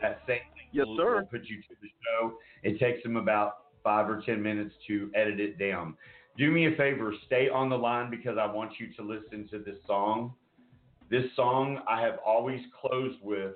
That 0.00 0.20
same 0.26 0.28
link 0.28 0.42
Mm-hmm. 0.74 0.78
Yes, 0.78 0.86
will, 0.86 0.96
sir. 0.96 1.14
will 1.16 1.26
put 1.26 1.44
you 1.46 1.56
to 1.62 1.74
the 1.82 1.88
show. 2.04 2.34
It 2.62 2.78
takes 2.78 3.02
them 3.02 3.16
about 3.16 3.58
five 3.84 4.08
or 4.08 4.22
10 4.24 4.42
minutes 4.42 4.74
to 4.88 5.10
edit 5.14 5.38
it 5.40 5.58
down. 5.58 5.96
Do 6.38 6.50
me 6.50 6.66
a 6.66 6.76
favor, 6.76 7.12
stay 7.26 7.48
on 7.50 7.68
the 7.68 7.76
line 7.76 8.10
because 8.10 8.38
I 8.38 8.46
want 8.46 8.72
you 8.78 8.88
to 8.96 9.02
listen 9.02 9.48
to 9.50 9.58
this 9.58 9.76
song. 9.86 10.32
This 11.12 11.26
song 11.36 11.78
I 11.86 12.00
have 12.00 12.18
always 12.24 12.62
closed 12.80 13.18
with 13.20 13.52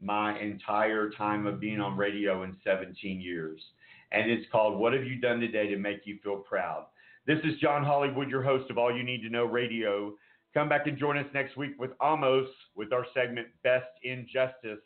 my 0.00 0.38
entire 0.38 1.10
time 1.10 1.44
of 1.44 1.58
being 1.58 1.80
on 1.80 1.96
radio 1.96 2.44
in 2.44 2.54
17 2.62 3.20
years. 3.20 3.60
And 4.12 4.30
it's 4.30 4.46
called 4.52 4.78
What 4.78 4.92
Have 4.92 5.02
You 5.02 5.16
Done 5.16 5.40
Today 5.40 5.66
to 5.70 5.76
Make 5.76 6.02
You 6.04 6.20
Feel 6.22 6.36
Proud? 6.36 6.86
This 7.26 7.40
is 7.42 7.58
John 7.60 7.82
Hollywood, 7.82 8.30
your 8.30 8.44
host 8.44 8.70
of 8.70 8.78
All 8.78 8.96
You 8.96 9.02
Need 9.02 9.22
to 9.22 9.28
Know 9.28 9.44
Radio, 9.44 10.14
Come 10.54 10.68
back 10.68 10.86
and 10.86 10.96
join 10.96 11.18
us 11.18 11.26
next 11.34 11.56
week 11.56 11.72
with 11.80 11.90
Amos 12.00 12.46
with 12.76 12.92
our 12.92 13.04
segment 13.12 13.48
Best 13.64 13.88
in 14.04 14.24
Justice. 14.32 14.78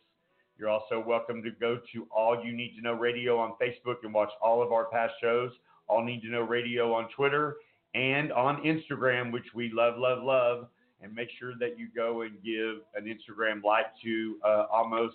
You're 0.58 0.70
also 0.70 1.04
welcome 1.06 1.42
to 1.42 1.50
go 1.60 1.78
to 1.92 2.06
All 2.10 2.42
You 2.42 2.56
Need 2.56 2.74
to 2.76 2.80
Know 2.80 2.94
Radio 2.94 3.36
on 3.36 3.52
Facebook 3.60 3.96
and 4.02 4.14
watch 4.14 4.30
all 4.40 4.62
of 4.62 4.72
our 4.72 4.86
past 4.86 5.12
shows. 5.20 5.50
All 5.88 6.02
Need 6.02 6.22
to 6.22 6.30
Know 6.30 6.40
Radio 6.40 6.94
on 6.94 7.10
Twitter 7.14 7.56
and 7.94 8.32
on 8.32 8.62
Instagram, 8.62 9.30
which 9.30 9.44
we 9.54 9.70
love, 9.74 9.98
love, 9.98 10.22
love. 10.22 10.68
And 11.00 11.14
make 11.14 11.28
sure 11.38 11.52
that 11.60 11.78
you 11.78 11.88
go 11.94 12.22
and 12.22 12.32
give 12.42 12.82
an 12.94 13.04
Instagram 13.04 13.62
like 13.62 13.86
to 14.02 14.36
uh, 14.44 14.64
Amos 14.74 15.12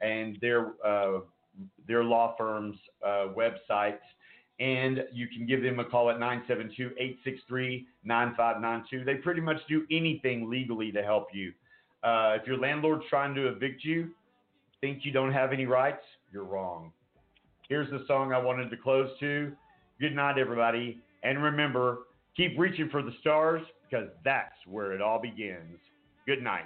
and 0.00 0.36
their 0.40 0.72
uh, 0.84 1.20
their 1.86 2.02
law 2.02 2.34
firm's 2.36 2.76
uh, 3.04 3.28
websites. 3.36 4.00
And 4.58 5.04
you 5.12 5.28
can 5.28 5.46
give 5.46 5.62
them 5.62 5.80
a 5.80 5.84
call 5.84 6.10
at 6.10 6.18
972 6.18 6.90
863 6.98 7.86
9592. 8.04 9.04
They 9.04 9.14
pretty 9.16 9.40
much 9.40 9.58
do 9.68 9.86
anything 9.90 10.50
legally 10.50 10.92
to 10.92 11.02
help 11.02 11.28
you. 11.32 11.52
Uh, 12.02 12.36
if 12.40 12.46
your 12.46 12.58
landlord's 12.58 13.04
trying 13.08 13.34
to 13.34 13.48
evict 13.48 13.84
you, 13.84 14.10
think 14.82 15.04
you 15.04 15.12
don't 15.12 15.32
have 15.32 15.52
any 15.52 15.64
rights, 15.64 16.02
you're 16.32 16.44
wrong. 16.44 16.92
Here's 17.68 17.88
the 17.90 18.04
song 18.06 18.32
I 18.32 18.38
wanted 18.38 18.68
to 18.70 18.76
close 18.76 19.08
to. 19.20 19.52
Good 20.00 20.14
night, 20.14 20.36
everybody. 20.38 21.00
And 21.22 21.42
remember, 21.42 22.00
keep 22.36 22.58
reaching 22.58 22.90
for 22.90 23.00
the 23.00 23.12
stars 23.20 23.62
because 23.92 24.08
that's 24.24 24.54
where 24.66 24.92
it 24.92 25.02
all 25.02 25.20
begins. 25.20 25.78
Good 26.26 26.42
night. 26.42 26.64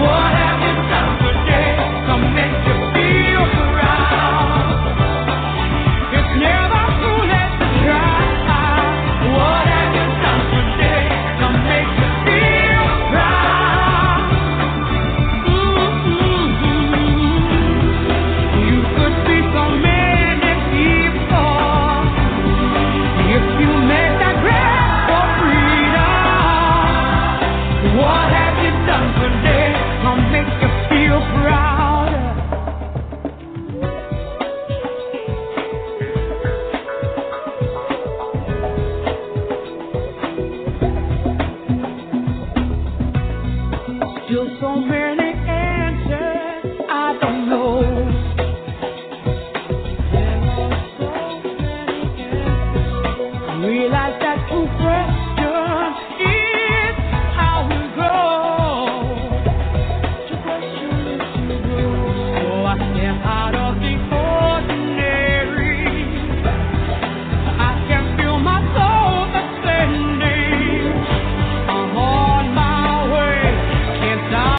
What 0.00 0.35